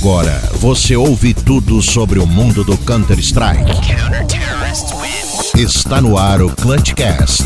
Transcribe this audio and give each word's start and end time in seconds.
Agora 0.00 0.40
você 0.54 0.96
ouve 0.96 1.34
tudo 1.34 1.82
sobre 1.82 2.18
o 2.18 2.26
mundo 2.26 2.64
do 2.64 2.74
Counter-Strike. 2.78 3.70
Está 5.54 6.00
no 6.00 6.16
ar 6.16 6.40
o 6.40 6.48
Clutchcast. 6.48 7.44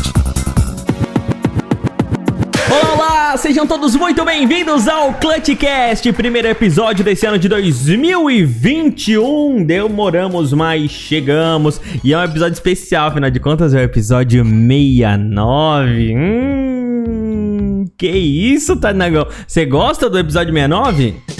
Olá, 2.71 3.35
sejam 3.35 3.67
todos 3.67 3.93
muito 3.97 4.23
bem-vindos 4.23 4.87
ao 4.87 5.13
Clutchcast, 5.15 6.09
primeiro 6.13 6.47
episódio 6.47 7.03
desse 7.03 7.25
ano 7.25 7.37
de 7.37 7.49
2021. 7.49 9.65
Demoramos, 9.65 10.53
mas 10.53 10.91
chegamos. 10.91 11.81
E 12.05 12.13
é 12.13 12.17
um 12.17 12.23
episódio 12.23 12.53
especial, 12.53 13.09
afinal 13.09 13.29
de 13.29 13.41
contas, 13.41 13.73
é 13.73 13.79
o 13.79 13.83
episódio 13.83 14.45
69. 14.45 16.15
Hum, 16.15 17.83
que 17.97 18.07
isso, 18.07 18.77
Tanagão? 18.77 19.27
Você 19.45 19.65
gosta 19.65 20.09
do 20.09 20.17
episódio 20.17 20.53
69? 20.53 21.34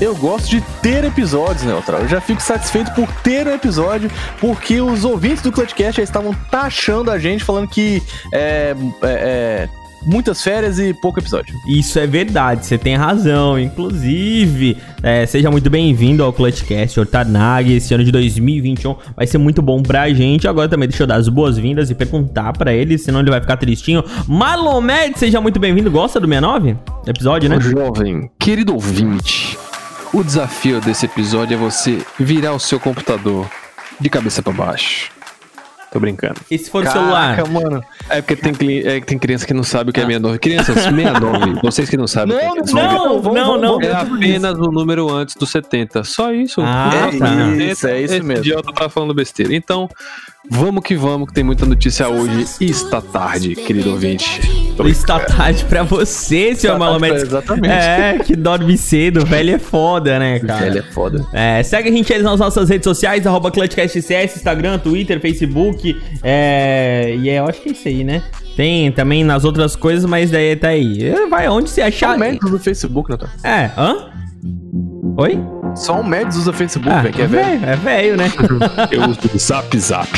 Eu 0.00 0.14
gosto 0.14 0.48
de 0.48 0.60
ter 0.80 1.02
episódios, 1.04 1.64
Neutral. 1.64 2.02
Eu 2.02 2.08
já 2.08 2.20
fico 2.20 2.40
satisfeito 2.40 2.92
por 2.92 3.10
ter 3.22 3.48
um 3.48 3.54
episódio, 3.54 4.08
porque 4.40 4.80
os 4.80 5.04
ouvintes 5.04 5.42
do 5.42 5.50
Clutchcast 5.50 5.96
já 5.96 6.02
estavam 6.04 6.32
taxando 6.50 7.10
a 7.10 7.18
gente, 7.18 7.42
falando 7.42 7.66
que 7.66 8.00
é, 8.32 8.76
é, 9.02 9.08
é 9.08 9.68
muitas 10.06 10.40
férias 10.40 10.78
e 10.78 10.94
pouco 10.94 11.18
episódio. 11.18 11.52
Isso 11.66 11.98
é 11.98 12.06
verdade, 12.06 12.64
você 12.64 12.78
tem 12.78 12.94
razão. 12.94 13.58
Inclusive, 13.58 14.76
é, 15.02 15.26
seja 15.26 15.50
muito 15.50 15.68
bem-vindo 15.68 16.22
ao 16.22 16.32
Clutchcast 16.32 17.00
Ortanag. 17.00 17.72
Esse 17.72 17.92
ano 17.92 18.04
de 18.04 18.12
2021 18.12 18.94
vai 19.16 19.26
ser 19.26 19.38
muito 19.38 19.60
bom 19.60 19.82
pra 19.82 20.08
gente. 20.10 20.46
Agora 20.46 20.68
também 20.68 20.88
deixa 20.88 21.02
eu 21.02 21.08
dar 21.08 21.16
as 21.16 21.28
boas-vindas 21.28 21.90
e 21.90 21.94
perguntar 21.96 22.52
pra 22.52 22.72
ele, 22.72 22.96
senão 22.98 23.18
ele 23.18 23.30
vai 23.30 23.40
ficar 23.40 23.56
tristinho. 23.56 24.04
Malomed, 24.28 25.18
seja 25.18 25.40
muito 25.40 25.58
bem-vindo. 25.58 25.90
Gosta 25.90 26.20
do 26.20 26.28
69? 26.28 26.76
Episódio, 27.04 27.48
né? 27.48 27.56
Ô, 27.56 27.60
jovem, 27.60 28.30
querido 28.38 28.74
ouvinte, 28.74 29.58
o 30.12 30.22
desafio 30.22 30.80
desse 30.80 31.06
episódio 31.06 31.54
é 31.54 31.56
você 31.58 31.98
virar 32.18 32.52
o 32.52 32.58
seu 32.60 32.78
computador 32.80 33.48
de 34.00 34.08
cabeça 34.08 34.42
pra 34.42 34.52
baixo. 34.52 35.10
Tô 35.90 35.98
brincando. 35.98 36.38
E 36.50 36.58
se 36.58 36.68
for 36.70 36.84
o 36.84 36.90
celular? 36.90 37.34
Caraca, 37.36 37.50
mano. 37.50 37.82
É 38.10 38.20
porque 38.20 38.36
tem, 38.36 38.78
é 38.86 39.00
que 39.00 39.06
tem 39.06 39.18
criança 39.18 39.46
que 39.46 39.54
não 39.54 39.62
sabe 39.62 39.88
o 39.88 39.92
que 39.92 40.00
é 40.00 40.04
69. 40.04 40.38
Crianças, 40.38 40.74
69. 40.82 41.60
Vocês 41.64 41.88
que 41.88 41.96
não 41.96 42.06
sabem 42.06 42.36
o 42.36 42.38
que 42.38 42.44
é 42.44 42.48
Não, 42.48 42.54
69. 42.56 42.94
Não, 42.94 43.22
Vamos, 43.22 43.34
não, 43.34 43.44
vamos, 43.46 43.62
não. 43.62 43.70
vamos. 43.78 43.86
É 43.86 43.92
apenas 43.94 44.58
o 44.58 44.70
número 44.70 45.10
antes 45.10 45.34
do 45.34 45.46
70. 45.46 46.04
Só 46.04 46.30
isso. 46.30 46.60
Ah, 46.60 46.90
Antes 47.06 47.18
tá. 47.18 47.26
Isso, 47.56 47.88
é 47.88 48.02
isso 48.02 48.14
esse 48.14 48.22
mesmo. 48.22 48.44
idiota 48.44 48.70
tá 48.70 48.90
falando 48.90 49.14
besteira. 49.14 49.54
Então, 49.56 49.88
vamos 50.50 50.82
que 50.82 50.96
vamos, 50.96 51.28
que 51.28 51.34
tem 51.34 51.44
muita 51.44 51.64
notícia 51.66 52.08
hoje. 52.08 52.46
E 52.60 52.66
está 52.70 53.00
tarde, 53.00 53.54
querido 53.54 53.90
ouvinte. 53.92 54.40
Está 54.86 55.18
tarde 55.20 55.64
pra 55.64 55.82
você, 55.82 56.54
senhor 56.54 56.54
Está 56.54 56.68
tarde 56.68 56.78
Malomed. 56.78 57.12
pra- 57.14 57.20
exatamente. 57.22 57.72
É, 57.74 58.18
que 58.24 58.36
dorme 58.36 58.76
cedo. 58.78 59.24
Velho 59.26 59.54
é 59.54 59.58
foda, 59.58 60.18
né, 60.18 60.38
cara? 60.38 60.60
Velho 60.66 60.78
é 60.78 60.82
foda. 60.92 61.26
É, 61.32 61.62
segue 61.62 61.88
a 61.88 61.92
gente 61.92 62.12
aí 62.12 62.22
nas 62.22 62.38
nossas 62.40 62.68
redes 62.68 62.84
sociais, 62.84 63.26
arroba 63.26 63.50
ClutchCastCS, 63.50 64.36
Instagram, 64.36 64.78
Twitter, 64.78 65.20
Facebook. 65.20 65.96
É, 66.22 67.16
e 67.18 67.28
é, 67.28 67.38
eu 67.40 67.46
acho 67.46 67.60
que 67.60 67.70
é 67.70 67.72
isso 67.72 67.88
aí, 67.88 68.04
né? 68.04 68.22
Tem 68.56 68.90
também 68.92 69.22
nas 69.24 69.44
outras 69.44 69.74
coisas, 69.76 70.04
mas 70.04 70.30
daí 70.30 70.54
tá 70.56 70.68
aí. 70.68 71.04
É, 71.04 71.26
Vai 71.26 71.48
onde 71.48 71.70
você 71.70 71.80
Só 71.82 71.86
achar. 71.88 72.16
o 72.16 72.18
Mads 72.18 72.38
usa 72.44 72.58
Facebook, 72.58 73.08
Neutral. 73.08 73.30
É, 73.44 73.70
hã? 73.76 74.10
Oi? 75.16 75.40
Só 75.74 76.00
o 76.00 76.04
Mads 76.04 76.36
usa 76.36 76.52
Facebook, 76.52 76.92
Ah, 76.92 77.02
velho, 77.02 77.14
que 77.14 77.22
é 77.22 77.26
velho. 77.26 77.64
É 77.64 77.76
velho, 77.76 78.16
né? 78.16 78.32
Eu 78.90 79.02
uso 79.08 79.20
o 79.34 79.38
Zap 79.38 79.78
Zap. 79.78 80.08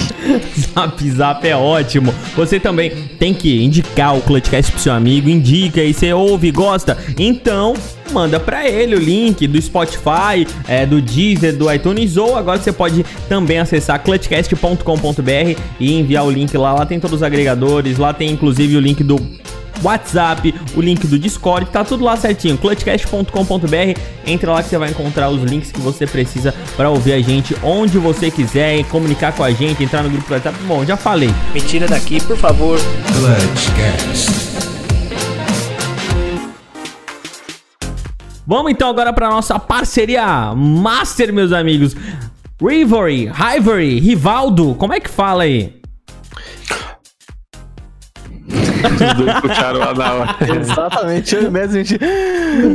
Zap 0.58 1.10
Zap 1.10 1.46
é 1.46 1.56
ótimo. 1.56 2.14
Você 2.34 2.58
também 2.58 2.90
tem 3.18 3.34
que 3.34 3.62
indicar 3.62 4.16
o 4.16 4.22
Clutchcast 4.22 4.72
pro 4.72 4.80
seu 4.80 4.92
amigo. 4.92 5.28
Indica 5.28 5.82
e 5.82 5.92
você 5.92 6.12
ouve, 6.12 6.50
gosta. 6.50 6.96
Então, 7.18 7.74
manda 8.12 8.40
pra 8.40 8.68
ele 8.68 8.96
o 8.96 8.98
link 8.98 9.46
do 9.46 9.60
Spotify, 9.60 10.46
é, 10.66 10.86
do 10.86 11.00
Deezer, 11.02 11.56
do 11.56 11.72
iTunes. 11.72 12.16
Ou 12.16 12.36
agora 12.36 12.58
você 12.58 12.72
pode 12.72 13.04
também 13.28 13.58
acessar 13.58 14.02
clutchcast.com.br 14.02 15.60
e 15.78 15.94
enviar 16.00 16.24
o 16.24 16.30
link 16.30 16.56
lá. 16.56 16.72
Lá 16.72 16.86
tem 16.86 16.98
todos 16.98 17.16
os 17.16 17.22
agregadores. 17.22 17.98
Lá 17.98 18.12
tem 18.12 18.30
inclusive 18.30 18.76
o 18.76 18.80
link 18.80 19.02
do 19.04 19.16
WhatsApp, 19.82 20.54
o 20.76 20.80
link 20.80 21.06
do 21.06 21.18
Discord, 21.18 21.70
tá 21.70 21.84
tudo 21.84 22.04
lá 22.04 22.16
certinho. 22.16 22.56
clutchcast.com.br. 22.58 24.00
Entra 24.26 24.52
lá 24.52 24.62
que 24.62 24.68
você 24.68 24.78
vai 24.78 24.90
encontrar 24.90 25.30
os 25.30 25.42
links 25.42 25.72
que 25.72 25.80
você 25.80 26.06
precisa 26.06 26.54
para 26.76 26.90
ouvir 26.90 27.12
a 27.12 27.20
gente 27.20 27.56
onde 27.62 27.98
você 27.98 28.30
quiser, 28.30 28.78
e 28.78 28.84
comunicar 28.84 29.32
com 29.32 29.42
a 29.42 29.50
gente, 29.50 29.82
entrar 29.82 30.02
no 30.02 30.10
grupo 30.10 30.28
do 30.28 30.34
WhatsApp. 30.34 30.58
Bom, 30.64 30.84
já 30.84 30.96
falei. 30.96 31.30
Me 31.52 31.60
tira 31.60 31.86
daqui, 31.86 32.22
por 32.22 32.36
favor. 32.36 32.78
Clutchcast. 33.06 34.50
Vamos 38.46 38.72
então 38.72 38.88
agora 38.88 39.12
para 39.12 39.30
nossa 39.30 39.60
parceria 39.60 40.52
Master, 40.56 41.32
meus 41.32 41.52
amigos. 41.52 41.94
Rivalry, 42.60 43.30
Rivalry, 43.32 44.00
Rivaldo, 44.00 44.74
como 44.74 44.92
é 44.92 44.98
que 45.00 45.08
fala 45.08 45.44
aí? 45.44 45.79
Os 48.86 49.14
dois 49.14 49.40
puxaram 49.40 49.80
lá 49.80 49.94
na 49.94 50.14
hora. 50.14 50.36
Exatamente, 50.60 51.34
eu 51.34 51.42
e 51.42 51.46
o 51.46 51.52
Mads, 51.52 51.74
a 51.74 51.82
gente. 51.82 51.98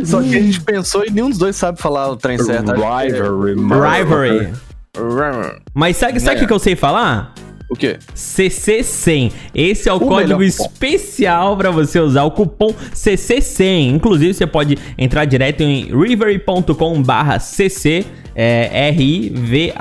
Só 0.06 0.22
que 0.22 0.36
a 0.36 0.42
gente 0.42 0.62
pensou 0.62 1.06
e 1.06 1.12
nenhum 1.12 1.30
dos 1.30 1.38
dois 1.38 1.56
sabe 1.56 1.80
falar 1.80 2.10
o 2.10 2.16
trem 2.16 2.38
certo. 2.38 2.72
Rivalry. 2.72 3.54
Rivalry. 3.54 4.54
Rivalry. 4.98 5.62
Mas 5.74 5.98
sabe 5.98 6.20
sabe 6.20 6.38
o 6.38 6.40
que, 6.40 6.48
que 6.48 6.54
eu 6.54 6.60
sei 6.60 6.76
falar? 6.76 7.34
O 7.70 7.76
quê? 7.76 7.98
CC100. 8.16 9.32
Esse 9.54 9.90
é 9.90 9.94
o, 9.94 9.98
O 9.98 10.02
código 10.02 10.44
especial 10.44 11.58
para 11.58 11.72
você 11.72 12.00
usar 12.00 12.24
o 12.24 12.32
cupom 12.32 12.74
CC100. 12.94 13.96
Inclusive, 13.96 14.34
você 14.34 14.46
pode 14.46 14.78
entrar 14.98 15.26
direto 15.26 15.62
em 15.62 15.86
rivery.com/cc. 15.86 18.06
É 18.38 18.90
R-I-V-A-L-R-Y. 18.90 19.74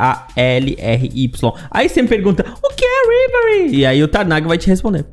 Aí 1.71 1.89
você 1.89 2.03
me 2.03 2.09
pergunta, 2.09 2.45
o 2.63 2.69
que 2.73 2.85
é 2.85 3.59
Rivery? 3.59 3.79
E 3.79 3.85
aí 3.85 4.01
o 4.01 4.07
Tarnag 4.07 4.47
vai 4.47 4.57
te 4.57 4.69
responder. 4.69 5.05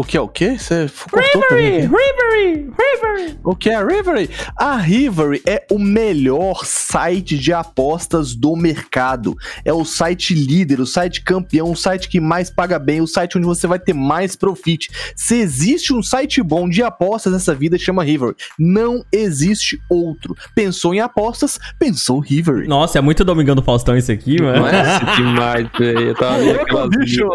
O 0.00 0.02
que 0.02 0.16
é 0.16 0.20
o 0.20 0.28
quê? 0.28 0.56
Você 0.58 0.90
cortou 1.10 1.42
Rivery. 1.50 1.80
Rivery, 1.82 2.72
Rivery. 2.72 3.38
O 3.44 3.54
que 3.54 3.68
é 3.68 3.74
a 3.74 3.86
Rivery? 3.86 4.30
A 4.56 4.76
Rivery 4.76 5.42
é 5.46 5.66
o 5.70 5.78
melhor 5.78 6.64
site 6.64 7.36
de 7.36 7.52
apostas 7.52 8.34
do 8.34 8.56
mercado. 8.56 9.36
É 9.62 9.74
o 9.74 9.84
site 9.84 10.32
líder, 10.32 10.80
o 10.80 10.86
site 10.86 11.22
campeão, 11.22 11.70
o 11.70 11.76
site 11.76 12.08
que 12.08 12.18
mais 12.18 12.48
paga 12.48 12.78
bem, 12.78 13.02
o 13.02 13.06
site 13.06 13.36
onde 13.36 13.46
você 13.46 13.66
vai 13.66 13.78
ter 13.78 13.92
mais 13.92 14.34
profit. 14.34 14.88
Se 15.14 15.34
existe 15.34 15.92
um 15.92 16.02
site 16.02 16.42
bom 16.42 16.66
de 16.66 16.82
apostas 16.82 17.34
nessa 17.34 17.54
vida, 17.54 17.76
chama 17.76 18.02
Rivery. 18.02 18.36
Não 18.58 19.04
existe 19.12 19.78
outro. 19.90 20.34
Pensou 20.54 20.94
em 20.94 21.00
apostas, 21.00 21.60
pensou 21.78 22.20
Rivery. 22.20 22.66
Nossa, 22.66 22.96
é 22.96 23.02
muito 23.02 23.22
Domingão 23.22 23.54
do 23.54 23.62
Faustão 23.62 23.98
isso 23.98 24.10
aqui, 24.10 24.40
mano. 24.40 24.62
Nossa, 24.62 25.04
demais, 25.14 25.68
velho. 25.78 26.00
Eu 26.00 26.14
tava 26.14 26.38
vendo 26.38 26.60
aquelas 26.60 26.88
bicho! 26.88 27.28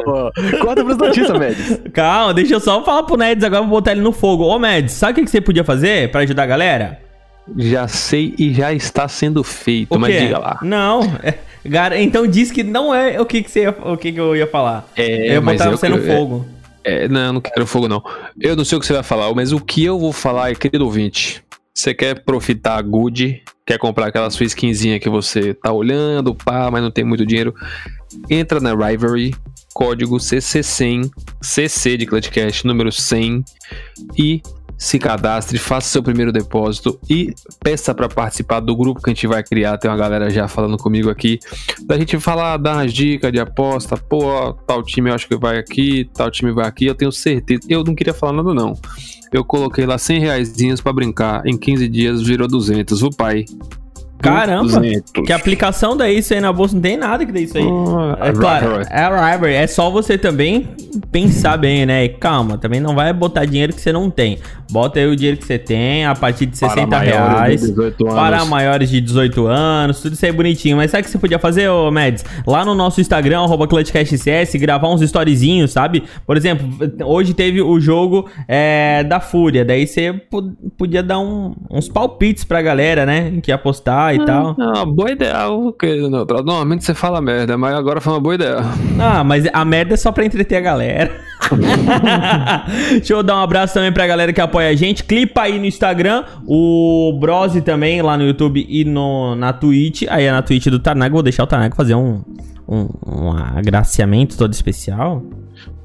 Corta 0.61 0.83
pras 0.83 0.97
notícias, 0.97 1.37
Médios. 1.37 1.79
Calma, 1.93 2.33
deixa 2.33 2.54
eu 2.55 2.59
só 2.59 2.83
falar 2.83 3.03
pro 3.03 3.17
Neds 3.17 3.43
agora, 3.43 3.61
vou 3.61 3.71
botar 3.71 3.91
ele 3.91 4.01
no 4.01 4.11
fogo. 4.11 4.43
Ô, 4.45 4.57
Neds, 4.59 4.93
sabe 4.93 5.21
o 5.21 5.23
que 5.25 5.29
você 5.29 5.41
podia 5.41 5.63
fazer 5.63 6.11
pra 6.11 6.21
ajudar 6.21 6.43
a 6.43 6.47
galera? 6.47 6.99
Já 7.57 7.87
sei 7.87 8.33
e 8.39 8.53
já 8.53 8.73
está 8.73 9.07
sendo 9.07 9.43
feito, 9.43 9.99
mas 9.99 10.19
diga 10.19 10.39
lá. 10.39 10.59
Não. 10.61 11.01
é, 11.23 12.01
então 12.01 12.25
diz 12.25 12.51
que 12.51 12.63
não 12.63 12.93
é 12.93 13.19
o 13.21 13.25
que, 13.25 13.43
que, 13.43 13.51
você 13.51 13.67
o 13.67 13.95
que, 13.97 14.11
que 14.11 14.19
eu 14.19 14.35
ia 14.35 14.47
falar. 14.47 14.87
É, 14.95 15.29
eu 15.29 15.33
ia 15.33 15.41
botar 15.41 15.65
eu- 15.65 15.71
você 15.77 15.87
no 15.87 15.97
eu- 15.97 16.15
fogo. 16.17 16.45
É, 16.83 17.07
não, 17.07 17.19
eu 17.21 17.33
não 17.33 17.41
quero 17.41 17.65
fogo, 17.65 17.87
não. 17.87 18.03
Eu 18.39 18.55
não 18.55 18.63
sei 18.63 18.77
o 18.77 18.81
que 18.81 18.85
você 18.85 18.93
vai 18.93 19.01
falar, 19.03 19.33
mas 19.33 19.51
o 19.51 19.59
que 19.59 19.83
eu 19.83 19.99
vou 19.99 20.13
falar 20.13 20.51
é, 20.51 20.55
querido 20.55 20.85
ouvinte, 20.85 21.43
você 21.73 21.95
quer 21.95 22.23
profitar 22.23 22.79
good, 22.83 23.41
quer 23.65 23.79
comprar 23.79 24.07
aquela 24.07 24.29
sua 24.29 24.45
skinzinha 24.45 24.99
que 24.99 25.09
você 25.09 25.53
tá 25.55 25.71
olhando, 25.71 26.35
pá, 26.35 26.69
mas 26.71 26.83
não 26.83 26.91
tem 26.91 27.03
muito 27.03 27.25
dinheiro, 27.25 27.55
entra 28.29 28.59
na 28.59 28.75
Rivalry, 28.75 29.33
código 29.75 30.15
CC100, 30.15 31.11
CC 31.41 31.97
de 31.97 32.05
Clutchcast, 32.05 32.65
número 32.65 32.93
100, 32.93 33.43
e 34.17 34.41
se 34.77 34.97
cadastre, 34.97 35.57
faça 35.57 35.89
seu 35.89 36.01
primeiro 36.01 36.31
depósito 36.31 36.97
e 37.09 37.33
peça 37.61 37.93
para 37.93 38.07
participar 38.07 38.61
do 38.61 38.73
grupo 38.75 39.01
que 39.01 39.09
a 39.09 39.13
gente 39.13 39.27
vai 39.27 39.43
criar. 39.43 39.77
Tem 39.77 39.91
uma 39.91 39.97
galera 39.97 40.29
já 40.29 40.47
falando 40.47 40.77
comigo 40.77 41.09
aqui. 41.09 41.39
Da 41.85 41.97
gente 41.97 42.17
falar, 42.19 42.55
dar 42.55 42.77
umas 42.77 42.93
dicas 42.93 43.33
de 43.33 43.39
aposta. 43.39 43.97
Pô, 43.97 44.53
tal 44.65 44.81
time 44.81 45.09
eu 45.09 45.13
acho 45.13 45.27
que 45.27 45.35
vai 45.35 45.57
aqui, 45.57 46.09
tal 46.13 46.31
time 46.31 46.53
vai 46.53 46.67
aqui. 46.67 46.85
Eu 46.85 46.95
tenho 46.95 47.11
certeza. 47.11 47.61
Eu 47.69 47.83
não 47.83 47.95
queria 47.95 48.13
falar 48.13 48.33
nada, 48.33 48.53
não. 48.53 48.73
Eu 49.31 49.43
coloquei 49.43 49.85
lá 49.85 49.97
100 49.97 50.19
reais 50.19 50.53
para 50.81 50.93
brincar. 50.93 51.45
Em 51.45 51.57
15 51.57 51.87
dias 51.89 52.21
virou 52.21 52.47
200. 52.47 53.03
O 53.03 53.09
pai. 53.09 53.45
Caramba! 54.29 54.63
200. 54.79 55.11
Que 55.25 55.33
aplicação 55.33 55.95
daí 55.95 56.17
isso 56.19 56.33
aí 56.33 56.39
na 56.41 56.51
bolsa? 56.51 56.75
Não 56.75 56.81
tem 56.81 56.97
nada 56.97 57.25
que 57.25 57.31
dê 57.31 57.41
isso 57.41 57.57
aí. 57.57 57.63
Ah, 57.65 58.27
é 58.27 58.31
claro, 58.33 58.65
é 58.89 59.31
Rivalry. 59.33 59.53
É 59.53 59.67
só 59.67 59.89
você 59.89 60.17
também 60.17 60.67
pensar 61.11 61.57
bem, 61.57 61.85
né? 61.85 62.05
E 62.05 62.09
calma, 62.09 62.57
também 62.57 62.79
não 62.79 62.95
vai 62.95 63.11
botar 63.13 63.45
dinheiro 63.45 63.73
que 63.73 63.81
você 63.81 63.91
não 63.91 64.09
tem. 64.09 64.37
Bota 64.71 64.99
aí 64.99 65.05
o 65.07 65.15
dinheiro 65.15 65.37
que 65.37 65.45
você 65.45 65.59
tem 65.59 66.05
a 66.05 66.15
partir 66.15 66.45
de 66.47 66.57
60 66.57 66.87
maiores 66.87 67.05
de 67.05 67.11
reais. 67.13 67.61
18 67.61 68.03
anos. 68.07 68.15
Para 68.15 68.45
maiores 68.45 68.89
de 68.89 68.99
18 68.99 69.45
anos, 69.47 70.01
tudo 70.01 70.13
isso 70.13 70.25
aí 70.25 70.31
bonitinho. 70.31 70.77
Mas 70.77 70.89
sabe 70.91 71.01
o 71.01 71.05
que 71.05 71.11
você 71.11 71.17
podia 71.19 71.37
fazer, 71.37 71.69
ô 71.69 71.91
Mads? 71.91 72.25
Lá 72.47 72.65
no 72.65 72.73
nosso 72.73 72.99
Instagram, 72.99 73.41
arroba 73.41 73.67
ClutchCastCS, 73.67 74.55
gravar 74.55 74.89
uns 74.89 75.01
storyzinhos, 75.01 75.71
sabe? 75.71 76.03
Por 76.25 76.35
exemplo, 76.35 76.67
hoje 77.03 77.33
teve 77.33 77.61
o 77.61 77.79
jogo 77.79 78.27
é, 78.47 79.03
da 79.03 79.19
Fúria. 79.19 79.63
Daí 79.63 79.85
você 79.85 80.11
po- 80.13 80.51
podia 80.77 81.03
dar 81.03 81.19
um- 81.19 81.53
uns 81.69 81.87
palpites 81.87 82.43
pra 82.43 82.61
galera, 82.61 83.05
né? 83.05 83.33
Que 83.43 83.51
ia 83.51 83.55
apostar 83.55 84.14
e 84.15 84.25
tal. 84.25 84.55
Não, 84.57 84.91
boa 84.91 85.11
ideia. 85.11 85.47
O 85.49 85.71
quê, 85.71 86.07
Neutral? 86.09 86.43
Normalmente 86.43 86.83
você 86.83 86.93
fala 86.93 87.21
merda, 87.21 87.57
mas 87.57 87.75
agora 87.75 88.01
foi 88.01 88.13
uma 88.13 88.19
boa 88.19 88.35
ideia. 88.35 88.57
Ah, 88.99 89.23
mas 89.23 89.47
a 89.51 89.65
merda 89.65 89.93
é 89.93 89.97
só 89.97 90.11
pra 90.11 90.25
entreter 90.25 90.57
a 90.57 90.61
galera. 90.61 91.11
Deixa 92.91 93.13
eu 93.13 93.21
dar 93.21 93.35
um 93.35 93.43
abraço 93.43 93.73
também 93.73 93.91
pra 93.91 94.07
galera 94.07 94.33
que 94.33 94.41
apoia 94.41 94.69
a 94.69 94.75
gente. 94.75 95.03
Clipa 95.03 95.41
aí 95.41 95.59
no 95.59 95.65
Instagram, 95.65 96.23
o 96.47 97.17
Brose 97.19 97.61
também 97.61 98.01
lá 98.01 98.17
no 98.17 98.23
YouTube 98.23 98.65
e 98.67 98.83
no, 98.83 99.35
na 99.35 99.53
Twitch. 99.53 100.03
Aí 100.09 100.25
é 100.25 100.31
na 100.31 100.41
Twitch 100.41 100.67
do 100.67 100.79
Tarnago. 100.79 101.13
Vou 101.13 101.23
deixar 101.23 101.43
o 101.43 101.47
Tarnago 101.47 101.75
fazer 101.75 101.95
um, 101.95 102.21
um, 102.67 102.87
um 103.05 103.31
agraciamento 103.31 104.37
todo 104.37 104.53
especial. 104.53 105.23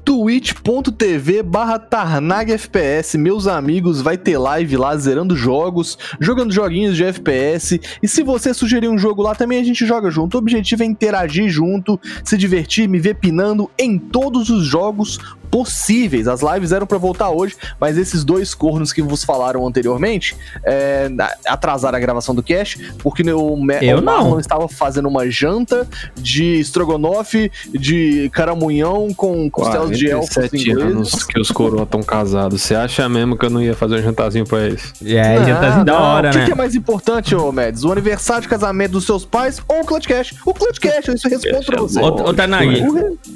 twitch.tv 0.03 1.43
barra 1.43 1.77
Tarnag 1.77 2.51
FPS, 2.51 3.17
meus 3.17 3.47
amigos, 3.47 4.01
vai 4.01 4.17
ter 4.17 4.37
live 4.37 4.77
lá 4.77 4.95
zerando 4.95 5.35
jogos, 5.35 5.97
jogando 6.19 6.51
joguinhos 6.51 6.95
de 6.95 7.03
FPS, 7.03 7.79
e 8.01 8.07
se 8.07 8.23
você 8.23 8.53
sugerir 8.53 8.87
um 8.87 8.97
jogo 8.97 9.21
lá 9.21 9.35
também 9.35 9.59
a 9.59 9.63
gente 9.63 9.85
joga 9.85 10.09
junto, 10.09 10.35
o 10.35 10.39
objetivo 10.39 10.83
é 10.83 10.85
interagir 10.85 11.49
junto, 11.49 11.99
se 12.23 12.37
divertir, 12.37 12.87
me 12.87 12.99
ver 12.99 13.15
pinando 13.15 13.69
em 13.77 13.97
todos 13.97 14.49
os 14.49 14.65
jogos 14.65 15.19
possíveis, 15.51 16.27
as 16.27 16.41
lives 16.41 16.71
eram 16.71 16.87
pra 16.87 16.97
voltar 16.97 17.29
hoje, 17.29 17.55
mas 17.79 17.97
esses 17.97 18.23
dois 18.23 18.53
cornos 18.55 18.91
que 18.93 19.01
vos 19.01 19.23
falaram 19.23 19.67
anteriormente, 19.67 20.35
é, 20.63 21.09
atrasaram 21.45 21.97
a 21.97 21.99
gravação 22.01 22.33
do 22.33 22.41
cast, 22.41 22.93
porque 22.99 23.21
o, 23.31 23.55
Me- 23.57 23.77
Eu 23.81 23.97
o 23.97 24.01
não. 24.01 24.13
Marlon 24.13 24.39
estava 24.39 24.67
fazendo 24.67 25.07
uma 25.07 25.29
janta 25.29 25.87
de 26.15 26.55
estrogonofe, 26.59 27.51
de 27.73 28.29
caramunhão 28.33 29.13
com 29.13 29.49
costelas 29.49 29.97
de 29.97 30.09
elfos 30.09 30.29
47 30.35 30.71
anos 30.71 30.91
ingleses. 30.93 31.23
que 31.25 31.39
os 31.39 31.51
coroas 31.51 31.83
estão 31.83 32.01
casados. 32.01 32.61
Você 32.61 32.73
acha 32.75 33.07
mesmo 33.09 33.37
que 33.37 33.45
eu 33.45 33.49
não 33.49 33.61
ia 33.61 33.75
fazer 33.75 33.95
um 33.95 34.01
jantarzinho 34.01 34.45
pra 34.45 34.59
eles? 34.65 34.93
É, 35.03 35.35
tá 35.55 35.67
assim 35.75 35.83
da 35.85 35.99
hora, 35.99 36.29
O 36.29 36.31
que, 36.31 36.37
né? 36.39 36.45
que 36.45 36.51
é 36.51 36.55
mais 36.55 36.75
importante, 36.75 37.35
ô 37.35 37.51
Mads? 37.51 37.83
O 37.83 37.91
aniversário 37.91 38.43
de 38.43 38.47
casamento 38.47 38.91
dos 38.93 39.05
seus 39.05 39.25
pais 39.25 39.61
ou 39.67 39.81
o 39.81 39.85
Clutch 39.85 40.07
Cash? 40.07 40.33
O 40.45 40.53
Clutch 40.53 40.79
Cash, 40.79 41.07
isso 41.09 41.27
eu 41.27 41.31
respondo 41.31 41.65
pra 41.65 41.81
você. 41.81 41.99
Ô, 41.99 42.07
O- 42.31 42.33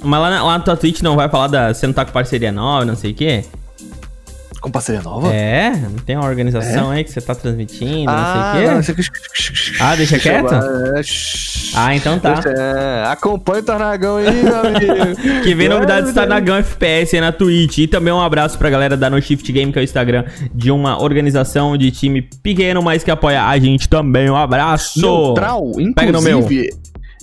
mas 0.04 0.22
lá 0.22 0.30
na, 0.30 0.44
lá 0.44 0.58
na 0.58 0.64
tua 0.64 0.78
Twitch 0.78 1.02
não 1.02 1.16
vai 1.16 1.28
falar 1.30 1.48
da. 1.48 1.74
Você 1.74 1.86
não 1.88 1.94
tá 1.94 2.05
com 2.06 2.12
parceria 2.12 2.52
nova, 2.52 2.86
não 2.86 2.96
sei 2.96 3.12
o 3.12 3.14
quê? 3.16 3.44
Com 4.62 4.72
parceria 4.72 5.02
nova? 5.04 5.32
É, 5.32 5.70
não 5.76 5.98
tem 6.04 6.16
uma 6.16 6.26
organização 6.26 6.90
aí 6.90 7.04
que 7.04 7.12
você 7.12 7.22
tá 7.22 7.36
transmitindo, 7.36 8.10
Ah, 8.10 8.54
não 8.66 8.74
não, 8.76 8.82
sei 8.84 8.94
o 8.94 8.98
quê. 8.98 9.04
você- 9.04 9.74
Ah, 9.80 9.96
deixa 9.96 10.18
quieto? 10.18 10.54
É. 10.56 11.02
Ah, 11.76 11.96
então 11.96 12.18
tá. 12.18 12.42
É, 12.48 13.04
acompanha 13.12 13.62
o 13.62 13.64
Tarnagão 13.64 14.16
aí, 14.18 14.32
meu 14.32 14.56
amigo. 14.66 15.44
Que 15.44 15.54
vem 15.54 15.70
novidades 15.70 16.06
do 16.14 16.18
É, 16.20 16.22
Tarnagão 16.24 16.56
FPS 16.56 17.16
aí 17.16 17.22
na 17.22 17.32
Twitch. 17.32 17.78
E 17.80 17.88
também 17.88 18.12
um 18.14 18.22
abraço 18.22 18.58
pra 18.58 18.70
galera 18.70 18.98
da 18.98 19.08
No 19.10 19.22
Shift 19.22 19.52
Game, 19.52 19.72
que 19.72 19.78
é 19.78 19.82
o 19.82 19.84
Instagram 19.84 20.24
de 20.54 20.72
uma 20.72 21.00
organização 21.00 21.78
de 21.78 21.92
time 21.92 22.24
pequeno, 22.42 22.82
mas 22.82 23.04
que 23.04 23.12
apoia 23.12 23.44
a 23.46 23.60
gente 23.60 23.88
também. 23.88 24.30
Um 24.32 24.36
abraço! 24.38 25.00
Neutral, 25.00 25.72
Pega 25.96 26.12
no 26.12 26.22
meu. 26.24 26.48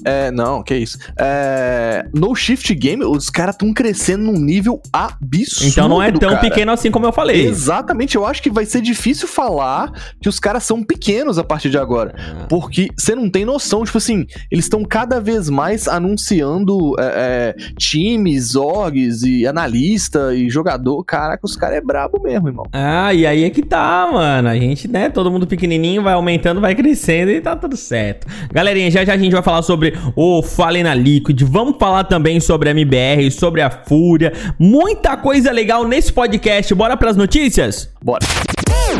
É, 0.04 0.30
não, 0.30 0.62
que 0.62 0.74
isso. 0.74 0.98
É, 1.16 2.06
no 2.14 2.34
Shift 2.34 2.74
Game, 2.74 3.04
os 3.04 3.30
caras 3.30 3.54
estão 3.54 3.72
crescendo 3.72 4.24
num 4.24 4.38
nível 4.38 4.80
absurdo. 4.92 5.68
Então 5.68 5.88
não 5.88 6.02
é 6.02 6.10
tão 6.10 6.30
cara. 6.30 6.40
pequeno 6.40 6.72
assim 6.72 6.90
como 6.90 7.06
eu 7.06 7.12
falei. 7.12 7.46
Exatamente, 7.46 8.16
eu 8.16 8.26
acho 8.26 8.42
que 8.42 8.50
vai 8.50 8.64
ser 8.64 8.80
difícil 8.80 9.28
falar 9.28 9.92
que 10.20 10.28
os 10.28 10.40
caras 10.40 10.64
são 10.64 10.82
pequenos 10.82 11.38
a 11.38 11.44
partir 11.44 11.70
de 11.70 11.78
agora. 11.78 12.14
Ah. 12.16 12.46
Porque 12.48 12.88
você 12.96 13.14
não 13.14 13.28
tem 13.28 13.44
noção, 13.44 13.84
tipo 13.84 13.98
assim, 13.98 14.26
eles 14.50 14.64
estão 14.64 14.84
cada 14.84 15.20
vez 15.20 15.48
mais 15.48 15.86
anunciando 15.86 16.94
é, 16.98 17.54
é, 17.58 17.72
times, 17.76 18.54
orgs 18.54 19.22
e 19.22 19.46
analista 19.46 20.34
e 20.34 20.48
jogador. 20.48 21.04
Caraca, 21.04 21.44
os 21.44 21.56
caras 21.56 21.78
é 21.78 21.80
brabo 21.80 22.20
mesmo, 22.22 22.48
irmão. 22.48 22.66
Ah, 22.72 23.12
e 23.12 23.26
aí 23.26 23.44
é 23.44 23.50
que 23.50 23.62
tá, 23.62 24.08
mano. 24.10 24.48
A 24.48 24.54
gente, 24.54 24.88
né, 24.88 25.08
todo 25.08 25.30
mundo 25.30 25.46
pequenininho, 25.46 26.02
vai 26.02 26.14
aumentando, 26.14 26.60
vai 26.60 26.74
crescendo 26.74 27.30
e 27.30 27.40
tá 27.40 27.54
tudo 27.54 27.76
certo. 27.76 28.26
Galerinha, 28.52 28.90
já 28.90 29.04
já 29.04 29.14
a 29.14 29.16
gente 29.16 29.32
vai 29.32 29.42
falar 29.42 29.62
sobre 29.62 29.91
o 30.14 30.42
Fallen 30.42 30.84
na 30.84 30.94
Liquid. 30.94 31.42
Vamos 31.42 31.76
falar 31.78 32.04
também 32.04 32.40
sobre 32.40 32.68
a 32.68 32.72
MBR, 32.72 33.30
sobre 33.30 33.62
a 33.62 33.70
Fúria. 33.70 34.32
Muita 34.58 35.16
coisa 35.16 35.50
legal 35.50 35.86
nesse 35.86 36.12
podcast. 36.12 36.74
Bora 36.74 36.96
pras 36.96 37.16
notícias? 37.16 37.88
Bora. 38.02 38.24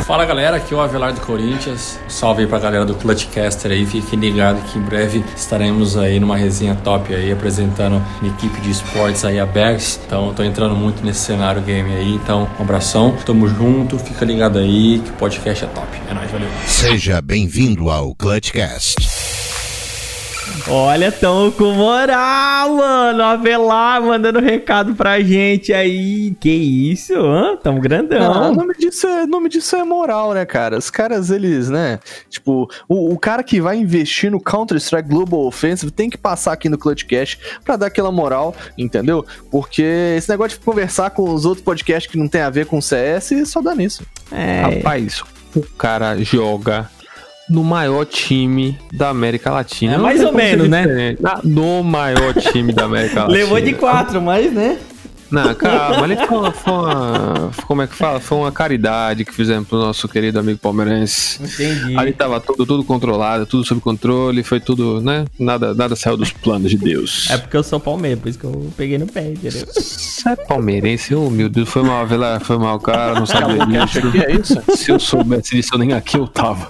Fala 0.07 0.25
galera, 0.25 0.57
aqui 0.57 0.73
é 0.73 0.77
o 0.77 0.81
Avelar 0.81 1.13
do 1.13 1.21
Corinthians. 1.21 1.99
Salve 2.09 2.43
aí 2.43 2.49
pra 2.49 2.59
galera 2.59 2.85
do 2.85 2.95
Clutchcaster 2.95 3.71
aí. 3.71 3.85
Fiquem 3.85 4.19
ligados 4.19 4.63
que 4.71 4.79
em 4.79 4.83
breve 4.83 5.23
estaremos 5.37 5.97
aí 5.97 6.19
numa 6.19 6.37
resenha 6.37 6.75
top 6.75 7.15
aí, 7.15 7.31
apresentando 7.31 8.03
uma 8.21 8.33
equipe 8.33 8.61
de 8.63 8.71
esportes 8.71 9.25
aí 9.25 9.39
a 9.39 9.47
Bergs. 9.47 10.01
Então, 10.07 10.33
tô 10.35 10.43
entrando 10.43 10.75
muito 10.75 11.05
nesse 11.05 11.21
cenário 11.21 11.61
game 11.63 11.95
aí. 11.95 12.15
Então, 12.15 12.49
um 12.59 12.63
abração, 12.63 13.15
tamo 13.25 13.47
junto, 13.49 13.99
fica 13.99 14.25
ligado 14.25 14.59
aí 14.59 15.01
que 15.05 15.11
o 15.11 15.15
podcast 15.15 15.65
é 15.65 15.69
top. 15.69 15.89
É 16.09 16.15
nóis, 16.15 16.31
valeu. 16.31 16.49
Seja 16.67 17.21
bem-vindo 17.21 17.91
ao 17.91 18.15
Clutchcast. 18.15 19.22
Olha, 20.69 21.11
tão 21.11 21.51
com 21.51 21.73
moral, 21.73 22.77
mano. 22.77 23.23
Avelar 23.23 24.01
mandando 24.01 24.39
recado 24.39 24.95
pra 24.95 25.21
gente 25.21 25.73
aí. 25.73 26.35
Que 26.41 26.51
isso, 26.51 27.15
hã? 27.15 27.57
Tamo 27.57 27.75
Não, 27.75 27.79
o 27.79 27.83
grandão. 27.83 28.55
nome 28.55 28.75
disso, 28.79 29.07
é, 29.07 29.27
nome 29.27 29.49
disso 29.49 29.75
é 29.75 29.83
moral, 29.83 30.33
né, 30.35 30.47
cara? 30.47 30.79
Os 30.79 30.89
caras, 30.89 31.31
eles, 31.31 31.69
né? 31.69 31.99
Tipo, 32.31 32.71
o, 32.89 33.13
o 33.13 33.19
cara 33.19 33.43
que 33.43 33.61
vai 33.61 33.77
investir 33.77 34.31
no 34.31 34.41
Counter-Strike 34.41 35.09
Global 35.09 35.41
Offensive 35.47 35.91
tem 35.91 36.09
que 36.09 36.17
passar 36.17 36.53
aqui 36.53 36.69
no 36.69 36.79
Clutch 36.79 37.05
Cash 37.05 37.39
pra 37.65 37.77
dar 37.77 37.87
aquela 37.87 38.13
moral, 38.13 38.55
entendeu? 38.79 39.27
Porque 39.51 39.83
esse 40.17 40.31
negócio 40.31 40.59
de 40.59 40.65
conversar 40.65 41.11
com 41.11 41.33
os 41.35 41.45
outros 41.45 41.65
podcasts 41.65 42.11
que 42.11 42.17
não 42.17 42.29
tem 42.29 42.41
a 42.41 42.51
ver 42.51 42.67
com 42.67 42.81
CS 42.81 43.33
só 43.47 43.61
dá 43.61 43.75
nisso. 43.75 44.05
É. 44.31 44.63
Rapaz, 44.63 45.23
o 45.57 45.61
cara 45.77 46.17
joga 46.23 46.89
no 47.53 47.63
maior 47.63 48.05
time 48.07 48.79
da 48.93 49.11
América 49.11 49.51
Latina. 49.51 49.95
É 49.95 49.99
mais 49.99 50.25
ou 50.25 50.33
menos, 50.33 50.69
né? 50.69 51.17
Ah, 51.23 51.41
No 51.45 51.83
maior 51.83 52.33
time 52.35 52.73
da 52.73 52.85
América 52.85 53.21
Latina. 53.25 53.37
Levou 53.39 53.61
de 53.61 53.75
quatro, 53.75 54.21
mas, 54.23 54.53
né? 54.53 54.79
Não, 55.31 55.55
calma, 55.55 56.05
ali 56.05 56.15
foi 56.27 56.37
uma, 56.37 56.53
foi 56.53 56.73
uma- 56.75 57.51
Como 57.67 57.81
é 57.81 57.87
que 57.87 57.95
fala? 57.95 58.21
Foi 58.21 58.37
uma 58.37 58.53
caridade 58.53 59.25
que 59.25 59.33
fizemos 59.35 59.67
pro 59.67 59.79
nosso 59.79 60.07
querido 60.07 60.39
amigo 60.39 60.59
palmeirense. 60.59 61.43
Entendi. 61.43 61.97
Ali 61.97 62.13
tava 62.13 62.39
tudo, 62.39 62.67
tudo 62.67 62.85
controlado, 62.85 63.47
tudo 63.47 63.65
sob 63.67 63.81
controle, 63.81 64.43
foi 64.43 64.61
tudo, 64.61 65.01
né? 65.01 65.25
Nada, 65.39 65.73
nada 65.73 65.97
saiu 65.97 66.19
dos 66.19 66.31
planos 66.33 66.71
de 66.71 66.77
Deus. 66.77 67.31
É 67.31 67.39
porque 67.39 67.57
eu 67.57 67.63
sou 67.63 67.81
palmeiras, 67.81 68.19
por 68.21 68.29
isso 68.29 68.39
que 68.39 68.45
eu 68.45 68.71
peguei 68.77 68.99
no 68.99 69.07
pé, 69.07 69.29
entendeu? 69.31 69.67
Você 69.73 70.29
é 70.29 70.37
palmeirense, 70.37 71.15
ô 71.15 71.31
meu 71.31 71.49
Deus, 71.49 71.67
foi 71.67 71.83
mal, 71.83 72.07
foi 72.43 72.59
mal, 72.59 72.79
cara, 72.79 73.15
não 73.19 73.25
sabia 73.25 73.65
disso. 73.65 74.11
Que 74.13 74.19
é 74.19 74.33
isso? 74.33 74.63
Se 74.77 74.91
eu 74.91 75.01
soubesse 75.01 75.57
disso, 75.57 75.71
eu 75.73 75.79
nem 75.79 75.95
aqui 75.95 76.19
eu 76.19 76.27
tava. 76.29 76.69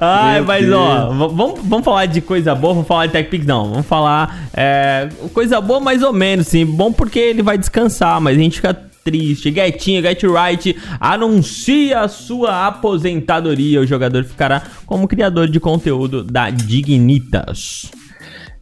Ai, 0.00 0.40
mas 0.42 0.70
ó, 0.70 1.10
vamos, 1.12 1.60
vamos 1.62 1.84
falar 1.84 2.06
de 2.06 2.20
coisa 2.20 2.54
boa, 2.54 2.74
vamos 2.74 2.88
falar 2.88 3.06
de 3.06 3.12
TechPix, 3.12 3.46
não. 3.46 3.70
Vamos 3.70 3.86
falar 3.86 4.48
é, 4.54 5.08
coisa 5.32 5.60
boa 5.60 5.80
mais 5.80 6.02
ou 6.02 6.12
menos, 6.12 6.48
sim. 6.48 6.64
Bom 6.64 6.92
porque 6.92 7.18
ele 7.18 7.42
vai 7.42 7.58
descansar, 7.58 8.20
mas 8.20 8.36
a 8.36 8.40
gente 8.40 8.56
fica 8.56 8.74
triste. 9.04 9.50
Gatinho, 9.50 10.02
Get 10.02 10.22
Right 10.22 10.76
anuncia 11.00 12.00
a 12.00 12.08
sua 12.08 12.66
aposentadoria. 12.66 13.80
O 13.80 13.86
jogador 13.86 14.24
ficará 14.24 14.62
como 14.84 15.08
criador 15.08 15.48
de 15.48 15.58
conteúdo 15.58 16.22
da 16.22 16.50
Dignitas. 16.50 17.90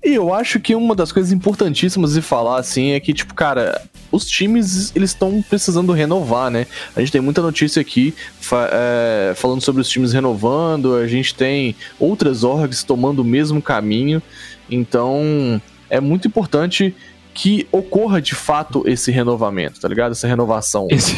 E 0.04 0.14
eu 0.14 0.32
acho 0.32 0.60
que 0.60 0.74
uma 0.74 0.94
das 0.94 1.10
coisas 1.10 1.32
importantíssimas 1.32 2.14
de 2.14 2.22
falar, 2.22 2.60
assim, 2.60 2.92
é 2.92 3.00
que, 3.00 3.12
tipo, 3.12 3.34
cara, 3.34 3.82
os 4.12 4.24
times, 4.26 4.92
eles 4.94 5.10
estão 5.10 5.42
precisando 5.42 5.92
renovar, 5.92 6.50
né? 6.50 6.66
A 6.94 7.00
gente 7.00 7.10
tem 7.10 7.20
muita 7.20 7.42
notícia 7.42 7.80
aqui 7.80 8.14
fa- 8.40 8.68
é, 8.72 9.32
falando 9.34 9.60
sobre 9.62 9.82
os 9.82 9.88
times 9.88 10.12
renovando, 10.12 10.94
a 10.94 11.08
gente 11.08 11.34
tem 11.34 11.74
outras 11.98 12.44
orgs 12.44 12.84
tomando 12.84 13.20
o 13.20 13.24
mesmo 13.24 13.60
caminho, 13.60 14.22
então 14.70 15.60
é 15.90 16.00
muito 16.00 16.28
importante 16.28 16.94
que 17.36 17.68
ocorra 17.70 18.20
de 18.20 18.34
fato 18.34 18.82
esse 18.86 19.12
renovamento, 19.12 19.78
tá 19.78 19.86
ligado? 19.86 20.12
Essa 20.12 20.26
renovação. 20.26 20.88
Esse 20.90 21.16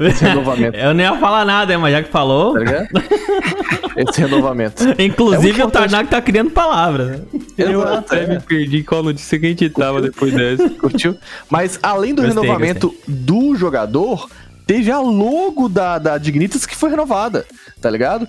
Esse 0.00 0.24
renovamento, 0.24 0.76
Eu 0.78 0.94
nem 0.94 1.04
ia 1.04 1.14
falar 1.18 1.44
nada, 1.44 1.78
mas 1.78 1.92
já 1.92 2.02
que 2.02 2.08
falou. 2.10 2.54
tá 2.54 2.60
ligado? 2.60 2.88
Esse 3.94 4.20
renovamento. 4.22 4.82
Inclusive 4.98 5.50
É 5.50 5.52
muito 5.52 5.68
o 5.68 5.70
Tarnak 5.70 6.08
tá 6.08 6.22
criando 6.22 6.50
palavras. 6.50 7.20
Eu 7.58 7.86
até 7.86 8.26
me 8.26 8.40
perdi 8.40 8.82
qual 8.82 9.02
notícia 9.02 9.38
que 9.38 9.44
a 9.44 9.48
gente 9.50 9.68
tava 9.68 10.00
depois 10.00 10.32
dessa. 10.32 10.70
Curtiu? 10.80 11.18
Mas 11.50 11.78
além 11.82 12.14
do 12.14 12.22
Gostei, 12.22 12.42
renovamento 12.42 12.94
do 13.06 13.54
jogador, 13.54 14.26
teve 14.66 14.90
a 14.90 14.98
logo 15.00 15.68
da, 15.68 15.98
da 15.98 16.16
Dignitas 16.16 16.64
que 16.64 16.74
foi 16.74 16.88
renovada, 16.88 17.44
tá 17.78 17.90
ligado? 17.90 18.26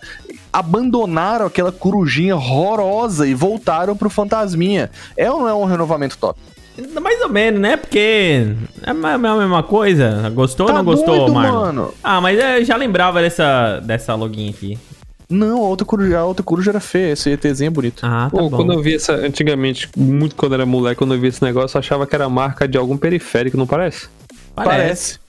Abandonaram 0.54 1.48
aquela 1.48 1.72
corujinha 1.72 2.36
horrorosa 2.36 3.28
e 3.28 3.34
voltaram 3.34 3.96
pro 3.98 4.10
fantasminha. 4.10 4.92
É 5.18 5.30
ou 5.30 5.40
não 5.40 5.48
é 5.50 5.54
um 5.54 5.66
renovamento 5.66 6.18
top? 6.18 6.40
Mais 7.02 7.22
ou 7.22 7.30
menos, 7.30 7.60
né? 7.60 7.76
Porque 7.78 8.48
é 8.82 8.90
a 8.90 8.94
me- 8.94 9.28
a 9.28 9.36
mesma 9.38 9.62
coisa. 9.64 10.30
Gostou 10.34 10.68
ou 10.68 10.72
Tá 10.72 10.78
não 10.78 10.86
gostou, 10.86 11.18
doido, 11.18 11.34
Marlon? 11.34 11.60
mano. 11.62 11.94
Ah, 12.04 12.20
mas 12.22 12.40
eu 12.40 12.64
já 12.66 12.76
lembrava 12.76 13.22
dessa, 13.22 13.80
dessa 13.80 14.16
login 14.16 14.50
aqui. 14.50 14.80
Não, 15.30 15.58
a 15.64 15.68
outra 15.68 15.86
coruja, 15.86 16.20
a 16.20 16.26
outra 16.26 16.44
coruja 16.44 16.72
era 16.72 16.80
feia, 16.80 17.14
esse 17.14 17.30
ETzinho 17.30 17.68
é 17.68 17.72
bonito. 17.72 18.04
Ah, 18.06 18.28
tá 18.32 18.38
Pô, 18.38 18.50
bom. 18.50 18.58
quando 18.58 18.74
eu 18.74 18.82
vi 18.82 18.96
essa, 18.96 19.14
antigamente, 19.14 19.90
muito 19.98 20.36
quando 20.36 20.54
era 20.54 20.66
moleque, 20.66 20.98
quando 20.98 21.14
eu 21.14 21.20
vi 21.20 21.28
esse 21.28 21.42
negócio, 21.44 21.76
eu 21.78 21.80
achava 21.80 22.06
que 22.06 22.14
era 22.16 22.28
marca 22.30 22.68
de 22.68 22.78
algum 22.78 22.98
periférico, 22.98 23.56
não 23.58 23.66
parece? 23.68 24.08
Parece. 24.56 25.20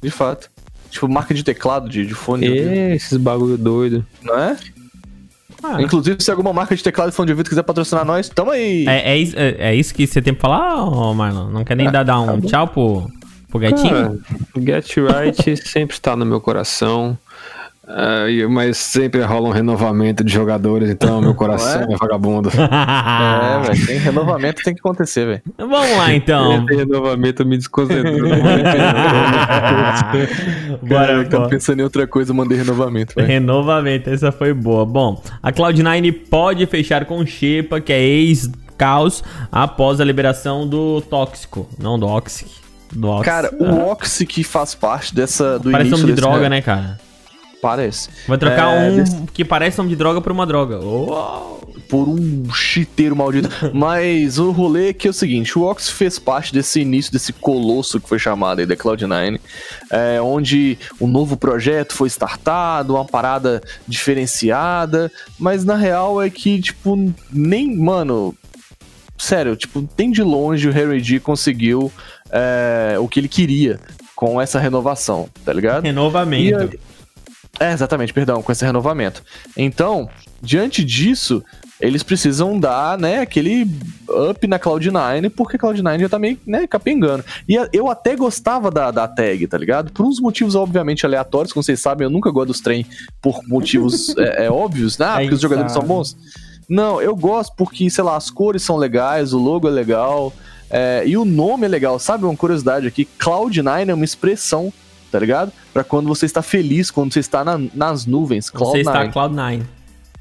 De 0.00 0.10
fato. 0.10 0.48
Tipo, 0.90 1.08
marca 1.08 1.34
de 1.34 1.42
teclado, 1.44 1.88
de, 1.88 2.06
de 2.06 2.14
fone. 2.14 2.46
É, 2.46 2.94
esses 2.94 3.16
bagulho 3.18 3.56
doido. 3.58 4.04
Não 4.22 4.38
é? 4.38 4.56
Ah, 5.62 5.82
Inclusive, 5.82 6.16
se 6.22 6.30
alguma 6.30 6.52
marca 6.52 6.74
de 6.76 6.82
teclado 6.82 7.08
e 7.08 7.12
fone 7.12 7.26
de 7.26 7.32
ouvido 7.32 7.48
quiser 7.48 7.62
patrocinar 7.64 8.04
nós, 8.04 8.28
tamo 8.28 8.50
aí. 8.52 8.86
é, 8.86 9.18
é, 9.18 9.22
é- 9.22 9.56
é 9.70 9.74
isso 9.74 9.92
que 9.92 10.06
você 10.06 10.22
tem 10.22 10.32
pra 10.32 10.48
falar, 10.48 10.84
ô 10.84 11.12
Marlon? 11.14 11.50
Não 11.50 11.64
quer 11.64 11.76
nem 11.76 11.90
dar, 11.90 12.04
dar 12.04 12.20
um 12.20 12.40
tchau 12.40 12.68
pro, 12.68 13.10
pro 13.48 13.58
gatinho? 13.58 14.22
Cara, 14.54 14.64
Get 14.64 14.94
Right 14.96 15.56
sempre 15.68 15.94
está 15.96 16.14
no 16.14 16.24
meu 16.24 16.40
coração. 16.40 17.18
Ah, 17.90 18.28
e- 18.28 18.46
mas 18.46 18.76
sempre 18.76 19.22
rola 19.22 19.48
um 19.48 19.52
renovamento 19.52 20.22
de 20.22 20.30
jogadores, 20.32 20.90
então 20.90 21.20
meu 21.22 21.32
coração 21.34 21.86
Não 21.86 21.94
é, 21.94 21.96
vagabundo. 21.96 22.50
É, 22.58 23.60
velho. 23.66 23.86
Tem 23.86 23.98
renovamento, 23.98 24.62
tem 24.62 24.74
que 24.74 24.80
acontecer, 24.80 25.24
velho. 25.26 25.42
Vamos 25.56 25.96
lá, 25.96 26.12
então. 26.14 26.64
Esse 26.66 26.76
renovamento 26.76 27.46
me 27.46 27.56
desconcentrou. 27.56 28.30
Bora, 30.82 31.24
Tá 31.24 31.38
bora. 31.38 31.48
pensando 31.48 31.80
em 31.80 31.82
outra 31.82 32.06
coisa, 32.06 32.32
mandei 32.34 32.58
renovamento, 32.58 33.14
velho. 33.14 33.26
Renovamento, 33.26 34.10
essa 34.10 34.30
foi 34.32 34.52
boa. 34.52 34.84
Bom, 34.84 35.22
a 35.42 35.52
Cloud9 35.52 36.12
pode 36.30 36.66
fechar 36.66 37.04
com 37.04 37.24
Shepa, 37.24 37.80
que 37.80 37.92
é 37.92 38.00
ex-caos, 38.00 39.22
após 39.50 40.00
a 40.00 40.04
liberação 40.04 40.66
do 40.66 41.00
tóxico. 41.02 41.68
Não 41.78 41.98
do 41.98 42.06
Oxic. 42.06 42.50
Do 42.92 43.08
Ox. 43.08 43.24
Cara, 43.24 43.50
o 43.58 43.90
Oxy 43.90 44.24
que 44.24 44.42
faz 44.42 44.74
parte 44.74 45.14
dessa 45.14 45.58
do 45.58 45.70
Parece 45.70 45.88
início 45.90 46.06
nome 46.06 46.14
de 46.14 46.20
desse- 46.20 46.20
droga, 46.30 46.48
né, 46.48 46.62
cara? 46.62 46.98
Parece. 47.60 48.08
Vai 48.26 48.38
trocar 48.38 48.72
É, 48.74 48.90
um 48.90 48.96
desse- 48.96 49.16
que 49.32 49.44
parece 49.44 49.78
nome 49.78 49.90
de 49.90 49.96
droga 49.96 50.20
por 50.20 50.30
uma 50.32 50.46
droga. 50.46 50.78
Por 51.88 52.08
um 52.08 52.44
chiteiro 52.52 53.16
maldito. 53.16 53.48
Mas 53.74 54.38
o 54.38 54.50
rolê 54.50 54.90
é 54.90 54.92
que 54.92 55.08
é 55.08 55.10
o 55.10 55.14
seguinte: 55.14 55.58
o 55.58 55.62
Ox 55.62 55.88
fez 55.88 56.18
parte 56.18 56.52
desse 56.52 56.80
início, 56.80 57.10
desse 57.10 57.32
colosso 57.32 57.98
que 58.00 58.08
foi 58.08 58.18
chamado 58.18 58.60
aí 58.60 58.66
da 58.66 58.76
Cloud9, 58.76 59.40
é, 59.90 60.20
onde 60.20 60.78
um 61.00 61.06
novo 61.08 61.36
projeto 61.36 61.94
foi 61.94 62.08
startado, 62.08 62.94
uma 62.94 63.04
parada 63.04 63.60
diferenciada, 64.22 65.10
mas 65.38 65.64
na 65.64 65.74
real 65.76 66.20
é 66.22 66.28
que, 66.30 66.60
tipo, 66.60 67.12
nem, 67.32 67.76
mano. 67.76 68.34
Sério, 69.16 69.56
tipo, 69.56 69.88
nem 69.98 70.12
de 70.12 70.22
longe 70.22 70.68
o 70.68 70.72
Harry 70.72 71.00
G 71.00 71.18
conseguiu 71.18 71.90
é, 72.30 72.96
o 73.00 73.08
que 73.08 73.18
ele 73.18 73.26
queria 73.28 73.80
com 74.14 74.40
essa 74.40 74.60
renovação, 74.60 75.28
tá 75.44 75.52
ligado? 75.52 75.82
Renovamento. 75.82 76.70
E 76.74 76.78
É, 77.60 77.72
exatamente, 77.72 78.12
perdão, 78.12 78.42
com 78.42 78.52
esse 78.52 78.64
renovamento. 78.64 79.22
Então, 79.56 80.08
diante 80.40 80.84
disso, 80.84 81.42
eles 81.80 82.02
precisam 82.02 82.58
dar, 82.58 82.98
né, 82.98 83.20
aquele 83.20 83.68
up 84.08 84.46
na 84.46 84.58
Cloud9, 84.58 85.30
porque 85.30 85.56
a 85.56 85.58
Cloud9 85.58 86.00
já 86.00 86.08
tá 86.08 86.18
meio, 86.18 86.38
né, 86.46 86.66
capengando. 86.66 87.24
E 87.48 87.56
eu 87.72 87.88
até 87.88 88.16
gostava 88.16 88.70
da, 88.70 88.90
da 88.90 89.06
tag, 89.06 89.46
tá 89.46 89.58
ligado? 89.58 89.92
Por 89.92 90.06
uns 90.06 90.20
motivos, 90.20 90.54
obviamente, 90.54 91.06
aleatórios, 91.06 91.52
como 91.52 91.62
vocês 91.62 91.80
sabem, 91.80 92.04
eu 92.04 92.10
nunca 92.10 92.30
gosto 92.30 92.48
dos 92.48 92.60
trem 92.60 92.86
por 93.20 93.40
motivos 93.46 94.14
é, 94.18 94.46
é, 94.46 94.50
óbvios, 94.50 94.98
né? 94.98 95.06
Ah, 95.06 95.18
porque 95.20 95.34
os 95.34 95.40
jogadores 95.40 95.72
são 95.72 95.82
bons. 95.82 96.16
Não, 96.68 97.00
eu 97.00 97.16
gosto 97.16 97.54
porque, 97.56 97.88
sei 97.88 98.04
lá, 98.04 98.16
as 98.16 98.30
cores 98.30 98.62
são 98.62 98.76
legais, 98.76 99.32
o 99.32 99.38
logo 99.38 99.66
é 99.66 99.70
legal, 99.70 100.32
é, 100.70 101.02
e 101.06 101.16
o 101.16 101.24
nome 101.24 101.64
é 101.64 101.68
legal. 101.68 101.98
Sabe 101.98 102.24
uma 102.24 102.36
curiosidade 102.36 102.86
aqui? 102.86 103.08
Cloud9 103.18 103.88
é 103.88 103.94
uma 103.94 104.04
expressão, 104.04 104.72
tá 105.10 105.18
ligado? 105.18 105.52
Pra 105.72 105.82
quando 105.84 106.06
você 106.08 106.26
está 106.26 106.42
feliz, 106.42 106.90
quando 106.90 107.12
você 107.12 107.20
está 107.20 107.44
na- 107.44 107.60
nas 107.74 108.06
nuvens. 108.06 108.50
Você 108.52 108.78
está 108.80 109.06
Cloud9. 109.08 109.12
Cloud9. 109.12 109.62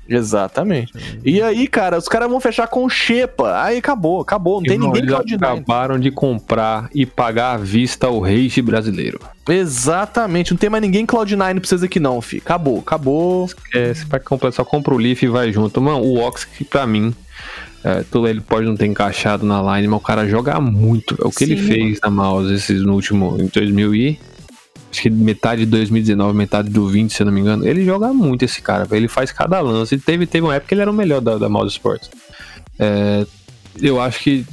Exatamente. 0.10 0.94
E 1.26 1.42
aí, 1.42 1.68
cara, 1.68 1.98
os 1.98 2.08
caras 2.08 2.30
vão 2.30 2.40
fechar 2.40 2.68
com 2.68 2.88
Xepa. 2.88 3.62
Aí 3.62 3.78
acabou, 3.78 4.22
acabou. 4.22 4.56
Não 4.62 4.64
tem 4.64 4.76
Irmão, 4.76 4.88
ninguém 4.94 5.04
eles 5.04 5.14
Cloud9. 5.14 5.36
acabaram 5.44 6.00
de 6.00 6.12
comprar 6.12 6.90
e 6.96 7.06
pagar 7.06 7.56
à 7.56 7.58
vista 7.58 8.08
o 8.10 8.22
rage 8.22 8.62
brasileiro. 8.62 9.20
Exatamente. 9.50 10.52
Não 10.52 10.58
tem 10.58 10.70
mais 10.70 10.82
ninguém 10.82 11.06
Cloud9 11.06 11.60
pra 11.60 11.68
vocês 11.68 11.84
aqui, 11.84 12.00
não, 12.00 12.22
fi. 12.22 12.38
Acabou, 12.38 12.80
acabou. 12.80 13.48
Você 13.48 14.06
vai 14.08 14.20
comprar, 14.22 14.52
só 14.54 14.64
compra 14.64 14.94
o 14.94 14.98
Leaf 14.98 15.24
e 15.24 15.28
vai 15.28 15.52
junto. 15.52 15.82
Mano, 15.82 16.00
o 16.00 16.20
Ox, 16.26 16.46
que 16.46 16.64
pra 16.64 16.88
mim, 16.88 17.14
é, 17.84 18.04
tudo 18.10 18.30
ele 18.30 18.40
pode 18.40 18.66
não 18.66 18.78
ter 18.78 18.86
encaixado 18.86 19.46
na 19.46 19.76
line, 19.76 19.90
mas 19.90 20.00
o 20.00 20.04
cara 20.04 20.26
joga 20.28 20.58
muito. 20.62 21.18
É 21.22 21.28
o 21.28 21.32
que 21.32 21.44
ele 21.44 21.58
Sim, 21.58 21.68
fez 21.68 22.00
na 22.02 22.10
mouse 22.10 22.54
esses 22.54 22.82
no 22.82 22.94
último, 22.94 23.38
em 23.42 23.48
2000 23.48 23.94
e... 23.94 24.20
Acho 24.92 25.02
que 25.02 25.10
metade 25.10 25.66
de 25.66 25.72
2019, 25.72 26.38
metade 26.38 26.70
do 26.70 26.88
20, 26.88 27.14
se 27.14 27.22
eu 27.22 27.26
não 27.26 27.34
me 27.34 27.42
engano. 27.42 27.68
Ele 27.68 27.84
joga 27.86 28.14
muito 28.14 28.44
esse 28.44 28.62
cara, 28.62 28.86
velho. 28.86 29.02
Ele 29.02 29.08
faz 29.08 29.32
cada 29.32 29.60
lance. 29.60 29.96
Ele 29.96 30.02
teve, 30.02 30.26
teve 30.26 30.46
uma 30.46 30.56
época 30.56 30.70
que 30.70 30.74
ele 30.74 30.82
era 30.82 30.92
o 30.92 30.94
melhor 30.94 31.22
da, 31.22 31.38
da 31.38 31.50
Mouse 31.50 31.74
Sports. 31.74 32.10
É, 32.80 33.26
eu 33.82 34.00
acho 34.00 34.20
que... 34.20 34.46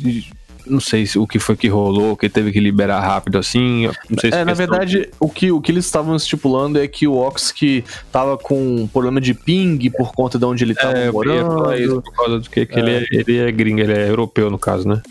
Não 0.67 0.81
sei 0.81 1.05
se 1.05 1.19
o 1.19 1.27
que 1.27 1.39
foi 1.39 1.57
que 1.57 1.69
rolou, 1.69 2.17
que 2.17 2.27
teve 2.27 2.51
que 2.51 2.59
liberar 2.59 2.99
rápido 2.99 3.37
assim. 3.37 3.87
Não 4.09 4.19
sei 4.19 4.33
se 4.33 4.39
É, 4.39 4.47
na 4.47 4.55
verdade, 4.55 5.11
o 5.21 5.29
que, 5.29 5.53
o 5.53 5.61
que 5.61 5.71
eles 5.71 5.85
estavam 5.85 6.17
estipulando 6.17 6.79
é 6.79 6.89
que 6.89 7.07
o 7.07 7.17
Ox 7.17 7.53
que 7.53 7.85
tava 8.11 8.39
com 8.39 8.89
problema 8.91 9.21
de 9.21 9.35
ping 9.35 9.79
por 9.91 10.13
conta 10.15 10.39
de 10.39 10.45
onde 10.47 10.65
ele 10.65 10.75
tava 10.75 10.97
É, 10.97 11.09
eu 11.09 11.25
ia 11.25 11.45
falar 11.45 11.77
isso 11.77 11.89
morando. 11.89 12.03
por 12.03 12.17
causa 12.17 12.41
do 12.41 12.49
que, 12.49 12.65
que 12.65 12.79
ele, 12.79 12.91
é, 12.93 13.07
ele 13.11 13.39
é 13.41 13.53
gringo, 13.53 13.81
ele 13.81 13.93
é 13.93 14.09
europeu 14.09 14.51
no 14.51 14.59
caso, 14.59 14.89
né? 14.89 15.03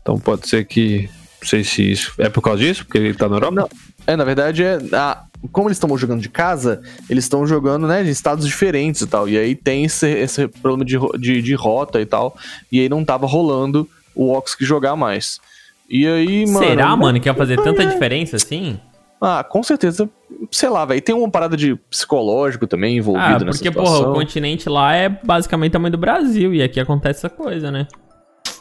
Então 0.00 0.16
pode 0.16 0.48
ser 0.48 0.64
que. 0.64 1.10
Não 1.42 1.48
sei 1.48 1.64
se 1.64 1.90
isso. 1.90 2.14
É 2.18 2.28
por 2.28 2.40
causa 2.40 2.62
disso? 2.62 2.84
Porque 2.84 2.98
ele 2.98 3.14
tá 3.14 3.28
na 3.28 3.36
Europa? 3.36 3.52
Não. 3.62 3.68
É, 4.06 4.16
na 4.16 4.24
verdade, 4.24 4.62
é. 4.62 4.78
a- 4.92 5.24
como 5.52 5.68
eles 5.68 5.76
estão 5.76 5.96
jogando 5.98 6.20
de 6.22 6.28
casa, 6.30 6.80
eles 7.08 7.24
estão 7.24 7.46
jogando, 7.46 7.86
né, 7.86 8.02
de 8.02 8.08
estados 8.10 8.46
diferentes 8.46 9.02
e 9.02 9.06
tal. 9.06 9.28
E 9.28 9.36
aí 9.36 9.54
tem 9.54 9.84
esse, 9.84 10.08
esse 10.08 10.48
problema 10.48 10.84
de, 10.84 10.98
de, 11.18 11.42
de 11.42 11.54
rota 11.54 12.00
e 12.00 12.06
tal. 12.06 12.36
E 12.72 12.80
aí 12.80 12.88
não 12.88 13.04
tava 13.04 13.26
rolando 13.26 13.86
o 14.14 14.32
Ox 14.32 14.54
que 14.54 14.64
jogar 14.64 14.96
mais. 14.96 15.38
E 15.88 16.06
aí, 16.06 16.46
mano. 16.46 16.66
Será, 16.66 16.96
mano, 16.96 17.20
que 17.20 17.28
ia 17.28 17.34
fazer 17.34 17.60
tanta 17.62 17.84
diferença 17.84 18.36
assim? 18.36 18.80
Ah, 19.20 19.44
com 19.44 19.62
certeza. 19.62 20.08
Sei 20.50 20.68
lá, 20.68 20.84
velho. 20.86 21.00
Tem 21.02 21.14
uma 21.14 21.30
parada 21.30 21.56
de 21.58 21.74
psicológico 21.90 22.66
também 22.66 22.96
envolvido 22.96 23.24
Ah, 23.26 23.38
nessa 23.38 23.58
porque, 23.58 23.70
porra, 23.70 24.08
o 24.08 24.14
continente 24.14 24.68
lá 24.68 24.94
é 24.94 25.08
basicamente 25.08 25.70
o 25.70 25.72
tamanho 25.74 25.92
do 25.92 25.98
Brasil. 25.98 26.54
E 26.54 26.62
aqui 26.62 26.80
acontece 26.80 27.20
essa 27.20 27.28
coisa, 27.30 27.70
né? 27.70 27.86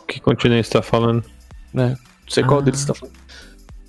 Que 0.08 0.20
continente 0.20 0.68
você 0.68 0.74
tá 0.74 0.82
falando? 0.82 1.24
né? 1.74 1.96
Não 2.26 2.30
sei 2.30 2.44
qual 2.44 2.60
Ah. 2.60 2.62
deles 2.62 2.82
você 2.82 2.88
tá 2.88 2.94
falando. 2.94 3.16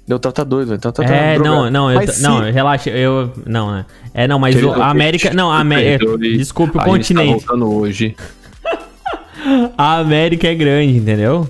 Deu 0.06 0.18
tá, 0.18 0.30
tá 0.30 0.44
doido, 0.44 0.68
velho. 0.68 0.80
Tá, 0.80 0.92
tá, 0.92 1.02
tá 1.02 1.14
é, 1.14 1.34
drogado. 1.34 1.56
não, 1.56 1.70
não, 1.70 1.90
eu 1.90 1.96
Mas 1.96 2.10
t- 2.10 2.16
se- 2.16 2.22
não, 2.22 2.40
relaxa, 2.40 2.90
eu. 2.90 3.32
Não, 3.46 3.72
né? 3.72 3.86
É, 4.12 4.28
não, 4.28 4.38
mas 4.38 4.62
o, 4.62 4.70
a 4.70 4.90
América. 4.90 5.32
Não, 5.32 5.50
a 5.50 5.60
América. 5.60 6.04
Desculpe 6.18 6.76
o 6.76 6.80
a 6.80 6.84
gente 6.84 6.84
tá 6.84 7.20
continente. 7.20 7.44
voltando 7.46 7.72
hoje. 7.72 8.14
A 9.76 9.98
América 9.98 10.48
é 10.48 10.54
grande, 10.54 10.96
entendeu? 10.96 11.48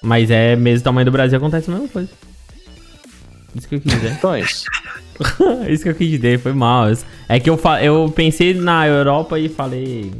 Mas 0.00 0.30
é 0.30 0.54
mesmo 0.54 0.82
o 0.82 0.84
tamanho 0.84 1.04
do 1.04 1.10
Brasil, 1.10 1.36
acontece 1.36 1.68
a 1.68 1.74
mesma 1.74 1.88
coisa. 1.88 2.08
Isso 3.56 3.68
que 3.68 3.74
eu 3.74 3.80
quis 3.80 3.92
dizer. 3.92 4.12
Então 4.12 4.34
é 4.34 4.40
isso. 4.40 4.64
Isso 5.68 5.82
que 5.82 5.88
eu 5.88 5.94
quis 5.94 6.10
dizer, 6.10 6.38
foi 6.38 6.52
mal. 6.52 6.86
É 7.28 7.40
que 7.40 7.48
eu, 7.50 7.56
fa 7.56 7.82
eu 7.82 8.12
pensei 8.14 8.54
na 8.54 8.86
Europa 8.86 9.38
e 9.38 9.48
falei. 9.48 10.12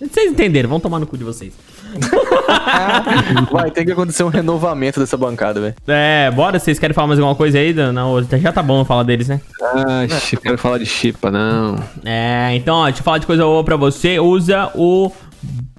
Vocês 0.00 0.32
entenderam, 0.32 0.68
vão 0.68 0.80
tomar 0.80 0.98
no 0.98 1.06
cu 1.06 1.16
de 1.16 1.24
vocês. 1.24 1.54
Vai, 3.50 3.70
tem 3.70 3.84
que 3.84 3.92
acontecer 3.92 4.24
um 4.24 4.28
renovamento 4.28 5.00
dessa 5.00 5.16
bancada, 5.16 5.60
velho. 5.60 5.74
É, 5.86 6.30
bora, 6.30 6.58
vocês 6.58 6.78
querem 6.78 6.94
falar 6.94 7.08
mais 7.08 7.20
alguma 7.20 7.36
coisa 7.36 7.58
aí? 7.58 7.72
Não, 7.72 8.22
já 8.22 8.52
tá 8.52 8.62
bom 8.62 8.84
falar 8.84 9.02
deles, 9.02 9.28
né? 9.28 9.40
Ah, 9.62 10.04
eu 10.32 10.40
quero 10.40 10.58
falar 10.58 10.78
de 10.78 10.86
Chipa, 10.86 11.30
não. 11.30 11.76
É, 12.04 12.54
então, 12.54 12.76
ó, 12.76 12.84
deixa 12.86 13.00
eu 13.00 13.04
falar 13.04 13.18
de 13.18 13.26
coisa 13.26 13.44
boa 13.44 13.64
pra 13.64 13.76
você. 13.76 14.18
Usa 14.18 14.70
o 14.74 15.10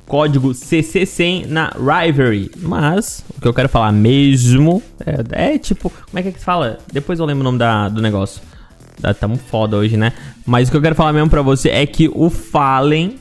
código 0.06 0.52
CC100 0.52 1.48
na 1.48 1.72
Rivalry. 1.76 2.50
Mas, 2.58 3.24
o 3.38 3.42
que 3.42 3.48
eu 3.48 3.54
quero 3.54 3.70
falar 3.70 3.92
mesmo 3.92 4.82
é, 5.32 5.54
é 5.54 5.58
tipo, 5.58 5.90
como 5.90 6.20
é 6.20 6.22
que 6.22 6.30
é 6.30 6.32
que 6.32 6.40
se 6.40 6.46
fala? 6.46 6.78
Depois 6.92 7.20
eu 7.20 7.26
lembro 7.26 7.42
o 7.42 7.44
nome 7.44 7.58
da, 7.58 7.90
do 7.90 8.02
negócio. 8.02 8.42
Tá, 9.02 9.14
tá 9.14 9.28
muito 9.28 9.44
foda 9.44 9.78
hoje, 9.78 9.96
né? 9.96 10.14
Mas 10.46 10.68
o 10.68 10.72
que 10.72 10.78
eu 10.78 10.82
quero 10.82 10.96
falar 10.96 11.14
mesmo 11.14 11.30
pra 11.30 11.42
você 11.42 11.70
é 11.70 11.86
que 11.86 12.10
o 12.14 12.30
Fallen 12.30 13.16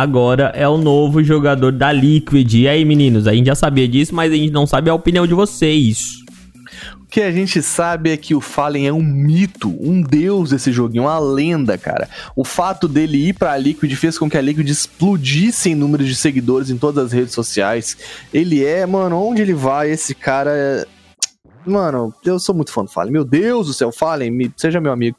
agora 0.00 0.52
é 0.54 0.68
o 0.68 0.76
novo 0.76 1.24
jogador 1.24 1.72
da 1.72 1.90
Liquid. 1.90 2.52
E 2.54 2.68
aí, 2.68 2.84
meninos, 2.84 3.26
a 3.26 3.32
gente 3.32 3.46
já 3.46 3.54
sabia 3.54 3.88
disso, 3.88 4.14
mas 4.14 4.30
a 4.30 4.36
gente 4.36 4.52
não 4.52 4.66
sabe 4.66 4.90
a 4.90 4.94
opinião 4.94 5.26
de 5.26 5.32
vocês. 5.32 6.16
O 7.00 7.06
que 7.06 7.22
a 7.22 7.32
gente 7.32 7.62
sabe 7.62 8.10
é 8.10 8.16
que 8.16 8.34
o 8.34 8.40
Fallen 8.40 8.86
é 8.86 8.92
um 8.92 9.02
mito, 9.02 9.74
um 9.80 10.02
deus 10.02 10.50
desse 10.50 10.70
joguinho, 10.70 11.04
uma 11.04 11.18
lenda, 11.18 11.78
cara. 11.78 12.08
O 12.34 12.44
fato 12.44 12.86
dele 12.86 13.28
ir 13.28 13.32
pra 13.32 13.56
Liquid 13.56 13.90
fez 13.94 14.18
com 14.18 14.28
que 14.28 14.36
a 14.36 14.40
Liquid 14.42 14.68
explodisse 14.68 15.70
em 15.70 15.74
número 15.74 16.04
de 16.04 16.14
seguidores 16.14 16.68
em 16.68 16.76
todas 16.76 17.06
as 17.06 17.12
redes 17.12 17.32
sociais. 17.32 17.96
Ele 18.34 18.62
é, 18.64 18.84
mano, 18.84 19.16
onde 19.22 19.40
ele 19.40 19.54
vai, 19.54 19.90
esse 19.90 20.14
cara 20.14 20.50
é... 20.52 20.84
Mano, 21.64 22.12
eu 22.24 22.38
sou 22.38 22.54
muito 22.54 22.70
fã 22.70 22.84
do 22.84 22.90
Fallen. 22.90 23.12
Meu 23.12 23.24
Deus 23.24 23.66
do 23.68 23.72
céu, 23.72 23.90
Fallen, 23.90 24.30
me- 24.30 24.52
seja 24.56 24.80
meu 24.80 24.92
amigo. 24.92 25.16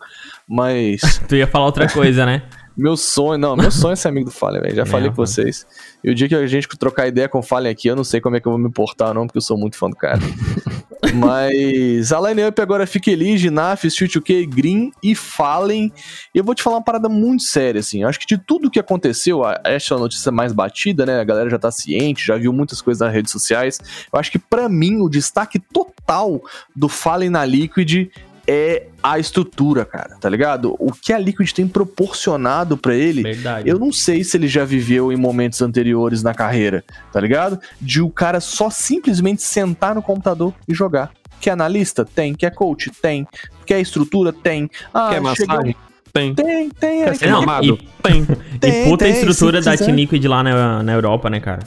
Mas... 0.47 1.01
Tu 1.27 1.35
ia 1.37 1.47
falar 1.47 1.65
outra 1.65 1.89
coisa, 1.89 2.25
né? 2.25 2.43
Meu 2.77 2.95
sonho, 2.95 3.39
não, 3.39 3.55
meu 3.55 3.71
sonho 3.71 3.93
é 3.93 3.95
ser 3.95 4.09
amigo 4.09 4.25
do 4.25 4.31
Fallen, 4.31 4.61
velho. 4.61 4.75
Já 4.75 4.83
É, 4.83 4.85
falei 4.85 5.09
com 5.09 5.15
vocês. 5.15 5.65
E 6.03 6.11
o 6.11 6.15
dia 6.15 6.27
que 6.29 6.35
a 6.35 6.45
gente 6.45 6.67
trocar 6.77 7.07
ideia 7.07 7.27
com 7.27 7.39
o 7.39 7.43
Fallen 7.43 7.71
aqui, 7.71 7.87
eu 7.87 7.95
não 7.95 8.03
sei 8.03 8.21
como 8.21 8.35
é 8.35 8.39
que 8.39 8.47
eu 8.47 8.51
vou 8.51 8.59
me 8.59 8.69
portar, 8.71 9.13
não, 9.13 9.25
porque 9.25 9.39
eu 9.39 9.41
sou 9.41 9.57
muito 9.57 9.75
fã 9.77 9.89
do 9.89 9.95
cara. 9.95 10.19
Mas 11.13 12.11
a 12.11 12.19
line-up 12.29 12.59
agora 12.61 12.85
fica 12.87 13.09
Elige, 13.11 13.49
Naf, 13.49 13.85
Street 13.85 14.15
UK, 14.15 14.45
Green 14.45 14.91
e 15.01 15.15
Fallen. 15.15 15.91
E 16.33 16.37
eu 16.37 16.43
vou 16.43 16.53
te 16.55 16.61
falar 16.63 16.77
uma 16.77 16.83
parada 16.83 17.07
muito 17.09 17.43
séria, 17.43 17.79
assim. 17.79 18.01
Eu 18.03 18.09
acho 18.09 18.19
que 18.19 18.25
de 18.27 18.37
tudo 18.37 18.69
que 18.69 18.79
aconteceu, 18.79 19.43
a- 19.43 19.59
essa 19.63 19.93
é 19.93 19.97
a 19.97 19.99
notícia 19.99 20.31
mais 20.31 20.53
batida, 20.53 21.05
né? 21.05 21.19
A 21.19 21.23
galera 21.23 21.49
já 21.49 21.57
tá 21.59 21.71
ciente, 21.71 22.25
já 22.25 22.37
viu 22.37 22.51
muitas 22.51 22.81
coisas 22.81 23.01
nas 23.01 23.13
redes 23.13 23.31
sociais. 23.31 23.79
Eu 24.11 24.19
acho 24.19 24.31
que 24.31 24.39
pra 24.39 24.67
mim 24.67 24.97
o 25.01 25.09
destaque 25.09 25.59
total 25.59 26.41
do 26.75 26.89
Fallen 26.89 27.29
na 27.29 27.45
Liquid 27.45 28.09
é 28.47 28.87
a 29.03 29.19
estrutura, 29.19 29.83
cara, 29.83 30.15
tá 30.19 30.29
ligado? 30.29 30.75
O 30.79 30.91
que 30.91 31.11
a 31.11 31.19
Liquid 31.19 31.51
tem 31.51 31.67
proporcionado 31.67 32.77
pra 32.77 32.95
ele 32.95 33.21
Verdade. 33.23 33.67
eu 33.69 33.77
não 33.77 33.91
sei 33.91 34.23
se 34.23 34.37
ele 34.37 34.47
já 34.47 34.63
viveu 34.63 35.11
em 35.11 35.17
momentos 35.17 35.61
anteriores 35.61 36.23
na 36.23 36.33
carreira, 36.33 36.83
tá 37.11 37.19
ligado? 37.19 37.59
De 37.81 38.01
o 38.01 38.09
cara 38.09 38.39
só 38.39 38.69
simplesmente 38.69 39.41
sentar 39.43 39.93
no 39.95 40.01
computador 40.01 40.53
e 40.67 40.73
jogar. 40.73 41.11
Quer 41.39 41.51
analista? 41.51 42.03
Tem. 42.03 42.33
Quer 42.33 42.51
coach? 42.51 42.89
Tem. 43.01 43.27
Quer 43.65 43.79
estrutura? 43.79 44.33
Tem. 44.33 44.69
Ah, 44.93 45.09
Quer 45.09 45.35
chegou- 45.35 45.55
massagem? 45.55 45.75
Tem. 46.11 46.33
Tem, 46.33 46.69
tem. 46.69 47.03
Quer 47.03 47.09
é, 47.09 47.13
ser 47.13 47.27
e- 47.27 47.77
Tem. 48.01 48.27
E 48.55 48.59
Tem, 48.59 48.89
puta 48.89 49.05
tem, 49.05 49.13
estrutura 49.13 49.61
da. 49.61 49.77
Team 49.77 49.95
Liquid 49.95 50.25
lá 50.25 50.41
na, 50.41 50.81
na 50.81 50.93
Europa, 50.93 51.29
né, 51.29 51.39
cara? 51.39 51.59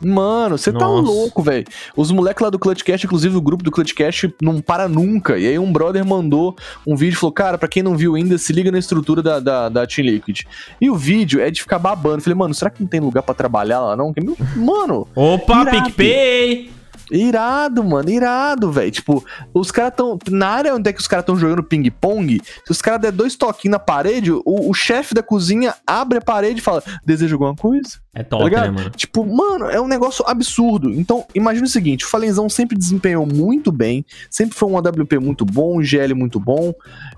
Mano, 0.00 0.58
você 0.58 0.72
tá 0.72 0.86
louco, 0.86 1.42
velho. 1.42 1.64
Os 1.96 2.10
moleques 2.10 2.42
lá 2.42 2.50
do 2.50 2.58
Clutchcast, 2.58 3.06
inclusive 3.06 3.36
o 3.36 3.40
grupo 3.40 3.62
do 3.62 3.70
Clutchcast, 3.70 4.34
não 4.40 4.60
para 4.60 4.88
nunca. 4.88 5.38
E 5.38 5.46
aí 5.46 5.58
um 5.58 5.72
brother 5.72 6.04
mandou 6.04 6.56
um 6.86 6.96
vídeo 6.96 7.16
e 7.16 7.18
falou: 7.18 7.32
Cara, 7.32 7.58
pra 7.58 7.68
quem 7.68 7.82
não 7.82 7.96
viu 7.96 8.14
ainda, 8.14 8.36
se 8.38 8.52
liga 8.52 8.70
na 8.70 8.78
estrutura 8.78 9.22
da, 9.22 9.40
da, 9.40 9.68
da 9.68 9.86
Team 9.86 10.06
Liquid. 10.06 10.42
E 10.80 10.90
o 10.90 10.94
vídeo 10.94 11.40
é 11.40 11.50
de 11.50 11.60
ficar 11.60 11.78
babando. 11.78 12.22
Falei, 12.22 12.36
mano, 12.36 12.54
será 12.54 12.70
que 12.70 12.80
não 12.80 12.88
tem 12.88 13.00
lugar 13.00 13.22
pra 13.22 13.34
trabalhar 13.34 13.80
lá, 13.80 13.96
não? 13.96 14.12
Mano, 14.56 15.06
Opa. 15.14 15.64
PicPay! 15.66 16.73
Irado, 17.10 17.84
mano, 17.84 18.10
irado, 18.10 18.70
velho. 18.72 18.90
Tipo, 18.90 19.24
os 19.52 19.70
caras 19.70 19.94
tão. 19.96 20.18
Na 20.30 20.48
área 20.48 20.74
onde 20.74 20.88
é 20.88 20.92
que 20.92 21.00
os 21.00 21.08
caras 21.08 21.24
tão 21.24 21.36
jogando 21.36 21.62
ping-pong, 21.62 22.40
se 22.64 22.70
os 22.70 22.80
caras 22.80 23.00
der 23.00 23.12
dois 23.12 23.36
toquinhos 23.36 23.72
na 23.72 23.78
parede, 23.78 24.32
o, 24.32 24.42
o 24.44 24.74
chefe 24.74 25.14
da 25.14 25.22
cozinha 25.22 25.74
abre 25.86 26.18
a 26.18 26.22
parede 26.22 26.60
e 26.60 26.62
fala: 26.62 26.82
Deseja 27.04 27.34
alguma 27.34 27.54
coisa? 27.54 28.04
É 28.14 28.22
Tá 28.22 28.36
top, 28.36 28.44
né, 28.44 28.48
ligado? 28.50 28.72
mano? 28.74 28.90
Tipo, 28.90 29.24
mano, 29.24 29.66
é 29.66 29.80
um 29.80 29.88
negócio 29.88 30.24
absurdo. 30.26 30.90
Então, 30.90 31.26
imagina 31.34 31.66
o 31.66 31.70
seguinte: 31.70 32.04
o 32.04 32.08
Falenzão 32.08 32.48
sempre 32.48 32.76
desempenhou 32.76 33.26
muito 33.26 33.72
bem, 33.72 34.04
sempre 34.30 34.56
foi 34.56 34.68
um 34.68 34.76
AWP 34.76 35.18
muito 35.18 35.44
bom, 35.44 35.78
um 35.78 35.82
GL 35.82 36.14
muito 36.14 36.38
bom. 36.38 36.72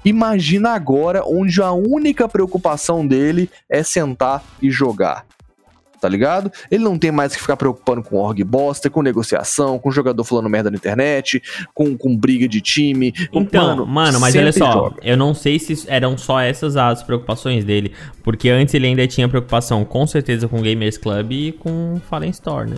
Imagina 0.05 0.71
agora 0.71 1.23
onde 1.25 1.61
a 1.61 1.73
única 1.73 2.29
preocupação 2.29 3.07
dele 3.07 3.51
é 3.69 3.83
sentar 3.83 4.43
e 4.61 4.71
jogar. 4.71 5.27
Tá 6.01 6.09
ligado? 6.09 6.53
Ele 6.71 6.85
não 6.85 6.99
tem 6.99 7.11
mais 7.11 7.35
que 7.35 7.41
ficar 7.41 7.57
preocupando 7.57 8.03
com 8.03 8.17
org 8.17 8.43
bosta, 8.45 8.91
com 8.91 9.01
negociação, 9.03 9.79
com 9.79 9.91
jogador 9.91 10.23
falando 10.25 10.49
merda 10.49 10.71
na 10.71 10.77
internet, 10.77 11.43
com, 11.73 11.97
com 11.97 12.17
briga 12.17 12.47
de 12.47 12.61
time. 12.61 13.13
com- 13.29 13.41
Então, 13.41 13.87
mano, 13.87 14.21
mas 14.21 14.33
senta 14.33 14.43
olha 14.45 14.53
só, 14.53 14.73
joga. 14.73 14.97
eu 15.03 15.17
não 15.17 15.33
sei 15.35 15.59
se 15.59 15.85
eram 15.89 16.19
só 16.19 16.41
essas 16.41 16.77
as 16.77 17.03
preocupações 17.03 17.65
dele, 17.65 17.93
porque 18.23 18.49
antes 18.51 18.75
ele 18.75 18.87
ainda 18.87 19.07
tinha 19.07 19.29
preocupação 19.29 19.85
com 19.85 20.07
certeza 20.07 20.47
com 20.47 20.59
o 20.59 20.63
Gamers 20.63 20.99
Club 20.99 21.33
e 21.33 21.53
com 21.53 22.01
Fallen 22.11 22.31
Store, 22.31 22.69
né? 22.71 22.77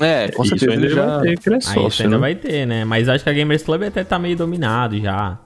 É, 0.00 0.28
com 0.30 0.44
Isso 0.44 0.50
certeza 0.56 0.72
ainda 0.74 0.86
ele 0.86 0.94
já. 0.94 1.18
vai 1.18 1.34
ter, 1.36 1.50
é 1.50 1.54
Aí 1.54 1.58
isso 1.58 1.72
sócio, 1.74 2.04
ainda 2.04 2.16
né? 2.16 2.20
vai 2.20 2.34
ter, 2.36 2.66
né? 2.66 2.84
Mas 2.84 3.08
acho 3.08 3.24
que 3.24 3.30
a 3.30 3.32
Gamers 3.32 3.64
Club 3.64 3.82
até 3.82 4.04
tá 4.04 4.16
meio 4.16 4.36
dominado 4.36 4.96
já. 5.00 5.38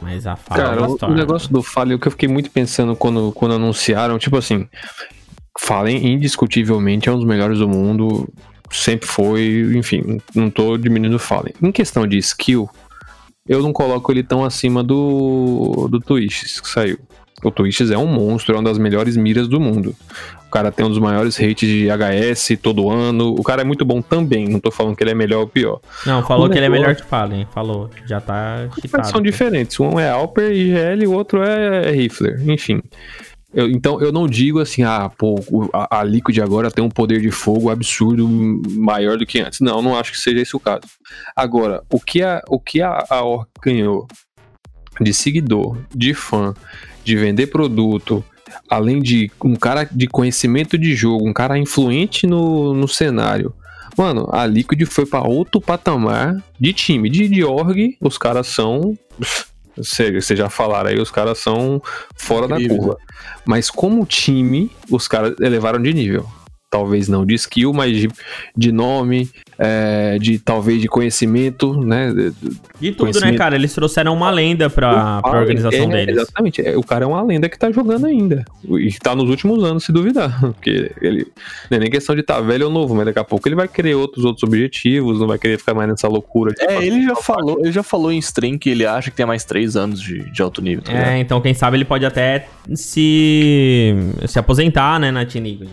Mas 0.00 0.26
a 0.26 0.34
Fallen 0.34 0.64
Cara, 0.64 0.82
o, 0.82 0.94
Store... 0.94 1.12
o 1.12 1.16
negócio 1.16 1.48
do 1.52 1.62
Fallen, 1.62 1.94
o 1.94 1.98
que 2.00 2.08
eu 2.08 2.10
fiquei 2.10 2.28
muito 2.28 2.50
pensando 2.50 2.96
quando, 2.96 3.30
quando 3.30 3.54
anunciaram, 3.54 4.18
tipo 4.18 4.36
assim, 4.36 4.66
Fallen 5.58 6.14
indiscutivelmente 6.14 7.08
é 7.08 7.12
um 7.12 7.16
dos 7.16 7.26
melhores 7.26 7.58
do 7.58 7.68
mundo, 7.68 8.28
sempre 8.70 9.06
foi, 9.06 9.72
enfim, 9.76 10.20
não 10.34 10.50
tô 10.50 10.76
diminuindo 10.76 11.16
o 11.16 11.18
Fallen. 11.18 11.54
Em 11.62 11.70
questão 11.70 12.06
de 12.06 12.16
skill, 12.18 12.68
eu 13.46 13.62
não 13.62 13.72
coloco 13.72 14.10
ele 14.12 14.22
tão 14.22 14.44
acima 14.44 14.82
do, 14.82 15.88
do 15.90 16.00
Twitch 16.00 16.60
que 16.60 16.68
saiu. 16.68 16.98
O 17.42 17.50
Twitch 17.50 17.80
é 17.80 17.98
um 17.98 18.06
monstro, 18.06 18.54
é 18.54 18.58
uma 18.58 18.64
das 18.64 18.78
melhores 18.78 19.16
miras 19.16 19.48
do 19.48 19.58
mundo. 19.58 19.96
O 20.46 20.50
cara 20.52 20.70
tem 20.70 20.86
um 20.86 20.88
dos 20.88 20.98
maiores 20.98 21.36
rates 21.36 21.68
de 21.68 21.88
HS 21.88 22.60
todo 22.62 22.88
ano. 22.88 23.34
O 23.36 23.42
cara 23.42 23.62
é 23.62 23.64
muito 23.64 23.84
bom 23.84 24.00
também, 24.00 24.46
não 24.46 24.60
tô 24.60 24.70
falando 24.70 24.94
que 24.94 25.02
ele 25.02 25.10
é 25.10 25.14
melhor 25.14 25.40
ou 25.40 25.48
pior. 25.48 25.80
Não, 26.06 26.22
falou 26.24 26.46
o 26.46 26.50
que 26.50 26.58
ele 26.58 26.66
é 26.66 26.68
melhor 26.68 26.94
que 26.94 27.02
Fallen, 27.02 27.46
falou. 27.52 27.90
Já 28.06 28.20
tá 28.20 28.68
chitado. 28.80 29.08
são 29.08 29.20
diferentes. 29.20 29.80
Um 29.80 29.98
é 29.98 30.08
Alper 30.10 30.52
e 30.52 30.68
IGL, 30.68 31.06
o 31.08 31.12
outro 31.14 31.42
é 31.42 31.90
Rifler. 31.90 32.40
Enfim. 32.48 32.80
Eu- 33.54 33.70
então 33.70 34.00
eu 34.00 34.10
não 34.10 34.26
digo 34.26 34.60
assim, 34.60 34.82
ah, 34.82 35.10
pô, 35.10 35.36
a, 35.72 36.00
a 36.00 36.04
Liquid 36.04 36.38
agora 36.38 36.70
tem 36.70 36.82
um 36.82 36.88
poder 36.88 37.20
de 37.20 37.30
fogo 37.30 37.68
absurdo 37.70 38.26
maior 38.70 39.18
do 39.18 39.26
que 39.26 39.40
antes. 39.40 39.60
Não, 39.60 39.82
não 39.82 39.96
acho 39.98 40.12
que 40.12 40.18
seja 40.18 40.40
esse 40.40 40.56
o 40.56 40.60
caso. 40.60 40.82
Agora, 41.36 41.82
o 41.90 42.00
que 42.00 42.22
a, 42.22 42.42
o 42.48 42.58
que 42.58 42.80
a, 42.80 42.90
a 43.10 43.22
ganhou 43.62 44.06
de 45.00 45.12
seguidor, 45.12 45.78
de 45.94 46.14
fã, 46.14 46.54
de 47.04 47.16
vender 47.16 47.48
produto, 47.48 48.24
além 48.70 49.00
de 49.00 49.30
um 49.44 49.54
cara 49.54 49.84
de 49.84 50.06
conhecimento 50.06 50.78
de 50.78 50.94
jogo, 50.94 51.28
um 51.28 51.32
cara 51.32 51.58
influente 51.58 52.26
no, 52.26 52.72
no 52.74 52.88
cenário. 52.88 53.54
Mano, 53.98 54.26
a 54.32 54.46
Liquid 54.46 54.82
foi 54.86 55.04
pra 55.04 55.20
outro 55.22 55.60
patamar 55.60 56.42
de 56.58 56.72
time. 56.72 57.10
De, 57.10 57.28
de 57.28 57.44
org, 57.44 57.96
os 58.00 58.16
caras 58.16 58.46
são. 58.46 58.96
Vocês 59.76 60.38
já 60.38 60.48
falaram 60.48 60.90
aí, 60.90 60.98
os 60.98 61.10
caras 61.10 61.38
são 61.38 61.82
fora 62.16 62.46
Incrível. 62.46 62.76
da 62.76 62.82
curva. 62.82 62.98
Mas 63.44 63.70
como 63.70 64.04
time, 64.04 64.70
os 64.90 65.08
caras 65.08 65.34
elevaram 65.40 65.80
de 65.80 65.92
nível. 65.92 66.26
Talvez 66.72 67.06
não 67.06 67.26
de 67.26 67.34
skill, 67.34 67.70
mas 67.74 67.94
de, 67.94 68.08
de 68.56 68.72
nome, 68.72 69.28
é, 69.58 70.18
de 70.18 70.38
talvez 70.38 70.80
de 70.80 70.88
conhecimento, 70.88 71.78
né? 71.84 72.10
De 72.80 72.92
tudo, 72.92 73.20
né, 73.20 73.34
cara? 73.34 73.56
Eles 73.56 73.74
trouxeram 73.74 74.14
uma 74.14 74.30
lenda 74.30 74.70
pra, 74.70 75.20
pra 75.20 75.20
Fallen, 75.20 75.40
organização 75.40 75.92
é, 75.92 76.06
deles. 76.06 76.16
Exatamente. 76.16 76.66
É, 76.66 76.74
o 76.74 76.82
cara 76.82 77.04
é 77.04 77.06
uma 77.06 77.20
lenda 77.22 77.46
que 77.46 77.58
tá 77.58 77.70
jogando 77.70 78.06
ainda. 78.06 78.42
E 78.64 78.90
tá 78.94 79.14
nos 79.14 79.28
últimos 79.28 79.62
anos, 79.62 79.84
se 79.84 79.92
duvidar. 79.92 80.40
Porque 80.40 80.90
ele. 81.02 81.26
Não 81.70 81.76
é 81.76 81.80
nem 81.80 81.90
questão 81.90 82.16
de 82.16 82.22
tá 82.22 82.40
velho 82.40 82.68
ou 82.68 82.72
novo, 82.72 82.94
mas 82.94 83.04
daqui 83.04 83.18
a 83.18 83.24
pouco 83.24 83.46
ele 83.46 83.54
vai 83.54 83.68
querer 83.68 83.94
outros 83.94 84.24
outros 84.24 84.42
objetivos, 84.42 85.20
não 85.20 85.26
vai 85.26 85.38
querer 85.38 85.58
ficar 85.58 85.74
mais 85.74 85.90
nessa 85.90 86.08
loucura. 86.08 86.54
É, 86.58 86.82
ele 86.82 87.04
já 87.04 87.14
falou, 87.14 87.58
ele 87.60 87.70
já 87.70 87.82
falou 87.82 88.10
em 88.10 88.18
stream 88.18 88.58
que 88.58 88.70
ele 88.70 88.86
acha 88.86 89.10
que 89.10 89.16
tem 89.18 89.26
mais 89.26 89.44
três 89.44 89.76
anos 89.76 90.00
de, 90.00 90.30
de 90.30 90.40
alto 90.40 90.62
nível, 90.62 90.82
tá? 90.82 90.92
É, 90.92 91.18
então 91.18 91.38
quem 91.38 91.52
sabe 91.52 91.76
ele 91.76 91.84
pode 91.84 92.06
até 92.06 92.48
se, 92.74 93.94
se 94.26 94.38
aposentar, 94.38 94.98
né, 94.98 95.10
na 95.10 95.26
Team 95.26 95.44
Liquid. 95.44 95.68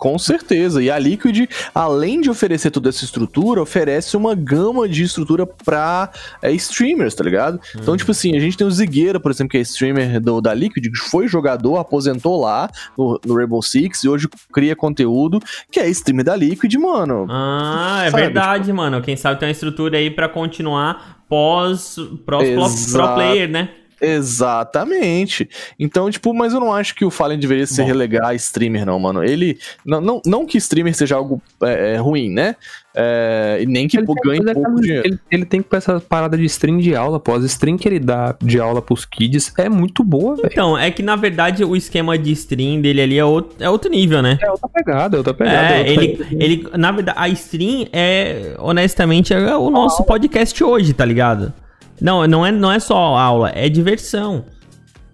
Com 0.00 0.18
certeza. 0.18 0.82
E 0.82 0.90
a 0.90 0.98
Liquid, 0.98 1.46
além 1.74 2.22
de 2.22 2.30
oferecer 2.30 2.70
toda 2.70 2.88
essa 2.88 3.04
estrutura, 3.04 3.60
oferece 3.60 4.16
uma 4.16 4.34
gama 4.34 4.88
de 4.88 5.02
estrutura 5.02 5.46
pra 5.46 6.10
é, 6.40 6.50
streamers, 6.52 7.14
tá 7.14 7.22
ligado? 7.22 7.60
Então, 7.76 7.94
tipo 7.98 8.10
assim, 8.10 8.34
a 8.34 8.40
gente 8.40 8.56
tem 8.56 8.66
o 8.66 8.70
Zigueira, 8.70 9.20
por 9.20 9.30
exemplo, 9.30 9.50
que 9.50 9.58
é 9.58 9.60
streamer 9.60 10.18
do, 10.18 10.40
da 10.40 10.54
Liquid, 10.54 10.86
que 10.86 11.10
foi 11.10 11.28
jogador, 11.28 11.76
aposentou 11.76 12.40
lá 12.40 12.70
no, 12.96 13.20
no 13.26 13.34
Rainbow 13.34 13.60
Six 13.60 14.02
e 14.02 14.08
hoje 14.08 14.26
cria 14.50 14.74
conteúdo, 14.74 15.38
que 15.70 15.78
é 15.78 15.86
streamer 15.90 16.24
da 16.24 16.34
Liquid, 16.34 16.74
mano. 16.76 17.26
Ah, 17.28 18.04
é 18.06 18.10
Sabe, 18.10 18.22
verdade, 18.22 18.72
mano. 18.72 19.02
Quem 19.02 19.18
sabe 19.18 19.38
tem 19.38 19.48
uma 19.48 19.52
estrutura 19.52 19.98
aí 19.98 20.10
pra 20.10 20.30
continuar 20.30 21.20
pós 21.28 21.96
pro, 22.24 22.38
pro 22.38 22.42
Exato. 22.42 23.14
player, 23.16 23.50
né? 23.50 23.68
Exatamente. 24.00 25.48
Então, 25.78 26.10
tipo, 26.10 26.32
mas 26.34 26.52
eu 26.52 26.60
não 26.60 26.72
acho 26.72 26.94
que 26.94 27.04
o 27.04 27.10
Fallen 27.10 27.38
deveria 27.38 27.66
se 27.66 27.80
Bom. 27.80 27.86
relegar 27.86 28.26
a 28.26 28.34
streamer, 28.34 28.86
não, 28.86 28.98
mano. 28.98 29.22
Ele. 29.22 29.58
Não, 29.84 30.00
não, 30.00 30.22
não 30.24 30.46
que 30.46 30.58
streamer 30.58 30.94
seja 30.94 31.16
algo 31.16 31.40
é, 31.62 31.94
é, 31.94 31.96
ruim, 31.96 32.30
né? 32.30 32.56
É, 32.92 33.58
e 33.60 33.66
nem 33.66 33.86
que 33.86 33.96
Ele 33.96 34.06
ganhe 34.24 34.40
é 34.40 34.52
pouco 34.54 34.68
aquela- 34.68 34.80
dinheiro. 34.80 35.06
Ele, 35.06 35.18
ele 35.30 35.44
tem 35.44 35.62
que 35.62 35.68
pra 35.68 35.78
essa 35.78 36.00
parada 36.00 36.36
de 36.36 36.44
stream 36.44 36.78
de 36.78 36.94
aula, 36.96 37.20
pô. 37.20 37.34
As 37.34 37.44
stream 37.44 37.76
que 37.78 37.86
ele 37.86 38.00
dá 38.00 38.34
de 38.42 38.58
aula 38.58 38.82
pros 38.82 39.04
kids 39.04 39.52
é 39.58 39.68
muito 39.68 40.02
boa, 40.02 40.34
velho. 40.36 40.48
Então, 40.50 40.76
é 40.76 40.90
que 40.90 41.02
na 41.02 41.14
verdade 41.14 41.64
o 41.64 41.76
esquema 41.76 42.18
de 42.18 42.32
stream 42.32 42.80
dele 42.80 43.00
ali 43.00 43.18
é 43.18 43.24
outro, 43.24 43.56
é 43.60 43.70
outro 43.70 43.90
nível, 43.90 44.20
né? 44.22 44.38
É 44.42 44.50
outra 44.50 44.68
pegada, 44.68 45.16
é 45.16 45.18
outra 45.18 45.34
pegada. 45.34 45.56
É, 45.56 45.78
outra 45.78 45.92
ele, 45.92 46.08
pegada. 46.16 46.44
ele, 46.44 46.66
na 46.76 46.90
verdade, 46.92 47.18
a 47.20 47.28
stream 47.28 47.86
é, 47.92 48.54
honestamente, 48.58 49.32
é 49.32 49.56
o 49.56 49.70
nosso 49.70 50.02
podcast 50.04 50.62
hoje, 50.64 50.92
tá 50.92 51.04
ligado? 51.04 51.52
Não, 52.00 52.26
não 52.26 52.46
é, 52.46 52.52
não 52.52 52.72
é 52.72 52.78
só 52.80 52.96
aula, 52.96 53.52
é 53.54 53.68
diversão. 53.68 54.44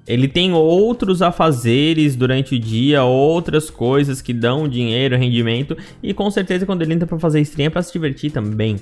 Ele 0.07 0.29
tem 0.29 0.53
outros 0.53 1.21
afazeres 1.21 2.15
durante 2.15 2.55
o 2.55 2.59
dia, 2.59 3.03
outras 3.03 3.69
coisas 3.71 4.23
que 4.23 4.33
dão 4.33 4.69
dinheiro, 4.69 5.17
rendimento, 5.17 5.77
e 6.01 6.15
com 6.15 6.31
certeza 6.31 6.65
quando 6.65 6.83
ele 6.83 6.95
entra 6.95 7.09
pra 7.09 7.19
fazer 7.19 7.41
stream 7.41 7.67
é 7.67 7.71
pra 7.71 7.83
se 7.83 7.93
divertir 7.93 8.31
também. 8.31 8.77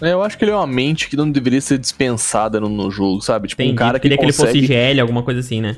É, 0.00 0.12
eu 0.12 0.22
acho 0.22 0.36
que 0.36 0.44
ele 0.44 0.52
é 0.52 0.56
uma 0.56 0.66
mente 0.66 1.08
que 1.08 1.16
não 1.16 1.30
deveria 1.30 1.60
ser 1.60 1.78
dispensada 1.78 2.58
no, 2.60 2.68
no 2.68 2.90
jogo, 2.90 3.20
sabe? 3.20 3.48
Tipo, 3.48 3.62
Tem 3.62 3.72
um 3.72 3.74
cara 3.74 3.98
que 3.98 4.02
queria 4.02 4.16
que 4.18 4.24
ele 4.24 4.32
consegue... 4.32 4.60
fosse 4.60 4.66
GL, 4.66 5.00
alguma 5.00 5.22
coisa 5.22 5.40
assim, 5.40 5.60
né? 5.60 5.76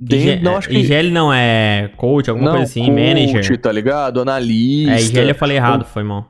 dentro- 0.00 0.28
IG 0.34 0.42
não, 0.42 0.56
acho 0.56 0.68
que... 0.68 0.78
IGL 0.78 1.10
não 1.10 1.32
é 1.32 1.90
coach, 1.96 2.30
alguma 2.30 2.46
não, 2.50 2.56
coisa 2.58 2.70
assim, 2.70 2.86
coach, 2.86 2.94
manager. 2.94 3.58
tá 3.60 3.70
ligado? 3.70 4.20
Analista. 4.20 4.92
É, 4.92 5.02
IGL 5.02 5.28
eu 5.30 5.34
falei 5.34 5.56
errado, 5.56 5.84
foi 5.84 6.02
mal. 6.02 6.28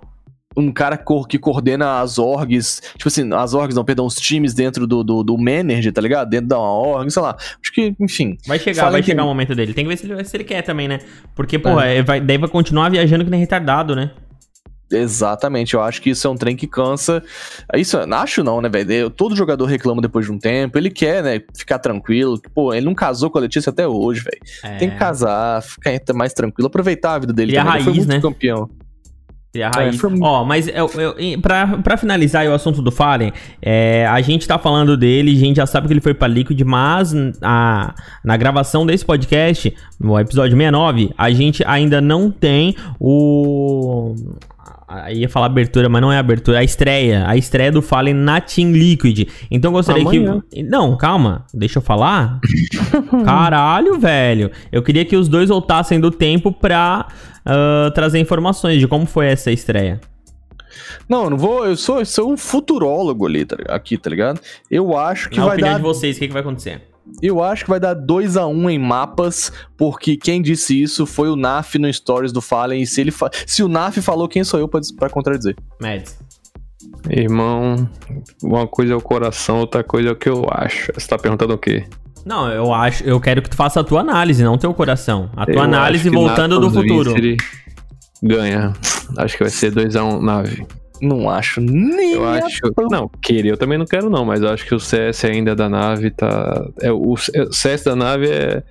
Um 0.57 0.73
cara 0.73 0.99
que 1.29 1.39
coordena 1.39 2.01
as 2.01 2.19
orgs, 2.19 2.83
tipo 2.97 3.07
assim, 3.09 3.33
as 3.33 3.55
orgs, 3.55 3.77
não, 3.77 3.85
perdão, 3.85 4.05
os 4.07 4.17
times 4.17 4.53
dentro 4.53 4.87
do, 4.87 5.05
do, 5.05 5.23
do 5.23 5.39
manager, 5.39 5.93
tá 5.93 6.01
ligado? 6.01 6.29
Dentro 6.29 6.49
da 6.49 6.59
org, 6.59 7.09
sei 7.11 7.23
lá. 7.23 7.37
Acho 7.39 7.73
que, 7.73 7.95
enfim. 8.01 8.37
Vai 8.47 8.59
chegar, 8.59 8.91
vai 8.91 9.01
que- 9.01 9.07
chegar 9.07 9.23
o 9.23 9.27
momento 9.27 9.55
dele. 9.55 9.73
Tem 9.73 9.85
que 9.85 9.89
ver 9.89 9.97
se 9.97 10.11
ele, 10.11 10.25
se 10.25 10.37
ele 10.37 10.45
quer 10.45 10.63
também, 10.63 10.89
né? 10.89 10.99
Porque, 11.37 11.59
porra, 11.59 11.87
é, 11.87 12.03
vai, 12.03 12.21
daí 12.21 12.37
vai 12.37 12.49
continuar 12.49 12.91
viajando 12.91 13.25
que 13.25 13.31
nem 13.31 13.39
retardado, 13.41 13.95
né? 13.95 14.11
Exatamente, 14.93 15.75
eu 15.75 15.81
acho 15.83 16.03
que 16.03 16.11
isso 16.11 16.27
é 16.27 16.31
um 16.31 16.35
trem 16.35 16.57
que 16.57 16.67
cansa. 16.67 17.23
Isso, 17.77 17.97
acho 17.97 18.43
não, 18.43 18.61
né, 18.61 18.69
velho? 18.69 19.09
Todo 19.09 19.37
jogador 19.37 19.67
reclama 19.67 20.03
depois 20.03 20.27
de 20.27 20.33
um 20.33 20.39
tempo, 20.39 20.77
ele 20.77 20.91
quer, 20.91 21.23
né, 21.23 21.41
ficar 21.57 21.79
tranquilo. 21.79 22.41
Pô, 22.53 22.75
ele 22.75 22.85
não 22.87 22.93
casou 22.95 23.31
com 23.31 23.39
a 23.39 23.41
Letícia 23.41 23.71
até 23.71 23.87
hoje, 23.87 24.21
velho. 24.23 24.41
É, 24.65 24.79
Tem 24.79 24.91
que 24.91 24.97
casar, 24.97 25.63
ficar 25.63 25.93
mais 26.13 26.33
tranquilo, 26.33 26.67
aproveitar 26.67 27.15
a 27.15 27.19
vida 27.21 27.33
dele 27.33 27.53
E 27.53 27.57
a 27.57 27.61
também. 27.63 27.77
Ele 27.77 27.85
foi 27.85 27.93
raiz, 27.93 28.07
muito 28.07 28.17
né? 28.17 28.21
campeão. 28.21 28.69
E 29.55 29.63
a 29.63 29.71
raiz. 29.75 30.03
É, 30.03 30.07
muito- 30.09 30.25
Ó, 30.25 30.45
mas 30.45 30.69
eu, 30.69 30.89
eu, 30.95 31.41
pra, 31.41 31.67
pra 31.79 31.97
finalizar 31.97 32.47
o 32.47 32.55
assunto 32.55 32.81
do 32.81 32.93
Fallen, 32.93 33.33
é, 33.61 34.07
a 34.07 34.21
gente 34.21 34.47
tá 34.47 34.59
falando 34.59 34.97
dele, 34.97 35.33
a 35.33 35.39
gente 35.39 35.57
já 35.57 35.67
sabe 35.67 35.89
que 35.89 35.93
ele 35.93 36.01
foi 36.01 36.15
pra 36.15 36.29
Liquid, 36.29 36.61
mas 36.63 37.13
a, 37.43 37.93
na 38.25 38.37
gravação 38.37 38.87
desse 38.87 39.05
podcast, 39.05 39.75
no 39.99 40.19
episódio 40.21 40.57
69, 40.57 41.11
a 41.19 41.31
gente 41.33 41.65
ainda 41.67 42.01
não 42.01 42.31
tem 42.31 42.77
o. 43.01 44.15
Aí 44.93 45.19
ia 45.21 45.29
falar 45.29 45.47
abertura, 45.47 45.89
mas 45.89 46.03
não 46.03 46.11
é 46.13 46.19
abertura, 46.19 46.57
é 46.59 46.61
a 46.61 46.65
estreia. 46.65 47.25
A 47.27 47.37
estreia 47.37 47.71
do 47.71 47.81
Fallen 47.81 48.13
na 48.13 48.41
Team 48.41 48.73
Liquid. 48.73 49.29
Então 49.49 49.69
eu 49.69 49.73
gostaria 49.75 50.03
Amanhã. 50.03 50.43
que. 50.51 50.65
Não, 50.65 50.97
calma, 50.97 51.45
deixa 51.55 51.79
eu 51.79 51.83
falar. 51.83 52.41
Caralho, 53.25 53.99
velho. 54.01 54.51
Eu 54.73 54.83
queria 54.83 55.05
que 55.05 55.17
os 55.17 55.29
dois 55.29 55.49
voltassem 55.49 56.01
do 56.01 56.11
tempo 56.11 56.51
pra 56.51 57.07
ah, 57.45 57.91
trazer 57.95 58.19
informações 58.19 58.81
de 58.81 58.89
como 58.89 59.07
foi 59.07 59.27
essa 59.27 59.51
estreia. 59.51 60.01
Não, 61.09 61.25
eu 61.25 61.31
não 61.31 61.37
vou. 61.39 61.67
Eu 61.67 61.77
sou, 61.77 61.99
eu 61.99 62.07
sou 62.07 62.33
um 62.33 62.37
futurólogo 62.37 63.27
ali, 63.27 63.45
tá, 63.45 63.57
ligado? 63.57 63.75
aqui, 63.75 63.99
tá 63.99 64.11
ligado? 64.11 64.41
Eu 64.71 64.97
acho 64.97 65.29
que 65.29 65.39
Na 65.39 65.47
vai 65.47 65.55
opinião 65.55 65.73
dar. 65.75 65.79
de 65.79 65.83
vocês, 65.83 66.17
o 66.17 66.21
que, 66.21 66.27
que 66.29 66.33
vai 66.33 66.43
acontecer? 66.43 66.83
Eu 67.21 67.43
acho 67.43 67.65
que 67.65 67.71
vai 67.71 67.81
dar 67.81 67.95
2 67.95 68.37
a 68.37 68.47
1 68.47 68.71
em 68.71 68.79
mapas, 68.79 69.53
porque 69.77 70.17
quem 70.17 70.41
disse 70.41 70.81
isso 70.81 71.05
foi 71.07 71.29
o 71.29 71.35
Naf 71.35 71.77
no 71.77 71.93
Stories 71.93 72.31
do 72.33 72.41
Fallen. 72.41 72.83
E 72.83 72.87
se 72.87 73.01
ele 73.01 73.11
fa... 73.11 73.29
se 73.47 73.63
o 73.63 73.69
Naf 73.69 74.01
falou, 74.01 74.29
quem 74.29 74.45
sou 74.45 74.61
eu 74.61 74.69
pra, 74.69 74.81
pra 74.97 75.11
contradizer? 75.11 75.57
Mads. 75.81 76.19
Irmão, 77.09 77.89
uma 78.43 78.67
coisa 78.67 78.93
é 78.93 78.97
o 78.97 79.01
coração, 79.01 79.59
outra 79.59 79.83
coisa 79.83 80.11
é 80.11 80.13
o 80.13 80.17
que 80.17 80.29
eu 80.29 80.45
acho. 80.51 80.93
Você 80.95 81.09
tá 81.09 81.19
perguntando 81.19 81.55
o 81.55 81.59
quê? 81.59 81.85
Não, 82.25 82.51
eu 82.51 82.73
acho, 82.73 83.03
eu 83.05 83.19
quero 83.21 83.41
que 83.43 83.51
tu 83.51 83.57
faça 83.57 83.81
a 83.81 83.85
tua 83.85 84.01
análise, 84.01 84.43
não 84.43 84.55
o 84.55 84.59
teu 84.59 84.73
coração. 84.75 85.31
A 85.37 85.47
tua 85.47 85.55
Eu 85.55 85.61
análise 85.63 86.09
voltando 86.11 86.61
do 86.61 86.71
futuro. 86.71 87.15
Vincere 87.15 87.37
Ganha. 88.23 88.73
Acho 89.17 89.37
que 89.37 89.43
vai 89.43 89.51
ser 89.51 89.73
2x1 89.73 90.21
nave. 90.21 90.67
Não 91.01 91.31
acho 91.31 91.61
nem. 91.61 92.13
Eu 92.13 92.29
acho. 92.29 92.61
Não, 92.91 93.09
querer 93.23 93.49
eu 93.51 93.57
também 93.57 93.79
não 93.79 93.87
quero, 93.87 94.11
não, 94.11 94.25
mas 94.25 94.43
eu 94.43 94.51
acho 94.51 94.67
que 94.67 94.75
o 94.75 94.81
CS 94.81 95.25
ainda 95.25 95.57
da 95.57 95.69
nave 95.69 96.11
tá. 96.11 96.69
É, 96.83 96.93
o 96.93 97.15
CS 97.17 97.85
da 97.85 97.97
nave 97.97 98.29
é 98.29 98.63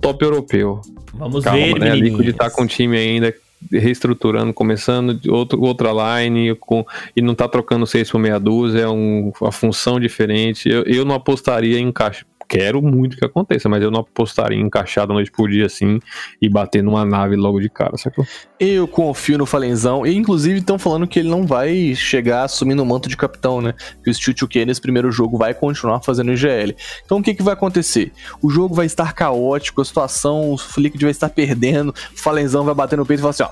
top 0.00 0.24
europeu. 0.24 0.80
Vamos 1.14 1.44
Calma, 1.44 1.58
ver, 1.58 1.78
né? 1.78 1.90
A 1.92 1.94
Liquid 1.94 2.34
tá 2.34 2.50
com 2.50 2.62
o 2.62 2.66
time 2.66 2.96
ainda 2.96 3.32
reestruturando, 3.70 4.52
começando 4.52 5.14
de 5.14 5.30
outro, 5.30 5.60
outra 5.60 5.90
line 5.92 6.54
com, 6.56 6.84
e 7.14 7.22
não 7.22 7.34
tá 7.34 7.46
trocando 7.46 7.86
6 7.86 8.10
por 8.10 8.18
meia 8.18 8.40
dúzia, 8.40 8.80
é 8.80 8.88
um, 8.88 9.32
uma 9.40 9.52
função 9.52 10.00
diferente. 10.00 10.68
Eu, 10.68 10.82
eu 10.82 11.04
não 11.04 11.14
apostaria 11.14 11.78
em 11.78 11.92
caixa. 11.92 12.26
Quero 12.52 12.82
muito 12.82 13.16
que 13.16 13.24
aconteça, 13.24 13.66
mas 13.66 13.82
eu 13.82 13.90
não 13.90 14.00
apostaria 14.00 14.58
em 14.58 14.66
encaixar 14.66 15.06
da 15.06 15.14
noite 15.14 15.32
por 15.32 15.48
dia 15.48 15.64
assim 15.64 15.98
e 16.40 16.50
bater 16.50 16.82
numa 16.82 17.02
nave 17.02 17.34
logo 17.34 17.58
de 17.58 17.70
cara, 17.70 17.96
sacou? 17.96 18.26
Eu 18.60 18.86
confio 18.86 19.38
no 19.38 19.46
Falenzão. 19.46 20.04
E 20.04 20.14
inclusive 20.14 20.58
estão 20.58 20.78
falando 20.78 21.06
que 21.06 21.18
ele 21.18 21.30
não 21.30 21.46
vai 21.46 21.94
chegar 21.94 22.42
assumindo 22.42 22.82
o 22.82 22.84
manto 22.84 23.08
de 23.08 23.16
capitão, 23.16 23.62
né? 23.62 23.72
Que 24.04 24.10
o 24.10 24.14
Steel 24.14 24.34
2K 24.34 24.66
nesse 24.66 24.82
primeiro 24.82 25.10
jogo 25.10 25.38
vai 25.38 25.54
continuar 25.54 26.02
fazendo 26.02 26.30
IGL. 26.30 26.76
Então 27.02 27.20
o 27.20 27.22
que, 27.22 27.32
que 27.32 27.42
vai 27.42 27.54
acontecer? 27.54 28.12
O 28.42 28.50
jogo 28.50 28.74
vai 28.74 28.84
estar 28.84 29.14
caótico, 29.14 29.80
a 29.80 29.84
situação, 29.86 30.52
o 30.52 30.58
Liquid 30.78 31.00
vai 31.00 31.10
estar 31.10 31.30
perdendo, 31.30 31.88
o 31.88 32.20
Falenzão 32.20 32.66
vai 32.66 32.74
bater 32.74 32.98
no 32.98 33.06
peito 33.06 33.20
e 33.20 33.22
falar 33.22 33.30
assim, 33.30 33.44
ó. 33.44 33.50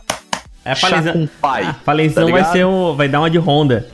É, 0.62 0.74
Falenzão, 0.74 1.12
com 1.14 1.26
pai. 1.40 1.64
Ah, 1.64 1.74
Falenzão 1.86 2.26
tá 2.26 2.32
vai 2.32 2.44
ser 2.52 2.66
um, 2.66 2.94
vai 2.94 3.08
dar 3.08 3.20
uma 3.20 3.30
de 3.30 3.38
Honda. 3.38 3.88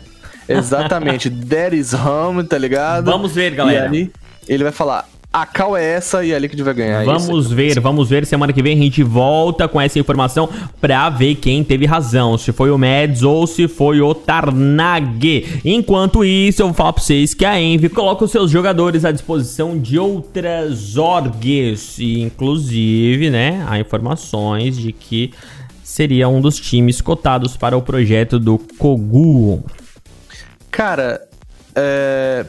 Exatamente. 0.48 1.30
That 1.46 1.76
is 1.76 1.94
home, 1.94 2.42
tá 2.42 2.58
ligado? 2.58 3.04
Vamos 3.04 3.32
ver, 3.32 3.54
galera. 3.54 3.94
E 3.94 3.98
aí 3.98 4.25
ele 4.48 4.62
vai 4.62 4.72
falar, 4.72 5.08
a 5.36 5.44
cal 5.44 5.76
é 5.76 5.84
essa 5.84 6.24
e 6.24 6.34
a 6.34 6.38
Liquid 6.38 6.58
vai 6.60 6.72
ganhar. 6.72 7.02
É. 7.02 7.04
Vamos 7.04 7.50
ver, 7.50 7.78
vamos 7.78 8.08
ver. 8.08 8.24
Semana 8.24 8.54
que 8.54 8.62
vem 8.62 8.78
a 8.78 8.82
gente 8.82 9.02
volta 9.02 9.68
com 9.68 9.78
essa 9.78 9.98
informação 9.98 10.48
pra 10.80 11.10
ver 11.10 11.34
quem 11.34 11.62
teve 11.62 11.84
razão. 11.84 12.38
Se 12.38 12.52
foi 12.52 12.70
o 12.70 12.78
Mads 12.78 13.22
ou 13.22 13.46
se 13.46 13.68
foi 13.68 14.00
o 14.00 14.14
Tarnag. 14.14 15.60
Enquanto 15.62 16.24
isso, 16.24 16.62
eu 16.62 16.68
vou 16.68 16.74
falar 16.74 16.94
pra 16.94 17.02
vocês 17.02 17.34
que 17.34 17.44
a 17.44 17.60
Envy 17.60 17.90
coloca 17.90 18.24
os 18.24 18.30
seus 18.30 18.50
jogadores 18.50 19.04
à 19.04 19.12
disposição 19.12 19.78
de 19.78 19.98
outras 19.98 20.96
orgs. 20.96 21.98
E, 21.98 22.22
inclusive, 22.22 23.28
né, 23.28 23.62
há 23.68 23.78
informações 23.78 24.78
de 24.78 24.90
que 24.90 25.34
seria 25.84 26.30
um 26.30 26.40
dos 26.40 26.58
times 26.58 27.02
cotados 27.02 27.58
para 27.58 27.76
o 27.76 27.82
projeto 27.82 28.38
do 28.38 28.56
Kogu. 28.78 29.62
Cara, 30.70 31.20
é, 31.74 32.46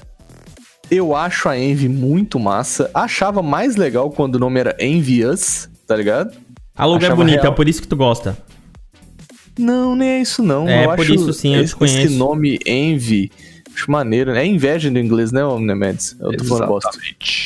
eu 0.90 1.16
acho 1.16 1.50
a 1.50 1.58
Envy 1.58 1.90
muito 1.90 2.40
massa. 2.40 2.90
Achava 2.94 3.42
mais 3.42 3.76
legal 3.76 4.10
quando 4.10 4.36
o 4.36 4.40
nome 4.40 4.60
era 4.60 4.76
Envious, 4.80 5.70
tá 5.86 5.96
ligado? 5.96 6.36
A 6.76 6.86
logo 6.86 7.04
é 7.04 7.14
bonita, 7.14 7.42
real. 7.42 7.54
é 7.54 7.56
por 7.56 7.68
isso 7.68 7.82
que 7.82 7.88
tu 7.88 7.96
gosta. 7.96 8.38
Não, 9.58 9.96
nem 9.96 10.10
é 10.10 10.22
isso 10.22 10.44
não. 10.44 10.68
É, 10.68 10.86
eu 10.86 10.90
por 10.90 11.00
acho 11.02 11.16
isso 11.16 11.34
sim, 11.34 11.56
eu 11.56 11.66
te 11.66 11.76
conheço. 11.76 11.98
Esse 11.98 12.16
nome 12.16 12.60
Envy, 12.66 13.32
acho 13.78 13.92
maneiro, 13.92 14.34
né? 14.34 14.42
É 14.42 14.46
inveja 14.46 14.90
no 14.90 15.00
inglês, 15.00 15.32
né, 15.32 15.46
ô 15.46 15.60
Nemedes? 15.60 16.16
Eu 16.20 16.36
tô 16.36 16.44
falando 16.44 16.68
bosta. 16.68 16.90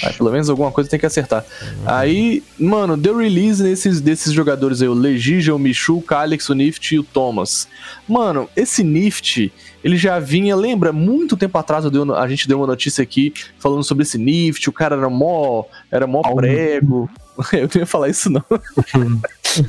Ah, 0.04 0.14
pelo 0.14 0.32
menos 0.32 0.50
alguma 0.50 0.72
coisa 0.72 0.90
tem 0.90 1.00
que 1.00 1.06
acertar. 1.06 1.46
Aí, 1.86 2.42
mano, 2.58 2.96
deu 2.96 3.18
release 3.18 3.62
nesses, 3.62 4.00
desses 4.00 4.32
jogadores 4.32 4.82
aí, 4.82 4.88
o 4.88 4.94
Legija, 4.94 5.54
o 5.54 5.60
Michu, 5.60 5.98
o 5.98 6.02
Calix, 6.02 6.50
o 6.50 6.56
Nift 6.56 6.96
e 6.96 7.00
o 7.00 7.04
Thomas. 7.04 7.68
Mano, 8.08 8.50
esse 8.56 8.84
Nift, 8.84 9.52
ele 9.84 9.98
já 9.98 10.20
vinha, 10.20 10.56
lembra, 10.56 10.94
muito 10.94 11.36
tempo 11.36 11.58
atrás 11.58 11.86
a 11.86 12.28
gente 12.28 12.48
deu 12.48 12.58
uma 12.60 12.68
notícia 12.68 13.04
aqui 13.04 13.34
falando 13.60 13.84
sobre 13.84 14.04
esse 14.04 14.18
Nift, 14.18 14.70
o 14.70 14.74
cara 14.74 14.96
era 14.96 15.10
mó, 15.10 15.66
era 15.92 16.08
mó 16.08 16.22
prego. 16.34 17.10
Eu 17.54 17.70
não 17.74 17.82
ia 17.82 17.86
falar 17.86 18.10
isso 18.10 18.30
não. 18.30 18.44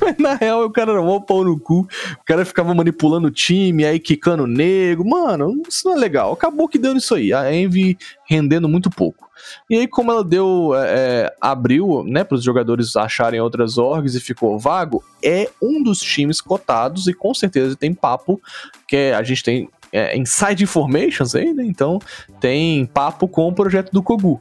Mas 0.00 0.16
na 0.18 0.34
real 0.34 0.64
o 0.64 0.70
cara 0.70 0.92
era 0.92 1.02
mó 1.02 1.18
pau 1.20 1.44
no 1.44 1.58
cu. 1.58 1.80
O 1.80 2.24
cara 2.24 2.44
ficava 2.44 2.74
manipulando 2.74 3.28
o 3.28 3.30
time, 3.32 3.84
aí 3.84 3.98
quicando 3.98 4.44
o 4.44 4.46
nego. 4.46 5.08
Mano, 5.08 5.62
isso 5.68 5.88
não 5.88 5.96
é 5.96 5.98
legal. 5.98 6.32
Acabou 6.32 6.68
que 6.68 6.78
deu 6.78 6.94
nisso 6.94 7.14
aí. 7.14 7.32
A 7.32 7.52
Envy 7.52 7.98
rendendo 8.28 8.68
muito 8.68 8.90
pouco. 8.90 9.30
E 9.68 9.76
aí, 9.76 9.88
como 9.88 10.12
ela 10.12 10.22
deu. 10.22 10.72
é, 10.76 10.86
é, 11.24 11.34
abriu, 11.40 12.04
né, 12.06 12.22
para 12.22 12.36
os 12.36 12.44
jogadores 12.44 12.94
acharem 12.96 13.40
outras 13.40 13.76
orgs 13.76 14.14
e 14.14 14.20
ficou 14.20 14.58
vago, 14.58 15.02
é 15.22 15.48
um 15.60 15.82
dos 15.82 16.00
times 16.00 16.40
cotados 16.40 17.08
e 17.08 17.12
com 17.12 17.34
certeza 17.34 17.74
tem 17.76 17.92
papo 17.92 18.40
que 18.86 18.96
é- 18.96 19.14
a 19.14 19.22
gente 19.22 19.42
tem. 19.42 19.68
É, 19.94 20.16
inside 20.16 20.64
informations 20.64 21.34
aí, 21.34 21.52
né? 21.52 21.64
Então 21.66 21.98
tem 22.40 22.86
papo 22.86 23.28
com 23.28 23.46
o 23.48 23.52
projeto 23.52 23.90
do 23.92 24.02
Kogu. 24.02 24.40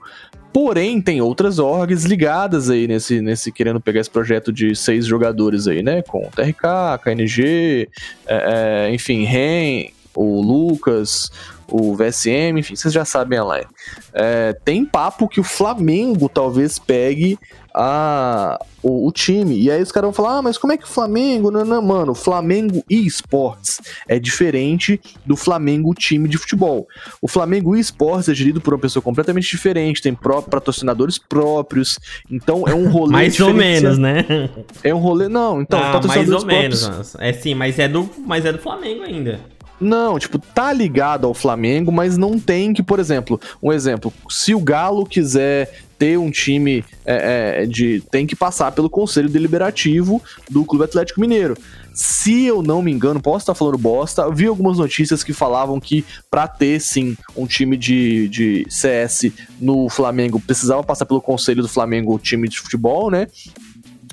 Porém, 0.53 1.01
tem 1.01 1.21
outras 1.21 1.59
orgs 1.59 2.03
ligadas 2.03 2.69
aí 2.69 2.87
nesse, 2.87 3.21
nesse 3.21 3.51
querendo 3.51 3.79
pegar 3.79 4.01
esse 4.01 4.09
projeto 4.09 4.51
de 4.51 4.75
seis 4.75 5.05
jogadores 5.05 5.67
aí, 5.67 5.81
né? 5.81 6.01
Com 6.01 6.29
TRK, 6.29 6.99
KNG, 7.03 7.89
é, 8.27 8.87
é, 8.87 8.93
enfim, 8.93 9.23
Ren, 9.23 9.85
o 10.13 10.41
Lucas, 10.41 11.31
o 11.71 11.95
VSM, 11.95 12.59
enfim, 12.59 12.75
vocês 12.75 12.93
já 12.93 13.05
sabem 13.05 13.39
a 13.39 13.43
line. 13.43 13.67
É, 14.13 14.53
tem 14.65 14.85
papo 14.85 15.27
que 15.27 15.39
o 15.39 15.43
Flamengo 15.43 16.27
talvez 16.29 16.77
pegue 16.77 17.39
a, 17.73 18.59
o, 18.83 19.07
o 19.07 19.11
time. 19.13 19.57
E 19.57 19.71
aí 19.71 19.81
os 19.81 19.91
caras 19.91 20.07
vão 20.07 20.13
falar: 20.13 20.37
ah, 20.39 20.41
mas 20.41 20.57
como 20.57 20.73
é 20.73 20.77
que 20.77 20.83
o 20.83 20.87
Flamengo. 20.87 21.49
Não, 21.49 21.63
não, 21.63 21.81
mano, 21.81 22.11
o 22.11 22.15
Flamengo 22.15 22.83
eSports 22.89 23.79
é 24.07 24.19
diferente 24.19 24.99
do 25.25 25.35
Flamengo 25.37 25.93
time 25.93 26.27
de 26.27 26.37
futebol. 26.37 26.87
O 27.21 27.27
Flamengo 27.27 27.75
eSports 27.75 28.27
é 28.27 28.33
gerido 28.35 28.59
por 28.59 28.73
uma 28.73 28.79
pessoa 28.79 29.01
completamente 29.01 29.49
diferente, 29.49 30.01
tem 30.01 30.13
pró 30.13 30.41
patrocinadores 30.41 31.17
próprios. 31.17 31.97
Então 32.29 32.67
é 32.67 32.73
um 32.73 32.89
rolê. 32.89 33.11
Mais 33.21 33.39
ou 33.39 33.53
menos, 33.53 33.97
né? 33.97 34.49
É 34.83 34.93
um 34.93 34.99
rolê. 34.99 35.29
Não, 35.29 35.61
então, 35.61 35.79
ah, 35.81 36.01
mais 36.05 36.29
ou 36.29 36.45
menos. 36.45 36.83
próprios- 36.85 37.15
É 37.19 37.31
sim, 37.33 37.53
mas 37.55 37.79
é 37.79 37.87
do, 37.87 38.09
mas 38.25 38.45
é 38.45 38.51
do 38.51 38.59
Flamengo 38.59 39.03
ainda. 39.03 39.39
Não, 39.81 40.19
tipo, 40.19 40.37
tá 40.37 40.71
ligado 40.71 41.25
ao 41.25 41.33
Flamengo, 41.33 41.91
mas 41.91 42.15
não 42.15 42.39
tem 42.39 42.71
que, 42.71 42.83
por 42.83 42.99
exemplo, 42.99 43.41
um 43.61 43.73
exemplo, 43.73 44.13
se 44.29 44.53
o 44.53 44.59
Galo 44.59 45.07
quiser 45.07 45.73
ter 45.97 46.17
um 46.17 46.31
time 46.31 46.83
é, 47.05 47.63
é, 47.63 47.65
de. 47.65 48.01
tem 48.11 48.25
que 48.25 48.35
passar 48.35 48.71
pelo 48.71 48.89
conselho 48.89 49.29
deliberativo 49.29 50.21
do 50.49 50.65
Clube 50.65 50.85
Atlético 50.85 51.21
Mineiro. 51.21 51.55
Se 51.93 52.45
eu 52.45 52.63
não 52.63 52.81
me 52.81 52.91
engano, 52.91 53.21
posso 53.21 53.43
estar 53.43 53.53
falando 53.53 53.77
bosta, 53.77 54.27
vi 54.31 54.47
algumas 54.47 54.77
notícias 54.79 55.23
que 55.23 55.33
falavam 55.33 55.79
que 55.79 56.03
pra 56.29 56.47
ter 56.47 56.79
sim 56.79 57.15
um 57.35 57.45
time 57.45 57.77
de, 57.77 58.27
de 58.29 58.65
CS 58.69 59.31
no 59.59 59.89
Flamengo 59.89 60.39
precisava 60.39 60.83
passar 60.83 61.05
pelo 61.05 61.21
conselho 61.21 61.61
do 61.61 61.69
Flamengo, 61.69 62.17
time 62.17 62.47
de 62.47 62.59
futebol, 62.59 63.11
né? 63.11 63.27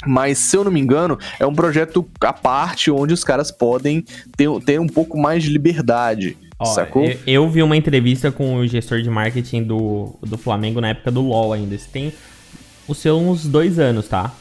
Mas, 0.06 0.38
se 0.38 0.56
eu 0.56 0.64
não 0.64 0.70
me 0.70 0.80
engano, 0.80 1.18
é 1.38 1.46
um 1.46 1.54
projeto 1.54 2.08
à 2.20 2.32
parte 2.32 2.90
onde 2.90 3.12
os 3.12 3.24
caras 3.24 3.50
podem 3.50 4.04
ter, 4.37 4.48
ter 4.64 4.80
um 4.80 4.87
pouco 4.87 5.18
mais 5.18 5.42
de 5.42 5.50
liberdade. 5.50 6.37
Ó, 6.58 6.64
sacou? 6.64 7.04
Eu, 7.04 7.18
eu 7.26 7.50
vi 7.50 7.62
uma 7.62 7.76
entrevista 7.76 8.30
com 8.30 8.56
o 8.56 8.66
gestor 8.66 9.02
de 9.02 9.11
marketing 9.11 9.62
do, 9.64 10.16
do 10.22 10.38
Flamengo 10.38 10.80
na 10.80 10.90
época 10.90 11.11
do 11.11 11.20
LoL 11.20 11.52
ainda. 11.52 11.74
Isso 11.74 11.88
tem 11.92 12.12
os 12.87 12.98
seus 12.98 13.20
uns 13.20 13.46
dois 13.46 13.78
anos, 13.78 14.08
tá? 14.08 14.32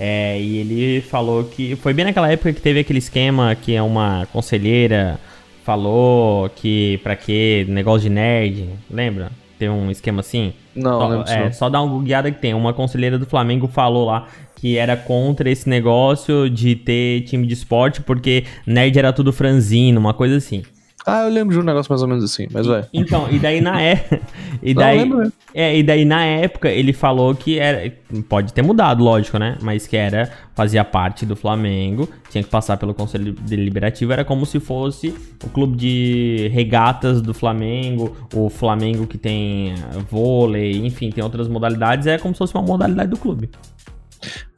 É, 0.00 0.40
e 0.40 0.56
ele 0.56 1.00
falou 1.02 1.44
que. 1.44 1.76
Foi 1.76 1.92
bem 1.92 2.04
naquela 2.04 2.30
época 2.30 2.52
que 2.52 2.60
teve 2.60 2.80
aquele 2.80 2.98
esquema 2.98 3.54
que 3.54 3.74
é 3.74 3.82
uma 3.82 4.26
conselheira 4.32 5.20
falou 5.64 6.48
que 6.50 6.98
pra 7.02 7.16
que 7.16 7.64
negócio 7.68 8.02
de 8.02 8.10
nerd, 8.10 8.68
lembra? 8.90 9.30
Tem 9.58 9.68
um 9.68 9.90
esquema 9.90 10.20
assim? 10.20 10.52
Não, 10.74 11.00
só, 11.00 11.08
não 11.08 11.22
é, 11.22 11.52
só 11.52 11.68
dá 11.68 11.80
uma 11.80 11.92
googleada 11.92 12.30
que 12.30 12.40
tem. 12.40 12.52
Uma 12.52 12.74
conselheira 12.74 13.18
do 13.18 13.26
Flamengo 13.26 13.68
falou 13.68 14.06
lá 14.06 14.26
que 14.62 14.78
era 14.78 14.96
contra 14.96 15.50
esse 15.50 15.68
negócio 15.68 16.48
de 16.48 16.76
ter 16.76 17.22
time 17.22 17.48
de 17.48 17.52
esporte 17.52 18.00
porque 18.00 18.44
nerd 18.64 18.96
era 18.96 19.12
tudo 19.12 19.32
franzino, 19.32 19.98
uma 19.98 20.14
coisa 20.14 20.36
assim. 20.36 20.62
Ah, 21.04 21.24
eu 21.24 21.30
lembro 21.30 21.52
de 21.52 21.60
um 21.60 21.64
negócio 21.64 21.90
mais 21.90 22.00
ou 22.00 22.06
menos 22.06 22.22
assim, 22.22 22.46
mas 22.52 22.64
vai. 22.64 22.84
Então, 22.94 23.28
e 23.28 23.40
daí 23.40 23.60
na 23.60 23.82
é, 23.82 24.20
e 24.62 24.72
Não, 24.72 24.80
daí 24.80 24.98
lembro 25.00 25.18
mesmo. 25.18 25.32
é, 25.52 25.76
e 25.76 25.82
daí 25.82 26.04
na 26.04 26.24
época 26.24 26.70
ele 26.70 26.92
falou 26.92 27.34
que 27.34 27.58
era 27.58 27.92
pode 28.28 28.52
ter 28.52 28.62
mudado, 28.62 29.02
lógico, 29.02 29.36
né? 29.36 29.58
Mas 29.60 29.88
que 29.88 29.96
era 29.96 30.30
fazia 30.54 30.84
parte 30.84 31.26
do 31.26 31.34
Flamengo, 31.34 32.08
tinha 32.30 32.44
que 32.44 32.48
passar 32.48 32.76
pelo 32.76 32.94
conselho 32.94 33.32
deliberativo, 33.32 34.12
era 34.12 34.24
como 34.24 34.46
se 34.46 34.60
fosse 34.60 35.12
o 35.42 35.48
clube 35.48 35.76
de 35.76 36.48
regatas 36.52 37.20
do 37.20 37.34
Flamengo, 37.34 38.16
o 38.32 38.48
Flamengo 38.48 39.08
que 39.08 39.18
tem 39.18 39.74
vôlei, 40.08 40.86
enfim, 40.86 41.10
tem 41.10 41.24
outras 41.24 41.48
modalidades, 41.48 42.06
é 42.06 42.16
como 42.16 42.32
se 42.32 42.38
fosse 42.38 42.54
uma 42.54 42.62
modalidade 42.62 43.10
do 43.10 43.16
clube. 43.16 43.50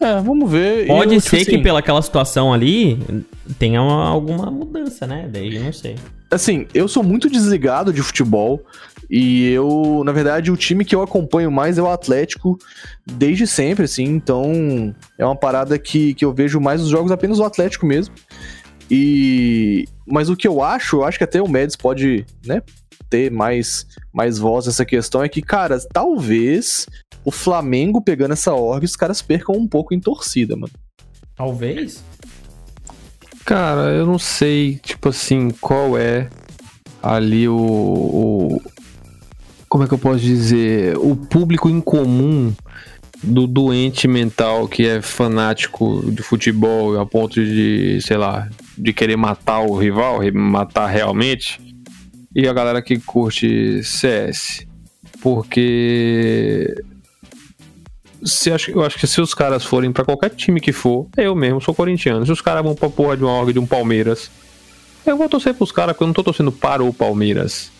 É, 0.00 0.20
vamos 0.20 0.50
ver. 0.50 0.86
Pode 0.86 1.14
Eu, 1.14 1.20
tipo 1.20 1.36
ser 1.36 1.44
que 1.44 1.52
assim, 1.54 1.62
pelaquela 1.62 2.00
situação 2.02 2.52
ali 2.52 2.98
tenha 3.58 3.80
uma- 3.82 4.08
alguma 4.08 4.50
mudança, 4.50 5.06
né? 5.06 5.28
Daí 5.32 5.56
eu 5.56 5.62
não 5.64 5.72
sei. 5.72 5.96
Assim, 6.30 6.66
eu 6.74 6.88
sou 6.88 7.02
muito 7.02 7.30
desligado 7.30 7.92
de 7.92 8.02
futebol. 8.02 8.60
E 9.10 9.50
eu, 9.50 10.02
na 10.04 10.12
verdade, 10.12 10.50
o 10.50 10.56
time 10.56 10.84
que 10.84 10.94
eu 10.94 11.02
acompanho 11.02 11.50
mais 11.50 11.76
é 11.78 11.82
o 11.82 11.88
Atlético 11.90 12.58
desde 13.06 13.46
sempre, 13.46 13.84
assim. 13.84 14.04
Então, 14.04 14.94
é 15.18 15.24
uma 15.24 15.36
parada 15.36 15.78
que, 15.78 16.14
que 16.14 16.24
eu 16.24 16.32
vejo 16.32 16.58
mais 16.58 16.80
os 16.80 16.88
jogos 16.88 17.12
apenas 17.12 17.38
o 17.38 17.44
Atlético 17.44 17.86
mesmo. 17.86 18.14
E. 18.90 19.84
Mas 20.06 20.28
o 20.28 20.36
que 20.36 20.46
eu 20.46 20.62
acho, 20.62 20.96
eu 20.96 21.04
acho 21.04 21.16
que 21.18 21.24
até 21.24 21.40
o 21.40 21.48
Médici 21.48 21.78
pode, 21.78 22.26
né, 22.44 22.62
ter 23.10 23.30
mais, 23.30 23.86
mais 24.12 24.38
voz 24.38 24.66
nessa 24.66 24.84
questão, 24.84 25.22
é 25.22 25.28
que, 25.28 25.40
cara, 25.42 25.78
talvez 25.92 26.86
o 27.24 27.30
Flamengo 27.30 28.00
pegando 28.02 28.32
essa 28.32 28.52
org, 28.54 28.84
os 28.84 28.96
caras 28.96 29.22
percam 29.22 29.54
um 29.56 29.66
pouco 29.66 29.94
em 29.94 30.00
torcida, 30.00 30.54
mano. 30.56 30.72
Talvez. 31.36 32.02
Cara, 33.44 33.90
eu 33.92 34.06
não 34.06 34.18
sei, 34.18 34.76
tipo 34.82 35.08
assim, 35.10 35.50
qual 35.60 35.98
é 35.98 36.28
ali 37.02 37.46
o, 37.48 37.56
o- 37.56 38.62
Como 39.68 39.84
é 39.84 39.86
que 39.88 39.94
eu 39.94 39.98
posso 39.98 40.20
dizer? 40.20 40.96
O 40.98 41.14
público 41.16 41.68
em 41.68 41.80
comum 41.80 42.54
do 43.22 43.46
doente 43.46 44.06
mental 44.06 44.68
que 44.68 44.86
é 44.86 45.00
fanático 45.02 46.10
de 46.12 46.22
futebol 46.22 46.98
a 47.00 47.04
ponto 47.06 47.34
de, 47.44 47.98
sei 48.02 48.16
lá, 48.16 48.48
de 48.78 48.92
querer 48.92 49.16
matar 49.16 49.60
o 49.60 49.76
rival, 49.76 50.20
matar 50.32 50.86
realmente, 50.86 51.58
e 52.34 52.48
a 52.48 52.52
galera 52.52 52.82
que 52.82 52.98
curte 52.98 53.82
CS. 53.82 54.66
Porque 55.22 56.74
se 58.24 58.50
eu 58.50 58.82
acho 58.82 58.98
que 58.98 59.06
se 59.06 59.20
os 59.20 59.34
caras 59.34 59.64
forem 59.64 59.92
pra 59.92 60.04
qualquer 60.04 60.30
time 60.30 60.60
que 60.60 60.72
for, 60.72 61.06
eu 61.16 61.34
mesmo 61.34 61.60
sou 61.60 61.74
corintiano. 61.74 62.24
Se 62.24 62.32
os 62.32 62.40
caras 62.40 62.62
vão 62.62 62.74
pra 62.74 62.88
porra 62.88 63.16
de 63.16 63.24
uma 63.24 63.32
org 63.32 63.52
de 63.52 63.58
um 63.58 63.66
Palmeiras, 63.66 64.30
eu 65.06 65.16
vou 65.16 65.28
torcer 65.28 65.54
pros 65.54 65.70
caras, 65.70 65.92
porque 65.92 66.04
eu 66.04 66.08
não 66.08 66.14
tô 66.14 66.24
torcendo 66.24 66.50
para 66.50 66.82
o 66.82 66.92
Palmeiras. 66.92 67.70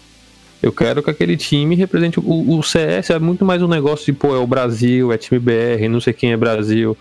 Eu 0.63 0.73
quero 0.73 1.03
que 1.03 1.11
aquele 1.11 1.37
time 1.37 1.75
represente. 1.75 2.21
O, 2.21 2.59
o 2.59 2.63
CS 2.63 3.11
é 3.11 3.19
muito 3.19 3.45
mais 3.45 3.63
um 3.63 3.69
negócio 3.69 4.07
de, 4.07 4.13
pô, 4.13 4.35
é 4.35 4.39
o 4.39 4.47
Brasil, 4.47 5.13
é 5.13 5.19
time 5.19 5.39
BR, 5.39 5.89
não 5.91 6.01
sei 6.01 6.13
quem 6.13 6.33
é 6.33 6.37
Brasil. 6.37 6.97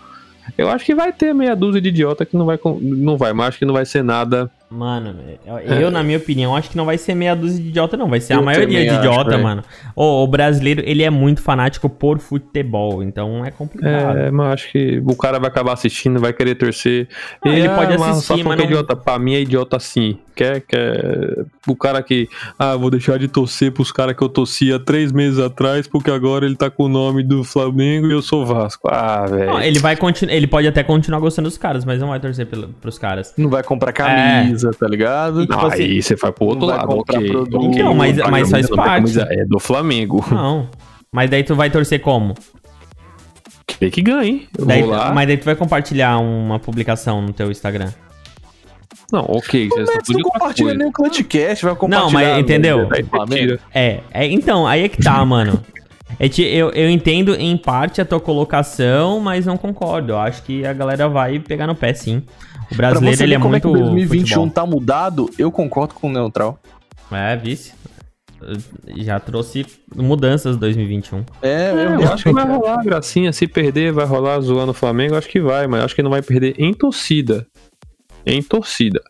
Eu 0.58 0.68
acho 0.68 0.84
que 0.84 0.94
vai 0.94 1.12
ter 1.12 1.34
meia 1.34 1.54
dúzia 1.54 1.80
de 1.80 1.88
idiota 1.88 2.26
que 2.26 2.36
não 2.36 2.44
vai, 2.44 2.58
não 2.80 3.16
vai, 3.16 3.32
mas 3.32 3.48
acho 3.48 3.58
que 3.58 3.64
não 3.64 3.72
vai 3.74 3.86
ser 3.86 4.02
nada. 4.02 4.50
Mano, 4.74 5.14
eu, 5.80 5.90
na 5.90 6.02
minha 6.02 6.18
opinião, 6.18 6.56
acho 6.56 6.68
que 6.70 6.76
não 6.76 6.84
vai 6.84 6.98
ser 6.98 7.14
meia 7.14 7.34
dúzia 7.34 7.62
de 7.62 7.68
idiota, 7.68 7.96
não. 7.96 8.08
Vai 8.08 8.20
ser 8.20 8.32
a 8.32 8.36
Eu 8.36 8.42
maioria 8.42 8.66
também 8.66 8.82
de 8.84 8.88
acho, 8.90 8.98
idiota, 8.98 9.30
velho. 9.30 9.42
mano. 9.42 9.62
O, 9.94 10.24
o 10.24 10.26
brasileiro, 10.26 10.82
ele 10.84 11.02
é 11.02 11.10
muito 11.10 11.40
fanático 11.40 11.88
por 11.88 12.18
futebol, 12.18 13.02
então 13.02 13.44
é 13.44 13.50
complicado. 13.50 14.18
É, 14.18 14.30
mas 14.30 14.52
acho 14.54 14.72
que 14.72 15.00
o 15.06 15.16
cara 15.16 15.38
vai 15.38 15.48
acabar 15.48 15.72
assistindo, 15.74 16.18
vai 16.18 16.32
querer 16.32 16.56
torcer. 16.56 17.08
Ah, 17.44 17.48
ele 17.48 17.66
ah, 17.68 17.74
pode 17.76 17.96
mas 17.98 18.08
assistir, 18.16 18.26
só 18.26 18.34
mas 18.36 18.42
porque 18.44 18.56
não- 18.56 18.64
é 18.64 18.66
idiota. 18.66 18.96
Pra 18.96 19.18
mim 19.18 19.34
é 19.34 19.40
idiota 19.40 19.78
sim. 19.78 20.18
Quer, 20.34 20.62
quer. 20.62 21.44
O 21.68 21.76
cara 21.76 22.02
que. 22.02 22.28
Ah, 22.58 22.74
vou 22.74 22.90
deixar 22.90 23.18
de 23.20 23.28
torcer 23.28 23.70
pros 23.70 23.92
caras 23.92 24.16
que 24.16 24.22
eu 24.22 24.28
torcia 24.28 24.80
três 24.80 25.12
meses 25.12 25.38
atrás, 25.38 25.86
porque 25.86 26.10
agora 26.10 26.44
ele 26.44 26.56
tá 26.56 26.68
com 26.68 26.84
o 26.84 26.88
nome 26.88 27.22
do 27.22 27.44
Flamengo 27.44 28.08
e 28.08 28.12
eu 28.12 28.20
sou 28.20 28.44
Vasco. 28.44 28.88
Ah, 28.90 29.24
velho. 29.26 29.60
Ele 29.60 29.78
vai 29.78 29.96
continuar, 29.96 30.34
ele 30.34 30.48
pode 30.48 30.66
até 30.66 30.82
continuar 30.82 31.20
gostando 31.20 31.48
dos 31.48 31.56
caras, 31.56 31.84
mas 31.84 32.00
não 32.00 32.08
vai 32.08 32.18
torcer 32.18 32.46
pelo, 32.46 32.68
pros 32.80 32.98
caras. 32.98 33.32
Não 33.38 33.48
vai 33.48 33.62
comprar 33.62 33.92
camisa, 33.92 34.63
tá 34.72 34.86
ligado? 34.86 35.42
E, 35.42 35.46
tipo 35.46 35.58
Não, 35.60 35.66
assim, 35.66 35.82
aí 35.82 36.02
você 36.02 36.16
vai 36.16 36.32
pro 36.32 36.44
outro 36.46 36.60
não 36.66 36.76
lado, 36.76 36.90
ok. 36.98 37.28
produto. 37.30 37.64
Então, 37.74 37.94
mas- 37.94 38.16
mas 38.16 38.24
camisa 38.26 38.50
faz 38.50 38.68
não 38.70 38.74
é 38.74 38.76
parte. 38.76 38.94
camisa, 39.14 39.28
É 39.30 39.44
do 39.44 39.58
Flamengo. 39.58 40.24
Não. 40.30 40.68
Mas 41.12 41.30
daí 41.30 41.42
tu 41.44 41.54
vai 41.54 41.70
torcer 41.70 42.00
como? 42.00 42.34
Tem 43.78 43.90
que 43.90 44.02
ganhe. 44.02 44.48
Daí, 44.58 44.82
mas 45.14 45.26
daí 45.26 45.36
tu 45.36 45.44
vai 45.44 45.54
compartilhar 45.56 46.18
uma 46.18 46.58
publicação 46.58 47.20
no 47.22 47.32
teu 47.32 47.50
Instagram. 47.50 47.90
Não, 49.12 49.24
ok. 49.28 49.68
Médici 49.76 49.98
tudo 50.04 50.18
não 50.18 50.30
compartilha 50.30 50.74
nem 50.74 50.88
o 50.88 50.92
Clutchcast, 50.92 51.64
vai 51.64 51.74
compartilhar. 51.74 52.00
Não, 52.04 52.10
mas 52.10 52.38
entendeu? 52.38 52.88
você 52.88 53.02
Flamengo. 53.04 53.46
tira. 53.46 53.60
É, 53.72 54.00
é, 54.12 54.26
então, 54.26 54.66
aí 54.66 54.84
é 54.84 54.88
que 54.88 55.02
tá, 55.02 55.22
mano. 55.26 55.60
É 56.18 56.26
eu, 56.42 56.70
eu 56.70 56.88
entendo 56.88 57.34
em 57.34 57.56
parte 57.56 58.00
a 58.00 58.04
tua 58.04 58.20
colocação, 58.20 59.18
mas 59.20 59.46
não 59.46 59.56
concordo. 59.56 60.12
Eu 60.12 60.18
acho 60.18 60.42
que 60.44 60.64
a 60.64 60.72
galera 60.72 61.08
vai 61.08 61.38
pegar 61.40 61.66
no 61.66 61.74
pé, 61.74 61.92
sim. 61.92 62.22
O 62.70 62.74
Pra 62.76 62.90
brasileiro, 62.90 63.16
você 63.16 63.22
ele 63.24 63.34
ver 63.34 63.40
é 63.40 63.42
como 63.42 63.56
é 63.56 63.60
que 63.60 63.66
muito. 63.66 63.80
2021 63.80 64.26
futebol. 64.26 64.50
tá 64.50 64.66
mudado, 64.66 65.30
eu 65.38 65.50
concordo 65.50 65.94
com 65.94 66.08
o 66.08 66.12
Neutral. 66.12 66.58
É, 67.10 67.36
vice. 67.36 67.72
Já 68.96 69.18
trouxe 69.18 69.64
mudanças 69.94 70.56
2021. 70.56 71.24
É, 71.40 71.48
É, 71.48 71.70
eu, 71.72 72.00
eu 72.00 72.12
acho 72.12 72.24
que 72.24 72.32
vai 72.32 72.46
rolar 72.46 72.82
gracinha. 72.84 73.32
Se 73.32 73.46
perder, 73.46 73.92
vai 73.92 74.04
rolar 74.04 74.38
zoando 74.40 74.72
o 74.72 74.74
Flamengo. 74.74 75.16
Acho 75.16 75.28
que 75.28 75.40
vai, 75.40 75.66
mas 75.66 75.84
acho 75.84 75.94
que 75.94 76.02
não 76.02 76.10
vai 76.10 76.20
perder 76.20 76.54
em 76.58 76.74
torcida. 76.74 77.46
Em 78.26 78.42
torcida. 78.42 79.02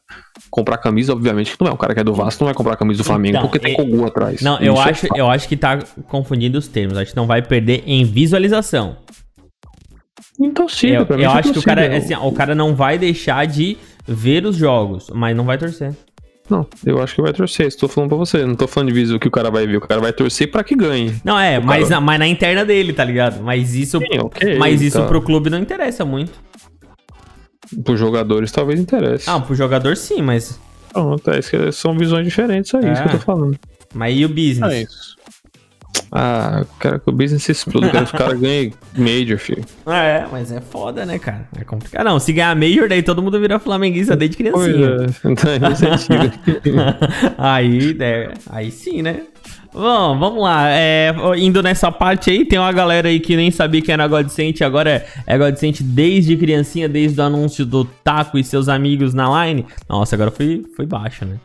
Comprar 0.51 0.79
camisa, 0.79 1.12
obviamente, 1.12 1.57
que 1.57 1.64
não 1.64 1.71
é. 1.71 1.75
O 1.75 1.77
cara 1.77 1.95
que 1.95 2.01
é 2.01 2.05
do 2.05 2.14
Vasco 2.14 2.43
não 2.43 2.47
vai 2.47 2.55
comprar 2.55 2.77
camisa 2.77 2.99
do 3.03 3.05
Flamengo 3.05 3.38
Então, 3.38 3.49
porque 3.49 3.59
tem 3.59 3.75
Kogu 3.75 4.05
atrás. 4.05 4.40
Não, 4.40 4.59
eu 4.61 4.75
Isso 4.75 4.83
é 4.83 4.90
acho, 4.90 5.07
eu 5.17 5.29
acho 5.29 5.49
que 5.49 5.57
tá 5.57 5.79
confundindo 6.09 6.59
os 6.59 6.69
termos. 6.69 6.97
Acho 6.99 7.11
que 7.11 7.17
não 7.17 7.27
vai 7.27 7.43
perder 7.43 7.83
em 7.87 8.05
visualização. 8.05 8.97
Em 10.40 10.51
torcida, 10.51 10.94
Eu, 10.97 11.07
pra 11.07 11.16
mim. 11.16 11.23
eu 11.25 11.31
é 11.31 11.35
acho 11.35 11.53
que 11.53 11.59
o 11.59 11.62
cara, 11.62 11.97
assim, 11.97 12.14
o 12.14 12.33
cara 12.33 12.55
não 12.55 12.75
vai 12.75 12.99
deixar 12.99 13.47
de 13.47 13.77
ver 14.07 14.44
os 14.44 14.57
jogos, 14.57 15.09
mas 15.14 15.37
não 15.37 15.44
vai 15.44 15.57
torcer. 15.59 15.94
Não, 16.51 16.66
eu 16.85 17.01
acho 17.03 17.14
que 17.14 17.23
vai 17.23 17.33
torcer. 17.33 17.66
Estou 17.66 17.88
falando 17.88 18.11
pra 18.11 18.18
você. 18.18 18.44
Não 18.44 18.55
tô 18.55 18.66
falando 18.68 18.88
de 18.88 18.94
visual 18.94 19.18
que 19.18 19.29
o 19.29 19.31
cara 19.31 19.51
vai 19.51 19.66
ver. 19.66 19.77
O 19.79 19.81
cara 19.81 19.99
vai 20.01 20.12
torcer 20.12 20.51
pra 20.51 20.62
que 20.62 20.75
ganhe. 20.77 21.14
Não, 21.25 21.38
é, 21.38 21.59
mas, 21.59 21.88
na, 21.88 22.01
mas 22.03 22.18
na 22.18 22.27
interna 22.27 22.66
dele, 22.66 22.92
tá 22.92 23.03
ligado? 23.03 23.42
Mas 23.42 23.75
isso, 23.75 23.99
Sim, 23.99 24.18
ok, 24.18 24.59
mas 24.59 24.83
isso 24.83 24.99
tá. 24.99 25.07
pro 25.07 25.23
clube 25.23 25.49
não 25.49 25.59
interessa 25.59 26.05
muito. 26.05 26.33
Pros 27.83 27.99
jogadores 27.99 28.53
talvez 28.53 28.79
interesse. 28.79 29.29
Ah, 29.31 29.40
pro 29.40 29.55
jogador 29.55 29.97
sim, 29.97 30.20
mas. 30.20 30.61
Pronto, 30.92 31.31
é 31.31 31.40
que 31.40 31.73
são 31.73 31.97
visões 31.97 32.25
diferentes 32.27 32.75
aí, 32.75 32.85
É. 32.85 32.92
isso 32.92 33.03
que 33.03 33.09
eu 33.09 33.12
tô 33.12 33.18
falando. 33.20 33.59
Mas 33.94 34.14
e 34.18 34.25
o 34.25 34.29
business? 34.29 34.73
É 34.73 34.83
isso. 34.83 35.13
Ah, 36.11 36.59
eu 36.61 36.67
quero 36.79 37.01
que 37.01 37.11
o 37.11 37.12
business 37.12 37.49
exploda, 37.49 37.87
eu 37.87 37.90
quero 37.90 38.07
que 38.07 38.14
os 38.14 38.19
caras 38.19 38.40
ganhem 38.40 38.73
Major, 38.97 39.38
filho. 39.38 39.64
É, 39.87 40.27
mas 40.31 40.51
é 40.51 40.61
foda, 40.61 41.05
né, 41.05 41.19
cara? 41.19 41.47
É 41.59 41.64
complicado. 41.64 42.05
Não, 42.05 42.19
se 42.19 42.33
ganhar 42.33 42.55
Major, 42.57 42.88
daí 42.88 43.03
todo 43.03 43.23
mundo 43.23 43.38
vira 43.40 43.59
flamenguista 43.59 44.17
desde 44.17 44.37
Pois 44.37 44.67
criancinha. 44.67 44.87
é, 44.87 45.29
então 45.31 45.51
é 45.51 45.59
aí, 47.38 47.95
né, 47.95 48.29
aí 48.51 48.71
sim, 48.71 49.03
né? 49.03 49.23
Bom, 49.75 50.17
vamos 50.17 50.40
lá. 50.40 50.69
É, 50.71 51.12
indo 51.37 51.61
nessa 51.61 51.90
parte 51.90 52.31
aí, 52.31 52.45
tem 52.45 52.61
uma 52.61 52.71
galera 52.71 53.09
aí 53.09 53.19
que 53.19 53.35
nem 53.35 53.51
sabia 53.51 53.83
que 53.83 53.90
era 53.90 54.07
Godsent, 54.07 54.61
agora 54.62 55.05
é 55.27 55.37
Godsent 55.37 55.81
desde 55.83 56.37
criancinha, 56.37 56.88
desde 56.88 57.21
o 57.21 57.25
anúncio 57.25 57.67
do 57.67 57.85
Taco 57.85 58.38
e 58.38 58.45
seus 58.45 58.69
amigos 58.69 59.12
na 59.12 59.47
line. 59.47 59.67
Nossa, 59.88 60.14
agora 60.14 60.31
foi, 60.31 60.64
foi 60.77 60.87
baixo, 60.87 61.25
né? 61.25 61.38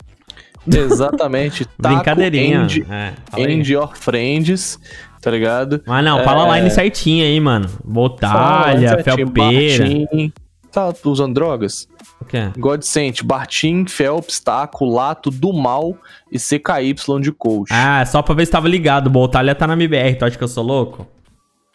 Exatamente. 0.68 1.66
Taco, 1.82 1.96
Brincadeirinha. 1.96 2.64
End, 2.64 2.86
é, 2.90 3.14
end 3.42 3.72
your 3.74 3.96
friends, 3.96 4.80
tá 5.22 5.32
ligado? 5.32 5.82
Mas 5.86 6.04
não, 6.04 6.24
fala 6.24 6.56
É. 6.56 6.60
line 6.60 6.72
certinha 6.72 7.26
aí, 7.26 7.40
mano. 7.40 7.70
Botalha, 7.84 9.04
Felpeira. 9.04 9.84
Bartim. 9.86 10.34
Tá 10.72 10.94
usando 11.06 11.34
drogas? 11.34 11.88
O 12.22 12.26
quê? 12.26 12.50
Godsent, 12.58 13.24
Bartim, 13.24 13.86
Phelps, 13.88 14.40
Taco, 14.40 14.86
Lato, 14.86 15.32
do 15.32 15.52
Mal 15.52 15.98
e 16.32 16.38
CKY 16.38 16.94
de 17.22 17.32
coach. 17.32 17.70
Ah, 17.72 18.06
só 18.06 18.22
pra 18.22 18.36
ver 18.36 18.46
se 18.46 18.52
tava 18.52 18.68
ligado. 18.68 19.10
Botalha 19.10 19.56
tá 19.56 19.66
na 19.66 19.74
MBR, 19.74 20.16
tu 20.16 20.26
acha 20.26 20.38
que 20.38 20.44
eu 20.44 20.48
sou 20.48 20.64
louco? 20.64 21.08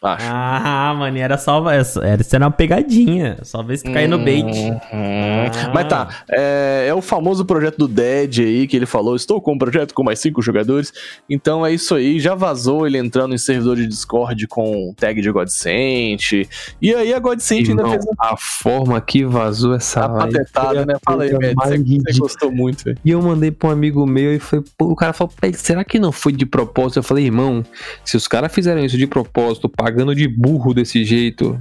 Acho. 0.05 0.27
Ah, 0.29 0.95
mano, 0.99 1.17
era 1.17 1.38
só. 1.38 1.64
Era, 1.71 2.23
era 2.33 2.45
uma 2.45 2.51
pegadinha. 2.51 3.38
Só 3.43 3.62
ver 3.62 3.79
se 3.79 3.85
tu 3.85 3.93
cair 3.93 4.07
no 4.07 4.19
bait. 4.19 4.45
Uhum. 4.45 4.79
Ah. 4.93 5.71
Mas 5.73 5.88
tá, 5.88 6.09
é, 6.31 6.87
é 6.88 6.95
o 6.95 7.01
famoso 7.01 7.45
projeto 7.45 7.79
do 7.79 7.88
Dead 7.88 8.40
aí, 8.40 8.67
que 8.67 8.77
ele 8.77 8.87
falou, 8.87 9.17
estou 9.17 9.40
com 9.40 9.55
um 9.55 9.59
projeto 9.59 9.95
com 9.95 10.03
mais 10.03 10.19
cinco 10.19 10.43
jogadores, 10.43 10.93
então 11.29 11.64
é 11.64 11.73
isso 11.73 11.95
aí, 11.95 12.21
já 12.21 12.35
vazou 12.35 12.87
ele 12.87 12.99
entrando 12.99 13.35
em 13.35 13.38
servidor 13.38 13.77
de 13.77 13.87
Discord 13.87 14.47
com 14.47 14.93
tag 14.97 15.21
de 15.21 15.31
Godsent, 15.31 16.47
e 16.81 16.95
aí 16.95 17.14
a 17.14 17.19
Godsent 17.19 17.69
ainda 17.71 17.88
fez 17.88 18.05
a 18.19 18.37
forma 18.37 19.01
que 19.01 19.25
vazou 19.25 19.75
essa 19.75 20.05
a 20.05 20.07
live 20.09 20.33
patetada, 20.33 20.87
né? 20.87 20.95
Fala 21.05 21.25
aí, 21.25 21.33
mais 21.55 21.71
você, 21.81 21.99
você 22.12 22.19
gostou 22.19 22.53
muito, 22.53 22.85
velho. 22.85 22.99
E 23.05 23.11
eu 23.11 23.23
mandei 23.23 23.51
pra 23.51 23.69
um 23.69 23.73
amigo 23.73 24.07
meu 24.07 24.35
e 24.35 24.38
foi, 24.38 24.62
o 24.81 24.97
cara 24.97 25.12
falou, 25.12 25.33
"Pé, 25.40 25.53
será 25.53 25.85
que 25.85 25.99
não 25.99 26.12
foi 26.12 26.33
de 26.33 26.47
propósito? 26.47 26.99
Eu 26.99 27.03
falei, 27.03 27.25
irmão, 27.25 27.64
se 28.05 28.17
os 28.17 28.29
caras 28.29 28.53
fizeram 28.53 28.85
isso 28.85 28.97
de 28.97 29.07
propósito, 29.07 29.69
pagando 29.94 30.12
de 30.12 30.26
burro 30.26 30.74
desse 30.74 31.04
jeito, 31.04 31.61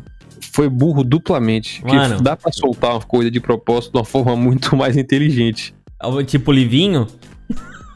foi 0.51 0.67
burro 0.67 1.03
duplamente. 1.03 1.83
Mano. 1.85 2.19
dá 2.19 2.35
pra 2.35 2.51
soltar 2.51 2.93
uma 2.93 3.01
coisa 3.01 3.29
de 3.29 3.39
propósito 3.39 3.91
de 3.93 3.99
uma 3.99 4.03
forma 4.05 4.35
muito 4.35 4.75
mais 4.75 4.97
inteligente. 4.97 5.75
Tipo 6.25 6.51
Livinho? 6.51 7.05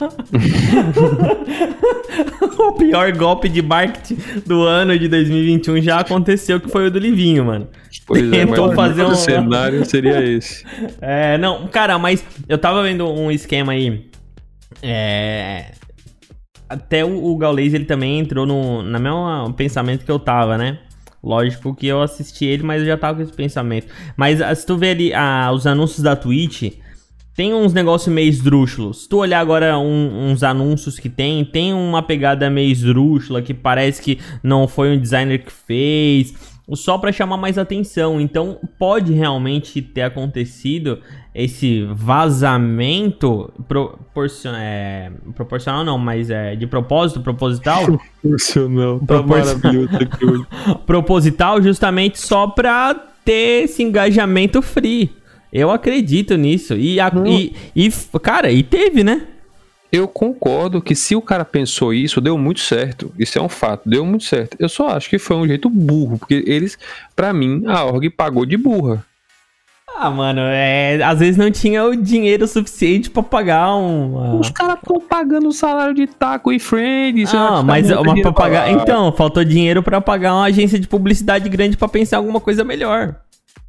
o 2.56 2.72
pior 2.74 3.10
golpe 3.16 3.48
de 3.48 3.60
marketing 3.60 4.16
do 4.46 4.62
ano 4.62 4.96
de 4.96 5.08
2021 5.08 5.82
já 5.82 5.98
aconteceu, 5.98 6.60
que 6.60 6.68
foi 6.70 6.86
o 6.86 6.90
do 6.90 7.00
Livinho, 7.00 7.44
mano. 7.46 7.66
Pois 8.06 8.22
é, 8.22 8.30
Tentou 8.30 8.68
mas 8.68 8.76
fazer 8.76 9.02
o 9.02 9.10
um- 9.10 9.14
cenário 9.16 9.84
seria 9.84 10.22
esse. 10.24 10.64
É, 11.02 11.36
não, 11.36 11.66
cara, 11.66 11.98
mas 11.98 12.24
eu 12.48 12.56
tava 12.58 12.80
vendo 12.84 13.10
um 13.12 13.28
esquema 13.28 13.72
aí. 13.72 14.06
É. 14.80 15.72
Até 16.68 17.04
o, 17.04 17.24
o 17.24 17.36
Gaules 17.36 17.72
ele 17.74 17.84
também 17.84 18.18
entrou 18.18 18.44
no 18.46 18.82
na 18.82 18.98
mesma 18.98 19.52
pensamento 19.56 20.04
que 20.04 20.10
eu 20.10 20.18
tava, 20.18 20.58
né? 20.58 20.78
Lógico 21.22 21.74
que 21.74 21.86
eu 21.86 22.00
assisti 22.00 22.44
ele, 22.44 22.62
mas 22.62 22.80
eu 22.82 22.86
já 22.86 22.96
tava 22.96 23.16
com 23.16 23.22
esse 23.22 23.32
pensamento. 23.32 23.88
Mas 24.16 24.40
ah, 24.40 24.54
se 24.54 24.64
tu 24.64 24.76
ver 24.76 24.90
ali 24.90 25.12
ah, 25.14 25.50
os 25.52 25.66
anúncios 25.66 26.00
da 26.02 26.14
Twitch, 26.14 26.74
tem 27.34 27.52
uns 27.54 27.72
negócios 27.72 28.12
meio 28.12 28.28
esdrúxulos. 28.28 29.02
Se 29.02 29.08
tu 29.08 29.18
olhar 29.18 29.40
agora 29.40 29.78
um- 29.78 30.30
uns 30.30 30.42
anúncios 30.42 30.98
que 30.98 31.08
tem, 31.08 31.44
tem 31.44 31.72
uma 31.72 32.02
pegada 32.02 32.48
meio 32.50 32.70
esdrúxula 32.70 33.42
que 33.42 33.52
parece 33.54 34.00
que 34.00 34.18
não 34.42 34.68
foi 34.68 34.94
um 34.96 34.98
designer 35.00 35.44
que 35.44 35.52
fez, 35.52 36.34
só 36.74 36.98
pra 36.98 37.10
chamar 37.12 37.36
mais 37.36 37.58
atenção. 37.58 38.20
Então 38.20 38.58
pode 38.78 39.12
realmente 39.12 39.80
ter 39.82 40.02
acontecido 40.02 41.00
esse 41.34 41.84
vazamento 41.92 43.52
proporcion 43.68 44.52
é, 44.54 45.12
proporcional 45.34 45.84
não, 45.84 45.98
mas 45.98 46.30
é 46.30 46.56
de 46.56 46.66
propósito, 46.66 47.20
proposital, 47.20 47.84
Proporcional. 48.22 48.98
Tá 49.00 49.06
Propor- 49.06 49.38
maravilhoso 49.38 49.96
aqui 49.96 50.24
hoje. 50.24 50.46
proposital 50.86 51.62
justamente 51.62 52.18
só 52.20 52.46
pra 52.46 52.94
ter 53.24 53.64
esse 53.64 53.82
engajamento 53.82 54.60
free. 54.62 55.10
Eu 55.52 55.70
acredito 55.70 56.36
nisso. 56.36 56.74
E, 56.74 56.98
a- 57.00 57.12
e, 57.26 57.54
e, 57.74 57.90
cara, 58.20 58.50
e 58.50 58.62
teve, 58.62 59.02
né? 59.04 59.22
Eu 59.90 60.06
concordo 60.06 60.82
que 60.82 60.94
se 60.94 61.16
o 61.16 61.22
cara 61.22 61.44
pensou 61.46 61.94
isso, 61.94 62.20
deu 62.20 62.36
muito 62.36 62.60
certo. 62.60 63.10
Isso 63.18 63.38
é 63.38 63.42
um 63.42 63.48
fato, 63.48 63.88
deu 63.88 64.04
muito 64.04 64.24
certo. 64.24 64.54
Eu 64.58 64.68
só 64.68 64.88
acho 64.90 65.08
que 65.08 65.18
foi 65.18 65.36
um 65.36 65.46
jeito 65.46 65.70
burro, 65.70 66.18
porque 66.18 66.44
eles, 66.46 66.78
pra 67.16 67.32
mim, 67.32 67.62
a 67.66 67.84
org 67.84 68.10
pagou 68.10 68.44
de 68.44 68.56
burra. 68.58 69.02
Ah, 70.00 70.10
mano, 70.10 70.40
é, 70.42 71.02
às 71.02 71.18
vezes 71.18 71.36
não 71.36 71.50
tinha 71.50 71.84
o 71.84 71.96
dinheiro 71.96 72.46
suficiente 72.46 73.10
pra 73.10 73.20
pagar 73.20 73.74
um. 73.74 74.38
Os 74.38 74.48
caras 74.48 74.76
estão 74.76 75.00
pagando 75.00 75.48
o 75.48 75.52
salário 75.52 75.92
de 75.92 76.06
taco 76.06 76.52
e 76.52 76.60
friends. 76.60 77.34
Ah, 77.34 77.62
mas 77.64 77.90
uma 77.90 78.14
pra 78.20 78.32
pagar. 78.32 78.70
Então, 78.70 79.10
faltou 79.12 79.44
dinheiro 79.44 79.82
pra 79.82 80.00
pagar 80.00 80.34
uma 80.34 80.44
agência 80.44 80.78
de 80.78 80.86
publicidade 80.86 81.48
grande 81.48 81.76
pra 81.76 81.88
pensar 81.88 82.16
em 82.16 82.20
alguma 82.20 82.40
coisa 82.40 82.62
melhor. 82.62 83.16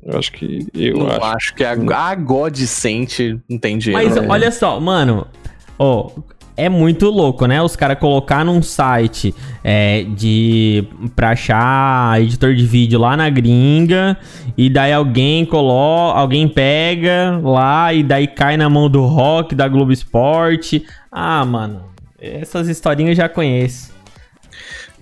Eu 0.03 0.19
acho 0.19 0.31
que. 0.31 0.67
Eu 0.73 0.97
Não 0.97 1.07
acho. 1.07 1.23
acho 1.25 1.55
que 1.55 1.63
a, 1.63 1.71
a 1.71 2.15
Godsent 2.15 3.19
não 3.49 3.57
tem 3.57 3.77
dinheiro. 3.77 4.07
Mas 4.07 4.21
né? 4.21 4.27
olha 4.29 4.51
só, 4.51 4.79
mano, 4.79 5.25
ó, 5.77 6.11
é 6.59 6.69
muito 6.69 7.09
louco, 7.09 7.45
né? 7.45 7.61
Os 7.61 7.75
caras 7.75 7.97
colocar 7.97 8.43
num 8.43 8.61
site 8.61 9.33
é, 9.63 10.03
de 10.03 10.85
pra 11.15 11.31
achar 11.31 12.21
editor 12.21 12.53
de 12.53 12.65
vídeo 12.65 12.99
lá 12.99 13.15
na 13.15 13.29
gringa 13.29 14.17
e 14.57 14.69
daí 14.69 14.91
alguém 14.91 15.45
coloca, 15.45 16.19
alguém 16.19 16.47
pega 16.47 17.39
lá 17.41 17.93
e 17.93 18.03
daí 18.03 18.27
cai 18.27 18.57
na 18.57 18.69
mão 18.69 18.89
do 18.89 19.05
Rock 19.05 19.55
da 19.55 19.67
Globo 19.67 19.91
Esporte. 19.91 20.85
Ah, 21.11 21.45
mano, 21.45 21.83
essas 22.19 22.67
historinhas 22.67 23.11
eu 23.11 23.23
já 23.23 23.29
conheço. 23.29 23.93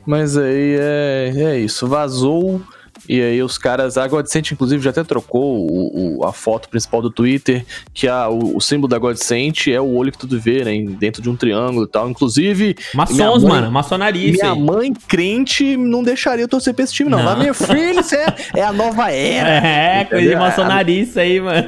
Mas 0.05 0.37
aí 0.37 0.77
é, 0.79 1.33
é 1.35 1.59
isso, 1.59 1.87
vazou. 1.87 2.61
E 3.07 3.21
aí 3.21 3.41
os 3.41 3.57
caras, 3.57 3.97
a 3.97 4.07
Godsent 4.07 4.51
inclusive 4.51 4.83
já 4.83 4.89
até 4.89 5.03
trocou 5.03 5.65
o, 5.69 6.19
o- 6.19 6.25
a 6.25 6.33
foto 6.33 6.67
principal 6.69 7.01
do 7.01 7.09
Twitter, 7.09 7.65
que 7.93 8.07
a, 8.07 8.27
o, 8.29 8.57
o 8.57 8.61
símbolo 8.61 8.87
da 8.89 8.97
Godsent 8.97 9.67
é 9.67 9.79
o 9.79 9.95
olho 9.95 10.11
que 10.11 10.17
tudo 10.17 10.39
vê, 10.39 10.63
né? 10.63 10.77
Dentro 10.99 11.21
de 11.21 11.29
um 11.29 11.35
triângulo 11.35 11.85
e 11.85 11.87
tal. 11.87 12.09
Inclusive, 12.09 12.75
Maçons, 12.93 13.43
mãe- 13.43 13.51
mano, 13.51 13.71
maçonaria 13.71 14.31
minha 14.31 14.51
aí. 14.51 14.59
mãe 14.59 14.93
crente 15.07 15.77
não 15.77 16.03
deixaria 16.03 16.43
eu 16.43 16.47
torcer 16.47 16.73
pra 16.73 16.83
esse 16.83 16.93
time, 16.93 17.09
não. 17.09 17.17
Não. 17.19 17.25
Lá, 17.25 17.35
minha 17.35 17.53
filha, 17.53 17.99
isso 18.01 18.13
é, 18.15 18.25
é 18.55 18.61
a 18.63 18.71
nova 18.73 19.11
era. 19.11 19.49
É, 19.67 20.03
coisa 20.05 20.21
de 20.21 20.27
Entendeu? 20.29 20.39
maçonaria 20.39 21.01
isso 21.01 21.19
aí, 21.19 21.39
mano. 21.39 21.67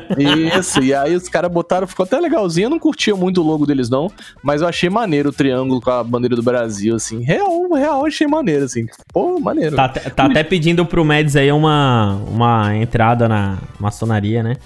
Isso, 0.59 0.81
e 0.83 0.93
aí 0.93 1.15
os 1.15 1.27
caras 1.29 1.51
botaram, 1.51 1.87
ficou 1.87 2.03
até 2.03 2.19
legalzinho. 2.19 2.65
Eu 2.65 2.69
não 2.69 2.79
curtia 2.79 3.15
muito 3.15 3.41
o 3.41 3.43
logo 3.45 3.65
deles, 3.65 3.89
não. 3.89 4.11
Mas 4.43 4.61
eu 4.61 4.67
achei 4.67 4.89
maneiro 4.89 5.29
o 5.29 5.33
triângulo 5.33 5.81
com 5.81 5.89
a 5.91 6.03
bandeira 6.03 6.35
do 6.35 6.43
Brasil, 6.43 6.95
assim. 6.95 7.23
Real, 7.23 7.71
real, 7.73 8.05
achei 8.05 8.27
maneiro, 8.27 8.65
assim. 8.65 8.85
Pô, 9.13 9.39
maneiro. 9.39 9.75
Tá, 9.75 9.85
até- 9.85 10.09
tá 10.09 10.25
até 10.25 10.43
pedindo 10.43 10.85
pro 10.85 11.03
Mads 11.29 11.35
aí 11.35 11.51
uma, 11.51 12.15
uma 12.27 12.75
entrada 12.75 13.27
na 13.27 13.59
maçonaria, 13.79 14.41
né? 14.41 14.57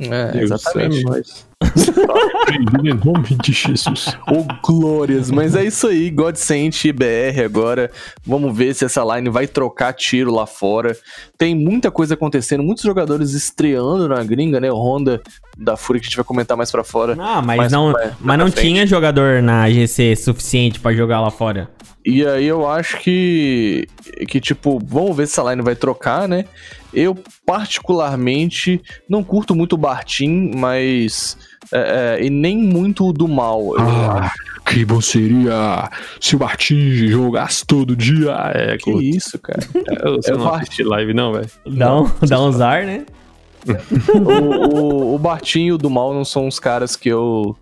É, 0.00 0.38
exatamente. 0.40 1.04
Em 2.52 2.94
nome 3.04 3.36
de 3.42 3.52
Jesus. 3.52 4.16
Ô, 4.30 4.44
glórias. 4.64 5.30
Mas 5.30 5.54
é 5.54 5.64
isso 5.64 5.86
aí, 5.88 6.10
Godsent 6.10 6.84
BR 6.92 7.42
agora. 7.44 7.90
Vamos 8.24 8.56
ver 8.56 8.74
se 8.74 8.84
essa 8.84 9.02
line 9.16 9.28
vai 9.28 9.46
trocar 9.46 9.92
tiro 9.92 10.32
lá 10.32 10.46
fora. 10.46 10.96
Tem 11.36 11.54
muita 11.54 11.90
coisa 11.90 12.14
acontecendo, 12.14 12.62
muitos 12.62 12.84
jogadores 12.84 13.32
estreando 13.32 14.08
na 14.08 14.22
gringa, 14.22 14.60
né? 14.60 14.70
O 14.70 14.76
Honda 14.76 15.20
da 15.56 15.76
Fúria 15.76 16.00
que 16.00 16.06
a 16.06 16.08
gente 16.08 16.16
vai 16.16 16.24
comentar 16.24 16.56
mais 16.56 16.70
pra 16.70 16.84
fora. 16.84 17.16
Ah, 17.18 17.42
mas 17.42 17.72
não, 17.72 17.92
pra- 17.92 18.12
mas 18.20 18.38
não 18.38 18.50
tinha 18.50 18.86
jogador 18.86 19.42
na 19.42 19.68
GC 19.70 20.14
suficiente 20.16 20.78
pra 20.80 20.92
jogar 20.94 21.20
lá 21.20 21.30
fora. 21.30 21.68
E 22.06 22.24
aí 22.24 22.46
eu 22.46 22.66
acho 22.66 22.96
que, 23.00 23.86
que 24.28 24.40
tipo, 24.40 24.78
vamos 24.82 25.14
ver 25.16 25.26
se 25.26 25.38
essa 25.38 25.50
line 25.50 25.60
vai 25.62 25.74
trocar, 25.74 26.26
né? 26.28 26.44
Eu, 26.94 27.14
particularmente, 27.44 28.80
não 29.10 29.22
curto 29.22 29.54
muito 29.54 29.74
o 29.74 29.76
Bartim, 29.76 30.52
mas... 30.54 31.36
é, 31.72 32.16
é, 32.20 32.24
e 32.24 32.30
nem 32.30 32.56
muito 32.56 33.06
o 33.06 33.12
do 33.12 33.28
mal. 33.28 33.76
Eu 33.76 33.80
Ah, 33.80 34.30
que 34.66 34.84
bom 34.84 35.00
seria 35.00 35.90
se 36.20 36.36
o 36.36 36.38
Martins 36.38 37.10
jogasse 37.10 37.66
todo 37.66 37.96
dia. 37.96 38.32
É, 38.54 38.76
Que 38.76 38.90
isso, 38.90 39.38
cara? 39.38 39.60
Você 40.16 40.32
É 40.32 40.36
não 40.36 40.46
o 40.46 40.54
assiste 40.54 40.82
live, 40.82 41.14
não, 41.14 41.32
velho? 41.32 41.50
Dá 41.66 42.00
um, 42.00 42.10
dá 42.26 42.42
um 42.42 42.52
zar, 42.52 42.84
né? 42.84 43.04
o, 44.14 44.76
o, 44.78 45.14
o 45.14 45.18
Bartim 45.18 45.66
e 45.66 45.72
o 45.72 45.78
do 45.78 45.90
mal 45.90 46.14
não 46.14 46.24
são 46.24 46.46
os 46.46 46.58
caras 46.58 46.96
que 46.96 47.08
eu 47.08 47.56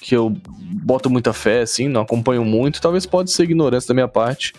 que 0.00 0.14
eu 0.14 0.34
boto 0.82 1.10
muita 1.10 1.32
fé, 1.32 1.62
assim, 1.62 1.88
não 1.88 2.02
acompanho 2.02 2.44
muito. 2.44 2.80
Talvez 2.80 3.06
pode 3.06 3.30
ser 3.30 3.44
ignorância 3.44 3.88
da 3.88 3.94
minha 3.94 4.08
parte. 4.08 4.52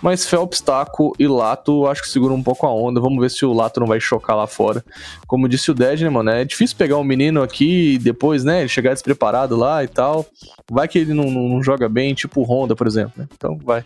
Mas 0.00 0.26
Phelps, 0.26 0.60
Taco 0.60 1.12
e 1.18 1.26
Lato, 1.26 1.86
acho 1.86 2.02
que 2.02 2.08
seguram 2.08 2.34
um 2.34 2.42
pouco 2.42 2.66
a 2.66 2.74
onda. 2.74 3.00
Vamos 3.00 3.20
ver 3.20 3.30
se 3.30 3.44
o 3.44 3.52
Lato 3.52 3.80
não 3.80 3.86
vai 3.86 4.00
chocar 4.00 4.36
lá 4.36 4.46
fora. 4.46 4.84
Como 5.26 5.48
disse 5.48 5.70
o 5.70 5.74
Dead, 5.74 6.00
né, 6.00 6.08
mano? 6.08 6.30
É 6.30 6.44
difícil 6.44 6.76
pegar 6.76 6.96
um 6.98 7.04
menino 7.04 7.42
aqui 7.42 7.94
e 7.94 7.98
depois, 7.98 8.44
né, 8.44 8.60
ele 8.60 8.68
chegar 8.68 8.92
despreparado 8.92 9.56
lá 9.56 9.82
e 9.82 9.88
tal. 9.88 10.24
Vai 10.70 10.86
que 10.86 10.98
ele 10.98 11.14
não, 11.14 11.30
não, 11.30 11.48
não 11.48 11.62
joga 11.62 11.88
bem, 11.88 12.14
tipo 12.14 12.40
o 12.40 12.44
Honda, 12.44 12.76
por 12.76 12.86
exemplo, 12.86 13.12
né? 13.16 13.28
Então, 13.34 13.58
vai. 13.64 13.84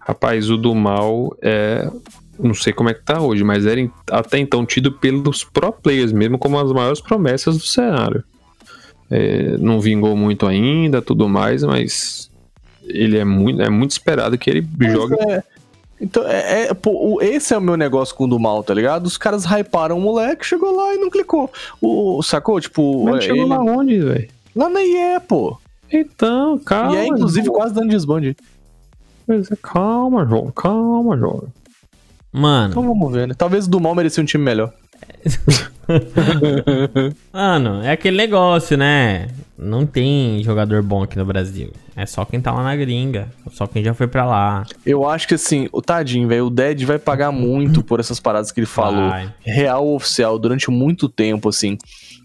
Rapaz, 0.00 0.50
o 0.50 0.56
do 0.56 0.74
mal 0.74 1.36
é. 1.42 1.90
Não 2.36 2.52
sei 2.52 2.72
como 2.72 2.88
é 2.88 2.94
que 2.94 3.04
tá 3.04 3.20
hoje, 3.20 3.44
mas 3.44 3.64
era 3.64 3.88
até 4.10 4.38
então 4.38 4.66
tido 4.66 4.90
pelos 4.90 5.44
pro 5.44 5.72
players 5.72 6.10
mesmo 6.10 6.36
como 6.36 6.58
as 6.58 6.72
maiores 6.72 7.00
promessas 7.00 7.56
do 7.56 7.64
cenário. 7.64 8.24
É, 9.10 9.56
não 9.58 9.80
vingou 9.80 10.16
muito 10.16 10.46
ainda, 10.46 11.00
tudo 11.02 11.28
mais, 11.28 11.62
mas 11.62 12.30
ele 12.82 13.18
é 13.18 13.24
muito, 13.24 13.60
é 13.62 13.68
muito 13.68 13.90
esperado 13.92 14.36
que 14.38 14.48
ele 14.50 14.66
jogue. 14.80 15.16
Mas 15.18 15.26
é- 15.28 15.42
Então, 16.00 16.26
é, 16.26 16.62
é- 16.68 16.74
pô, 16.74 16.90
o- 17.16 17.22
esse 17.22 17.54
é 17.54 17.58
o 17.58 17.60
meu 17.60 17.76
negócio 17.76 18.14
com 18.14 18.24
o 18.24 18.26
do 18.28 18.38
mal, 18.38 18.62
tá 18.64 18.74
ligado? 18.74 19.06
Os 19.06 19.16
caras 19.16 19.44
hyparam 19.44 19.96
o 19.96 20.00
moleque, 20.00 20.44
chegou 20.44 20.74
lá 20.74 20.92
e 20.94 20.98
não 20.98 21.08
clicou. 21.08 21.50
O, 21.80 22.20
sacou? 22.22 22.60
Tipo, 22.60 23.04
Mas 23.04 23.18
é, 23.18 23.20
chegou 23.28 23.42
ele- 23.42 23.48
lá 23.50 23.60
onde, 23.60 24.00
velho? 24.00 24.28
lá 24.56 24.68
na 24.68 24.82
IE, 24.82 25.20
pô. 25.28 25.56
Então, 25.92 26.58
calma. 26.58 26.94
e 26.94 26.98
é, 26.98 27.06
inclusive, 27.06 27.46
João. 27.46 27.56
quase 27.58 27.74
dando 27.74 27.88
desbande. 27.90 28.36
Pois 29.26 29.50
é, 29.50 29.56
Calma, 29.62 30.26
João, 30.26 30.50
calma, 30.50 31.16
João. 31.16 31.44
Mano, 32.32 32.70
Então 32.72 32.82
vamos 32.82 33.12
ver, 33.12 33.28
né? 33.28 33.34
Talvez 33.36 33.66
o 33.66 33.70
do 33.70 33.80
mal 33.80 33.94
merecia 33.94 34.22
um 34.22 34.26
time 34.26 34.42
melhor. 34.44 34.72
Mano, 37.32 37.82
é 37.82 37.92
aquele 37.92 38.16
negócio, 38.16 38.76
né? 38.76 39.28
Não 39.56 39.86
tem 39.86 40.42
jogador 40.42 40.82
bom 40.82 41.02
aqui 41.02 41.16
no 41.16 41.24
Brasil. 41.24 41.72
É 41.96 42.04
só 42.06 42.24
quem 42.24 42.40
tá 42.40 42.52
lá 42.52 42.62
na 42.62 42.74
gringa. 42.74 43.28
Só 43.52 43.66
quem 43.66 43.84
já 43.84 43.94
foi 43.94 44.08
pra 44.08 44.24
lá. 44.24 44.66
Eu 44.84 45.08
acho 45.08 45.28
que 45.28 45.34
assim, 45.34 45.68
o 45.72 45.80
tadinho, 45.80 46.26
velho, 46.26 46.46
o 46.46 46.50
Dead 46.50 46.82
vai 46.82 46.98
pagar 46.98 47.30
muito 47.30 47.82
por 47.82 48.00
essas 48.00 48.18
paradas 48.18 48.50
que 48.50 48.58
ele 48.58 48.66
falou. 48.66 49.10
Vai. 49.10 49.32
Real 49.44 49.86
ou 49.86 49.96
oficial, 49.96 50.38
durante 50.38 50.70
muito 50.70 51.08
tempo, 51.08 51.48
assim. 51.48 51.78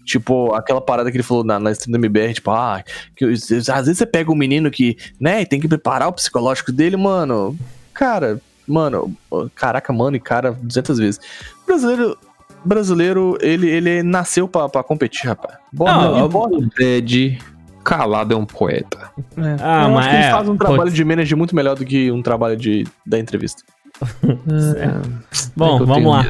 Tipo, 0.04 0.52
aquela 0.54 0.80
parada 0.80 1.10
que 1.10 1.16
ele 1.16 1.22
falou 1.22 1.44
na, 1.44 1.60
na 1.60 1.70
stream 1.70 1.92
do 1.92 2.04
MBR, 2.04 2.34
tipo, 2.34 2.50
ah, 2.50 2.82
que, 3.14 3.24
às 3.24 3.48
vezes 3.48 3.98
você 3.98 4.06
pega 4.06 4.32
um 4.32 4.34
menino 4.34 4.70
que, 4.70 4.96
né, 5.20 5.44
tem 5.44 5.60
que 5.60 5.68
preparar 5.68 6.08
o 6.08 6.12
psicológico 6.12 6.72
dele, 6.72 6.96
mano. 6.96 7.56
Cara, 7.94 8.40
mano, 8.66 9.14
caraca, 9.54 9.92
mano, 9.92 10.16
e 10.16 10.20
cara, 10.20 10.50
200 10.50 10.98
vezes. 10.98 11.20
Brasileiro, 11.64 12.18
brasileiro, 12.64 13.36
ele, 13.40 13.68
ele 13.68 14.02
nasceu 14.02 14.48
pra, 14.48 14.68
pra 14.68 14.82
competir, 14.82 15.26
rapaz. 15.26 15.56
Bora, 15.72 15.92
Não, 15.92 16.28
Dead 16.76 17.38
calado 17.84 18.34
é 18.34 18.36
um 18.36 18.44
poeta. 18.44 19.10
Ah, 19.60 19.84
eu 19.84 19.90
mas 19.90 19.98
acho 19.98 20.08
que 20.10 20.16
ele 20.16 20.24
é, 20.24 20.30
faz 20.30 20.48
um 20.48 20.56
trabalho 20.56 20.82
putz. 20.82 20.94
de 20.94 21.04
manager 21.04 21.36
muito 21.36 21.56
melhor 21.56 21.76
do 21.76 21.84
que 21.84 22.10
um 22.10 22.22
trabalho 22.22 22.56
de, 22.56 22.86
da 23.06 23.18
entrevista. 23.18 23.62
Bom, 25.56 25.80
Eu 25.80 25.86
vamos 25.86 25.96
tenho 25.96 26.10
lá. 26.10 26.26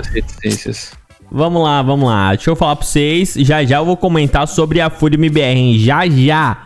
Vamos 1.31 1.63
lá, 1.63 1.83
vamos 1.83 2.09
lá. 2.09 2.35
Deixa 2.35 2.51
eu 2.51 2.57
falar 2.57 2.77
pra 2.77 2.85
vocês. 2.85 3.35
Já 3.35 3.65
já 3.65 3.79
eu 3.79 3.85
vou 3.85 3.97
comentar 3.97 4.49
sobre 4.49 4.81
a 4.81 4.91
Fúria 4.91 5.17
MBR, 5.17 5.57
hein? 5.57 5.79
Já 5.79 6.09
já. 6.09 6.65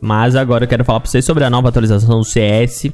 Mas 0.00 0.36
agora 0.36 0.64
eu 0.64 0.68
quero 0.68 0.84
falar 0.84 1.00
pra 1.00 1.10
vocês 1.10 1.24
sobre 1.24 1.44
a 1.44 1.50
nova 1.50 1.68
atualização 1.68 2.18
do 2.18 2.24
CS. 2.24 2.90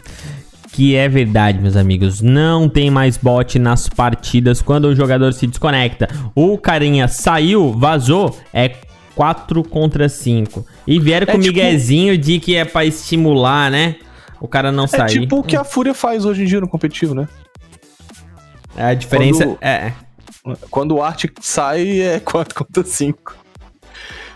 Que 0.72 0.94
é 0.94 1.08
verdade, 1.08 1.58
meus 1.58 1.76
amigos. 1.76 2.20
Não 2.20 2.68
tem 2.68 2.90
mais 2.90 3.16
bot 3.16 3.58
nas 3.58 3.88
partidas 3.88 4.62
quando 4.62 4.84
o 4.86 4.94
jogador 4.94 5.32
se 5.32 5.46
desconecta. 5.46 6.08
O 6.34 6.56
carinha 6.56 7.08
saiu, 7.08 7.72
vazou, 7.72 8.38
é 8.52 8.76
4 9.14 9.62
contra 9.64 10.08
5. 10.08 10.64
E 10.86 10.98
vieram 11.00 11.26
com 11.26 11.36
o 11.36 11.40
tipo- 11.40 11.54
miguezinho 11.56 12.16
de 12.16 12.38
que 12.38 12.54
é 12.56 12.64
pra 12.64 12.84
estimular, 12.84 13.70
né? 13.70 13.96
O 14.40 14.46
cara 14.48 14.70
não 14.72 14.84
É 14.84 14.86
sair. 14.86 15.20
tipo 15.20 15.40
o 15.40 15.42
que 15.42 15.56
a 15.56 15.64
Fúria 15.64 15.92
faz 15.92 16.24
hoje 16.24 16.42
em 16.44 16.46
dia 16.46 16.60
no 16.60 16.68
competitivo, 16.68 17.14
né? 17.14 17.28
A 18.76 18.94
diferença 18.94 19.44
quando- 19.44 19.58
é. 19.60 19.92
Quando 20.70 20.94
o 20.94 21.02
Art 21.02 21.24
sai, 21.40 22.00
é 22.00 22.20
4 22.20 22.54
contra 22.54 22.82
5. 22.84 23.36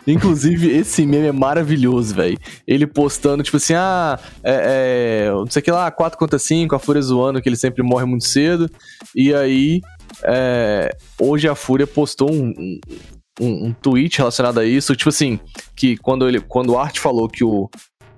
Inclusive, 0.07 0.71
esse 0.71 1.07
meme 1.07 1.27
é 1.29 1.33
maravilhoso, 1.33 2.15
velho. 2.15 2.39
Ele 2.67 2.87
postando, 2.87 3.43
tipo 3.43 3.57
assim, 3.57 3.75
ah, 3.75 4.19
é, 4.43 5.27
é, 5.27 5.31
não 5.31 5.47
sei 5.51 5.61
o 5.61 5.65
que 5.65 5.71
lá, 5.71 5.91
4 5.91 6.19
contra 6.19 6.39
5, 6.39 6.75
a 6.75 6.79
Fúria 6.79 7.01
zoando 7.01 7.41
que 7.41 7.49
ele 7.49 7.57
sempre 7.57 7.83
morre 7.83 8.05
muito 8.05 8.25
cedo. 8.25 8.71
E 9.15 9.33
aí, 9.35 9.81
é, 10.25 10.95
hoje 11.19 11.49
a 11.49 11.55
Fúria 11.55 11.87
postou 11.87 12.31
um, 12.31 12.49
um, 12.59 12.81
um- 13.41 13.67
um 13.69 13.73
tweet 13.73 14.19
relacionado 14.19 14.61
a 14.61 14.65
isso, 14.65 14.95
tipo 14.95 15.09
assim, 15.09 15.41
que 15.75 15.97
quando, 15.97 16.29
ele, 16.29 16.41
quando 16.41 16.71
o 16.75 16.79
Art 16.79 16.99
falou 16.99 17.29
que 17.29 17.43
o, 17.43 17.69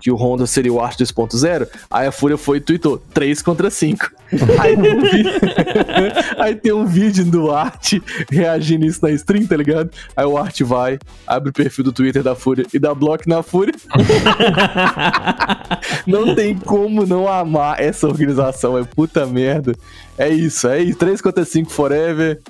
que 0.06 0.10
o 0.12 0.14
Honda 0.14 0.46
seria 0.46 0.72
o 0.72 0.80
Art 0.80 0.96
2.0, 0.96 1.66
aí 1.90 2.06
a 2.06 2.12
Fúria 2.12 2.36
foi 2.36 2.58
e 2.58 2.60
tweetou 2.60 3.02
3 3.12 3.42
contra 3.42 3.68
5. 3.68 4.08
Aí 4.60 4.76
tem, 4.76 4.96
um 4.96 5.02
vídeo, 5.02 5.32
aí 6.38 6.54
tem 6.56 6.72
um 6.72 6.84
vídeo 6.84 7.24
do 7.24 7.52
Art 7.52 7.92
reagindo 8.28 8.84
isso 8.84 8.98
na 9.02 9.12
stream, 9.12 9.46
tá 9.46 9.56
ligado? 9.56 9.90
Aí 10.16 10.24
o 10.24 10.36
Art 10.36 10.60
vai, 10.62 10.98
abre 11.24 11.50
o 11.50 11.52
perfil 11.52 11.84
do 11.84 11.92
Twitter 11.92 12.24
da 12.24 12.34
Fúria 12.34 12.66
e 12.74 12.78
dá 12.78 12.92
bloco 12.92 13.28
na 13.28 13.40
Fúria. 13.42 13.74
não 16.06 16.34
tem 16.34 16.56
como 16.56 17.06
não 17.06 17.28
amar 17.28 17.80
essa 17.80 18.08
organização, 18.08 18.76
é 18.76 18.82
puta 18.82 19.24
merda. 19.26 19.76
É 20.18 20.28
isso, 20.28 20.66
é 20.66 20.80
isso. 20.80 20.98
3 20.98 21.20
contra 21.20 21.44
5 21.44 21.70
forever. 21.70 22.40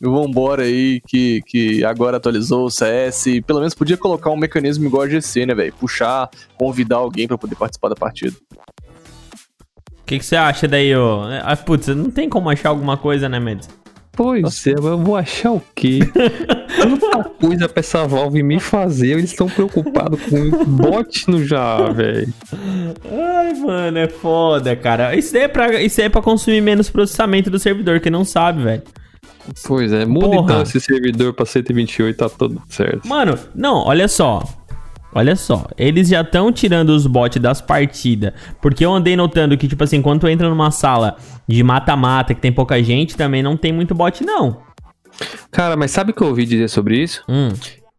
E 0.00 0.08
Vambora 0.08 0.62
aí, 0.62 1.00
que, 1.06 1.42
que 1.42 1.84
agora 1.84 2.16
atualizou 2.16 2.64
o 2.64 2.70
CS. 2.70 3.26
e 3.26 3.42
Pelo 3.42 3.58
menos 3.58 3.74
podia 3.74 3.96
colocar 3.96 4.30
um 4.30 4.36
mecanismo 4.36 4.86
igual 4.86 5.02
a 5.02 5.08
GC, 5.08 5.46
né, 5.46 5.54
velho? 5.54 5.74
Puxar, 5.74 6.30
convidar 6.56 6.96
alguém 6.96 7.28
pra 7.28 7.36
poder 7.36 7.54
participar 7.54 7.90
da 7.90 7.94
partida. 7.94 8.34
O 10.00 10.04
que 10.06 10.20
você 10.20 10.36
acha 10.36 10.66
daí, 10.66 10.96
ô? 10.96 11.22
Ah, 11.42 11.56
putz, 11.56 11.88
não 11.88 12.10
tem 12.10 12.28
como 12.28 12.48
achar 12.48 12.70
alguma 12.70 12.96
coisa, 12.96 13.28
né, 13.28 13.38
Mendes? 13.38 13.68
Pois 14.12 14.66
é, 14.66 14.74
mas 14.74 14.84
eu 14.84 14.98
vou 14.98 15.16
achar 15.16 15.52
o 15.52 15.62
quê? 15.74 16.00
Tanta 16.76 17.24
coisa 17.24 17.68
pra 17.68 17.80
essa 17.80 18.06
Valve 18.06 18.42
me 18.42 18.58
fazer, 18.58 19.12
eles 19.12 19.30
estão 19.30 19.48
preocupados 19.48 20.20
com 20.22 20.50
bot 20.66 21.30
no 21.30 21.44
já, 21.44 21.90
velho. 21.90 22.32
Ai, 23.10 23.54
mano, 23.54 23.98
é 23.98 24.08
foda, 24.08 24.74
cara. 24.74 25.14
Isso 25.14 25.32
daí 25.32 25.42
é 25.42 25.48
pra, 25.48 25.80
isso 25.80 26.00
é 26.00 26.08
pra 26.08 26.20
consumir 26.20 26.60
menos 26.60 26.90
processamento 26.90 27.50
do 27.50 27.58
servidor, 27.58 28.00
que 28.00 28.10
não 28.10 28.24
sabe, 28.24 28.62
velho. 28.62 28.82
Pois 29.66 29.92
é, 29.92 30.04
muda 30.04 30.28
Porra. 30.28 30.42
então 30.42 30.62
esse 30.62 30.80
servidor 30.80 31.32
pra 31.32 31.46
128, 31.46 32.16
tá 32.16 32.28
tudo 32.28 32.60
certo. 32.68 33.06
Mano, 33.06 33.38
não, 33.54 33.86
olha 33.86 34.08
só. 34.08 34.42
Olha 35.12 35.34
só, 35.34 35.66
eles 35.76 36.08
já 36.08 36.20
estão 36.20 36.52
tirando 36.52 36.90
os 36.90 37.04
bots 37.06 37.42
das 37.42 37.60
partidas. 37.60 38.32
Porque 38.62 38.84
eu 38.84 38.92
andei 38.92 39.16
notando 39.16 39.56
que, 39.58 39.66
tipo 39.66 39.82
assim, 39.82 40.00
quando 40.00 40.20
tu 40.20 40.28
entra 40.28 40.48
numa 40.48 40.70
sala 40.70 41.16
de 41.48 41.62
mata-mata 41.64 42.32
que 42.32 42.40
tem 42.40 42.52
pouca 42.52 42.80
gente, 42.82 43.16
também 43.16 43.42
não 43.42 43.56
tem 43.56 43.72
muito 43.72 43.92
bot, 43.92 44.24
não. 44.24 44.62
Cara, 45.50 45.76
mas 45.76 45.90
sabe 45.90 46.12
o 46.12 46.14
que 46.14 46.22
eu 46.22 46.28
ouvi 46.28 46.46
dizer 46.46 46.68
sobre 46.68 47.02
isso? 47.02 47.24
Hum. 47.28 47.48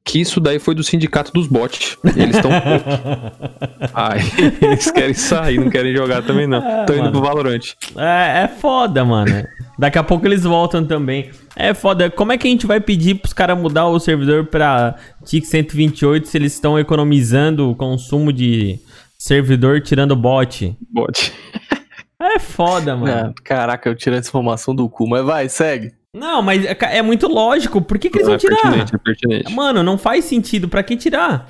Que 0.03 0.19
isso 0.19 0.39
daí 0.39 0.57
foi 0.57 0.73
do 0.73 0.83
sindicato 0.83 1.31
dos 1.31 1.47
bots. 1.47 1.97
Eles 2.15 2.35
estão. 2.35 2.51
Ai, 3.93 4.19
eles 4.61 4.89
querem 4.89 5.13
sair, 5.13 5.59
não 5.59 5.69
querem 5.69 5.95
jogar 5.95 6.23
também 6.23 6.47
não. 6.47 6.57
Estão 6.57 6.95
indo 6.95 7.05
mano. 7.05 7.11
pro 7.11 7.21
Valorant. 7.21 7.73
É, 7.95 8.43
é 8.43 8.47
foda, 8.47 9.05
mano. 9.05 9.47
Daqui 9.77 9.99
a 9.99 10.03
pouco 10.03 10.25
eles 10.25 10.43
voltam 10.43 10.83
também. 10.85 11.29
É 11.55 11.73
foda. 11.73 12.09
Como 12.09 12.31
é 12.31 12.37
que 12.37 12.47
a 12.47 12.51
gente 12.51 12.65
vai 12.65 12.79
pedir 12.79 13.15
pros 13.15 13.33
caras 13.33 13.57
mudar 13.57 13.87
o 13.87 13.99
servidor 13.99 14.45
pra 14.47 14.95
TIC 15.23 15.45
128 15.45 16.27
se 16.27 16.37
eles 16.37 16.53
estão 16.53 16.79
economizando 16.79 17.69
o 17.69 17.75
consumo 17.75 18.33
de 18.33 18.79
servidor 19.19 19.81
tirando 19.81 20.15
bot? 20.15 20.75
Bot. 20.89 21.31
É 22.19 22.37
foda, 22.37 22.95
mano. 22.95 23.29
É, 23.29 23.33
caraca, 23.43 23.89
eu 23.89 23.95
tirei 23.95 24.19
essa 24.19 24.29
informação 24.29 24.75
do 24.75 24.87
cu, 24.87 25.07
mas 25.07 25.25
vai, 25.25 25.49
segue. 25.49 25.91
Não, 26.13 26.41
mas 26.41 26.65
é, 26.65 26.77
é 26.97 27.01
muito 27.01 27.27
lógico. 27.27 27.81
Por 27.81 27.97
que, 27.97 28.09
que 28.09 28.17
eles 28.17 28.27
vão 28.27 28.35
é 28.35 28.39
tirar? 28.39 28.61
pertinente, 28.61 28.95
é 28.95 28.97
pertinente. 28.97 29.53
Mano, 29.53 29.81
não 29.81 29.97
faz 29.97 30.25
sentido. 30.25 30.67
Pra 30.67 30.83
que 30.83 30.97
tirar? 30.97 31.49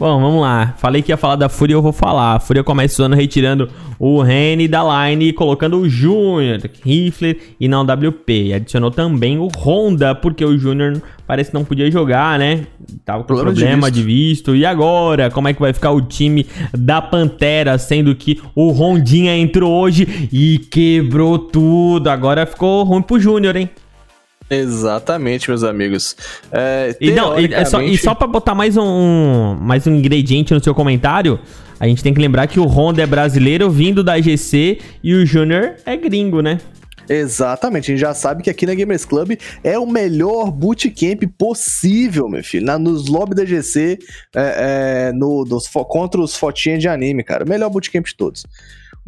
Bom, 0.00 0.20
vamos 0.20 0.42
lá. 0.42 0.74
Falei 0.78 1.02
que 1.02 1.10
ia 1.10 1.16
falar 1.16 1.34
da 1.34 1.48
Fúria, 1.48 1.74
eu 1.74 1.82
vou 1.82 1.92
falar. 1.92 2.36
A 2.36 2.38
Fúria 2.38 2.62
começa 2.62 3.02
o 3.02 3.04
ano 3.04 3.16
retirando 3.16 3.68
o 3.98 4.22
Rene 4.22 4.68
da 4.68 5.08
line 5.08 5.30
e 5.30 5.32
colocando 5.32 5.76
o 5.76 5.88
Júnior, 5.88 6.60
Rifler 6.84 7.36
e 7.58 7.66
na 7.66 7.80
WP. 7.82 8.44
E 8.44 8.54
adicionou 8.54 8.92
também 8.92 9.38
o 9.38 9.48
Honda, 9.58 10.14
porque 10.14 10.44
o 10.44 10.56
Júnior 10.56 11.02
parece 11.26 11.50
que 11.50 11.56
não 11.56 11.64
podia 11.64 11.90
jogar, 11.90 12.38
né? 12.38 12.64
Tava 13.04 13.24
com 13.24 13.26
Problema 13.26 13.52
problema, 13.52 13.90
de 13.90 14.00
de, 14.00 14.06
visto. 14.06 14.54
E 14.54 14.64
agora, 14.64 15.32
como 15.32 15.48
é 15.48 15.52
que 15.52 15.58
vai 15.60 15.72
ficar 15.72 15.90
o 15.90 16.00
time 16.00 16.46
da 16.72 17.02
Pantera, 17.02 17.76
sendo 17.76 18.14
que 18.14 18.40
o 18.54 18.70
Rondinha 18.70 19.36
entrou 19.36 19.72
hoje 19.82 20.28
e 20.32 20.60
quebrou 20.70 21.40
tudo. 21.40 22.06
Agora 22.06 22.46
ficou 22.46 22.84
ruim 22.84 23.02
pro 23.02 23.18
Júnior, 23.18 23.56
hein? 23.56 23.68
Exatamente, 24.50 25.48
meus 25.48 25.62
amigos. 25.62 26.16
É, 26.50 26.96
E, 27.00 27.10
não, 27.10 27.38
e, 27.38 27.52
é 27.52 27.64
só, 27.64 27.82
e 27.82 27.96
só 27.98 28.14
pra 28.14 28.26
botar 28.26 28.54
mais 28.54 28.76
um, 28.76 29.54
mais 29.60 29.86
um 29.86 29.94
ingrediente 29.94 30.54
no 30.54 30.62
seu 30.62 30.74
comentário, 30.74 31.38
a 31.78 31.86
gente 31.86 32.02
tem 32.02 32.14
que 32.14 32.20
lembrar 32.20 32.46
que 32.46 32.58
o 32.58 32.64
Honda 32.64 33.02
é 33.02 33.06
brasileiro 33.06 33.70
vindo 33.70 34.02
da 34.02 34.20
GC 34.20 34.78
e 35.02 35.14
o 35.14 35.24
Júnior 35.26 35.74
é 35.84 35.96
gringo, 35.96 36.40
né? 36.40 36.58
Exatamente, 37.08 37.90
a 37.90 37.94
gente 37.94 38.00
já 38.00 38.12
sabe 38.12 38.42
que 38.42 38.50
aqui 38.50 38.66
na 38.66 38.74
Gamers 38.74 39.04
Club 39.06 39.38
é 39.64 39.78
o 39.78 39.86
melhor 39.86 40.50
bootcamp 40.50 41.22
possível, 41.38 42.28
meu 42.28 42.44
filho. 42.44 42.66
Na, 42.66 42.78
nos 42.78 43.08
lobbies 43.08 43.36
da 43.36 43.44
GC, 43.46 43.98
é, 44.36 45.08
é, 45.08 45.12
no, 45.12 45.44
dos, 45.44 45.68
contra 45.68 46.20
os 46.20 46.36
fotinhas 46.36 46.80
de 46.80 46.88
anime, 46.88 47.24
cara. 47.24 47.44
O 47.44 47.48
melhor 47.48 47.70
bootcamp 47.70 48.04
de 48.04 48.14
todos. 48.14 48.44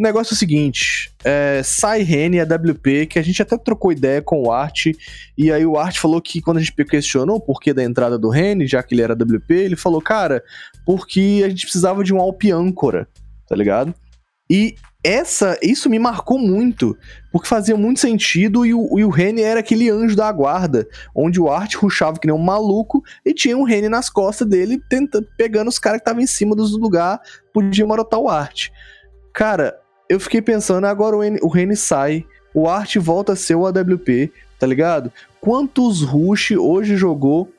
O 0.00 0.02
negócio 0.02 0.32
é 0.32 0.34
o 0.34 0.38
seguinte: 0.38 1.12
é, 1.22 1.60
sai 1.62 2.00
Rene 2.00 2.38
e 2.38 2.40
a 2.40 2.44
WP, 2.44 3.04
que 3.04 3.18
a 3.18 3.22
gente 3.22 3.42
até 3.42 3.58
trocou 3.58 3.92
ideia 3.92 4.22
com 4.22 4.42
o 4.42 4.50
Art, 4.50 4.86
e 5.36 5.52
aí 5.52 5.66
o 5.66 5.76
Art 5.76 5.98
falou 5.98 6.22
que 6.22 6.40
quando 6.40 6.56
a 6.56 6.60
gente 6.60 6.72
questionou 6.86 7.36
o 7.36 7.40
porquê 7.40 7.74
da 7.74 7.84
entrada 7.84 8.18
do 8.18 8.30
Rene, 8.30 8.66
já 8.66 8.82
que 8.82 8.94
ele 8.94 9.02
era 9.02 9.12
WP, 9.12 9.52
ele 9.52 9.76
falou, 9.76 10.00
cara, 10.00 10.42
porque 10.86 11.42
a 11.44 11.50
gente 11.50 11.64
precisava 11.64 12.02
de 12.02 12.14
um 12.14 12.18
Alp 12.18 12.42
âncora, 12.50 13.06
tá 13.46 13.54
ligado? 13.54 13.94
E 14.50 14.74
essa, 15.04 15.58
isso 15.62 15.90
me 15.90 15.98
marcou 15.98 16.38
muito, 16.38 16.96
porque 17.30 17.46
fazia 17.46 17.76
muito 17.76 18.00
sentido 18.00 18.64
e 18.64 18.72
o, 18.72 18.98
e 18.98 19.04
o 19.04 19.10
Rene 19.10 19.42
era 19.42 19.60
aquele 19.60 19.90
anjo 19.90 20.16
da 20.16 20.32
guarda, 20.32 20.88
onde 21.14 21.38
o 21.38 21.50
Art 21.50 21.74
ruxava 21.74 22.18
que 22.18 22.26
nem 22.26 22.34
um 22.34 22.38
maluco 22.38 23.02
e 23.22 23.34
tinha 23.34 23.54
um 23.54 23.64
Rene 23.64 23.90
nas 23.90 24.08
costas 24.08 24.48
dele, 24.48 24.80
tenta, 24.88 25.22
pegando 25.36 25.68
os 25.68 25.78
caras 25.78 25.98
que 25.98 26.04
estavam 26.04 26.22
em 26.22 26.26
cima 26.26 26.56
dos 26.56 26.72
lugar, 26.72 27.20
podia 27.52 27.86
marotar 27.86 28.18
o 28.18 28.30
Art. 28.30 28.70
Cara, 29.32 29.79
eu 30.10 30.20
fiquei 30.20 30.42
pensando, 30.42 30.86
agora 30.86 31.16
o, 31.16 31.22
N- 31.24 31.38
o 31.40 31.48
Rene 31.48 31.76
sai, 31.76 32.24
o 32.52 32.68
Art 32.68 32.96
volta 32.96 33.32
a 33.32 33.36
ser 33.36 33.54
o 33.54 33.64
AWP, 33.66 34.30
tá 34.58 34.66
ligado? 34.66 35.10
Quantos 35.40 36.02
rush 36.02 36.50
hoje 36.50 36.96
jogou 36.96 37.50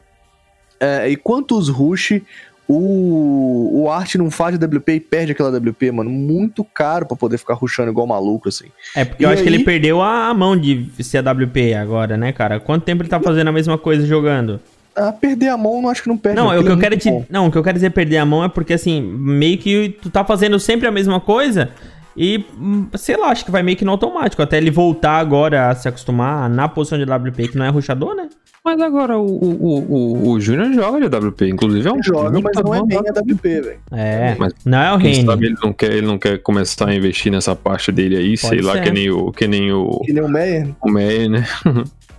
é, 0.80 1.10
e 1.10 1.16
quantos 1.16 1.70
rush 1.70 2.22
O, 2.68 3.82
o 3.84 3.89
Art 3.91 4.16
não 4.16 4.32
faz 4.32 4.58
de 4.58 4.66
WP 4.66 4.93
e 4.93 4.99
perde 5.02 5.32
aquela 5.34 5.49
WP, 5.58 5.91
mano. 5.91 6.10
Muito 6.10 6.64
caro 6.64 7.06
pra 7.06 7.18
poder 7.18 7.38
ficar 7.38 7.54
rushando 7.56 7.91
igual 7.91 8.08
maluco, 8.08 8.47
assim. 8.47 8.68
É, 8.95 9.04
porque 9.04 9.26
eu 9.26 9.30
E 9.30 9.34
acho 9.34 9.43
que 9.43 9.49
ele 9.49 9.64
perdeu 9.66 10.02
a 10.02 10.34
mão 10.34 10.56
de 10.56 10.89
ser 11.04 11.20
WP 11.22 11.74
agora, 11.74 12.16
né, 12.16 12.32
cara? 12.32 12.60
Quanto 12.62 12.84
tempo 12.86 13.02
ele 13.04 13.10
tá 13.10 13.20
fazendo 13.20 13.49
a 13.49 13.52
mesma 13.52 13.78
coisa 13.78 14.06
jogando? 14.08 14.60
Ah, 14.95 15.12
perder 15.12 15.49
a 15.49 15.58
mão, 15.58 15.82
não 15.82 15.89
acho 15.89 16.04
que 16.04 16.08
não 16.10 16.18
perde. 16.18 16.38
Não, 16.39 16.47
o 16.47 16.49
que 16.64 16.70
é 16.70 16.72
eu 16.72 16.78
quero 16.78 16.91
muito 16.95 17.02
te, 17.04 17.10
bom. 17.10 17.26
não, 17.30 17.47
o 17.47 17.52
que 17.52 17.58
eu 17.58 17.64
quero 17.64 17.76
dizer 17.76 17.89
perder 17.89 18.18
a 18.18 18.26
mão 18.26 18.43
é 18.43 18.47
porque 18.49 18.74
assim, 18.74 19.02
meio 19.02 19.58
que 19.58 19.97
tu 20.02 20.10
tá 20.10 20.24
fazendo 20.24 20.58
sempre 20.60 20.88
a 20.88 20.91
mesma 20.91 21.20
coisa 21.20 21.70
e 22.16 22.45
hum, 22.57 22.88
sei 22.95 23.18
lá, 23.18 23.28
acho 23.30 23.45
que 23.45 23.51
vai 23.51 23.64
meio 23.64 23.78
que 23.78 23.86
no 23.86 23.91
automático, 23.91 24.41
até 24.41 24.57
ele 24.57 24.72
voltar 24.72 25.18
agora 25.18 25.70
a 25.70 25.76
se 25.76 25.88
acostumar 25.88 26.49
na 26.49 26.68
posição 26.68 26.97
de 26.97 27.03
WP 27.05 27.49
que 27.49 27.57
não 27.57 27.66
é 27.66 27.70
ruxador, 27.70 28.16
né? 28.16 28.28
Mas 28.64 28.80
agora 28.80 29.18
o, 29.18 29.26
o, 29.26 29.80
o, 29.89 30.30
o 30.34 30.39
Júnior 30.39 30.72
joga 30.72 31.09
de 31.09 31.16
AWP, 31.16 31.49
inclusive 31.49 31.88
é 31.88 31.91
um 31.91 32.03
Joga, 32.03 32.39
mas 32.39 32.64
não 32.64 32.76
é 32.76 32.84
bem 32.84 32.97
jogador. 32.97 33.20
a 33.20 33.34
WP, 33.34 33.62
velho. 33.62 33.80
É, 33.91 34.36
Mas 34.38 34.53
não 34.64 34.78
é 34.78 34.93
o 34.93 34.99
Quem 34.99 35.14
Rene. 35.16 35.26
sabe 35.26 35.45
ele 35.47 35.55
não 35.64 35.74
quer, 35.74 35.91
ele 35.93 36.05
não 36.05 36.20
quer 36.20 36.38
começar 36.38 36.89
a 36.89 36.93
investir 36.93 37.32
nessa 37.32 37.55
parte 37.55 37.91
dele 37.91 38.18
aí, 38.18 38.38
Pode 38.38 38.47
sei 38.55 38.62
lá, 38.62 38.74
ser. 38.74 38.84
que 38.84 38.91
nem 38.91 39.09
o, 39.09 39.32
que 39.32 39.47
nem 39.47 39.72
o, 39.72 39.89
Que 40.05 40.14
nem 40.14 40.24
o 40.24 40.30
Meyer. 40.30 40.68
o 40.80 40.91
Meyer, 40.91 41.28
né? 41.28 41.43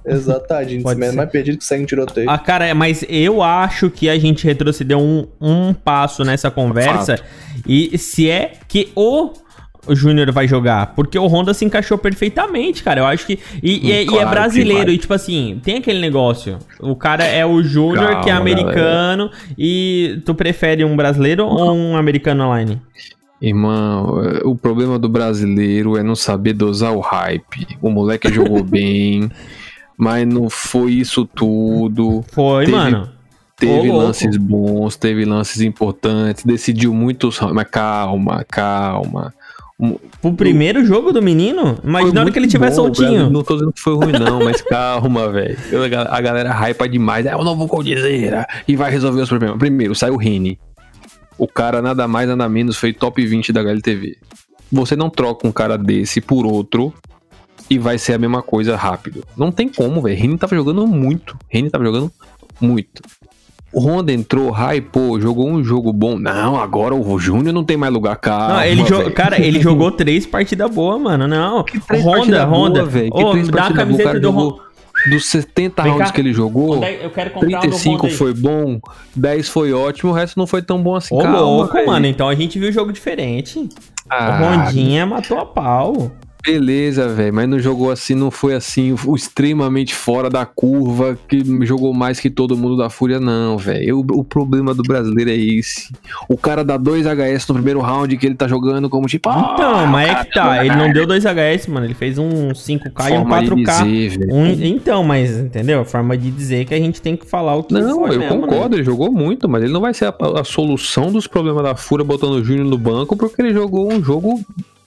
Exato, 0.04 0.48
tadinho. 0.48 0.82
Esse 0.84 1.00
ser. 1.00 1.12
mais 1.12 1.30
perdido 1.30 1.58
que 1.58 1.64
segue 1.64 1.84
um 1.84 1.86
tiroteio. 1.86 2.28
Ah, 2.28 2.38
cara, 2.38 2.66
é, 2.66 2.74
mas 2.74 3.04
eu 3.08 3.40
acho 3.40 3.88
que 3.88 4.08
a 4.08 4.18
gente 4.18 4.44
retrocedeu 4.44 4.98
um, 4.98 5.28
um 5.40 5.72
passo 5.72 6.24
nessa 6.24 6.50
conversa. 6.50 7.20
E 7.64 7.96
se 7.98 8.28
é 8.28 8.52
que 8.66 8.90
o 8.96 9.30
Júnior 9.88 10.30
vai 10.30 10.46
jogar, 10.46 10.94
porque 10.94 11.18
o 11.18 11.26
Honda 11.26 11.52
se 11.52 11.64
encaixou 11.64 11.98
perfeitamente, 11.98 12.82
cara. 12.84 13.00
Eu 13.00 13.06
acho 13.06 13.26
que. 13.26 13.38
E, 13.62 13.88
e 13.88 13.92
é- 13.92 14.02
e 14.02 14.04
é 14.04 14.06
Claro 14.06 14.30
brasileiro, 14.30 14.90
e 14.92 14.98
tipo 14.98 15.12
assim, 15.12 15.60
tem 15.64 15.78
aquele 15.78 16.00
negócio. 16.00 16.58
O 16.78 16.94
cara 16.94 17.24
é 17.24 17.44
o 17.44 17.62
Júnior, 17.62 18.20
que 18.20 18.30
é 18.30 18.32
americano, 18.32 19.30
e 19.58 20.20
tu 20.24 20.34
prefere 20.34 20.84
um 20.84 20.94
brasileiro 20.96 21.44
ou 21.46 21.74
um 21.74 21.96
americano 21.96 22.44
online? 22.44 22.80
Irmão, 23.40 24.22
eh, 24.24 24.42
o 24.44 24.54
problema 24.54 24.98
do 25.00 25.08
brasileiro 25.08 25.96
é 25.96 26.02
não 26.02 26.14
saber 26.14 26.52
dosar 26.52 26.92
o 26.92 27.00
hype. 27.00 27.66
O 27.80 27.90
moleque 27.90 28.32
jogou 28.32 28.62
bem, 28.64 29.28
mas 29.98 30.24
não 30.28 30.48
foi 30.48 30.92
isso 30.92 31.24
tudo. 31.26 32.24
Foi, 32.32 32.66
Teve- 32.66 32.76
mano. 32.76 33.08
Teve 33.56 33.90
Ô, 33.90 33.96
lances 33.98 34.36
bons, 34.36 34.96
teve 34.96 35.24
lances 35.24 35.60
importantes, 35.60 36.44
decidiu 36.44 36.92
muitos. 36.92 37.38
Mas 37.52 37.68
calma, 37.70 38.44
calma. 38.48 39.32
O 40.22 40.32
primeiro 40.34 40.84
jogo 40.84 41.12
do 41.12 41.20
menino? 41.20 41.78
Imagina 41.82 42.20
hora 42.20 42.30
que 42.30 42.38
ele 42.38 42.46
tiver 42.46 42.66
tiver 42.66 42.76
soltinho. 42.76 43.28
Não 43.30 43.42
tô 43.42 43.54
dizendo 43.54 43.72
que 43.72 43.80
foi 43.80 43.94
ruim, 43.94 44.12
não, 44.12 44.44
mas 44.44 44.62
calma, 44.62 45.28
velho. 45.28 45.56
A 46.08 46.20
galera 46.20 46.52
hypa 46.52 46.88
demais. 46.88 47.26
É 47.26 47.34
o 47.34 47.42
novo 47.42 47.66
Coldzera 47.66 48.46
e 48.68 48.76
vai 48.76 48.90
resolver 48.90 49.22
os 49.22 49.28
problemas. 49.28 49.58
Primeiro, 49.58 49.94
sai 49.94 50.10
o 50.10 50.16
Rene. 50.16 50.58
O 51.36 51.48
cara 51.48 51.82
nada 51.82 52.06
mais, 52.06 52.28
nada 52.28 52.48
menos 52.48 52.76
foi 52.76 52.92
top 52.92 53.24
20 53.26 53.52
da 53.52 53.60
HLTV. 53.60 54.16
Você 54.70 54.94
não 54.94 55.10
troca 55.10 55.46
um 55.46 55.52
cara 55.52 55.76
desse 55.76 56.20
por 56.20 56.46
outro 56.46 56.94
e 57.68 57.78
vai 57.78 57.98
ser 57.98 58.12
a 58.12 58.18
mesma 58.18 58.42
coisa 58.42 58.76
rápido. 58.76 59.24
Não 59.36 59.50
tem 59.50 59.68
como, 59.68 60.00
velho. 60.02 60.16
Rene 60.16 60.38
tava 60.38 60.54
jogando 60.54 60.86
muito. 60.86 61.36
Rene 61.48 61.70
tava 61.70 61.84
jogando 61.84 62.12
muito. 62.60 63.02
O 63.72 63.80
Honda 63.80 64.12
entrou, 64.12 64.50
hypou, 64.50 65.18
jogou 65.20 65.48
um 65.48 65.64
jogo 65.64 65.92
bom. 65.92 66.18
Não, 66.18 66.60
agora 66.60 66.94
o 66.94 67.18
Júnior 67.18 67.54
não 67.54 67.64
tem 67.64 67.76
mais 67.76 67.92
lugar. 67.92 68.18
Não, 68.22 68.62
ele 68.62 68.84
cara, 69.14 69.40
ele 69.40 69.60
jogou 69.60 69.90
três 69.90 70.26
partidas 70.26 70.70
boas, 70.70 71.00
mano. 71.00 71.26
Não. 71.26 71.62
três 71.64 72.04
Honda, 72.04 72.44
Honda. 72.46 72.80
boa, 72.80 72.84
velho. 72.90 73.10
Que 73.10 73.30
três 73.30 73.48
dá 73.48 73.58
a 73.58 73.62
partidas 73.62 73.68
boa, 73.68 73.72
o 73.72 73.76
camiseta 73.76 74.04
cara 74.04 74.20
do 74.20 74.30
Honda. 74.30 74.72
Dos 75.10 75.24
70 75.26 75.82
Vem 75.82 75.92
rounds 75.92 76.08
cá. 76.08 76.14
que 76.14 76.20
ele 76.20 76.32
jogou, 76.32 76.76
Onde 76.76 76.84
é- 76.84 77.04
Eu 77.04 77.10
quero 77.10 77.30
comprar 77.30 77.48
um 77.48 77.50
do 77.50 77.60
35 77.60 77.96
Honda 77.96 78.06
aí. 78.08 78.14
foi 78.14 78.34
bom, 78.34 78.78
10 79.16 79.48
foi 79.48 79.72
ótimo, 79.72 80.12
o 80.12 80.14
resto 80.14 80.38
não 80.38 80.46
foi 80.46 80.62
tão 80.62 80.80
bom 80.80 80.94
assim. 80.94 81.12
Ô, 81.14 81.18
Calma, 81.18 81.40
louco, 81.40 81.86
mano. 81.86 82.06
Então 82.06 82.28
a 82.28 82.34
gente 82.36 82.56
viu 82.58 82.70
jogo 82.70 82.92
diferente. 82.92 83.68
Ah, 84.08 84.38
o 84.40 84.44
Rondinha 84.66 85.04
matou 85.06 85.38
a 85.40 85.46
pau. 85.46 86.12
Beleza, 86.44 87.08
velho, 87.08 87.32
mas 87.32 87.48
não 87.48 87.58
jogou 87.58 87.90
assim, 87.90 88.14
não 88.14 88.30
foi 88.30 88.54
assim, 88.54 88.94
o 89.06 89.14
extremamente 89.14 89.94
fora 89.94 90.28
da 90.28 90.44
curva, 90.44 91.16
que 91.28 91.40
jogou 91.64 91.94
mais 91.94 92.18
que 92.18 92.28
todo 92.28 92.56
mundo 92.56 92.76
da 92.76 92.90
Fúria, 92.90 93.20
não, 93.20 93.56
velho. 93.56 94.00
O, 94.00 94.24
problema 94.24 94.74
do 94.74 94.82
brasileiro 94.82 95.30
é 95.30 95.36
esse. 95.36 95.92
O 96.28 96.36
cara 96.36 96.64
dá 96.64 96.76
2 96.76 97.04
HS 97.06 97.46
no 97.48 97.54
primeiro 97.54 97.80
round 97.80 98.16
que 98.16 98.26
ele 98.26 98.34
tá 98.34 98.48
jogando 98.48 98.90
como 98.90 99.06
tipo. 99.06 99.28
ah, 99.28 99.52
Então, 99.54 99.86
mas 99.86 100.10
é 100.10 100.24
que 100.24 100.32
tá. 100.32 100.64
Ele 100.66 100.74
não 100.74 100.92
deu 100.92 101.06
2 101.06 101.24
HS, 101.24 101.66
mano. 101.68 101.86
Ele 101.86 101.94
fez 101.94 102.18
um 102.18 102.52
5K 102.52 103.10
e 103.10 103.12
um 103.12 103.16
forma 103.18 103.42
de 103.42 103.50
4K. 103.50 103.84
dizer. 103.84 104.26
Um- 104.32 104.46
então, 104.64 105.04
mas, 105.04 105.36
entendeu? 105.38 105.84
Forma 105.84 106.16
de 106.16 106.30
dizer 106.30 106.64
que 106.64 106.74
a 106.74 106.78
gente 106.78 107.00
tem 107.00 107.16
que 107.16 107.26
falar 107.26 107.54
o 107.56 107.62
que 107.62 107.74
Não, 107.74 108.00
foi 108.06 108.16
eu 108.16 108.20
né? 108.20 108.28
concordo, 108.28 108.74
ele 108.76 108.84
jogou 108.84 109.12
muito, 109.12 109.48
mas 109.48 109.62
ele 109.62 109.72
não 109.72 109.80
vai 109.80 109.94
ser 109.94 110.06
a, 110.06 110.14
a 110.40 110.44
solução 110.44 111.12
dos 111.12 111.26
problemas 111.26 111.62
da 111.62 111.76
Fúria 111.76 112.04
botando 112.04 112.32
o 112.32 112.44
Júnior 112.44 112.66
no 112.66 112.78
banco, 112.78 113.16
porque 113.16 113.40
ele 113.40 113.52
jogou 113.54 113.92
um 113.92 114.02
jogo 114.02 114.40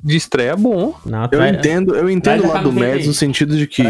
de 0.04 0.18
estreia 0.18 0.56
bom. 0.56 0.94
Não, 1.06 1.24
Eu 1.24 1.30
traz- 1.30 1.58
entendo, 1.58 1.96
eu 1.96 2.10
entendo 2.10 2.44
o 2.46 2.48
lado 2.48 2.64
do 2.70 2.72
Mads 2.72 3.08
no 3.08 3.14
sentido 3.14 3.58
de 3.58 3.66
que 3.68 3.84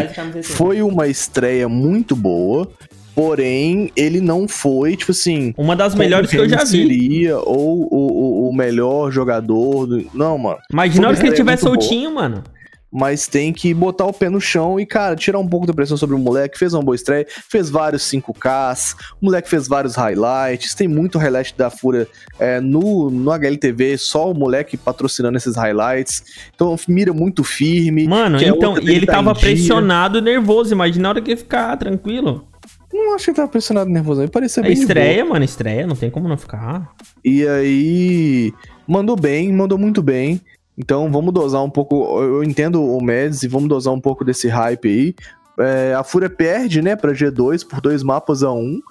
foi 0.44 0.82
uma 0.82 1.08
estreia 1.08 1.68
muito 1.68 2.16
boa, 2.16 2.70
porém 3.14 3.92
ele 3.96 4.20
não 4.22 4.48
foi, 4.48 4.96
tipo 4.96 5.12
assim, 5.12 5.54
Uma 5.58 5.76
das 5.76 5.96
melhores 5.96 6.30
que 6.30 6.38
eu 6.38 6.48
já 6.50 6.60
vi. 6.64 6.68
seria 6.68 7.38
ou 7.40 7.88
o, 7.92 7.98
o, 8.46 8.50
o 8.50 8.56
melhor 8.56 9.12
jogador. 9.12 9.88
Do... 9.88 10.06
Não, 10.14 10.38
mano. 10.38 10.58
Imagina 10.72 11.08
a 11.08 11.10
hora 11.10 11.18
que 11.20 11.28
ele 11.28 11.44
muito 11.44 11.60
soltinho, 11.62 12.14
mano. 12.14 12.44
Mas 12.92 13.28
tem 13.28 13.52
que 13.52 13.74
botar 13.74 14.06
o 14.06 14.14
pé 14.14 14.30
no 14.30 14.40
chão 14.40 14.80
e, 14.80 14.86
cara, 14.86 15.16
tirar 15.16 15.40
um 15.40 15.48
pouco 15.48 15.68
da 15.68 15.74
pressão 15.74 15.98
sobre 15.98 16.16
o 16.16 16.20
moleque. 16.20 16.58
Fez 16.58 16.74
uma 16.74 16.82
boa 16.82 16.96
estreia, 16.96 17.26
fez 17.50 17.70
vários 17.70 18.04
5Ks, 18.04 18.96
o 19.22 19.26
moleque 19.26 19.50
fez 19.50 19.68
vários 19.68 19.96
highlights. 19.96 20.74
Tem 20.74 20.88
muito 20.88 21.18
highlight 21.18 21.56
da 21.58 21.70
Fúria 21.70 22.08
é, 22.40 22.62
no, 22.62 23.10
no 23.10 23.32
HLTV, 23.32 23.98
só 23.98 24.32
o 24.32 24.34
moleque 24.34 24.78
patrocinando 24.78 25.38
esses 25.38 25.56
highlights. 25.56 26.24
Então 26.54 26.76
mira 26.88 27.12
muito 27.14 27.44
firme. 27.44 28.08
Mano, 28.08 28.38
é 28.38 28.46
então, 28.48 28.78
e 28.80 28.90
ele 28.90 29.06
tava 29.06 29.36
pressionado, 29.36 30.22
nervoso. 30.22 30.74
Imagina 30.74 31.08
a 31.08 31.12
hora 31.12 31.22
que 31.22 31.32
ele 31.32 31.38
ficar 31.38 31.76
tranquilo. 31.78 32.48
Não 32.94 33.14
acho 33.14 33.26
que 33.26 33.32
ele 33.32 33.36
tava 33.36 33.50
pressionado 33.50 33.90
nervoso, 33.90 34.22
ele 34.22 34.32
parecia 34.32 34.62
É 34.62 34.64
bem. 34.64 34.74
estreia, 34.74 35.26
mano, 35.26 35.44
estreia, 35.44 35.86
não 35.86 35.98
tem 35.98 36.10
como 36.10 36.30
não 36.30 36.38
ficar. 36.38 36.94
E 37.24 37.46
aí, 37.46 38.54
mandou 38.88 39.18
bem, 39.18 39.52
mandou 39.52 39.78
muito 39.78 40.02
bem. 40.02 40.40
Então 40.78 41.12
vamos 41.12 41.34
dosar 41.34 41.64
um 41.64 41.70
pouco. 41.70 42.22
Eu 42.22 42.44
entendo 42.44 42.84
o 42.84 43.02
Mads 43.02 43.44
e 43.44 43.48
vamos 43.48 43.70
dosar 43.70 43.94
um 43.94 44.02
pouco 44.02 44.24
desse 44.26 44.48
hype 44.48 44.88
aí. 44.88 45.16
É, 45.58 45.94
a 45.94 46.04
Fúria 46.04 46.30
perde, 46.30 46.82
né, 46.82 46.96
pra 46.96 47.14
G2 47.14 47.66
por 47.66 47.80
dois 47.80 48.04
mapas 48.04 48.44
a 48.44 48.52
um. 48.52 48.82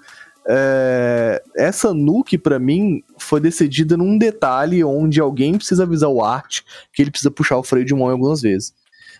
É, 0.46 1.42
essa 1.56 1.94
nuke, 1.94 2.36
pra 2.36 2.58
mim, 2.58 3.02
foi 3.18 3.40
decidida 3.40 3.96
num 3.96 4.18
detalhe 4.18 4.84
onde 4.84 5.20
alguém 5.20 5.56
precisa 5.56 5.84
avisar 5.84 6.10
o 6.10 6.22
Art 6.22 6.60
que 6.92 7.02
ele 7.02 7.10
precisa 7.10 7.30
puxar 7.30 7.56
o 7.56 7.62
freio 7.62 7.84
de 7.86 7.94
mão 7.94 8.08
algumas 8.08 8.40
vezes. 8.42 8.74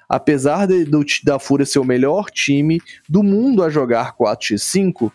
Apesar 0.08 0.66
de- 0.66 0.84
do 0.84 1.02
da 1.24 1.38
Fúria 1.38 1.64
ser 1.64 1.78
o 1.78 1.84
melhor 1.84 2.30
time 2.30 2.80
do 3.08 3.22
mundo 3.22 3.62
a 3.62 3.70
jogar 3.70 4.14
4x5, 4.16 5.10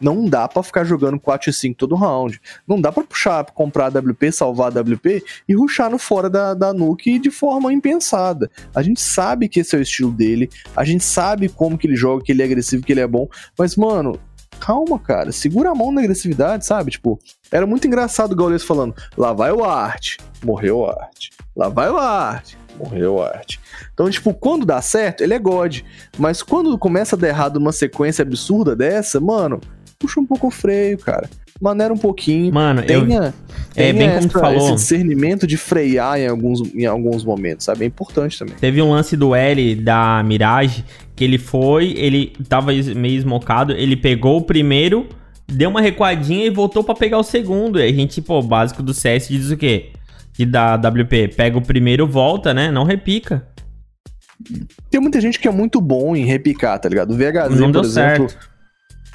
não 0.00 0.26
dá 0.26 0.48
pra 0.48 0.62
ficar 0.62 0.84
jogando 0.84 1.18
4x5 1.18 1.76
todo 1.76 1.94
round. 1.94 2.40
Não 2.66 2.80
dá 2.80 2.90
pra 2.90 3.04
puxar, 3.04 3.44
comprar 3.52 3.88
WP, 3.88 4.32
salvar 4.32 4.70
WP 4.70 5.24
e 5.48 5.54
ruxar 5.54 5.90
no 5.90 5.98
fora 5.98 6.28
da, 6.28 6.54
da 6.54 6.72
nuke 6.72 7.18
de 7.18 7.30
forma 7.30 7.72
impensada. 7.72 8.50
A 8.74 8.82
gente 8.82 9.00
sabe 9.00 9.48
que 9.48 9.60
esse 9.60 9.74
é 9.74 9.78
o 9.78 9.82
estilo 9.82 10.10
dele, 10.10 10.50
a 10.76 10.84
gente 10.84 11.04
sabe 11.04 11.48
como 11.48 11.78
que 11.78 11.86
ele 11.86 11.96
joga, 11.96 12.24
que 12.24 12.32
ele 12.32 12.42
é 12.42 12.44
agressivo, 12.44 12.84
que 12.84 12.92
ele 12.92 13.00
é 13.00 13.06
bom, 13.06 13.28
mas, 13.58 13.76
mano, 13.76 14.18
calma, 14.58 14.98
cara, 14.98 15.32
segura 15.32 15.70
a 15.70 15.74
mão 15.74 15.92
na 15.92 16.00
agressividade, 16.00 16.64
sabe? 16.64 16.92
Tipo, 16.92 17.18
era 17.50 17.66
muito 17.66 17.86
engraçado 17.86 18.32
o 18.32 18.36
Gaules 18.36 18.64
falando: 18.64 18.94
lá 19.16 19.32
vai 19.32 19.52
o 19.52 19.64
Art, 19.64 20.16
morreu 20.42 20.78
o 20.78 20.86
Art. 20.86 21.28
Lá 21.56 21.68
vai 21.68 21.88
o 21.88 21.96
Art, 21.96 22.54
morreu 22.76 23.14
o 23.14 23.22
Art. 23.22 23.58
Então, 23.92 24.10
tipo, 24.10 24.34
quando 24.34 24.66
dá 24.66 24.80
certo, 24.82 25.22
ele 25.22 25.34
é 25.34 25.38
God. 25.38 25.80
Mas 26.18 26.42
quando 26.42 26.76
começa 26.78 27.14
a 27.14 27.18
dar 27.18 27.28
errado 27.28 27.60
numa 27.60 27.72
sequência 27.72 28.22
absurda 28.22 28.74
dessa, 28.74 29.20
mano, 29.20 29.60
puxa 30.04 30.20
um 30.20 30.26
pouco 30.26 30.48
o 30.48 30.50
freio, 30.50 30.98
cara. 30.98 31.28
Maneira 31.60 31.94
um 31.94 31.96
pouquinho. 31.96 32.52
Mano, 32.52 32.80
eu, 32.80 33.06
Tenha, 33.06 33.32
é 33.76 33.92
tenha 33.92 33.94
bem 33.94 34.08
como 34.16 34.28
tu 34.28 34.36
essa- 34.36 34.40
falou. 34.40 34.58
esse 34.66 34.74
discernimento 34.74 35.46
de 35.46 35.56
frear 35.56 36.18
em 36.18 36.26
alguns, 36.26 36.60
em 36.74 36.84
alguns 36.84 37.24
momentos, 37.24 37.64
sabe? 37.64 37.84
É 37.84 37.86
importante 37.86 38.38
também. 38.38 38.54
Teve 38.56 38.82
um 38.82 38.90
lance 38.90 39.16
do 39.16 39.34
L 39.34 39.74
da 39.76 40.22
Mirage 40.24 40.84
que 41.14 41.22
ele 41.24 41.38
foi, 41.38 41.94
ele 41.96 42.32
tava 42.48 42.72
meio 42.72 43.16
esmocado, 43.16 43.72
ele 43.72 43.96
pegou 43.96 44.38
o 44.38 44.42
primeiro, 44.42 45.06
deu 45.46 45.70
uma 45.70 45.80
recuadinha 45.80 46.44
e 46.44 46.50
voltou 46.50 46.82
pra 46.82 46.94
pegar 46.94 47.18
o 47.18 47.22
segundo. 47.22 47.78
E 47.78 47.84
a 47.84 47.92
gente, 47.92 48.20
pô, 48.20 48.40
o 48.40 48.42
básico 48.42 48.82
do 48.82 48.92
CS 48.92 49.28
diz 49.28 49.50
o 49.50 49.56
quê? 49.56 49.90
Que 50.34 50.44
da 50.44 50.74
WP 50.74 51.28
pega 51.36 51.56
o 51.56 51.62
primeiro, 51.62 52.06
volta, 52.06 52.52
né? 52.52 52.70
Não 52.72 52.82
repica. 52.82 53.46
Tem 54.90 55.00
muita 55.00 55.20
gente 55.20 55.38
que 55.38 55.46
é 55.46 55.50
muito 55.52 55.80
bom 55.80 56.16
em 56.16 56.24
repicar, 56.24 56.78
tá 56.80 56.88
ligado? 56.88 57.12
O 57.12 57.16
VHZ, 57.16 57.58
Não 57.60 57.66
por 57.70 57.72
deu 57.72 57.80
exemplo, 57.82 58.28
certo. 58.28 58.53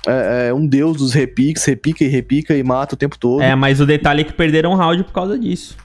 É, 0.07 0.47
é 0.49 0.53
um 0.53 0.65
deus 0.65 0.97
dos 0.97 1.13
repiques, 1.13 1.63
repica 1.65 2.03
e 2.03 2.07
repica 2.07 2.55
e 2.55 2.63
mata 2.63 2.95
o 2.95 2.97
tempo 2.97 3.17
todo. 3.17 3.41
É, 3.41 3.55
mas 3.55 3.79
o 3.79 3.85
detalhe 3.85 4.21
é 4.21 4.23
que 4.23 4.33
perderam 4.33 4.71
o 4.71 4.75
round 4.75 5.03
por 5.03 5.13
causa 5.13 5.37
disso. 5.37 5.77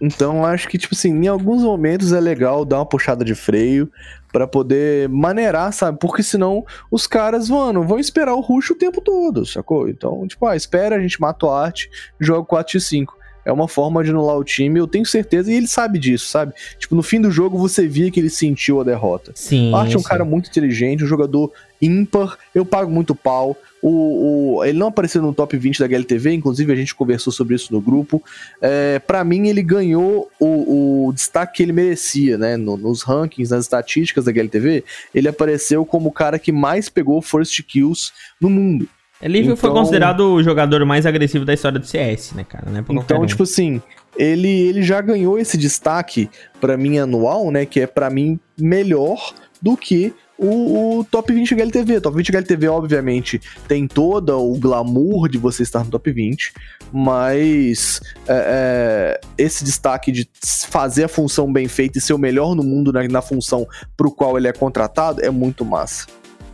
Então 0.00 0.44
acho 0.44 0.68
que, 0.68 0.76
tipo 0.76 0.94
assim, 0.94 1.10
em 1.10 1.26
alguns 1.26 1.62
momentos 1.62 2.12
é 2.12 2.20
legal 2.20 2.64
dar 2.64 2.78
uma 2.78 2.86
puxada 2.86 3.24
de 3.24 3.34
freio 3.34 3.90
para 4.30 4.46
poder 4.46 5.08
maneirar, 5.08 5.72
sabe? 5.72 5.98
Porque 5.98 6.22
senão 6.22 6.64
os 6.90 7.06
caras, 7.06 7.48
mano, 7.48 7.82
vão 7.82 7.98
esperar 7.98 8.34
o 8.34 8.40
rush 8.40 8.70
o 8.70 8.74
tempo 8.74 9.00
todo, 9.00 9.46
sacou? 9.46 9.88
Então, 9.88 10.26
tipo, 10.26 10.44
ah, 10.46 10.54
espera, 10.54 10.96
a 10.96 11.00
gente 11.00 11.18
mata 11.18 11.46
o 11.46 11.50
arte, 11.50 11.88
joga 12.20 12.46
4x5 12.46 13.06
é 13.46 13.52
uma 13.52 13.68
forma 13.68 14.02
de 14.04 14.10
anular 14.10 14.36
o 14.36 14.44
time, 14.44 14.78
eu 14.78 14.86
tenho 14.86 15.06
certeza, 15.06 15.50
e 15.50 15.54
ele 15.54 15.66
sabe 15.68 15.98
disso, 15.98 16.26
sabe? 16.26 16.52
Tipo, 16.78 16.94
no 16.96 17.02
fim 17.02 17.20
do 17.20 17.30
jogo 17.30 17.56
você 17.56 17.86
via 17.86 18.10
que 18.10 18.20
ele 18.20 18.28
sentiu 18.28 18.80
a 18.80 18.84
derrota. 18.84 19.32
Sim. 19.34 19.72
Arte 19.72 19.94
é 19.94 19.98
um 19.98 20.02
cara 20.02 20.24
muito 20.24 20.50
inteligente, 20.50 21.04
um 21.04 21.06
jogador 21.06 21.52
ímpar, 21.80 22.36
eu 22.54 22.64
pago 22.64 22.90
muito 22.90 23.14
pau. 23.14 23.56
O, 23.82 24.56
o- 24.58 24.64
ele 24.64 24.78
não 24.78 24.88
apareceu 24.88 25.22
no 25.22 25.32
top 25.32 25.56
20 25.56 25.78
da 25.78 25.84
HLTV, 25.86 26.32
inclusive 26.32 26.72
a 26.72 26.76
gente 26.76 26.94
conversou 26.94 27.32
sobre 27.32 27.54
isso 27.54 27.72
no 27.72 27.80
grupo. 27.80 28.20
É, 28.60 28.98
para 28.98 29.22
mim, 29.22 29.46
ele 29.48 29.62
ganhou 29.62 30.28
o, 30.40 31.06
o 31.08 31.12
destaque 31.12 31.58
que 31.58 31.62
ele 31.62 31.72
merecia, 31.72 32.36
né? 32.36 32.56
No- 32.56 32.76
nos 32.76 33.02
rankings, 33.02 33.50
nas 33.54 33.64
estatísticas 33.64 34.24
da 34.24 34.32
HLTV, 34.32 34.82
ele 35.14 35.28
apareceu 35.28 35.84
como 35.84 36.08
o 36.08 36.12
cara 36.12 36.38
que 36.38 36.50
mais 36.50 36.88
pegou 36.88 37.22
first 37.22 37.62
kills 37.62 38.10
no 38.40 38.50
mundo. 38.50 38.88
Ele 39.20 39.42
foi 39.56 39.70
Então- 39.70 39.72
considerado 39.82 40.20
o 40.34 40.42
jogador 40.42 40.84
mais 40.84 41.06
agressivo 41.06 41.44
da 41.44 41.54
história 41.54 41.78
do 41.78 41.86
CS, 41.86 42.32
né, 42.34 42.44
cara? 42.44 42.66
É 42.70 42.84
Então, 42.92 43.22
um. 43.22 43.26
tipo 43.26 43.44
assim, 43.44 43.80
ele, 44.16 44.48
ele 44.48 44.82
já 44.82 45.00
ganhou 45.00 45.38
esse 45.38 45.56
destaque 45.56 46.28
pra 46.60 46.76
mim 46.76 46.98
anual, 46.98 47.50
né? 47.50 47.64
Que 47.64 47.80
é 47.80 47.86
pra 47.86 48.10
mim 48.10 48.38
melhor 48.58 49.32
do 49.60 49.74
que 49.76 50.12
o, 50.38 50.98
o 50.98 51.04
Top 51.04 51.32
20 51.32 51.54
HLTV. 51.54 51.98
Top 52.02 52.14
20 52.14 52.28
HLTV, 52.30 52.68
obviamente, 52.68 53.40
tem 53.66 53.88
todo 53.88 54.38
o 54.38 54.58
glamour 54.58 55.30
de 55.30 55.38
você 55.38 55.62
estar 55.62 55.82
no 55.82 55.90
Top 55.90 56.12
20, 56.12 56.52
mas 56.92 58.00
é, 58.28 59.16
é, 59.16 59.20
esse 59.38 59.64
destaque 59.64 60.12
de 60.12 60.28
fazer 60.68 61.04
a 61.04 61.08
função 61.08 61.50
bem 61.50 61.68
feita 61.68 61.98
e 61.98 62.02
ser 62.02 62.12
o 62.12 62.18
melhor 62.18 62.54
no 62.54 62.62
mundo 62.62 62.92
na, 62.92 63.06
na 63.08 63.22
função 63.22 63.66
pro 63.96 64.10
qual 64.10 64.36
ele 64.36 64.46
é 64.48 64.52
contratado 64.52 65.24
é 65.24 65.30
muito 65.30 65.64
massa. 65.64 66.06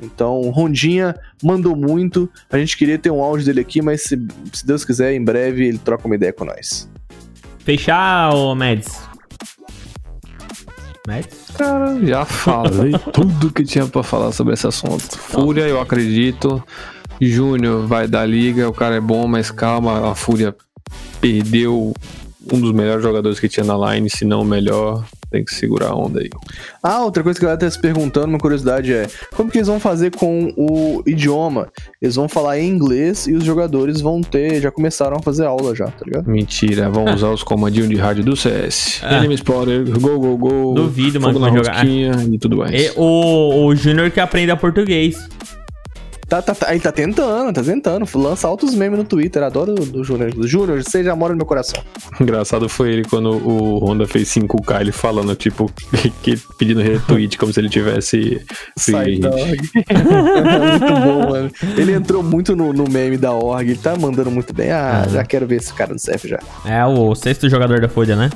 Então, 0.03 0.41
Rondinha 0.51 1.15
mandou 1.43 1.77
muito. 1.77 2.29
A 2.51 2.59
gente 2.59 2.77
queria 2.77 2.99
ter 2.99 3.11
um 3.11 3.23
áudio 3.23 3.47
dele 3.47 3.61
aqui, 3.61 3.81
mas 3.81 4.03
se, 4.03 4.19
se 4.53 4.67
Deus 4.67 4.85
quiser, 4.85 5.15
em 5.15 5.25
breve 5.25 5.67
ele 5.67 5.79
troca 5.79 6.07
uma 6.07 6.17
ideia 6.17 6.33
com 6.33 6.45
nós. 6.45 6.91
Fechar, 7.61 8.35
ô 8.35 8.55
Mads? 8.55 9.01
Mads? 11.07 11.39
Cara, 11.57 12.05
já 12.05 12.25
falei 12.25 12.93
tudo 13.13 13.53
que 13.53 13.65
tinha 13.65 13.87
pra 13.87 14.03
falar 14.03 14.33
sobre 14.33 14.55
esse 14.55 14.67
assunto. 14.67 15.17
Fúria, 15.17 15.69
eu 15.69 15.81
acredito. 15.81 16.63
Júnior 17.21 17.87
vai 17.87 18.09
dar 18.09 18.27
liga, 18.27 18.69
o 18.69 18.73
cara 18.73 18.97
é 18.97 19.01
bom, 19.01 19.29
mas 19.29 19.51
calma, 19.51 20.11
a 20.11 20.15
Fúria 20.15 20.55
perdeu 21.21 21.95
um 22.53 22.61
dos 22.61 22.73
melhores 22.73 23.03
jogadores 23.03 23.39
que 23.39 23.49
tinha 23.49 23.65
na 23.65 23.95
line, 23.95 24.11
se 24.11 24.25
não 24.25 24.43
o 24.43 24.45
melhor. 24.45 25.05
Tem 25.33 25.43
que 25.43 25.55
segurar 25.55 25.89
a 25.89 25.97
onda 25.97 26.21
aí. 26.21 26.29
Ah, 26.83 27.03
outra 27.03 27.23
coisa 27.23 27.39
que 27.39 27.45
a 27.47 27.49
galera 27.49 27.61
tá 27.61 27.71
se 27.71 27.81
perguntando, 27.81 28.27
uma 28.29 28.39
curiosidade 28.39 28.93
é: 28.93 29.07
como 29.35 29.51
que 29.51 29.57
eles 29.57 29.67
vão 29.69 29.81
fazer 29.81 30.15
com 30.15 30.53
o 30.57 31.03
idioma? 31.07 31.69
Eles 32.03 32.17
vão 32.17 32.29
falar 32.29 32.59
em 32.59 32.69
inglês 32.69 33.27
e 33.27 33.33
os 33.33 33.43
jogadores 33.43 34.03
vão 34.03 34.21
ter, 34.21 34.61
já 34.61 34.71
começaram 34.71 35.17
a 35.17 35.23
fazer 35.23 35.47
aula 35.47 35.75
já, 35.75 35.87
tá 35.87 36.05
ligado? 36.05 36.31
Mentira, 36.31 36.91
vão 36.91 37.07
usar 37.15 37.31
os 37.31 37.43
comandinhos 37.43 37.89
de 37.89 37.97
rádio 37.97 38.23
do 38.23 38.37
CS. 38.37 39.01
Ah. 39.03 39.17
Enemy 39.17 39.35
Explorer, 39.35 39.85
go, 39.99 40.19
go, 40.19 40.37
go. 40.37 40.75
Duvido, 40.75 41.19
mano, 41.19 41.35
que 41.35 41.41
vai 41.41 41.57
jogar. 41.57 41.87
e 41.87 42.39
tudo 42.39 42.59
mais. 42.59 42.73
E 42.73 42.93
o, 42.95 43.65
o 43.67 43.75
Júnior 43.75 44.11
que 44.11 44.21
aprenda 44.21 44.55
português. 44.55 45.17
Tá, 46.33 46.41
tá, 46.41 46.55
tá, 46.55 46.71
ele 46.71 46.81
tá 46.81 46.91
tentando, 46.91 47.53
tá 47.53 47.63
tentando. 47.63 48.09
Lança 48.15 48.49
altos 48.49 48.75
memes 48.75 48.99
no 48.99 49.05
Twitter, 49.05 49.43
adoro 49.43 49.73
o 49.73 49.85
do 49.85 50.03
Júnior. 50.03 50.33
Júnior, 50.47 50.83
você 50.83 51.05
já 51.05 51.15
mora 51.15 51.35
no 51.35 51.37
meu 51.37 51.45
coração. 51.45 51.79
Engraçado 52.19 52.71
foi 52.71 52.91
ele 52.91 53.05
quando 53.05 53.33
o 53.33 53.79
Honda 53.85 54.07
fez 54.07 54.31
5K, 54.31 54.81
ele 54.81 54.93
falando, 54.93 55.37
tipo, 55.37 55.71
que, 56.25 56.39
pedindo 56.59 56.81
retweet, 56.81 57.37
como 57.37 57.53
se 57.53 57.61
ele 57.61 57.69
tivesse. 57.69 58.41
Hit. 58.79 59.27
org. 59.27 59.61
muito 60.81 60.95
bom, 61.05 61.31
mano. 61.31 61.51
Ele 61.77 61.93
entrou 61.93 62.23
muito 62.23 62.57
no, 62.57 62.73
no 62.73 62.89
meme 62.89 63.19
da 63.19 63.33
org, 63.33 63.69
ele 63.69 63.79
tá 63.79 63.95
mandando 63.95 64.31
muito 64.31 64.55
bem. 64.55 64.71
Ah, 64.71 65.07
já 65.11 65.23
quero 65.25 65.47
ver 65.47 65.57
esse 65.57 65.75
cara 65.75 65.93
no 65.93 66.01
CF 66.01 66.29
já. 66.29 66.39
É 66.65 66.83
o 66.87 67.15
sexto 67.15 67.47
jogador 67.47 67.79
da 67.79 67.91
Folha, 67.91 68.17
né? 68.17 68.31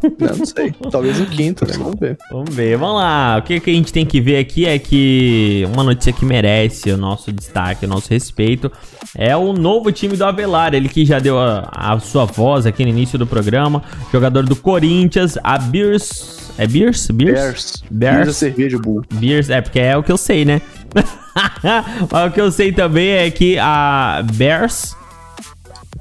Não, 0.18 0.36
não 0.36 0.46
sei. 0.46 0.72
Talvez 0.90 1.20
o 1.20 1.26
quinto, 1.26 1.66
né? 1.66 1.74
Vamos 1.76 1.98
ver. 1.98 2.16
Vamos 2.30 2.54
ver, 2.54 2.76
vamos 2.76 2.96
lá. 2.96 3.36
O 3.38 3.42
que, 3.42 3.60
que 3.60 3.70
a 3.70 3.74
gente 3.74 3.92
tem 3.92 4.06
que 4.06 4.20
ver 4.20 4.38
aqui 4.38 4.66
é 4.66 4.78
que 4.78 5.66
uma 5.72 5.82
notícia 5.82 6.12
que 6.12 6.24
merece 6.24 6.90
o 6.90 6.96
nosso 6.96 7.30
destaque, 7.30 7.84
o 7.84 7.88
nosso 7.88 8.08
respeito, 8.08 8.72
é 9.14 9.36
o 9.36 9.52
novo 9.52 9.92
time 9.92 10.16
do 10.16 10.24
Avelar. 10.24 10.74
Ele 10.74 10.88
que 10.88 11.04
já 11.04 11.18
deu 11.18 11.38
a, 11.38 11.68
a 11.70 11.98
sua 12.00 12.24
voz 12.24 12.64
aqui 12.66 12.82
no 12.84 12.90
início 12.90 13.18
do 13.18 13.26
programa. 13.26 13.82
Jogador 14.12 14.44
do 14.44 14.56
Corinthians, 14.56 15.36
a 15.42 15.58
Beers. 15.58 16.50
É 16.56 16.66
Beers? 16.66 17.10
Beers? 17.10 17.32
Bears. 17.32 17.84
Bears. 17.90 18.14
Bears 18.16 18.28
é 18.28 18.32
cerveja. 18.32 18.78
Beers, 19.12 19.50
é 19.50 19.60
porque 19.60 19.80
é 19.80 19.96
o 19.96 20.02
que 20.02 20.12
eu 20.12 20.16
sei, 20.16 20.44
né? 20.44 20.62
Mas 20.94 21.04
o 22.26 22.30
que 22.30 22.40
eu 22.40 22.50
sei 22.50 22.72
também 22.72 23.10
é 23.10 23.30
que 23.30 23.58
a 23.58 24.22
Bears, 24.34 24.96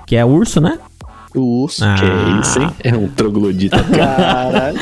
que 0.08 0.16
é 0.16 0.26
urso, 0.26 0.60
né? 0.62 0.80
O 1.36 1.64
urso. 1.64 1.84
Ah. 1.84 1.96
Que 1.96 2.42
isso, 2.42 2.60
hein? 2.60 2.72
É 2.84 2.96
um 2.96 3.08
troglodita. 3.08 3.84
Caralho. 3.96 4.78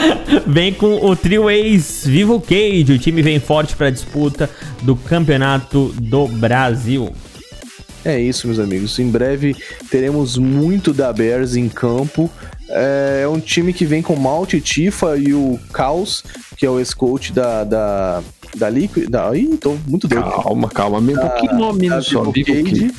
Vem 0.46 0.74
com 0.74 1.06
o 1.06 1.16
trio 1.16 1.50
ex 1.50 2.04
Vivo 2.06 2.40
Cage. 2.40 2.94
O 2.94 3.00
time 3.00 3.22
vem 3.22 3.40
forte 3.40 3.76
para 3.76 3.88
a 3.88 3.92
disputa 3.92 4.50
do 4.82 4.96
Campeonato 4.96 5.94
do 6.00 6.28
Brasil. 6.28 7.12
É 8.06 8.20
isso, 8.20 8.48
meus 8.48 8.60
amigos. 8.60 8.98
Em 9.00 9.10
breve 9.10 9.56
teremos 9.90 10.38
muito 10.38 10.94
da 10.94 11.12
Bears 11.12 11.56
em 11.56 11.68
campo. 11.68 12.32
É 12.70 13.26
um 13.28 13.40
time 13.40 13.74
que 13.74 13.86
vem 13.86 14.02
com 14.02 14.14
o 14.14 14.20
Malte 14.20 14.60
Tifa 14.60 15.18
e 15.18 15.34
o 15.34 15.60
Caos, 15.72 16.24
que 16.58 16.66
é 16.66 16.70
o 16.70 16.80
ex-coach 16.80 17.32
da, 17.34 17.64
da, 17.64 18.24
da 18.56 18.70
Liquid. 18.70 19.10
Da, 19.10 19.36
ih, 19.36 19.58
tô 19.58 19.78
muito 19.86 20.08
doido. 20.08 20.24
calma, 20.24 20.70
calma. 20.70 21.02
Meio 21.02 21.18
um 21.18 21.22
pouquinho 21.22 21.56
nome 21.56 21.90
só. 22.02 22.24
Vivo 22.32 22.46
Cage. 22.46 22.64
Cage. 22.64 22.94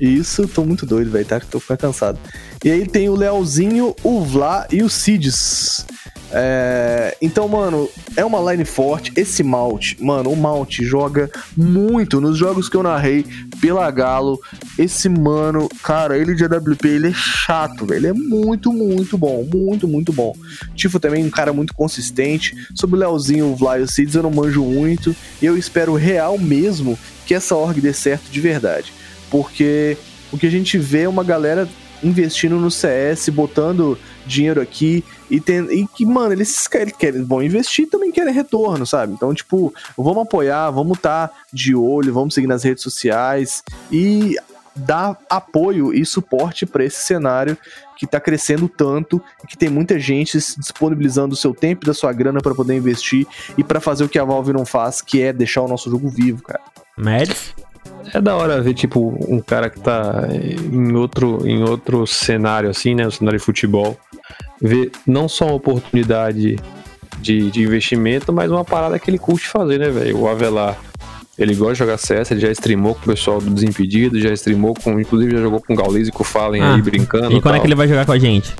Isso, 0.00 0.48
tô 0.48 0.64
muito 0.64 0.84
doido, 0.84 1.10
velho, 1.10 1.24
tá? 1.24 1.40
Tô 1.40 1.60
ficando 1.60 1.78
cansado. 1.78 2.18
E 2.64 2.70
aí 2.70 2.86
tem 2.86 3.08
o 3.08 3.16
Leozinho, 3.16 3.94
o 4.04 4.20
Vla 4.20 4.68
e 4.70 4.82
o 4.82 4.88
Cids. 4.88 5.84
É, 6.30 7.16
Então, 7.20 7.46
mano, 7.48 7.88
é 8.16 8.24
uma 8.24 8.52
line 8.52 8.64
forte. 8.64 9.12
Esse 9.16 9.42
Malte, 9.42 9.96
mano, 10.02 10.30
o 10.30 10.36
Malte 10.36 10.84
joga 10.84 11.28
muito 11.56 12.20
nos 12.20 12.38
jogos 12.38 12.68
que 12.68 12.76
eu 12.76 12.82
narrei 12.82 13.26
pela 13.60 13.90
Galo. 13.90 14.40
Esse 14.78 15.08
mano, 15.08 15.68
cara, 15.82 16.16
ele 16.16 16.34
de 16.34 16.44
AWP, 16.44 16.86
ele 16.88 17.08
é 17.08 17.12
chato, 17.12 17.84
velho. 17.84 17.98
Ele 17.98 18.06
é 18.06 18.12
muito, 18.12 18.72
muito 18.72 19.18
bom. 19.18 19.44
Muito, 19.52 19.88
muito 19.88 20.12
bom. 20.12 20.32
Tifo 20.76 21.00
também, 21.00 21.24
um 21.24 21.30
cara 21.30 21.52
muito 21.52 21.74
consistente. 21.74 22.54
Sobre 22.74 22.96
o 22.96 22.98
Leozinho, 23.00 23.46
o 23.46 23.56
Vla 23.56 23.80
e 23.80 23.82
o 23.82 23.88
Cids, 23.88 24.14
eu 24.14 24.22
não 24.22 24.30
manjo 24.30 24.62
muito. 24.62 25.14
E 25.40 25.46
eu 25.46 25.56
espero 25.58 25.94
real 25.94 26.38
mesmo 26.38 26.96
que 27.26 27.34
essa 27.34 27.56
org 27.56 27.80
dê 27.80 27.92
certo 27.92 28.30
de 28.30 28.40
verdade. 28.40 28.92
Porque 29.30 29.96
o 30.32 30.38
que 30.38 30.46
a 30.46 30.50
gente 30.50 30.78
vê 30.78 31.02
é 31.02 31.08
uma 31.08 31.24
galera 31.24 31.68
investindo 32.02 32.56
no 32.56 32.70
CS, 32.70 33.28
botando 33.28 33.98
dinheiro 34.26 34.60
aqui 34.60 35.04
e, 35.30 35.40
tem, 35.40 35.60
e 35.72 35.86
que, 35.86 36.04
mano, 36.04 36.32
eles 36.32 36.66
querem, 36.66 36.92
querem, 36.94 37.24
vão 37.24 37.42
investir 37.42 37.88
também 37.88 38.10
querem 38.10 38.32
retorno, 38.32 38.86
sabe? 38.86 39.12
Então, 39.12 39.32
tipo, 39.34 39.72
vamos 39.96 40.22
apoiar, 40.22 40.70
vamos 40.70 40.96
estar 40.96 41.30
de 41.52 41.74
olho, 41.74 42.12
vamos 42.12 42.34
seguir 42.34 42.46
nas 42.46 42.62
redes 42.62 42.82
sociais 42.82 43.62
e 43.90 44.36
dar 44.74 45.18
apoio 45.28 45.92
e 45.92 46.04
suporte 46.04 46.64
para 46.64 46.84
esse 46.84 47.04
cenário 47.04 47.56
que 47.96 48.06
tá 48.06 48.18
crescendo 48.18 48.68
tanto 48.68 49.22
e 49.44 49.46
que 49.46 49.56
tem 49.56 49.68
muita 49.68 49.98
gente 49.98 50.38
disponibilizando 50.58 51.34
o 51.34 51.36
seu 51.36 51.54
tempo 51.54 51.84
e 51.84 51.86
da 51.86 51.94
sua 51.94 52.12
grana 52.12 52.40
para 52.40 52.54
poder 52.54 52.74
investir 52.74 53.26
e 53.56 53.62
para 53.62 53.80
fazer 53.80 54.04
o 54.04 54.08
que 54.08 54.18
a 54.18 54.24
Valve 54.24 54.52
não 54.52 54.64
faz, 54.64 55.00
que 55.00 55.20
é 55.22 55.32
deixar 55.32 55.62
o 55.62 55.68
nosso 55.68 55.90
jogo 55.90 56.08
vivo, 56.08 56.42
cara. 56.42 56.60
Mads? 56.96 57.54
É 58.14 58.20
da 58.20 58.36
hora 58.36 58.60
ver, 58.60 58.74
tipo, 58.74 59.16
um 59.28 59.40
cara 59.40 59.70
que 59.70 59.80
tá 59.80 60.28
em 60.70 60.92
outro, 60.94 61.46
em 61.46 61.62
outro 61.62 62.06
cenário, 62.06 62.68
assim, 62.68 62.94
né? 62.94 63.06
O 63.06 63.10
cenário 63.10 63.38
de 63.38 63.44
futebol. 63.44 63.96
Ver 64.60 64.90
não 65.06 65.28
só 65.28 65.46
uma 65.46 65.54
oportunidade 65.54 66.58
de, 67.20 67.50
de 67.50 67.62
investimento, 67.62 68.32
mas 68.32 68.50
uma 68.50 68.64
parada 68.64 68.98
que 68.98 69.08
ele 69.08 69.18
curte 69.18 69.48
fazer, 69.48 69.78
né, 69.78 69.88
velho? 69.88 70.18
O 70.18 70.28
Avelar, 70.28 70.78
ele 71.38 71.54
gosta 71.54 71.72
de 71.74 71.78
jogar 71.78 71.98
CS, 71.98 72.30
ele 72.30 72.40
já 72.40 72.50
streamou 72.52 72.94
com 72.94 73.00
o 73.00 73.14
pessoal 73.14 73.40
do 73.40 73.50
Desimpedido, 73.50 74.20
já 74.20 74.32
streamou 74.32 74.74
com, 74.74 75.00
inclusive 75.00 75.32
já 75.32 75.42
jogou 75.42 75.60
com 75.60 75.72
o 75.72 75.76
Gaules 75.76 76.08
e 76.08 76.12
com 76.12 76.22
o 76.22 76.26
Fallen 76.26 76.62
Ah, 76.62 76.74
aí 76.74 76.82
brincando. 76.82 77.32
E 77.36 77.40
quando 77.40 77.42
tal. 77.42 77.54
é 77.54 77.60
que 77.60 77.66
ele 77.66 77.74
vai 77.74 77.88
jogar 77.88 78.04
com 78.04 78.12
a 78.12 78.18
gente? 78.18 78.54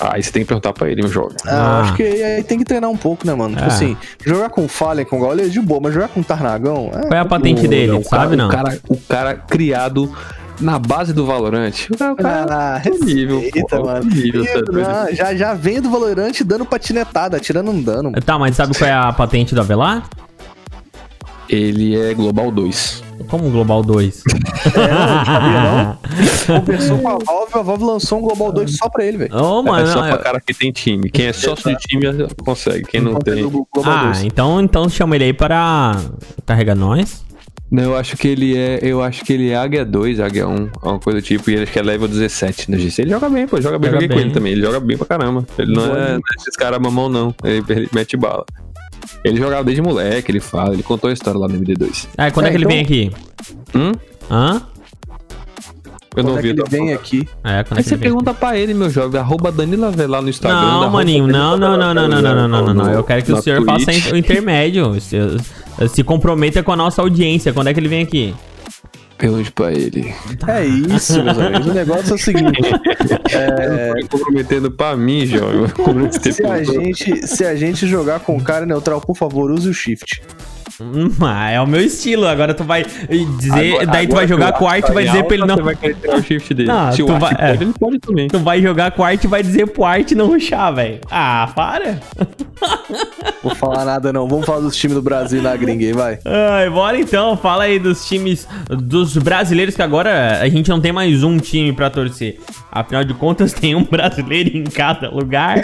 Ah, 0.00 0.14
aí 0.14 0.22
você 0.22 0.32
tem 0.32 0.42
que 0.42 0.48
perguntar 0.48 0.72
pra 0.72 0.90
ele, 0.90 1.02
me 1.02 1.08
joga. 1.08 1.36
Ah, 1.46 1.50
Ah. 1.50 1.80
acho 1.82 1.94
que 1.94 2.02
aí 2.02 2.42
tem 2.42 2.58
que 2.58 2.64
treinar 2.64 2.90
um 2.90 2.96
pouco, 2.96 3.26
né, 3.26 3.34
mano? 3.34 3.54
Tipo 3.54 3.64
Ah. 3.70 3.72
assim, 3.74 3.96
jogar 4.24 4.50
com 4.50 4.66
Fallen, 4.66 5.04
com 5.04 5.20
Gaules 5.20 5.46
é 5.46 5.48
de 5.48 5.60
boa, 5.60 5.80
mas 5.82 5.94
jogar 5.94 6.08
com 6.08 6.22
Tarnagão. 6.22 6.90
É, 6.92 7.00
Qual 7.02 7.12
é 7.14 7.18
a 7.18 7.24
patente 7.24 7.68
dele? 7.68 7.92
o 7.92 8.02
Sabe 8.02 8.36
cara, 8.36 8.36
não? 8.36 8.48
O 8.48 8.50
cara, 8.50 8.78
o 8.88 8.96
cara 8.96 9.34
criado 9.34 10.12
na 10.60 10.78
base 10.78 11.12
do 11.12 11.24
Valorant. 11.26 11.72
O 11.92 11.96
cara, 11.96 12.12
o 12.14 12.26
Ah, 12.52 12.80
alto 12.84 13.04
nível, 13.04 13.42
pô, 13.70 13.84
mano. 13.84 14.04
nível, 14.10 14.44
não, 14.72 15.14
já, 15.14 15.34
já 15.34 15.54
vem 15.54 15.80
do 15.80 15.88
Valorante 15.90 16.42
dando 16.42 16.64
patinetada, 16.64 17.38
tirando 17.38 17.70
um 17.70 17.80
dano. 17.80 18.10
Tá, 18.24 18.36
mas 18.38 18.56
sabe 18.56 18.76
qual 18.76 18.88
é 18.90 18.92
a 18.92 19.12
patente 19.12 19.54
do 19.54 19.60
Avelar? 19.60 20.08
Ele 21.48 21.96
é 22.00 22.14
Global 22.14 22.50
2. 22.50 23.03
Como 23.28 23.50
Global 23.50 23.82
2? 23.82 24.22
É, 24.74 24.88
não, 24.88 25.24
sabia 25.24 25.62
não. 25.62 25.98
Conversou 26.60 26.98
com 26.98 27.08
a 27.08 27.18
Valve, 27.18 27.52
a 27.54 27.62
Valve 27.62 27.84
lançou 27.84 28.18
um 28.18 28.22
Global 28.22 28.50
2 28.52 28.76
só 28.76 28.88
pra 28.88 29.04
ele, 29.04 29.18
velho. 29.18 29.34
É 29.34 29.62
mano. 29.62 29.86
só 29.86 30.00
não, 30.00 30.06
pra 30.08 30.16
eu- 30.16 30.22
cara 30.22 30.40
que 30.40 30.54
tem 30.54 30.72
time. 30.72 31.10
Quem 31.10 31.26
é 31.26 31.32
sócio 31.32 31.70
de 31.70 31.76
time 31.82 32.04
consegue. 32.44 32.84
Quem 32.84 33.00
não 33.00 33.14
tem. 33.18 33.42
Global 33.48 33.66
Ah, 33.84 34.04
2. 34.06 34.24
então, 34.24 34.60
então 34.60 34.88
chama 34.88 35.16
ele 35.16 35.24
aí 35.24 35.32
para 35.32 36.00
carregar 36.46 36.74
nós. 36.74 37.22
Não, 37.70 37.82
eu 37.82 37.96
acho 37.96 38.16
que 38.16 38.28
ele 38.28 38.56
é. 38.56 38.78
Eu 38.82 39.02
acho 39.02 39.24
que 39.24 39.32
ele 39.32 39.50
é 39.50 39.56
Águia 39.56 39.84
2, 39.84 40.18
Águia 40.20 40.46
1, 40.48 40.70
alguma 40.76 40.98
coisa 40.98 41.20
do 41.20 41.22
tipo, 41.24 41.50
e 41.50 41.54
ele 41.54 41.62
acho 41.64 41.72
que 41.72 41.78
é 41.78 41.82
level 41.82 42.08
17 42.08 42.70
no 42.70 42.78
GC. 42.78 43.02
Ele 43.02 43.10
joga 43.10 43.28
bem, 43.28 43.46
pô, 43.46 43.60
joga 43.60 43.78
bem, 43.78 43.90
Joga 43.90 44.02
joguei 44.02 44.08
com 44.08 44.14
bem. 44.14 44.24
ele 44.24 44.34
também. 44.34 44.52
Ele 44.52 44.62
joga 44.62 44.80
bem 44.80 44.96
pra 44.96 45.06
caramba. 45.06 45.44
Ele 45.58 45.72
não 45.74 45.84
é, 45.84 46.10
não 46.12 46.16
é 46.16 46.20
esses 46.38 46.56
caras 46.56 46.78
mamão, 46.80 47.08
não. 47.08 47.34
Ele, 47.44 47.64
ele 47.68 47.88
mete 47.92 48.16
bala. 48.16 48.44
Ele 49.24 49.38
jogava 49.38 49.64
desde 49.64 49.82
moleque, 49.82 50.30
ele 50.30 50.40
fala, 50.40 50.74
ele 50.74 50.82
contou 50.82 51.10
a 51.10 51.12
história 51.12 51.38
lá 51.38 51.48
no 51.48 51.54
MD2. 51.58 52.08
Ah, 52.16 52.30
quando 52.30 52.46
é, 52.46 52.48
É, 52.48 52.52
que 52.52 52.56
ele 52.58 52.64
então- 52.64 52.76
vem 52.76 52.80
aqui? 52.84 53.10
Hum? 53.74 53.92
Hã? 54.30 54.62
Eu 56.16 56.22
Quando 56.22 56.26
não 56.32 56.38
é 56.38 56.42
vi. 56.42 56.54
que 56.54 56.60
ele 56.60 56.68
vem 56.70 56.92
aqui? 56.92 57.28
É, 57.42 57.64
quando 57.64 57.78
é 57.78 57.80
Aí 57.80 57.82
que 57.82 57.88
você 57.88 57.94
ele 57.94 57.96
vem? 57.96 57.98
pergunta 57.98 58.32
pra 58.34 58.56
ele, 58.56 58.72
meu 58.72 58.88
jovem, 58.88 59.20
arroba 59.20 59.50
Danila 59.50 59.90
Velar 59.90 60.22
no 60.22 60.28
Instagram. 60.28 60.60
Não, 60.60 60.68
arroba 60.70 60.90
maninho, 60.90 61.26
não, 61.26 61.56
não, 61.56 61.76
não, 61.76 61.92
não, 61.92 62.08
não, 62.08 62.22
não, 62.22 62.22
não, 62.22 62.48
não, 62.48 62.64
não, 62.66 62.74
não. 62.74 62.90
Eu 62.92 63.02
quero 63.02 63.24
que 63.24 63.32
o 63.32 63.42
senhor 63.42 63.64
faça 63.64 63.86
Twitch. 63.86 64.12
o 64.12 64.16
intermédio. 64.16 65.00
Se, 65.00 65.16
se 65.88 66.04
comprometa 66.04 66.62
com 66.62 66.70
a 66.70 66.76
nossa 66.76 67.02
audiência. 67.02 67.52
Quando 67.52 67.66
é 67.66 67.74
que 67.74 67.80
ele 67.80 67.88
vem 67.88 68.02
aqui? 68.02 68.32
Pergunte 69.24 69.52
pra 69.52 69.72
ele. 69.72 70.14
É 70.46 70.64
isso, 70.66 71.22
meus 71.24 71.38
amigos. 71.38 71.66
O 71.68 71.72
negócio 71.72 72.12
é 72.12 72.14
o 72.14 72.18
seguinte: 72.18 72.60
É... 73.32 73.94
Não 73.94 74.00
tá 74.02 74.08
comprometendo 74.10 74.70
pra 74.70 74.94
mim, 74.94 75.24
jovem. 75.24 75.62
Eu 75.62 75.68
comprometer 75.70 76.30
se 76.32 76.44
a, 76.44 76.62
gente, 76.62 77.26
se 77.26 77.42
a 77.44 77.56
gente 77.56 77.86
jogar 77.86 78.20
com 78.20 78.38
cara 78.38 78.66
neutral, 78.66 79.00
por 79.00 79.16
favor, 79.16 79.50
use 79.50 79.66
o 79.66 79.72
shift. 79.72 80.20
Hum, 80.78 81.08
ah, 81.22 81.50
é 81.50 81.60
o 81.60 81.66
meu 81.66 81.80
estilo. 81.80 82.26
Agora 82.26 82.52
tu 82.52 82.64
vai 82.64 82.84
dizer. 83.38 83.72
Agora- 83.76 83.86
daí 83.86 84.06
tu 84.08 84.14
vai 84.14 84.26
jogar 84.28 84.50
o 84.50 84.58
com 84.58 84.64
o 84.64 84.68
Art 84.68 84.88
e 84.88 84.92
vai 84.92 85.04
dizer 85.04 85.24
pra 85.24 85.34
ele 85.36 85.46
não. 85.46 85.54
Você 85.56 85.62
vai 85.62 85.76
querer 85.76 85.94
tirar 85.94 86.16
o 86.18 86.22
shift 86.22 86.52
dele. 86.54 86.68
Não, 86.68 86.92
Se 86.92 87.02
o 87.02 87.06
tu 87.06 87.12
Art 87.12 87.20
vai- 87.22 87.34
pode, 87.36 87.44
é. 87.44 87.54
ele 87.62 87.72
pode 87.78 87.98
também. 88.00 88.28
Tu 88.28 88.38
vai 88.40 88.60
jogar 88.60 88.90
com 88.90 89.00
o 89.02 89.04
Art 89.06 89.24
e 89.24 89.26
vai 89.26 89.42
dizer 89.42 89.66
pro 89.68 89.84
Art 89.84 90.10
não 90.12 90.26
ruxar, 90.26 90.74
velho. 90.74 90.98
Ah, 91.10 91.50
para. 91.56 91.98
Vou 93.42 93.54
falar 93.54 93.84
nada, 93.84 94.12
não. 94.12 94.28
Vamos 94.28 94.46
falar 94.46 94.60
dos 94.60 94.76
times 94.76 94.94
do 94.94 95.02
Brasil 95.02 95.42
na 95.42 95.56
gringa 95.56 95.84
aí, 95.84 95.92
vai. 95.92 96.18
Ai, 96.24 96.70
bora 96.70 96.98
então, 96.98 97.36
fala 97.36 97.64
aí 97.64 97.78
dos 97.78 98.06
times 98.06 98.46
dos 98.68 99.16
brasileiros 99.16 99.74
que 99.74 99.82
agora 99.82 100.40
a 100.40 100.48
gente 100.48 100.70
não 100.70 100.80
tem 100.80 100.92
mais 100.92 101.22
um 101.22 101.38
time 101.38 101.72
pra 101.72 101.90
torcer. 101.90 102.38
Afinal 102.74 103.04
de 103.04 103.14
contas, 103.14 103.52
tem 103.52 103.76
um 103.76 103.84
brasileiro 103.84 104.56
em 104.56 104.64
cada 104.64 105.08
lugar. 105.08 105.62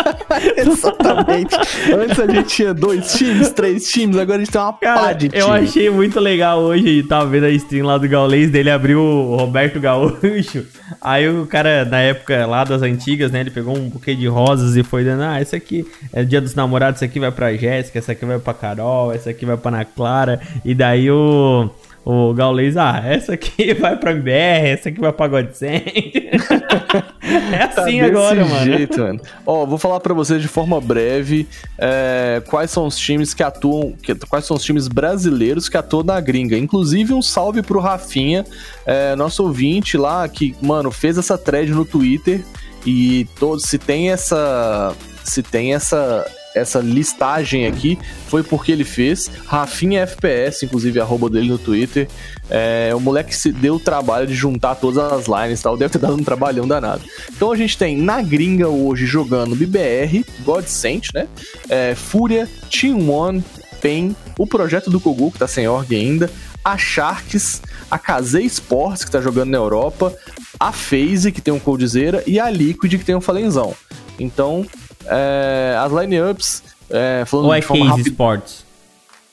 Exatamente. 0.56 1.54
Antes 1.94 2.18
a 2.18 2.26
gente 2.26 2.48
tinha 2.48 2.72
dois 2.72 3.12
times, 3.12 3.50
três 3.50 3.86
times, 3.90 4.16
agora 4.16 4.38
a 4.38 4.44
gente 4.44 4.52
tem 4.52 4.60
uma 4.60 4.72
pá 4.72 4.78
Cara, 4.94 5.12
de 5.12 5.28
time. 5.28 5.40
eu 5.40 5.52
achei 5.52 5.90
muito 5.90 6.18
legal 6.18 6.60
hoje, 6.60 7.02
tava 7.02 7.26
vendo 7.26 7.44
a 7.44 7.50
stream 7.50 7.86
lá 7.86 7.98
do 7.98 8.08
Gaulês 8.08 8.50
dele, 8.50 8.70
abriu 8.70 9.00
o 9.00 9.36
Roberto 9.36 9.78
Gaúcho. 9.78 10.64
Aí 11.00 11.28
o 11.28 11.46
cara, 11.46 11.84
na 11.84 12.00
época 12.00 12.46
lá 12.46 12.64
das 12.64 12.80
antigas, 12.80 13.30
né, 13.30 13.40
ele 13.40 13.50
pegou 13.50 13.76
um 13.76 13.90
buquê 13.90 14.14
de 14.14 14.26
rosas 14.26 14.76
e 14.76 14.82
foi 14.82 15.04
dando, 15.04 15.24
ah, 15.24 15.40
esse 15.40 15.54
aqui 15.54 15.86
é 16.12 16.24
dia 16.24 16.40
dos 16.40 16.54
namorados, 16.54 16.98
esse 16.98 17.04
aqui 17.04 17.20
vai 17.20 17.30
pra 17.30 17.54
Jéssica, 17.54 17.98
esse 17.98 18.10
aqui 18.10 18.24
vai 18.24 18.38
pra 18.38 18.54
Carol, 18.54 19.12
esse 19.12 19.28
aqui 19.28 19.44
vai 19.44 19.56
pra 19.58 19.70
Ana 19.70 19.84
Clara. 19.84 20.40
E 20.64 20.74
daí 20.74 21.10
o... 21.10 21.68
O 22.08 22.32
Gaulês, 22.32 22.76
ah, 22.76 23.02
essa 23.04 23.32
aqui 23.32 23.74
vai 23.74 23.96
pra 23.96 24.12
MBR, 24.12 24.68
essa 24.68 24.88
aqui 24.90 25.00
vai 25.00 25.12
pra 25.12 25.26
Godsend. 25.26 25.82
é 27.52 27.66
Tá 27.66 27.82
assim 27.82 27.98
desse 27.98 28.04
agora, 28.04 28.44
mano. 28.44 28.64
jeito, 28.64 29.00
mano. 29.00 29.20
Ó, 29.44 29.66
vou 29.66 29.76
falar 29.76 29.98
pra 29.98 30.14
vocês 30.14 30.40
de 30.40 30.46
forma 30.46 30.80
breve 30.80 31.48
é, 31.76 32.40
quais 32.46 32.70
são 32.70 32.86
os 32.86 32.96
times 32.96 33.34
que 33.34 33.42
atuam, 33.42 33.92
que- 34.00 34.14
quais 34.14 34.44
são 34.44 34.56
os 34.56 34.62
times 34.62 34.86
brasileiros 34.86 35.68
que 35.68 35.76
atuam 35.76 36.04
na 36.04 36.20
gringa. 36.20 36.56
Inclusive, 36.56 37.12
um 37.12 37.20
salve 37.22 37.60
pro 37.60 37.80
Rafinha, 37.80 38.44
é, 38.86 39.16
nosso 39.16 39.42
ouvinte 39.42 39.96
lá, 39.96 40.28
que, 40.28 40.54
mano, 40.62 40.92
fez 40.92 41.18
essa 41.18 41.36
thread 41.36 41.72
no 41.72 41.84
Twitter 41.84 42.40
e 42.86 43.26
todos, 43.38 43.64
se 43.64 43.78
tem 43.78 44.10
essa. 44.12 44.94
Se 45.24 45.42
tem 45.42 45.74
essa. 45.74 46.24
Essa 46.56 46.80
listagem 46.80 47.66
aqui 47.66 47.98
foi 48.28 48.42
porque 48.42 48.72
ele 48.72 48.84
fez. 48.84 49.30
Rafinha 49.46 50.00
FPS, 50.00 50.64
inclusive, 50.64 50.98
arroba 50.98 51.28
dele 51.28 51.48
no 51.48 51.58
Twitter. 51.58 52.08
É, 52.48 52.92
o 52.94 53.00
moleque 53.00 53.34
se 53.34 53.52
deu 53.52 53.74
o 53.74 53.80
trabalho 53.80 54.26
de 54.26 54.34
juntar 54.34 54.76
todas 54.76 54.98
as 55.12 55.26
lines 55.26 55.60
tal. 55.60 55.76
Deve 55.76 55.92
ter 55.92 55.98
dado 55.98 56.14
um 56.14 56.24
trabalhão 56.24 56.66
danado. 56.66 57.02
Então 57.30 57.52
a 57.52 57.56
gente 57.56 57.76
tem 57.76 57.96
na 57.96 58.22
gringa 58.22 58.68
hoje 58.68 59.06
jogando 59.06 59.54
BBR, 59.54 60.24
Godsent, 60.44 61.08
né? 61.14 61.28
É, 61.68 61.94
Fúria, 61.94 62.48
Team 62.70 63.10
One, 63.10 63.44
PEN, 63.80 64.16
o 64.38 64.46
projeto 64.46 64.90
do 64.90 64.98
Kogu, 64.98 65.30
que 65.30 65.38
tá 65.38 65.46
sem 65.46 65.68
org 65.68 65.94
ainda, 65.94 66.30
a 66.64 66.76
Sharks, 66.76 67.62
a 67.90 67.98
KZ 67.98 68.34
Sports, 68.46 69.04
que 69.04 69.10
tá 69.10 69.20
jogando 69.20 69.50
na 69.50 69.58
Europa, 69.58 70.14
a 70.58 70.72
FaZe, 70.72 71.30
que 71.30 71.40
tem 71.40 71.54
um 71.54 71.60
Coldzera, 71.60 72.22
e 72.26 72.40
a 72.40 72.50
Liquid, 72.50 72.98
que 72.98 73.04
tem 73.04 73.14
um 73.14 73.20
Falenzão. 73.20 73.74
Então, 74.18 74.66
é, 75.08 75.76
as 75.78 75.92
lineups, 75.92 76.62
é, 76.90 77.24
falando 77.26 77.46
Ou 77.46 77.54
é 77.54 77.60
de 77.60 77.66
forma 77.66 77.84
Case 77.84 77.90
rápida, 77.96 78.08
Sports? 78.10 78.66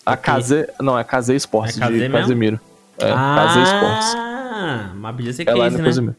a 0.06 0.18
KZ, 0.18 0.52
não, 0.82 0.98
é 1.00 1.04
KZ 1.04 1.30
Sports, 1.30 1.78
É 1.78 1.80
KZ 1.82 1.92
de 1.94 2.00
mesmo? 2.00 2.14
Casemiro. 2.18 2.60
É, 2.98 3.12
KZ 3.12 3.70
Sports. 3.70 4.14
Ah, 4.16 4.92
mas 4.96 5.16
podia 5.16 5.34
ser 5.34 5.42
É 5.44 5.46
Case, 5.54 5.78
né? 5.78 5.84
Casemiro. 5.84 6.16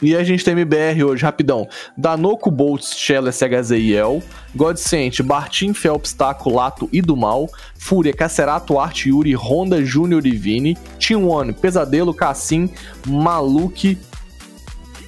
E 0.00 0.14
a 0.14 0.22
gente 0.22 0.44
tem 0.44 0.52
MBR 0.52 1.02
hoje, 1.02 1.24
rapidão. 1.24 1.66
Danoco, 1.96 2.52
Boltz, 2.52 2.96
Shell, 2.96 3.32
SHZ 3.32 3.72
e 3.72 3.94
El. 3.94 4.22
Godsent, 4.54 5.20
Bartim, 5.22 5.72
Phelps, 5.74 6.12
Taco, 6.12 6.50
Lato 6.50 6.88
e 6.92 7.02
do 7.02 7.16
Mal. 7.16 7.48
Fúria, 7.76 8.12
Cacerato, 8.12 8.78
Art, 8.78 9.06
Yuri, 9.06 9.34
Honda, 9.34 9.84
Júnior 9.84 10.24
e 10.24 10.30
Vini. 10.30 10.78
Team 11.00 11.28
One, 11.28 11.52
Pesadelo, 11.52 12.14
Cassim, 12.14 12.70
Maluque, 13.04 13.98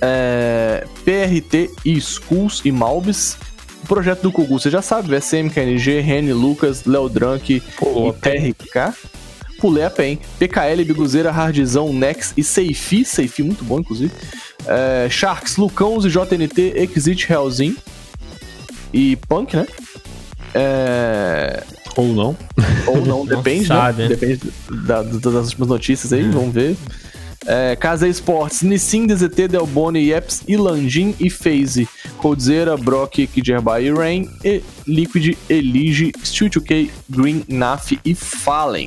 é, 0.01 0.87
PRT 1.05 1.71
e 1.85 1.97
Skulls 1.99 2.61
e 2.65 2.73
Malbis. 2.73 3.37
O 3.85 3.87
projeto 3.87 4.23
do 4.23 4.31
Kugu, 4.33 4.59
você 4.59 4.71
já 4.71 4.81
sabe, 4.83 5.09
VSM, 5.09 5.49
KNG, 5.49 6.01
Reni, 6.01 6.33
Lucas, 6.33 6.85
Léo 6.85 7.09
Drunk 7.09 7.55
e 7.57 7.61
TRK. 8.21 8.95
Pulei 9.59 9.85
a 9.85 9.91
PEN. 9.91 10.19
PKL, 10.39 10.85
Biguzeira, 10.85 11.31
Hardzão, 11.31 11.93
Nex 11.93 12.33
e 12.37 12.43
Seifi. 12.45 13.05
Seifi, 13.05 13.43
muito 13.43 13.63
bom, 13.65 13.81
inclusive. 13.81 14.11
É, 14.67 15.07
Sharks, 15.11 15.57
Lucãos 15.57 16.05
e 16.05 16.09
JNT, 16.09 16.75
Exit, 16.77 17.31
Hellzin. 17.31 17.77
E 18.93 19.17
Punk, 19.29 19.55
né? 19.57 19.67
É, 20.55 21.63
Ou 21.97 22.09
não. 22.09 22.37
ou 22.87 23.05
não, 23.07 23.27
depende, 23.27 23.67
sabe, 23.67 24.03
né? 24.03 24.09
né? 24.09 24.15
Depende 24.17 24.41
da- 24.87 25.03
da- 25.03 25.31
das 25.31 25.47
últimas 25.47 25.69
notícias 25.69 26.13
aí, 26.13 26.23
vamos 26.29 26.53
ver. 26.55 26.77
É, 27.53 27.75
Casa 27.75 28.07
Esportes, 28.07 28.63
Nissin, 28.63 29.09
DZT, 29.09 29.49
Delboni, 29.49 30.09
Yeps, 30.09 30.45
Ilanjin 30.47 31.17
e 31.19 31.29
FaZe. 31.29 31.89
Coldzera, 32.17 32.77
Brock, 32.77 33.27
Kidjerbai 33.27 33.87
e 33.87 33.93
Rain. 33.93 34.31
E 34.45 34.63
Liquid, 34.87 35.37
Elige, 35.49 36.13
Steel2K, 36.13 36.89
Green, 37.09 37.45
Naf 37.49 37.99
e 38.05 38.15
Fallen. 38.15 38.87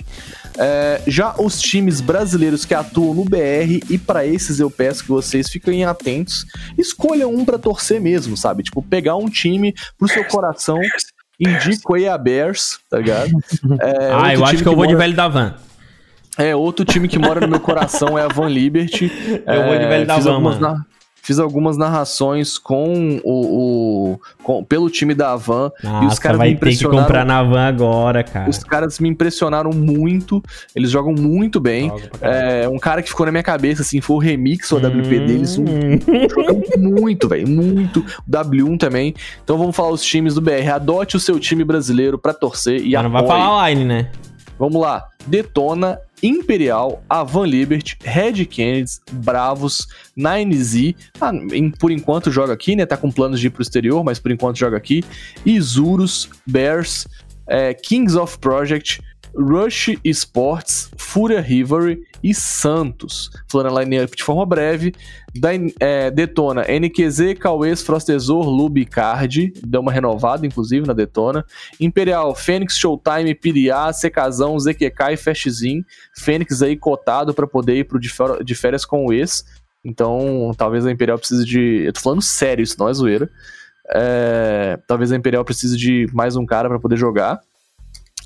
É, 0.58 1.02
já 1.06 1.36
os 1.38 1.60
times 1.60 2.00
brasileiros 2.00 2.64
que 2.64 2.74
atuam 2.74 3.14
no 3.14 3.26
BR, 3.26 3.84
e 3.90 3.98
para 3.98 4.26
esses 4.26 4.62
eu 4.62 4.72
peço 4.72 5.04
que 5.04 5.10
vocês 5.10 5.50
fiquem 5.50 5.84
atentos, 5.84 6.46
escolham 6.78 7.34
um 7.34 7.44
para 7.44 7.58
torcer 7.58 8.00
mesmo, 8.00 8.38
sabe? 8.38 8.64
Tipo, 8.64 8.82
pegar 8.82 9.18
um 9.18 9.28
time 9.28 9.74
pro 9.98 10.08
seu 10.08 10.24
coração, 10.24 10.80
indico 11.38 11.96
aí 11.96 12.08
a 12.08 12.18
Bears, 12.18 12.80
tá 12.90 12.98
ligado? 12.98 13.32
É, 13.82 14.14
ah, 14.14 14.34
eu 14.34 14.44
acho 14.44 14.54
time 14.54 14.64
que 14.64 14.70
eu 14.70 14.76
vou 14.76 14.88
de 14.88 14.96
velho 14.96 15.16
da 15.16 15.28
van. 15.28 15.56
É, 16.38 16.56
outro 16.56 16.84
time 16.84 17.08
que 17.08 17.20
mora 17.20 17.40
no 17.42 17.48
meu 17.48 17.60
coração 17.60 18.18
é 18.18 18.24
a 18.24 18.28
Van 18.28 18.48
Liberty. 18.50 19.12
Eu 19.46 19.64
vou 19.66 19.78
de 19.78 19.84
É, 19.84 19.88
velho 19.88 20.08
da 20.08 20.16
fiz 20.16 20.26
van, 20.26 20.60
na- 20.60 20.86
Fiz 21.26 21.40
algumas 21.40 21.78
narrações 21.78 22.58
com 22.58 23.18
o, 23.24 24.12
o- 24.16 24.22
com- 24.44 24.62
pelo 24.62 24.90
time 24.90 25.14
da 25.16 25.38
Van 25.38 25.72
e 26.02 26.06
os 26.06 26.20
caras 26.20 26.38
me 26.38 26.44
vai 26.44 26.48
ter 26.50 26.54
que 26.56 26.56
impressionaram. 26.56 27.02
comprar 27.06 27.24
na 27.26 27.42
van 27.42 27.62
agora, 27.66 28.24
cara. 28.26 28.50
Os 28.50 28.62
caras 28.62 29.00
me 29.00 29.08
impressionaram 29.08 29.72
muito. 29.72 30.44
Eles 30.76 30.92
jogam 30.92 31.14
muito 31.18 31.62
bem. 31.62 31.90
É, 32.20 32.68
um 32.68 32.78
cara 32.78 33.02
que 33.02 33.08
ficou 33.08 33.26
na 33.26 33.32
minha 33.32 33.42
cabeça, 33.44 33.84
assim, 33.84 34.02
foi 34.02 34.16
o 34.18 34.20
remix 34.20 34.70
ou 34.74 34.80
WP 34.80 35.20
deles. 35.20 35.58
Um, 35.58 35.64
Hum. 35.64 36.00
jogam 36.30 36.62
muito, 36.78 37.30
velho. 37.30 37.48
Muito. 37.48 38.02
O 38.28 38.30
W1 38.30 38.78
também. 38.78 39.14
Então 39.46 39.58
vamos 39.58 39.74
falar 39.74 39.92
os 39.92 40.04
times 40.04 40.36
do 40.36 40.42
BR. 40.42 40.68
Adote 40.74 41.16
o 41.16 41.22
seu 41.22 41.40
time 41.40 41.64
brasileiro 41.64 42.18
pra 42.18 42.34
torcer 42.34 42.82
e 42.86 42.92
Mas 42.96 43.04
não 43.04 43.10
vai 43.12 43.24
apoie. 43.24 43.40
falar 43.40 43.70
line, 43.70 43.86
né? 43.86 44.10
Vamos 44.60 44.82
lá. 44.82 45.06
Detona, 45.26 45.98
Imperial, 46.24 47.04
Avan 47.10 47.46
Liberty, 47.46 47.98
Red 48.04 48.46
Kennedy, 48.46 48.92
Bravos, 49.12 49.88
9Z. 50.18 50.96
Ah, 51.20 51.32
em- 51.52 51.70
por 51.70 51.92
enquanto 51.92 52.32
joga 52.32 52.54
aqui, 52.54 52.76
né? 52.76 52.86
Tá 52.86 52.96
com 52.98 53.12
planos 53.12 53.40
de 53.40 53.48
ir 53.48 53.50
pro 53.50 53.62
exterior, 53.62 54.04
mas 54.04 54.20
por 54.20 54.32
enquanto 54.32 54.58
joga 54.58 54.78
aqui. 54.78 55.04
Isurus, 55.46 56.30
Bears, 56.48 57.06
é, 57.48 57.74
Kings 57.74 58.18
of 58.18 58.40
Project, 58.40 59.02
Rush 59.36 59.98
Sports, 60.04 60.92
Fúria 60.98 61.42
Rivalry 61.42 62.02
e 62.24 62.34
Santos. 62.34 63.30
Falando 63.52 63.78
a 63.78 63.84
line-up 63.84 64.16
de 64.16 64.24
forma 64.24 64.46
breve, 64.46 64.94
é, 65.80 66.12
Detona 66.12 66.64
NQZ, 66.64 67.34
Cauês, 67.40 67.82
Frostezor, 67.82 68.48
Lube 68.48 68.86
Card, 68.86 69.54
deu 69.66 69.82
uma 69.82 69.92
renovada 69.92 70.46
inclusive 70.46 70.86
na 70.86 70.94
Detona. 70.94 71.46
Imperial, 71.80 72.36
Fênix, 72.36 72.78
Showtime, 72.78 73.36
Piriá, 73.36 73.92
Secazão, 73.92 74.58
ZQK 74.60 75.14
e 75.14 75.18
Festzin. 75.18 75.84
Fênix 76.16 76.62
aí 76.62 76.78
cotado 76.78 77.34
para 77.34 77.48
poder 77.48 77.78
ir 77.78 77.84
pro 77.86 78.00
de 78.00 78.56
férias 78.56 78.86
com 78.86 79.06
o 79.06 79.14
ex. 79.14 79.44
Então, 79.84 80.52
talvez 80.58 80.86
a 80.86 80.92
Imperial 80.92 81.18
precise 81.18 81.46
de. 81.46 81.84
Eu 81.86 81.94
tô 81.94 82.00
falando 82.00 82.22
sério, 82.22 82.64
isso 82.64 82.78
não 82.80 82.88
é 82.88 82.94
zoeira. 82.94 83.30
É... 83.94 84.80
Talvez 84.88 85.12
a 85.12 85.16
Imperial 85.16 85.44
precise 85.44 85.76
de 85.78 86.08
mais 86.14 86.36
um 86.36 86.46
cara 86.46 86.70
para 86.70 86.80
poder 86.80 86.96
jogar. 86.96 87.42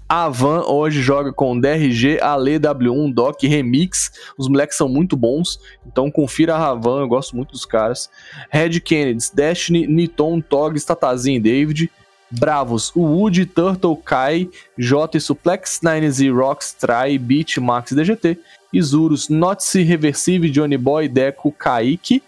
A 0.10 0.30
Van 0.30 0.62
hoje 0.66 1.02
joga 1.02 1.34
com 1.34 1.60
DRG, 1.60 2.18
Ale, 2.22 2.58
W1, 2.58 3.14
Doc, 3.14 3.44
Remix. 3.44 4.12
Os 4.38 4.48
moleques 4.48 4.78
são 4.78 4.88
muito 4.88 5.18
bons, 5.18 5.60
então 5.86 6.10
confira 6.10 6.56
a 6.56 6.58
Ravan, 6.58 7.02
eu 7.02 7.08
gosto 7.10 7.36
muito 7.36 7.52
dos 7.52 7.66
caras. 7.66 8.10
Red 8.50 8.80
Kennedy, 8.80 9.26
Destiny, 9.34 9.86
Niton, 9.86 10.40
Tog, 10.40 10.78
Statazinho 10.78 11.38
e 11.38 11.42
David. 11.42 11.92
Bravos, 12.30 12.92
o 12.96 13.02
Woody, 13.02 13.46
Turtle, 13.46 13.96
Kai, 13.98 14.50
J, 14.78 15.20
Suplex, 15.20 15.80
9Z, 15.84 16.34
Rocks, 16.34 16.74
Try, 16.74 17.18
Beat, 17.18 17.58
Max 17.58 17.92
DGT. 17.92 18.38
Isurus, 18.72 19.30
Notsi, 19.30 19.82
Reversive, 19.82 20.50
Johnny 20.50 20.78
Boy, 20.78 21.08
Deco, 21.08 21.52
Kaique. 21.52 22.22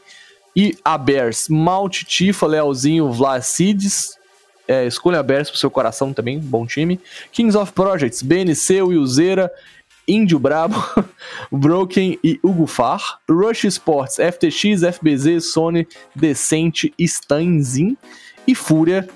E 0.56 0.78
a 0.84 0.98
Bears, 0.98 1.48
Malt, 1.48 2.04
Tifa, 2.04 2.46
Lealzinho, 2.46 3.12
Vlacides, 3.12 4.19
é, 4.70 4.86
escolha 4.86 5.24
Bears 5.24 5.50
pro 5.50 5.60
seu 5.60 5.72
coração 5.72 6.14
também, 6.14 6.40
bom 6.40 6.64
time. 6.64 7.00
Kings 7.32 7.58
of 7.58 7.74
Projects, 7.74 8.22
BNC, 8.22 8.84
Wilzeira, 8.84 9.52
Índio 10.08 10.38
Brabo, 10.38 10.76
Broken 11.52 12.20
e 12.24 12.40
Hugo 12.44 12.68
Far. 12.68 13.20
Rush 13.28 13.66
Sports, 13.66 14.18
FTX, 14.18 14.84
FBZ, 14.96 15.44
Sony, 15.52 15.88
Decente, 16.16 16.94
Steinzin. 17.00 17.98
E 18.48 18.54
Fúria, 18.54 19.08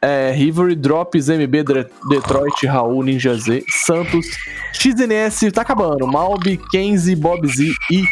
é, 0.00 0.30
Rivery, 0.30 0.74
Drops, 0.74 1.28
MB, 1.28 1.64
Detroit, 2.08 2.66
Raul, 2.66 3.02
Ninja 3.02 3.34
Z, 3.34 3.64
Santos, 3.68 4.26
XNS, 4.72 5.52
tá 5.52 5.62
acabando, 5.62 6.06
Malbi, 6.06 6.58
Kenzie, 6.70 7.16
Bob 7.16 7.46
Z 7.46 7.70
e 7.90 8.02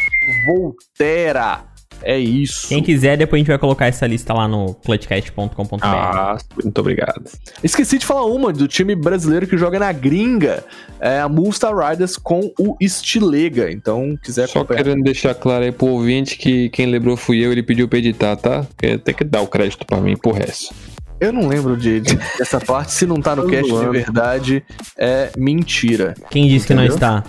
Voltera. 0.47 1.76
É 2.03 2.19
isso. 2.19 2.69
Quem 2.69 2.83
quiser, 2.83 3.17
depois 3.17 3.39
a 3.39 3.41
gente 3.41 3.49
vai 3.49 3.59
colocar 3.59 3.87
essa 3.87 4.07
lista 4.07 4.33
lá 4.33 4.47
no 4.47 4.75
clutchcast.com.br. 4.75 5.79
Ah, 5.83 6.37
muito 6.63 6.79
obrigado. 6.81 7.23
Esqueci 7.63 7.99
de 7.99 8.07
falar 8.07 8.27
uma 8.27 8.53
do 8.53 8.69
time 8.69 8.95
brasileiro 8.95 9.47
que 9.47 9.57
joga 9.57 9.79
na 9.79 9.93
gringa, 9.93 10.65
é 11.01 11.21
a 11.21 11.29
Mulstar 11.29 11.75
Riders 11.77 12.17
com 12.17 12.53
o 12.59 12.77
Estilega. 12.81 13.71
Então, 13.71 14.17
quiser 14.23 14.49
Só 14.49 14.61
acompanhar. 14.61 14.85
querendo 14.85 15.03
deixar 15.03 15.35
claro 15.35 15.65
aí 15.65 15.73
pro 15.73 15.87
ouvinte 15.87 16.37
que 16.37 16.69
quem 16.71 16.87
lembrou 16.87 17.17
fui 17.17 17.39
eu, 17.45 17.53
ele 17.53 17.63
pediu 17.63 17.89
pra 17.89 17.99
editar, 17.99 18.37
tá? 18.37 18.67
Tem 19.05 19.15
que 19.15 19.25
dar 19.25 19.41
o 19.41 19.47
crédito 19.47 19.85
pra 19.87 20.01
mim 20.01 20.17
por 20.17 20.35
resto. 20.35 20.75
Eu 21.19 21.33
não 21.33 21.49
lembro 21.49 21.77
de, 21.77 22.01
dessa 22.39 22.61
parte. 22.61 22.93
Se 22.93 23.07
não 23.07 23.21
tá 23.23 23.35
no 23.35 23.49
cast 23.49 23.73
de 23.73 23.89
verdade, 23.89 24.63
é 24.99 25.31
mentira. 25.37 26.15
Quem 26.31 26.47
disse 26.47 26.67
Entendeu? 26.67 26.85
que 26.85 26.89
não 26.91 26.95
está? 26.95 27.25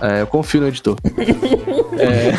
É, 0.00 0.22
eu 0.22 0.26
confio 0.26 0.60
no 0.60 0.68
editor. 0.68 0.96
é... 1.98 2.32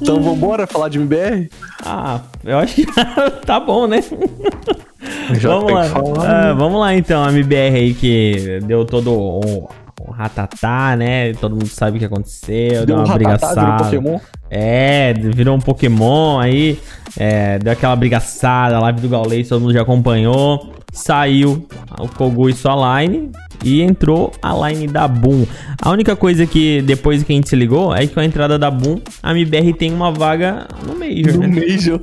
então 0.00 0.22
vambora 0.22 0.66
falar 0.66 0.88
de 0.88 0.98
MBR? 0.98 1.50
Ah, 1.84 2.20
eu 2.44 2.58
acho 2.58 2.74
que 2.74 2.86
tá 3.44 3.58
bom, 3.58 3.86
né? 3.86 4.02
vamos 5.40 5.72
lá. 5.72 5.84
Ah, 6.26 6.52
vamos 6.52 6.80
lá 6.80 6.94
então, 6.94 7.24
a 7.24 7.32
MBR 7.32 7.76
aí 7.76 7.94
que 7.94 8.60
deu 8.64 8.84
todo 8.84 9.12
o, 9.12 9.68
o 10.04 10.10
ratatá, 10.10 10.94
né? 10.96 11.32
Todo 11.34 11.52
mundo 11.52 11.66
sabe 11.66 11.96
o 11.96 12.00
que 12.00 12.04
aconteceu, 12.04 12.84
deu, 12.84 12.86
deu 12.86 12.96
uma 12.96 13.14
um 13.14 13.14
brigaçada. 13.14 13.84
Pokémon? 13.84 14.18
É, 14.50 15.14
virou 15.14 15.56
um 15.56 15.60
Pokémon 15.60 16.38
aí, 16.38 16.78
é, 17.16 17.58
deu 17.58 17.72
aquela 17.72 17.96
brigaçada, 17.96 18.76
a 18.76 18.80
live 18.80 19.00
do 19.00 19.08
Gaules, 19.08 19.48
todo 19.48 19.60
mundo 19.60 19.72
já 19.72 19.82
acompanhou. 19.82 20.72
Saiu 20.92 21.66
o 21.98 22.06
Kogu 22.06 22.48
e 22.48 22.52
sua 22.52 23.02
line, 23.02 23.32
e 23.64 23.82
entrou 23.82 24.32
a 24.40 24.68
line 24.68 24.86
da 24.86 25.08
Boom. 25.08 25.44
A 25.80 25.90
única 25.90 26.14
coisa 26.14 26.46
que 26.46 26.82
depois 26.82 27.22
que 27.24 27.32
a 27.32 27.34
gente 27.34 27.48
se 27.48 27.56
ligou 27.56 27.92
é 27.92 28.06
que 28.06 28.14
com 28.14 28.20
a 28.20 28.24
entrada 28.24 28.58
da 28.58 28.70
Boom, 28.70 29.00
a 29.22 29.32
MBR 29.32 29.72
tem 29.72 29.92
uma 29.92 30.12
vaga 30.12 30.68
no 30.86 30.94
Major. 30.94 31.32
No 31.32 31.40
né? 31.40 31.66
Major. 31.66 32.00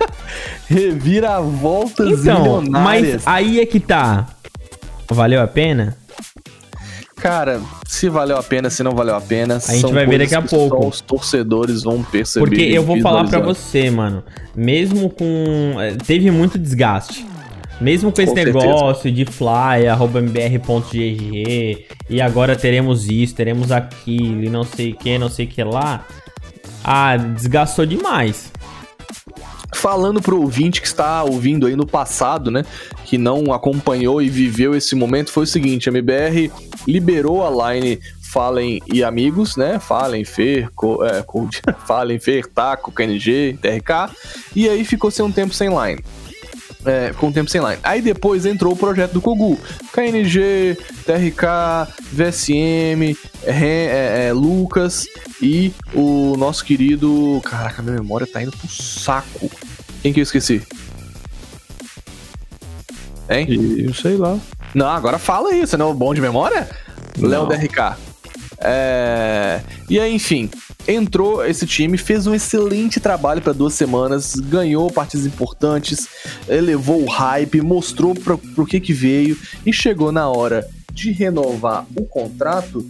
Reviravoltas 0.66 2.20
então, 2.22 2.62
Mas 2.70 3.26
aí 3.26 3.60
é 3.60 3.66
que 3.66 3.78
tá. 3.78 4.28
Valeu 5.10 5.42
a 5.42 5.46
pena? 5.46 5.96
Cara, 7.24 7.58
se 7.86 8.10
valeu 8.10 8.36
a 8.36 8.42
pena, 8.42 8.68
se 8.68 8.82
não 8.82 8.92
valeu 8.92 9.16
a 9.16 9.20
pena, 9.20 9.56
a 9.56 9.74
gente 9.74 9.90
vai 9.90 10.04
ver 10.04 10.18
daqui 10.18 10.34
a 10.34 10.42
pouco. 10.42 10.86
os 10.86 11.00
torcedores 11.00 11.82
vão 11.82 12.02
perceber. 12.02 12.44
Porque 12.44 12.60
eu 12.60 12.82
vou 12.82 13.00
falar 13.00 13.24
para 13.24 13.40
você, 13.40 13.88
mano. 13.88 14.22
Mesmo 14.54 15.08
com. 15.08 15.74
Eh, 15.80 15.96
teve 16.06 16.30
muito 16.30 16.58
desgaste. 16.58 17.24
Mesmo 17.80 18.12
com 18.12 18.20
esse 18.20 18.30
com 18.30 18.38
negócio 18.38 19.04
certeza. 19.04 19.14
de 19.14 19.24
fly, 19.24 19.88
arroba 19.88 20.20
mbr.gg, 20.20 21.86
e 22.10 22.20
agora 22.20 22.54
teremos 22.54 23.08
isso, 23.08 23.34
teremos 23.34 23.72
aquilo, 23.72 24.44
e 24.44 24.50
não 24.50 24.62
sei 24.62 24.92
o 24.92 24.94
que, 24.94 25.16
não 25.16 25.30
sei 25.30 25.46
o 25.46 25.48
que 25.48 25.64
lá. 25.64 26.06
Ah, 26.84 27.16
desgastou 27.16 27.86
demais. 27.86 28.52
Falando 29.74 30.22
pro 30.22 30.40
ouvinte 30.40 30.80
que 30.80 30.86
está 30.86 31.22
ouvindo 31.22 31.66
aí 31.66 31.76
no 31.76 31.86
passado, 31.86 32.50
né? 32.50 32.64
Que 33.04 33.18
não 33.18 33.52
acompanhou 33.52 34.22
e 34.22 34.28
viveu 34.28 34.74
esse 34.74 34.94
momento, 34.94 35.30
foi 35.30 35.44
o 35.44 35.46
seguinte: 35.46 35.88
a 35.88 35.92
MBR 35.92 36.50
liberou 36.86 37.44
a 37.44 37.72
line 37.72 38.00
Fallen 38.20 38.80
e 38.92 39.04
amigos, 39.04 39.56
né? 39.56 39.78
Fallen, 39.78 40.24
Fer, 40.24 40.70
Co, 40.74 41.04
é, 41.04 41.24
Fallen, 41.86 42.18
Fer, 42.18 42.46
Taco, 42.46 42.90
KNG, 42.90 43.58
TRK, 43.60 44.14
e 44.56 44.68
aí 44.68 44.84
ficou 44.84 45.10
sem 45.10 45.24
um 45.24 45.30
tempo 45.30 45.54
sem 45.54 45.68
line 45.68 46.02
é, 46.84 47.12
com 47.16 47.28
o 47.28 47.32
tempo 47.32 47.50
sem 47.50 47.60
line. 47.60 47.78
Aí 47.82 48.00
depois 48.00 48.46
entrou 48.46 48.72
o 48.72 48.76
projeto 48.76 49.12
do 49.12 49.20
Kogu. 49.20 49.58
KNG, 49.92 50.76
TRK, 51.04 51.92
VSM, 52.12 53.16
é, 53.44 54.26
é, 54.28 54.32
Lucas 54.32 55.06
e 55.40 55.72
o 55.94 56.36
nosso 56.36 56.64
querido. 56.64 57.40
Caraca, 57.44 57.82
minha 57.82 57.94
memória 57.94 58.26
tá 58.26 58.42
indo 58.42 58.52
pro 58.52 58.68
saco. 58.68 59.50
Quem 60.02 60.12
que 60.12 60.20
eu 60.20 60.24
esqueci? 60.24 60.62
Hein? 63.28 63.46
Eu 63.78 63.94
sei 63.94 64.16
lá. 64.16 64.38
Não, 64.74 64.88
agora 64.88 65.18
fala 65.18 65.50
aí, 65.50 65.66
você 65.66 65.76
não 65.76 65.90
é 65.90 65.94
bom 65.94 66.12
de 66.12 66.20
memória? 66.20 66.68
Léo 67.18 67.46
DRK. 67.46 67.96
É... 68.58 69.60
E 69.88 69.98
aí, 69.98 70.14
enfim, 70.14 70.50
entrou 70.86 71.44
esse 71.44 71.66
time, 71.66 71.96
fez 71.96 72.26
um 72.26 72.34
excelente 72.34 73.00
trabalho 73.00 73.40
para 73.40 73.52
duas 73.52 73.74
semanas, 73.74 74.34
ganhou 74.34 74.90
partidas 74.90 75.26
importantes, 75.26 76.06
elevou 76.48 77.02
o 77.02 77.08
hype, 77.08 77.60
mostrou 77.60 78.14
para 78.14 78.34
o 78.34 78.66
que 78.66 78.80
que 78.80 78.92
veio 78.92 79.36
e 79.64 79.72
chegou 79.72 80.12
na 80.12 80.28
hora 80.28 80.68
de 80.92 81.10
renovar 81.10 81.86
o 81.96 82.04
contrato, 82.04 82.86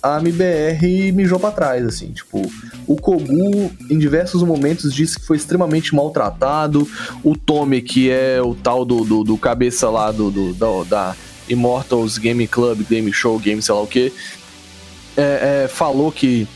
a 0.00 0.18
MBR 0.18 1.10
mijou 1.12 1.40
para 1.40 1.50
trás, 1.50 1.84
assim, 1.84 2.12
tipo, 2.12 2.40
o 2.86 2.96
Kogu 2.96 3.72
em 3.90 3.98
diversos 3.98 4.44
momentos 4.44 4.94
disse 4.94 5.18
que 5.18 5.26
foi 5.26 5.36
extremamente 5.36 5.92
maltratado, 5.92 6.88
o 7.24 7.36
Tommy, 7.36 7.82
que 7.82 8.10
é 8.10 8.40
o 8.40 8.54
tal 8.54 8.84
do, 8.84 9.04
do, 9.04 9.24
do 9.24 9.36
cabeça 9.36 9.90
lá 9.90 10.12
do, 10.12 10.30
do 10.30 10.54
da, 10.54 10.84
da 10.84 11.16
Immortals 11.48 12.16
Game 12.16 12.46
Club, 12.46 12.82
Game 12.88 13.12
Show, 13.12 13.38
Game 13.40 13.60
sei 13.60 13.74
lá 13.74 13.82
o 13.82 13.86
que, 13.88 14.12
é, 15.16 15.64
é, 15.64 15.68
falou 15.68 16.12
que 16.12 16.46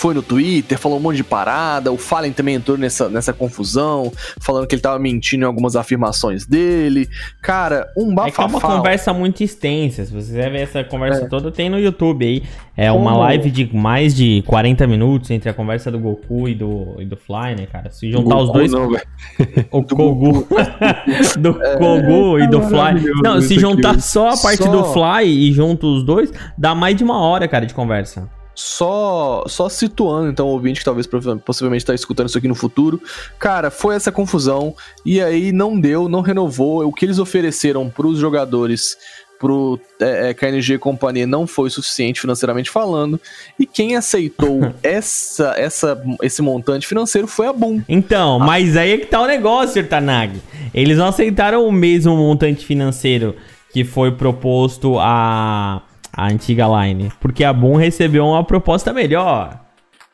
foi 0.00 0.14
no 0.14 0.22
Twitter, 0.22 0.78
falou 0.78 0.96
um 0.96 1.00
monte 1.02 1.16
de 1.16 1.24
parada. 1.24 1.92
O 1.92 1.98
Fallen 1.98 2.32
também 2.32 2.54
entrou 2.54 2.78
nessa, 2.78 3.10
nessa 3.10 3.34
confusão, 3.34 4.10
falando 4.40 4.66
que 4.66 4.74
ele 4.74 4.80
tava 4.80 4.98
mentindo 4.98 5.44
em 5.44 5.46
algumas 5.46 5.76
afirmações 5.76 6.46
dele. 6.46 7.06
Cara, 7.42 7.86
um 7.94 8.14
bafafá. 8.14 8.44
É 8.44 8.46
é 8.46 8.48
uma 8.48 8.60
conversa 8.60 9.12
muito 9.12 9.44
extensa. 9.44 10.06
Se 10.06 10.10
você 10.10 10.28
quiser 10.28 10.50
ver 10.50 10.60
essa 10.62 10.82
conversa 10.82 11.26
é. 11.26 11.28
toda, 11.28 11.52
tem 11.52 11.68
no 11.68 11.78
YouTube 11.78 12.24
aí. 12.24 12.42
É 12.74 12.90
uma 12.90 13.14
live 13.14 13.50
de 13.50 13.76
mais 13.76 14.14
de 14.14 14.42
40 14.46 14.86
minutos 14.86 15.30
entre 15.30 15.50
a 15.50 15.52
conversa 15.52 15.90
do 15.90 15.98
Goku 15.98 16.48
e 16.48 16.54
do, 16.54 16.96
e 16.98 17.04
do 17.04 17.18
Fly, 17.18 17.56
né, 17.58 17.66
cara? 17.70 17.90
Se 17.90 18.10
juntar 18.10 18.36
Goku, 18.36 18.44
os 18.44 18.52
dois. 18.52 18.72
Não, 18.72 18.88
o 19.70 19.82
Kogu. 19.82 20.48
do 21.38 21.62
é, 21.62 21.76
Kogu 21.76 22.38
e 22.38 22.46
do 22.46 22.62
Fly. 22.62 23.04
Não, 23.22 23.42
se 23.42 23.58
juntar 23.58 24.00
só 24.00 24.30
a 24.30 24.36
parte 24.38 24.62
só... 24.62 24.70
do 24.70 24.84
Fly 24.94 25.26
e 25.26 25.52
junto 25.52 25.86
os 25.94 26.02
dois, 26.02 26.32
dá 26.56 26.74
mais 26.74 26.96
de 26.96 27.04
uma 27.04 27.20
hora, 27.20 27.46
cara, 27.46 27.66
de 27.66 27.74
conversa. 27.74 28.39
Só, 28.54 29.44
só 29.46 29.68
situando, 29.68 30.28
então, 30.28 30.46
o 30.46 30.50
ouvinte 30.50 30.80
que 30.80 30.84
talvez 30.84 31.06
possivelmente 31.44 31.82
está 31.82 31.94
escutando 31.94 32.28
isso 32.28 32.38
aqui 32.38 32.48
no 32.48 32.54
futuro. 32.54 33.00
Cara, 33.38 33.70
foi 33.70 33.94
essa 33.94 34.12
confusão 34.12 34.74
e 35.04 35.20
aí 35.20 35.50
não 35.52 35.80
deu, 35.80 36.08
não 36.08 36.20
renovou. 36.20 36.86
O 36.86 36.92
que 36.92 37.06
eles 37.06 37.18
ofereceram 37.18 37.88
para 37.88 38.06
os 38.06 38.18
jogadores 38.18 38.96
pro 39.40 39.80
é, 39.98 40.28
é 40.28 40.34
KNG 40.34 40.76
Companhia 40.78 41.26
não 41.26 41.46
foi 41.46 41.70
suficiente 41.70 42.20
financeiramente 42.20 42.68
falando, 42.68 43.18
e 43.58 43.64
quem 43.64 43.96
aceitou 43.96 44.60
essa, 44.82 45.54
essa, 45.56 46.00
esse 46.22 46.42
montante 46.42 46.86
financeiro 46.86 47.26
foi 47.26 47.46
a 47.46 47.52
Boom. 47.52 47.82
Então, 47.88 48.38
mas 48.38 48.76
aí 48.76 48.92
é 48.92 48.98
que 48.98 49.06
tá 49.06 49.22
o 49.22 49.26
negócio, 49.26 49.84
Tanag. 49.86 50.38
Eles 50.74 50.98
não 50.98 51.06
aceitaram 51.06 51.66
o 51.66 51.72
mesmo 51.72 52.14
montante 52.14 52.66
financeiro 52.66 53.34
que 53.72 53.84
foi 53.84 54.12
proposto 54.12 54.98
a, 54.98 55.82
a 56.20 56.26
antiga 56.26 56.66
line. 56.66 57.10
Porque 57.18 57.42
a 57.42 57.52
Boom 57.52 57.76
recebeu 57.76 58.26
uma 58.26 58.44
proposta 58.44 58.92
melhor. 58.92 59.58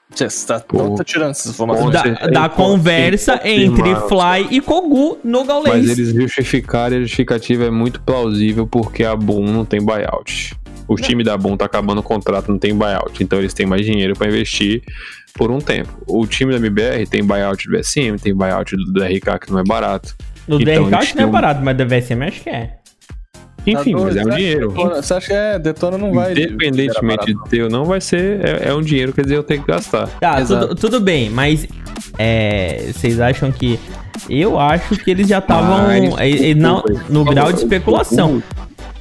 Você 0.09 0.47
tá, 0.47 0.61
Pô. 0.61 0.95
tá 0.95 1.03
tirando 1.03 1.31
essas 1.33 1.53
informações. 1.53 1.93
Da, 1.93 2.03
certeza. 2.03 2.31
da 2.31 2.49
conversa 2.49 3.41
entre 3.43 3.91
Celso. 3.91 4.09
Fly 4.09 4.57
e 4.57 4.61
Kogu 4.61 5.19
no 5.25 5.41
Mas 5.41 5.49
Gaulês. 5.49 5.99
eles 5.99 6.15
justificaram 6.15 6.95
e 6.95 6.99
a 6.99 7.03
justificativa 7.03 7.65
é 7.65 7.71
muito 7.71 8.01
plausível 8.01 8.69
porque 8.69 9.05
a 9.05 9.17
Boom 9.17 9.47
não 9.47 9.65
tem 9.65 9.85
buyout. 9.85 10.55
O 10.87 10.95
time 10.95 11.25
da 11.25 11.37
Boom 11.37 11.57
tá 11.57 11.65
acabando 11.65 11.99
o 11.99 12.05
contrato, 12.05 12.53
não 12.53 12.59
tem 12.59 12.73
buyout. 12.73 13.21
Então 13.21 13.41
eles 13.41 13.53
têm 13.53 13.67
mais 13.67 13.85
dinheiro 13.85 14.15
pra 14.15 14.29
investir 14.29 14.85
por 15.35 15.51
um 15.51 15.59
tempo. 15.59 15.91
O 16.07 16.25
time 16.25 16.53
da 16.53 16.59
MBR 16.59 17.05
tem 17.09 17.25
buyout 17.25 17.69
do 17.69 17.85
SM, 17.85 18.17
tem 18.23 18.33
buyout 18.33 18.77
do 18.77 19.03
RK 19.03 19.41
que 19.41 19.51
não 19.51 19.59
é 19.59 19.65
barato. 19.65 20.15
No 20.47 20.61
então, 20.61 20.85
DRK 20.85 20.95
acho 20.95 21.13
que 21.13 21.19
não 21.19 21.29
é 21.29 21.33
barato, 21.33 21.61
mas 21.65 21.77
da 21.77 21.85
VSM 21.85 22.23
acho 22.23 22.43
que 22.43 22.49
é. 22.49 22.77
Enfim, 23.67 23.93
Tá 23.95 24.01
mas 24.01 24.17
é 24.17 24.23
um 24.25 24.29
dinheiro. 24.31 24.69
Detona- 24.69 25.03
Você 25.03 25.14
acha 25.14 25.27
que 25.27 25.33
é, 25.33 25.59
Detona 25.59 25.99
não 25.99 26.12
vai. 26.12 26.33
Independentemente 26.33 27.27
de 27.27 27.45
ter 27.51 27.62
ou 27.64 27.71
não, 27.71 27.85
vai 27.85 28.01
ser. 28.01 28.41
É, 28.45 28.69
é 28.69 28.75
um 28.75 28.81
dinheiro, 28.83 29.12
quer 29.12 29.23
dizer, 29.23 29.37
eu 29.37 29.43
tenho 29.43 29.61
que 29.62 29.67
gastar. 29.69 30.07
Tá, 30.21 30.45
tudo, 30.45 30.75
tudo 30.75 31.01
bem, 31.01 31.29
mas 31.31 31.67
é, 32.19 32.91
vocês 32.95 33.21
acham 33.21 33.51
que. 33.51 33.79
Eu 34.31 34.59
acho 34.59 34.97
que 34.97 35.11
eles 35.11 35.29
já 35.29 35.39
estavam 35.39 35.87
Mas, 35.87 36.19
é, 36.19 36.51
é, 36.51 36.55
não- 36.55 36.83
no 37.09 37.25
grau 37.25 37.53
de 37.53 37.59
especulação. 37.61 38.43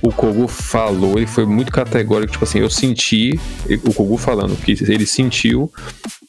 O, 0.02 0.10
o 0.10 0.12
Kogu 0.12 0.48
falou, 0.48 1.18
ele 1.18 1.26
foi 1.26 1.46
muito 1.46 1.72
categórico, 1.72 2.34
tipo 2.34 2.44
assim, 2.44 2.60
eu 2.60 2.70
senti, 2.70 3.40
o 3.86 3.94
Kogu 3.94 4.18
falando 4.18 4.56
que 4.58 4.72
ele 4.92 5.06
sentiu 5.06 5.72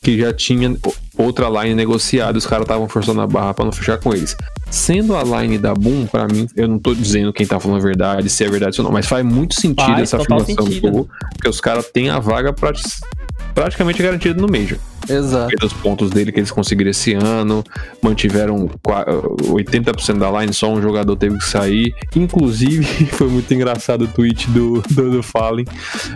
que 0.03 0.18
já 0.18 0.32
tinha 0.32 0.74
outra 1.17 1.49
line 1.49 1.75
negociada, 1.75 2.37
os 2.39 2.47
caras 2.47 2.64
estavam 2.64 2.89
forçando 2.89 3.21
a 3.21 3.27
barra 3.27 3.55
pra 3.55 3.64
não 3.64 3.73
fechar 3.73 3.99
com 3.99 4.12
eles. 4.14 4.37
Sendo 4.71 5.17
a 5.17 5.23
line 5.23 5.59
da 5.59 5.75
Boom, 5.75 6.07
pra 6.07 6.27
mim, 6.27 6.47
eu 6.57 6.67
não 6.69 6.79
tô 6.79 6.95
dizendo 6.95 7.33
quem 7.33 7.47
tá 7.47 7.59
falando 7.61 7.79
a 7.79 7.83
verdade, 7.83 8.29
se 8.29 8.45
é 8.45 8.49
verdade 8.49 8.81
ou 8.81 8.85
não, 8.85 8.93
mas 8.93 9.07
faz 9.07 9.25
muito 9.25 9.55
sentido 9.61 9.87
Faz 9.87 10.01
essa 10.03 10.17
afirmação 10.17 10.55
do 10.57 10.62
sentido. 10.64 10.81
Kogu, 10.91 11.09
porque 11.35 11.49
os 11.49 11.61
caras 11.61 11.89
têm 11.91 12.11
a 12.11 12.19
vaga 12.19 12.53
prati- 12.53 12.83
praticamente 13.55 14.03
garantida 14.03 14.41
no 14.41 14.49
Major. 14.49 14.79
Exato. 15.09 15.54
pelos 15.57 15.72
pontos 15.74 16.11
dele 16.11 16.32
que 16.32 16.40
eles 16.40 16.50
conseguiram 16.50 16.90
esse 16.90 17.14
ano, 17.14 17.62
mantiveram 18.02 18.68
qua- 18.82 19.04
80% 19.07 20.18
da 20.18 20.30
line, 20.40 20.52
só 20.52 20.70
um 20.72 20.80
jogador 20.80 21.16
teve 21.16 21.38
que 21.38 21.44
sair. 21.44 21.94
Inclusive, 22.14 22.84
foi 23.12 23.28
muito 23.28 23.52
engraçado 23.52 24.02
o 24.04 24.09
tweet 24.09 24.48
do, 24.50 24.82
do, 24.90 25.11
do 25.11 25.22
Fallen 25.22 25.64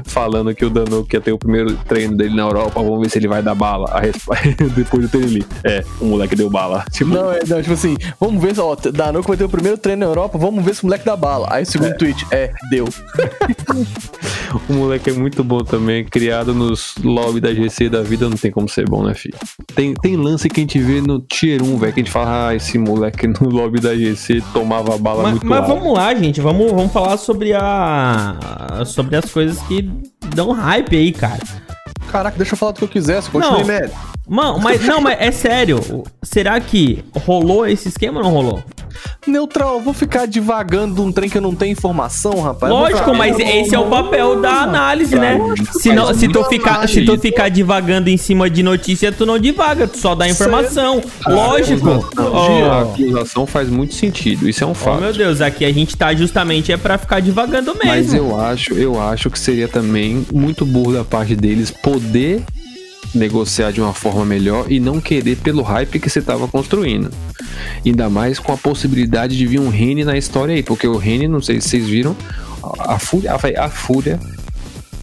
falando 0.04 0.54
que 0.54 0.64
o 0.64 0.70
Dano 0.70 1.04
quer 1.04 1.20
ter 1.20 1.32
o 1.32 1.38
primeiro 1.38 1.74
treino 1.88 2.16
dele 2.16 2.34
na 2.34 2.42
Europa, 2.42 2.80
vamos 2.82 3.00
ver 3.00 3.08
se 3.10 3.18
ele 3.18 3.28
vai 3.28 3.42
dar 3.42 3.54
bala. 3.54 3.88
A 3.90 4.00
resp- 4.00 4.28
Depois 4.74 5.02
do 5.04 5.08
treino 5.08 5.28
ali, 5.28 5.44
é, 5.64 5.84
o 6.00 6.06
moleque 6.06 6.34
deu 6.36 6.48
bala. 6.50 6.84
Tipo, 6.90 7.10
Não, 7.10 7.32
é, 7.32 7.40
não, 7.46 7.60
tipo 7.60 7.74
assim, 7.74 7.96
vamos 8.20 8.42
ver, 8.42 8.58
ó, 8.58 8.74
Danuco 8.76 9.28
vai 9.28 9.36
ter 9.36 9.44
o 9.44 9.48
primeiro 9.48 9.78
treino 9.78 10.00
na 10.00 10.06
Europa, 10.06 10.38
vamos 10.38 10.64
ver 10.64 10.74
se 10.74 10.82
o 10.82 10.86
moleque 10.86 11.04
dá 11.04 11.16
bala. 11.16 11.48
Aí 11.50 11.62
o 11.62 11.66
segundo 11.66 11.96
tweet, 11.96 12.26
é, 12.30 12.52
deu. 12.70 12.86
o 14.68 14.72
moleque 14.72 15.10
é 15.10 15.12
muito 15.12 15.42
bom 15.44 15.62
também, 15.62 16.04
criado 16.04 16.54
nos 16.54 16.94
lobby 17.02 17.40
da 17.40 17.52
GC 17.52 17.88
da 17.88 18.02
vida, 18.02 18.28
não 18.28 18.36
tem 18.36 18.50
como 18.50 18.68
ser 18.68 18.79
bom, 18.84 19.02
né, 19.04 19.14
filho? 19.14 19.36
Tem, 19.74 19.94
tem 19.94 20.16
lance 20.16 20.48
que 20.48 20.60
a 20.60 20.62
gente 20.62 20.78
vê 20.78 21.00
no 21.00 21.20
Tier 21.20 21.62
1, 21.62 21.78
velho, 21.78 21.92
que 21.92 22.00
a 22.00 22.02
gente 22.02 22.12
fala, 22.12 22.48
ah, 22.48 22.54
esse 22.54 22.78
moleque 22.78 23.26
no 23.26 23.48
lobby 23.48 23.80
da 23.80 23.94
GC 23.94 24.42
tomava 24.52 24.96
bala 24.98 25.22
Mas, 25.22 25.32
muito 25.32 25.46
mas 25.46 25.60
alto. 25.60 25.74
vamos 25.74 25.94
lá, 25.94 26.14
gente. 26.14 26.40
Vamos, 26.40 26.70
vamos 26.70 26.92
falar 26.92 27.16
sobre 27.16 27.52
a. 27.54 28.82
Sobre 28.86 29.16
as 29.16 29.30
coisas 29.30 29.60
que 29.62 29.82
dão 30.34 30.52
hype 30.52 30.96
aí, 30.96 31.12
cara. 31.12 31.40
Caraca, 32.10 32.36
deixa 32.36 32.54
eu 32.54 32.58
falar 32.58 32.72
do 32.72 32.78
que 32.78 32.84
eu 32.84 32.88
quisesse, 32.88 33.30
continue. 33.30 33.64
Mano, 34.28 34.60
mas 34.60 34.84
não, 34.84 35.00
mas 35.00 35.16
é 35.20 35.30
sério. 35.30 36.04
Será 36.22 36.60
que 36.60 37.04
rolou 37.24 37.66
esse 37.66 37.88
esquema 37.88 38.18
ou 38.18 38.24
não 38.24 38.32
rolou? 38.32 38.62
Neutral, 39.26 39.74
eu 39.74 39.80
vou 39.80 39.94
ficar 39.94 40.26
divagando 40.26 41.02
um 41.02 41.12
trem 41.12 41.28
que 41.28 41.38
eu 41.38 41.42
não 41.42 41.54
tenho 41.54 41.72
informação, 41.72 42.40
rapaz. 42.40 42.72
Lógico, 42.72 43.14
mas 43.14 43.38
esse 43.38 43.74
é 43.74 43.78
o 43.78 43.86
papel 43.86 44.40
da 44.40 44.62
análise, 44.62 45.16
né? 45.16 45.38
Se, 45.80 45.92
não, 45.92 46.12
se, 46.14 46.28
tu 46.28 46.44
ficar, 46.44 46.88
se 46.88 47.04
tu 47.04 47.18
ficar 47.18 47.48
divagando 47.48 48.08
em 48.08 48.16
cima 48.16 48.48
de 48.48 48.62
notícia, 48.62 49.12
tu 49.12 49.26
não 49.26 49.38
divaga, 49.38 49.86
tu 49.86 49.98
só 49.98 50.14
dá 50.14 50.28
informação. 50.28 51.00
Lógico. 51.26 52.10
A 52.70 52.82
acusação 52.82 53.46
faz 53.46 53.68
muito 53.68 53.94
sentido, 53.94 54.48
isso 54.48 54.64
é 54.64 54.66
um 54.66 54.72
oh, 54.72 54.74
fato. 54.74 55.00
meu 55.00 55.12
Deus, 55.12 55.40
aqui 55.40 55.64
a 55.64 55.72
gente 55.72 55.96
tá 55.96 56.14
justamente 56.14 56.72
é 56.72 56.76
pra 56.76 56.98
ficar 56.98 57.20
divagando 57.20 57.74
mesmo. 57.74 57.86
Mas 57.86 58.14
eu 58.14 58.38
acho, 58.38 58.74
eu 58.74 59.00
acho 59.00 59.30
que 59.30 59.38
seria 59.38 59.68
também 59.68 60.26
muito 60.32 60.64
burro 60.64 60.92
da 60.92 61.04
parte 61.04 61.34
deles 61.36 61.70
poder 61.70 62.42
negociar 63.14 63.72
de 63.72 63.80
uma 63.80 63.92
forma 63.92 64.24
melhor 64.24 64.70
e 64.70 64.78
não 64.78 65.00
querer 65.00 65.36
pelo 65.36 65.62
hype 65.62 65.98
que 65.98 66.08
você 66.08 66.20
estava 66.20 66.46
construindo. 66.46 67.10
Ainda 67.84 68.08
mais 68.08 68.38
com 68.38 68.52
a 68.52 68.56
possibilidade 68.56 69.36
de 69.36 69.46
vir 69.46 69.60
um 69.60 69.68
Rene 69.68 70.04
na 70.04 70.16
história 70.16 70.54
aí, 70.54 70.62
porque 70.62 70.86
o 70.86 70.96
Rene, 70.96 71.26
não 71.26 71.40
sei 71.40 71.60
se 71.60 71.68
vocês 71.68 71.86
viram, 71.86 72.16
a, 72.78 72.98
Fúria, 72.98 73.32
a, 73.32 73.64
a 73.64 73.68
Fúria, 73.68 74.20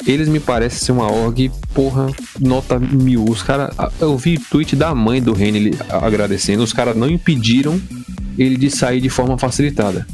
eles 0.06 0.30
me 0.30 0.40
parecem 0.40 0.80
ser 0.80 0.92
uma 0.92 1.12
org, 1.12 1.52
porra, 1.74 2.08
nota 2.40 2.80
mil. 2.80 3.26
Os 3.26 3.42
caras, 3.44 3.76
eu 4.00 4.18
vi 4.18 4.38
tweet 4.38 4.76
da 4.76 4.96
mãe 4.96 5.22
do 5.22 5.34
Rene 5.34 5.74
agradecendo, 5.90 6.64
os 6.64 6.72
caras 6.72 6.96
não 6.96 7.10
impediram 7.10 7.80
ele 8.38 8.56
de 8.56 8.70
sair 8.70 9.02
de 9.02 9.10
forma 9.10 9.38
facilitada. 9.38 10.08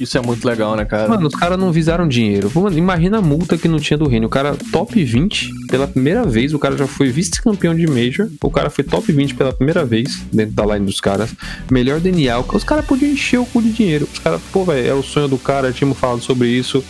Isso 0.00 0.16
é 0.16 0.20
muito 0.20 0.46
legal, 0.46 0.74
né, 0.74 0.84
cara? 0.84 1.08
Mano, 1.08 1.26
os 1.28 1.34
caras 1.34 1.58
não 1.58 1.70
visaram 1.70 2.08
dinheiro. 2.08 2.50
Mano, 2.54 2.76
imagina 2.76 3.18
a 3.18 3.22
multa 3.22 3.58
que 3.58 3.68
não 3.68 3.78
tinha 3.78 3.98
do 3.98 4.08
Reni. 4.08 4.26
O 4.26 4.30
cara 4.30 4.56
top 4.72 5.02
20 5.02 5.50
pela 5.68 5.86
primeira 5.86 6.24
vez. 6.24 6.54
O 6.54 6.58
cara 6.58 6.76
já 6.76 6.86
foi 6.86 7.10
vice-campeão 7.10 7.74
de 7.74 7.86
Major. 7.86 8.28
O 8.42 8.50
cara 8.50 8.70
foi 8.70 8.82
top 8.82 9.12
20 9.12 9.34
pela 9.34 9.52
primeira 9.52 9.84
vez 9.84 10.22
dentro 10.32 10.54
da 10.54 10.64
line 10.64 10.86
dos 10.86 11.00
caras. 11.00 11.34
Melhor 11.70 12.00
DNA. 12.00 12.38
Os 12.38 12.64
caras 12.64 12.84
podiam 12.84 13.12
encher 13.12 13.38
o 13.38 13.46
cu 13.46 13.60
de 13.60 13.72
dinheiro. 13.72 14.08
Os 14.10 14.18
caras, 14.18 14.40
pô, 14.52 14.64
velho, 14.64 14.88
é 14.88 14.94
o 14.94 15.02
sonho 15.02 15.28
do 15.28 15.38
cara. 15.38 15.72
Tínhamos 15.72 15.98
falado 15.98 16.20
sobre 16.20 16.48
isso. 16.48 16.82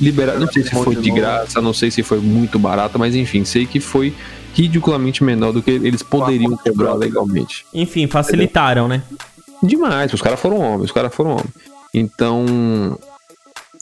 Liberar. 0.00 0.38
Não 0.38 0.50
sei 0.50 0.62
se 0.62 0.70
foi 0.70 0.96
de 0.96 1.10
graça, 1.10 1.60
não 1.60 1.72
sei 1.72 1.90
se 1.90 2.02
foi 2.02 2.18
muito 2.18 2.58
barato, 2.58 2.98
mas 2.98 3.14
enfim, 3.14 3.44
sei 3.44 3.64
que 3.64 3.78
foi 3.78 4.12
ridiculamente 4.52 5.22
menor 5.22 5.52
do 5.52 5.62
que 5.62 5.70
eles 5.70 6.02
poderiam 6.02 6.56
cobrar 6.56 6.94
legalmente. 6.94 7.64
Enfim, 7.72 8.06
facilitaram, 8.06 8.88
né? 8.88 9.02
Demais, 9.62 10.12
os 10.12 10.20
caras 10.20 10.38
foram 10.40 10.58
homens, 10.58 10.86
os 10.86 10.92
caras 10.92 11.14
foram 11.14 11.32
homens. 11.32 11.63
Então. 11.94 12.98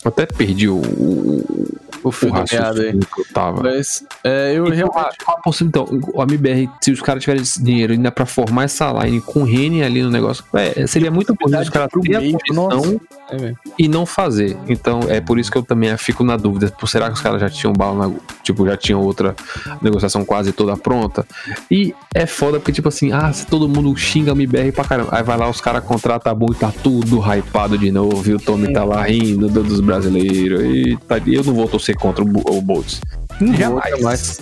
Até 0.04 0.26
perdi 0.26 0.68
o. 0.68 0.76
o, 0.78 1.81
o, 2.02 2.10
fio 2.12 2.28
do 2.28 2.34
meado 2.34 2.50
aí. 2.52 2.58
raciocínio 2.60 3.06
que 3.14 3.20
eu 3.20 3.24
tava. 3.32 3.62
Mas 3.62 4.04
é, 4.24 4.52
eu 4.54 4.64
Então, 4.66 4.76
realmente. 4.76 5.16
qual 5.24 5.36
a 5.38 5.40
possibilidade? 5.40 5.94
Então, 5.94 6.10
o 6.14 6.22
MBR, 6.22 6.68
se 6.80 6.90
os 6.92 7.00
caras 7.00 7.22
tiverem 7.22 7.42
esse 7.42 7.62
dinheiro 7.62 7.92
ainda 7.92 8.10
pra 8.10 8.26
formar 8.26 8.64
essa 8.64 8.90
line 9.04 9.20
com 9.20 9.40
o 9.42 9.44
Rene 9.44 9.82
ali 9.82 10.02
no 10.02 10.10
negócio, 10.10 10.44
é, 10.54 10.86
seria 10.86 11.10
muito 11.10 11.34
bom 11.34 11.46
os 11.46 11.68
caras 11.70 11.88
terem 12.02 12.34
a 12.34 12.38
posição. 12.38 13.00
É 13.30 13.52
e 13.78 13.88
não 13.88 14.04
fazer. 14.04 14.56
Então, 14.68 15.00
é 15.08 15.18
por 15.20 15.38
isso 15.38 15.50
que 15.50 15.56
eu 15.56 15.62
também 15.62 15.96
fico 15.96 16.22
na 16.22 16.36
dúvida. 16.36 16.70
Pô, 16.78 16.86
será 16.86 17.06
que 17.06 17.14
os 17.14 17.20
caras 17.20 17.40
já 17.40 17.48
tinham 17.48 17.72
bala 17.72 18.06
na, 18.08 18.14
Tipo, 18.42 18.66
já 18.66 18.76
tinham 18.76 19.00
outra 19.00 19.34
negociação 19.80 20.24
quase 20.24 20.52
toda 20.52 20.76
pronta? 20.76 21.24
E 21.70 21.94
é 22.14 22.26
foda 22.26 22.58
porque, 22.58 22.72
tipo 22.72 22.88
assim, 22.88 23.10
ah, 23.12 23.32
se 23.32 23.46
todo 23.46 23.68
mundo 23.68 23.96
xinga 23.96 24.32
o 24.32 24.36
MBR 24.36 24.72
pra 24.72 24.84
caramba. 24.84 25.08
Aí 25.12 25.22
vai 25.22 25.38
lá, 25.38 25.48
os 25.48 25.60
caras 25.60 25.82
contratam 25.84 26.30
a 26.32 26.52
e 26.52 26.54
tá 26.54 26.72
tudo 26.82 27.20
hypado 27.20 27.78
de 27.78 27.90
novo. 27.90 28.28
E 28.28 28.34
o 28.34 28.38
Tommy 28.38 28.72
tá 28.72 28.84
lá 28.84 29.02
rindo 29.04 29.48
do- 29.48 29.62
dos 29.62 29.80
brasileiros. 29.80 30.60
E 30.62 30.98
tá- 31.08 31.18
eu 31.26 31.42
não 31.44 31.54
vou 31.54 31.66
torcer 31.68 31.91
contra 31.94 32.24
o, 32.24 32.28
o 32.28 32.60
Boltz. 32.60 33.00
Jamais. 33.40 33.90
Jamais. 33.90 34.38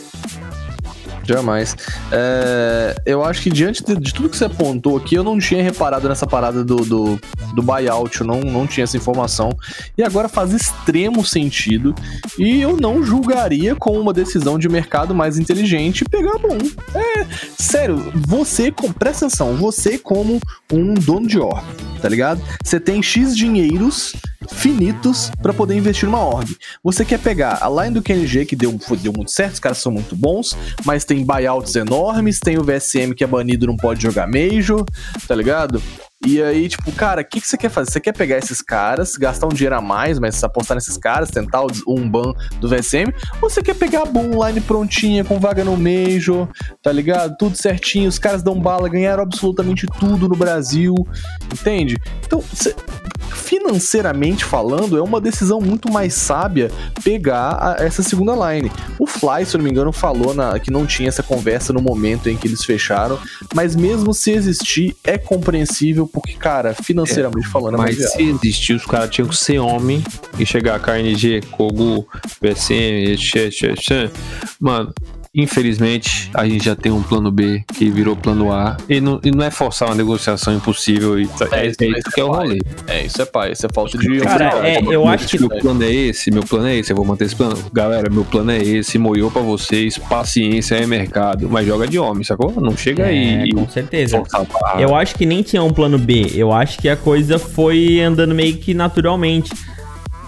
Jamais. 1.31 1.77
É, 2.11 3.01
eu 3.07 3.25
acho 3.25 3.41
que 3.43 3.51
diante 3.51 3.85
de, 3.85 3.95
de 3.95 4.13
tudo 4.13 4.29
que 4.29 4.37
você 4.37 4.47
apontou 4.47 4.97
aqui, 4.97 5.15
eu 5.15 5.23
não 5.23 5.39
tinha 5.39 5.63
reparado 5.63 6.09
nessa 6.09 6.27
parada 6.27 6.65
do, 6.65 6.79
do, 6.79 7.21
do 7.55 7.63
buyout, 7.63 8.21
eu 8.21 8.27
não, 8.27 8.41
não 8.41 8.67
tinha 8.67 8.83
essa 8.83 8.97
informação. 8.97 9.51
E 9.97 10.03
agora 10.03 10.29
faz 10.29 10.53
extremo 10.53 11.25
sentido. 11.25 11.95
E 12.37 12.61
eu 12.61 12.77
não 12.77 13.01
julgaria 13.05 13.77
com 13.77 13.97
uma 13.97 14.13
decisão 14.13 14.59
de 14.59 14.69
mercado 14.69 15.15
mais 15.15 15.39
inteligente 15.39 16.05
pegar 16.05 16.37
bom. 16.39 16.59
É, 16.97 17.25
sério, 17.57 18.13
você, 18.27 18.73
com, 18.73 18.93
presta 18.93 19.27
atenção, 19.27 19.55
você 19.55 19.99
como 19.99 20.41
um 20.73 20.95
dono 20.95 21.29
de 21.29 21.39
org, 21.39 21.65
tá 22.03 22.09
ligado? 22.09 22.43
Você 22.65 22.81
tem 22.81 23.01
X 23.01 23.37
dinheiros 23.37 24.17
finitos 24.49 25.31
pra 25.43 25.53
poder 25.53 25.77
investir 25.77 26.09
numa 26.09 26.25
org. 26.25 26.57
Você 26.83 27.05
quer 27.05 27.19
pegar 27.19 27.59
a 27.61 27.69
line 27.69 27.95
do 27.95 28.03
KNG, 28.03 28.47
que 28.47 28.57
deu, 28.57 28.79
deu 29.01 29.13
muito 29.13 29.31
certo, 29.31 29.55
os 29.55 29.61
caras 29.61 29.79
são 29.79 29.93
muito 29.93 30.17
bons, 30.17 30.57
mas 30.85 31.05
tem 31.05 31.20
buyouts 31.25 31.77
enormes, 31.77 32.39
tem 32.41 32.59
o 32.59 32.65
VSM 32.65 33.15
que 33.15 33.25
é 33.25 33.27
banido, 33.27 33.67
não 33.67 33.77
pode 33.77 34.03
jogar 34.03 34.27
Major, 34.27 34.85
tá 35.27 35.35
ligado? 35.35 35.83
E 36.27 36.43
aí, 36.43 36.69
tipo, 36.69 36.93
cara, 36.93 37.23
o 37.23 37.25
que, 37.25 37.41
que 37.41 37.49
você 37.49 37.57
quer 37.57 37.71
fazer? 37.71 37.93
Você 37.93 38.01
quer 38.01 38.13
pegar 38.13 38.37
esses 38.37 38.61
caras, 38.61 39.17
gastar 39.17 39.47
um 39.47 39.51
dinheiro 39.51 39.75
a 39.77 39.81
mais, 39.81 40.19
mas 40.19 40.45
apostar 40.45 40.75
nesses 40.75 40.99
caras, 40.99 41.31
tentar 41.31 41.63
um 41.89 42.09
ban 42.09 42.35
do 42.61 42.69
VSM? 42.69 43.11
Ou 43.41 43.49
você 43.49 43.63
quer 43.63 43.75
pegar 43.75 44.03
a 44.03 44.05
Boom 44.05 44.47
line 44.47 44.61
prontinha, 44.61 45.25
com 45.25 45.41
vaga 45.41 45.65
no 45.65 45.79
Major, 45.79 46.47
tá 46.83 46.93
ligado? 46.93 47.37
Tudo 47.39 47.57
certinho, 47.57 48.07
os 48.09 48.19
caras 48.19 48.43
dão 48.43 48.61
bala, 48.61 48.87
ganharam 48.89 49.23
absolutamente 49.23 49.87
tudo 49.99 50.29
no 50.29 50.37
Brasil, 50.37 50.95
entende? 51.53 51.97
Então, 52.27 52.43
cê- 52.53 52.75
financeiramente 53.33 54.45
falando, 54.45 54.99
é 54.99 55.03
uma 55.03 55.21
decisão 55.21 55.61
muito 55.61 55.91
mais 55.91 56.15
sábia 56.15 56.71
pegar 57.03 57.57
a- 57.61 57.77
essa 57.83 58.03
segunda 58.03 58.33
line. 58.53 58.71
O 58.99 59.07
Fly, 59.07 59.45
se 59.47 59.57
eu 59.57 59.59
não 59.59 59.65
me 59.65 59.71
engano, 59.71 59.93
falou 59.93 60.35
na- 60.35 60.59
que 60.59 60.71
não 60.71 60.85
tinha 60.87 61.09
essa 61.09 61.23
conversa 61.23 61.73
no 61.73 61.81
momento 61.81 62.29
em 62.29 62.37
que 62.37 62.47
eles 62.47 62.65
fecharam, 62.65 63.19
mas 63.55 63.75
mesmo 63.75 64.13
se 64.13 64.31
existir, 64.33 64.97
é 65.03 65.17
compreensível, 65.19 66.10
porque, 66.13 66.35
cara, 66.35 66.75
financeiramente 66.75 67.49
falando, 67.49 67.75
é 67.75 67.79
Mas 67.79 67.97
viável. 67.97 68.17
se 68.17 68.23
existir, 68.23 68.75
os 68.75 68.85
caras 68.87 69.11
tinham 69.11 69.29
que 69.29 69.37
ser 69.37 69.59
homem 69.59 70.03
e 70.39 70.45
chegar 70.47 70.77
a 70.77 70.79
KNG, 70.81 71.43
Kogu, 71.51 72.07
VSM, 72.41 73.17
xê, 73.17 73.51
xê, 73.51 73.75
xê. 73.77 74.11
Mano, 74.59 74.93
infelizmente, 75.35 76.31
a 76.35 76.47
gente 76.47 76.65
já 76.65 76.75
tem 76.75 76.91
um 76.91 77.03
plano 77.03 77.31
B 77.31 77.63
que 77.75 77.91
virou 77.91 78.17
plano 78.17 78.53
A. 78.53 78.77
E 78.89 79.01
não, 79.01 79.21
e 79.23 79.31
não 79.31 79.45
é 79.45 79.51
forçar 79.51 79.89
uma 79.89 79.95
negociação 79.95 80.55
impossível. 80.55 81.19
E 81.21 81.27
tá- 81.29 81.49
é, 81.53 81.67
é 81.67 81.69
isso 81.69 82.11
que 82.15 82.21
é 82.21 82.25
o 82.25 82.33
rolê. 82.33 82.59
É, 82.87 83.05
isso 83.05 83.21
é 83.23 83.25
pai, 83.25 83.53
isso 83.53 83.67
é 83.67 83.69
falta 83.73 83.97
de. 83.99 84.21
Cara, 84.21 84.67
é, 84.69 84.81
eu 84.81 85.07
acho 85.07 85.29
que. 85.29 85.39
Meu 85.39 85.49
plano 85.49 85.83
é 85.85 85.93
esse, 85.93 86.31
meu 86.31 86.43
plano 86.43 86.67
é 86.67 86.77
esse, 86.77 86.93
eu 86.93 86.97
vou 86.97 87.05
manter 87.05 87.25
esse 87.25 87.37
plano. 87.37 87.57
Galera, 87.73 88.11
meu 88.11 88.25
plano 88.25 88.51
é 88.51 88.59
esse, 88.59 88.99
moiou 88.99 89.31
pra 89.31 89.43
vocês, 89.43 89.97
paciência 89.99 90.75
é 90.77 90.87
mercado. 90.87 91.49
Mas 91.49 91.67
joga 91.67 91.87
de 91.87 91.99
homem, 91.99 92.25
sacou? 92.25 92.53
Não 92.61 92.77
chega 92.77 93.07
aí 93.07 93.35
É, 93.35 93.45
e 93.47 93.53
com 93.53 93.69
certeza. 93.69 94.23
Eu 94.79 94.95
acho 94.95 95.15
que 95.15 95.25
nem 95.27 95.43
tinha 95.43 95.63
um 95.63 95.73
plano 95.73 95.99
B. 95.99 96.31
Eu 96.35 96.53
acho 96.53 96.79
que 96.79 96.89
a 96.89 96.97
coisa 96.97 97.39
foi 97.39 98.01
andando 98.01 98.35
meio 98.35 98.57
que 98.57 98.75
naturalmente. 98.75 99.51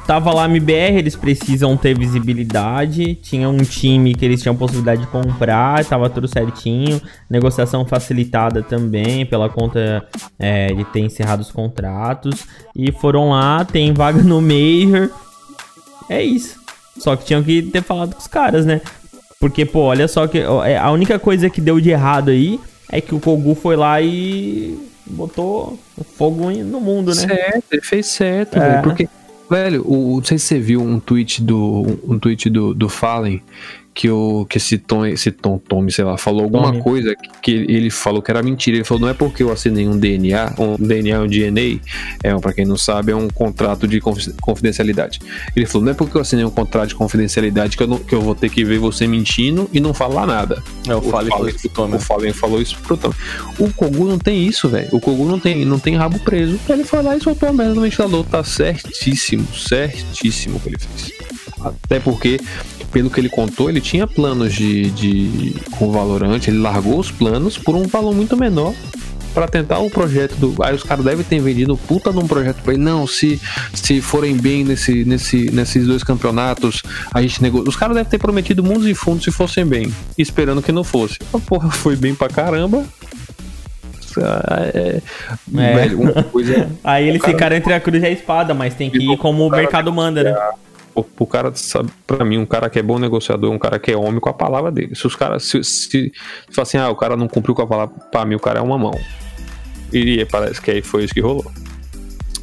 Tava 0.07 0.33
lá 0.35 0.43
a 0.45 0.49
MBR, 0.49 0.97
eles 0.99 1.15
precisam 1.15 1.77
ter 1.77 1.97
visibilidade. 1.97 3.15
Tinha 3.15 3.49
um 3.49 3.59
time 3.59 4.15
que 4.15 4.25
eles 4.25 4.43
tinham 4.43 4.57
possibilidade 4.57 5.03
de 5.03 5.07
comprar, 5.07 5.85
tava 5.85 6.11
tudo 6.11 6.27
certinho. 6.27 7.01
Negociação 7.31 7.85
facilitada 7.85 8.63
também, 8.63 9.25
pela 9.25 9.49
conta 9.49 10.05
é, 10.39 10.67
de 10.75 10.85
ter 10.87 11.01
encerrado 11.01 11.41
os 11.41 11.53
contratos. 11.53 12.45
E 12.75 12.91
foram 12.91 13.31
lá, 13.31 13.65
tem 13.65 13.93
vaga 13.93 14.23
no 14.23 14.41
Major. 14.43 15.09
É 16.09 16.23
isso. 16.23 16.61
Só 16.99 17.15
que 17.17 17.25
tinham 17.25 17.43
que 17.43 17.63
ter 17.63 17.83
falado 17.83 18.15
com 18.15 18.21
os 18.21 18.27
caras, 18.27 18.67
né? 18.67 18.81
Porque, 19.41 19.65
pô, 19.65 19.81
olha 19.83 20.07
só 20.09 20.27
que 20.27 20.39
é, 20.39 20.77
a 20.79 20.91
única 20.91 21.19
coisa 21.19 21.49
que 21.49 21.61
deu 21.61 21.81
de 21.81 21.91
errado 21.91 22.31
aí 22.31 22.61
é 22.91 23.01
que 23.01 23.15
o 23.15 23.21
Kogu 23.21 23.55
foi 23.55 23.77
lá 23.77 24.01
e 24.01 24.79
botou 25.07 25.79
fogo 26.17 26.51
no 26.51 26.81
mundo, 26.81 27.15
né? 27.15 27.27
Certo, 27.27 27.65
ele 27.73 27.83
fez 27.83 28.07
certo, 28.07 28.57
É. 28.59 28.69
velho. 28.69 28.83
Porque, 28.83 29.09
velho, 29.53 29.83
o, 29.87 30.17
não 30.17 30.25
sei 30.25 30.39
se 30.39 30.47
você 30.47 30.59
viu 30.59 30.83
um 30.83 30.99
tweet 30.99 31.43
do. 31.43 31.99
Um 32.05 32.19
tweet 32.19 32.49
do, 32.49 32.73
do 32.73 32.89
Fallen 32.89 33.43
que, 33.95 34.09
o, 34.09 34.47
que 34.49 34.57
esse 34.59 34.79
Tom, 34.79 35.05
esse 35.05 35.31
Tom 35.31 35.59
Tommy, 35.59 35.93
sei 35.93 36.05
lá, 36.05 36.17
falou 36.17 36.45
alguma 36.45 36.69
Tommy. 36.73 36.83
coisa 36.83 37.15
que, 37.15 37.29
que 37.43 37.51
ele, 37.73 37.91
falou 37.91 38.23
que 38.23 38.31
era 38.31 38.43
mentira. 38.43 38.77
Ele 38.79 38.85
falou, 38.85 39.03
não 39.03 39.09
é 39.09 39.15
porque 39.15 39.43
eu 39.43 39.53
assinei 39.53 39.87
um 39.87 39.99
DNA, 39.99 40.55
um 40.59 40.77
DNA, 40.77 41.21
um 41.21 41.27
DNA, 41.27 41.79
é, 42.25 42.35
pra 42.39 42.53
quem 42.53 42.65
não 42.65 42.77
sabe, 42.77 43.13
é 43.13 43.17
um 43.17 43.29
contrato 43.29 43.87
de 43.87 44.01
confi- 44.01 44.33
confidencialidade. 44.41 45.19
Ele 45.55 45.67
falou, 45.67 45.85
não 45.85 45.93
é 45.93 45.95
porque 45.95 46.17
eu 46.17 46.21
assinei 46.23 46.45
um 46.45 46.51
contrato 46.51 46.89
de 46.91 46.95
confidencialidade 46.95 47.77
que 47.77 47.83
eu, 47.83 47.87
não- 47.87 47.99
que 47.99 48.15
eu 48.15 48.23
vou 48.23 48.35
ter 48.35 48.49
que 48.49 48.65
ver 48.65 48.79
você 48.79 49.07
mentindo 49.07 49.69
e 49.73 49.79
não 49.81 49.93
falar 49.93 50.27
nada. 50.27 50.63
É, 50.89 50.95
o 50.95 50.99
O 50.99 51.03
Fallen- 51.03 51.31
foi 51.37 51.51
isso 51.51 51.59
pro 51.61 51.69
Tommy. 51.71 51.95
O 51.97 52.01
Fallen 52.01 52.33
falou 52.33 52.63
isso 52.63 52.79
pro 52.83 52.97
Tom. 52.97 53.13
O 53.59 53.71
Kogu 53.73 54.07
não 54.09 54.19
tem 54.19 54.47
isso, 54.47 54.69
velho. 54.69 54.89
O 54.93 55.01
Kogu 55.01 55.27
não 55.27 55.39
tem, 55.39 55.65
não 55.65 55.79
tem 55.79 55.95
rabo 55.97 56.19
preso. 56.21 56.59
Ele 56.69 56.85
foi 56.85 57.03
lá 57.03 57.17
e 57.17 57.21
soltou 57.23 57.49
a 57.49 57.53
merda 57.53 57.75
no 57.75 57.83
ventilador. 57.83 58.25
Tá 58.25 58.43
certíssimo, 58.43 59.47
certíssimo 59.55 60.57
o 60.57 60.61
que 60.61 60.69
ele 60.71 60.79
fez. 60.79 61.13
Até 61.61 62.01
porque, 62.01 62.41
pelo 62.93 63.11
que 63.11 63.19
ele 63.19 63.29
contou, 63.29 63.71
ele 63.71 63.81
tinha 63.81 64.07
planos 64.07 64.53
de, 64.53 64.91
de 64.91 65.55
com 65.73 65.89
o 65.89 65.93
Valorant. 65.93 66.47
Ele 66.47 66.59
largou 66.59 66.99
os 66.99 67.11
planos 67.11 67.57
por 67.57 67.75
um 67.75 67.85
valor 67.85 68.15
muito 68.15 68.37
menor. 68.37 68.75
Pra 69.35 69.49
tentar 69.49 69.79
o 69.79 69.89
projeto 69.89 70.35
do. 70.37 70.63
Aí 70.63 70.75
os 70.75 70.83
caras 70.83 71.03
devem 71.03 71.25
ter 71.25 71.41
vendido 71.41 71.75
puta 71.75 72.13
de 72.13 72.19
um 72.19 72.29
projeto 72.29 72.61
pra 72.63 72.75
ele. 72.75 72.83
Não, 72.83 73.07
se, 73.07 73.41
se 73.73 74.03
forem 74.03 74.37
bem 74.37 74.63
nesse, 74.63 75.07
nesse, 75.07 75.51
nesses 75.51 75.87
dois 75.87 76.05
campeonatos, 76.05 76.83
a 77.15 77.23
gente 77.23 77.41
negocia. 77.41 77.67
Os 77.67 77.75
caras 77.75 77.97
devem 77.97 78.11
ter 78.11 78.19
prometido 78.19 78.63
mundos 78.63 78.87
e 78.87 78.95
fundos 78.95 79.25
se 79.25 79.31
fossem 79.31 79.65
bem, 79.65 79.91
esperando 80.19 80.61
que 80.61 80.71
não 80.71 80.85
fosse. 80.85 81.17
A 81.33 81.39
porra 81.39 81.71
foi 81.73 81.97
bem 81.97 82.15
pra 82.15 82.29
caramba. 82.29 82.85
É, 84.75 85.01
É. 85.57 85.75
Velho, 85.75 86.25
coisa. 86.25 86.69
Aí 86.85 87.09
eles 87.09 87.25
ficaram 87.25 87.57
entre 87.57 87.73
a 87.73 87.81
cruz 87.81 88.03
e 88.03 88.07
a 88.07 88.11
espada, 88.11 88.53
mas 88.53 88.75
tem 88.75 88.91
que 88.91 88.99
ir 88.99 89.17
como 89.17 89.47
o 89.47 89.51
mercado 89.51 89.91
manda, 89.91 90.23
né? 90.23 90.37
O, 90.95 91.27
cara, 91.27 91.51
sabe, 91.55 91.91
pra 92.07 92.25
mim, 92.25 92.39
um 92.39 92.47
cara 92.47 92.69
que 92.69 92.79
é 92.79 92.83
bom 92.83 92.99
negociador, 92.99 93.51
um 93.51 93.59
cara 93.59 93.79
que 93.79 93.91
é 93.91 93.97
homem 93.97 94.21
com 94.21 94.29
a 94.29 94.35
palavra 94.35 94.71
dele. 94.71 94.95
Se 94.95 95.07
os 95.07 95.17
caras, 95.17 95.45
se, 95.45 95.63
se, 95.65 96.13
se 96.51 96.61
assim, 96.61 96.77
ah, 96.77 96.91
o 96.91 96.97
cara 96.97 97.17
não 97.17 97.27
cumpriu 97.29 97.55
com 97.55 97.63
a 97.63 97.67
palavra, 97.67 97.95
pra 98.11 98.25
mim 98.27 98.35
o 98.35 98.41
cara 98.41 98.59
é 98.59 98.63
uma 98.63 98.77
mão. 98.77 98.99
E 99.93 100.25
parece 100.31 100.61
que 100.61 100.71
aí 100.71 100.83
foi 100.83 101.05
isso 101.05 101.15
que 101.15 101.21
rolou. 101.21 101.45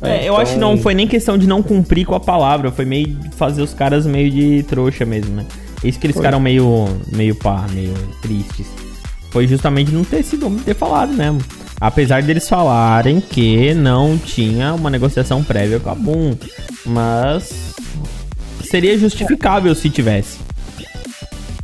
É, 0.02 0.28
eu 0.28 0.38
acho 0.38 0.52
que 0.52 0.58
então- 0.58 0.72
não 0.76 0.78
foi 0.82 0.94
nem 0.94 1.08
questão 1.08 1.38
de 1.38 1.46
não 1.46 1.62
cumprir 1.62 2.06
com 2.06 2.16
a 2.16 2.20
palavra, 2.20 2.72
foi 2.72 2.86
meio 2.86 3.08
de 3.08 3.36
fazer 3.36 3.62
os 3.62 3.74
caras 3.74 4.06
meio 4.06 4.32
de 4.32 4.64
trouxa 4.64 5.06
mesmo, 5.06 5.36
né? 5.36 5.46
Isso 5.84 6.00
que 6.00 6.08
eles 6.08 6.16
Foi. 6.16 6.24
ficaram 6.24 6.40
meio, 6.40 6.88
meio 7.12 7.36
pá, 7.36 7.66
meio 7.72 7.94
tristes. 8.22 8.68
Foi 9.32 9.48
justamente 9.48 9.92
não 9.92 10.04
ter 10.04 10.24
sido, 10.24 10.50
ter 10.64 10.74
falado 10.74 11.14
mesmo. 11.14 11.40
Apesar 11.80 12.22
deles 12.24 12.50
falarem 12.50 13.22
que 13.22 13.74
não 13.74 14.18
tinha 14.18 14.74
uma 14.74 14.90
negociação 14.90 15.44
prévia 15.44 15.80
com 15.80 15.90
a 15.90 15.96
Boom. 15.96 16.36
Mas 16.86 17.74
seria 18.70 18.98
justificável 18.98 19.74
se 19.76 19.90
tivesse. 19.90 20.38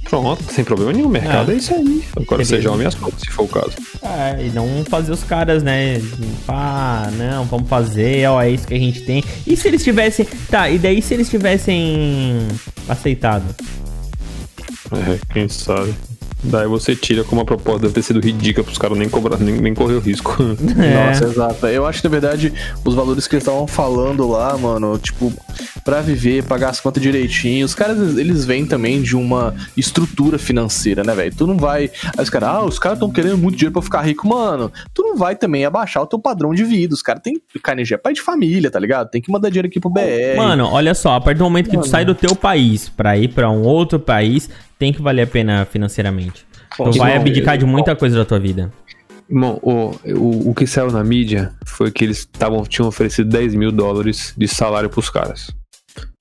Pronto, 0.09 0.43
sem 0.51 0.63
problema 0.63 0.93
nenhum. 0.93 1.07
O 1.07 1.09
mercado 1.09 1.51
é, 1.51 1.55
isso 1.55 1.73
aí. 1.73 2.03
Agora 2.11 2.37
Beleza. 2.37 2.55
seja 2.55 2.71
homem 2.71 2.85
as 2.85 2.95
coisas, 2.95 3.19
se 3.19 3.29
for 3.31 3.43
o 3.43 3.47
caso. 3.47 3.71
É, 4.03 4.45
e 4.45 4.49
não 4.49 4.83
fazer 4.85 5.11
os 5.11 5.23
caras, 5.23 5.63
né? 5.63 5.99
Ah, 6.47 7.09
não, 7.17 7.45
vamos 7.45 7.67
fazer, 7.67 8.27
ó, 8.29 8.41
é 8.41 8.51
isso 8.51 8.67
que 8.67 8.75
a 8.75 8.79
gente 8.79 9.01
tem. 9.01 9.23
E 9.47 9.57
se 9.57 9.67
eles 9.67 9.83
tivessem. 9.83 10.27
Tá, 10.49 10.69
e 10.69 10.77
daí 10.77 11.01
se 11.01 11.13
eles 11.13 11.29
tivessem 11.29 12.47
aceitado? 12.87 13.43
É, 14.91 15.19
quem 15.33 15.49
sabe. 15.49 15.93
Daí 16.43 16.67
você 16.67 16.95
tira 16.95 17.23
como 17.23 17.41
a 17.41 17.45
proposta 17.45 17.81
deve 17.81 17.93
ter 17.93 18.01
sido 18.01 18.19
ridícula 18.19 18.63
pros 18.63 18.77
caras 18.77 18.97
nem 18.97 19.09
cobrar, 19.09 19.37
nem, 19.37 19.59
nem 19.59 19.73
correr 19.73 19.95
o 19.95 19.99
risco. 19.99 20.35
É. 20.77 21.07
Nossa, 21.07 21.25
exato. 21.25 21.67
Eu 21.67 21.85
acho 21.85 22.01
que, 22.01 22.07
na 22.07 22.11
verdade, 22.11 22.53
os 22.83 22.93
valores 22.93 23.27
que 23.27 23.35
eles 23.35 23.43
estavam 23.43 23.65
falando 23.65 24.27
lá, 24.27 24.57
mano, 24.57 24.97
tipo, 24.97 25.31
pra 25.83 26.01
viver, 26.01 26.43
pagar 26.43 26.69
as 26.69 26.79
contas 26.79 27.01
direitinho, 27.01 27.65
os 27.65 27.73
caras, 27.73 28.17
eles 28.17 28.45
vêm 28.45 28.65
também 28.65 29.01
de 29.01 29.15
uma 29.15 29.53
estrutura 29.77 30.37
financeira, 30.37 31.03
né, 31.03 31.15
velho? 31.15 31.33
Tu 31.35 31.47
não 31.47 31.57
vai... 31.57 31.89
Aí 32.17 32.23
os 32.23 32.29
caras, 32.29 32.49
ah, 32.49 32.63
os 32.63 32.77
caras 32.77 32.97
estão 32.97 33.09
querendo 33.09 33.37
muito 33.37 33.55
dinheiro 33.55 33.73
pra 33.73 33.81
ficar 33.81 34.01
rico. 34.01 34.27
Mano, 34.27 34.71
tu 34.93 35.01
não 35.01 35.15
vai 35.15 35.35
também 35.35 35.65
abaixar 35.65 36.03
o 36.03 36.07
teu 36.07 36.19
padrão 36.19 36.53
de 36.53 36.63
vida. 36.63 36.93
Os 36.93 37.01
caras 37.01 37.21
têm... 37.23 37.41
KNG 37.63 37.93
é 37.93 37.97
pai 37.97 38.13
de 38.13 38.21
família, 38.21 38.69
tá 38.69 38.79
ligado? 38.79 39.09
Tem 39.09 39.21
que 39.21 39.31
mandar 39.31 39.49
dinheiro 39.49 39.67
aqui 39.67 39.79
pro 39.79 39.89
BR. 39.89 40.37
Mano, 40.37 40.67
olha 40.67 40.93
só, 40.93 41.15
a 41.15 41.21
partir 41.21 41.39
do 41.39 41.45
momento 41.45 41.69
que 41.69 41.77
tu 41.77 41.87
sai 41.87 42.03
do 42.03 42.13
teu 42.13 42.35
país 42.35 42.89
pra 42.89 43.17
ir 43.17 43.29
pra 43.29 43.49
um 43.49 43.61
outro 43.61 43.99
país, 43.99 44.49
tem 44.79 44.91
que 44.93 45.01
valer 45.01 45.23
a 45.23 45.27
pena 45.27 45.65
financeiramente. 45.65 46.45
Bom, 46.77 46.89
tu 46.91 46.97
vai 46.97 47.11
irmão, 47.11 47.21
abdicar 47.21 47.57
de 47.57 47.63
eu- 47.63 47.67
muita 47.67 47.95
coisa 47.95 48.17
da 48.17 48.25
tua 48.25 48.39
vida. 48.39 48.71
Irmão, 49.29 49.59
o, 49.63 49.95
o, 50.17 50.49
o 50.51 50.53
que 50.55 50.67
saiu 50.67 50.91
na 50.91 51.03
mídia 51.03 51.51
foi 51.65 51.89
que 51.91 52.03
eles 52.03 52.25
tavam, 52.25 52.63
tinham 52.63 52.87
oferecido 52.87 53.27
10 53.29 53.55
mil 53.55 53.71
dólares 53.71 54.33
de 54.37 54.47
salário 54.47 54.89
pros 54.89 55.09
caras. 55.09 55.49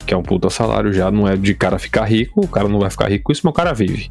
Que 0.06 0.14
é 0.14 0.16
um 0.16 0.22
puta 0.22 0.48
salário 0.48 0.92
já, 0.92 1.10
não 1.10 1.26
é 1.28 1.36
de 1.36 1.54
cara 1.54 1.78
ficar 1.78 2.04
rico, 2.04 2.44
o 2.44 2.48
cara 2.48 2.68
não 2.68 2.78
vai 2.78 2.90
ficar 2.90 3.10
rico 3.10 3.24
com 3.24 3.32
isso, 3.32 3.42
mas 3.44 3.50
o 3.50 3.54
cara 3.54 3.72
vive. 3.72 4.08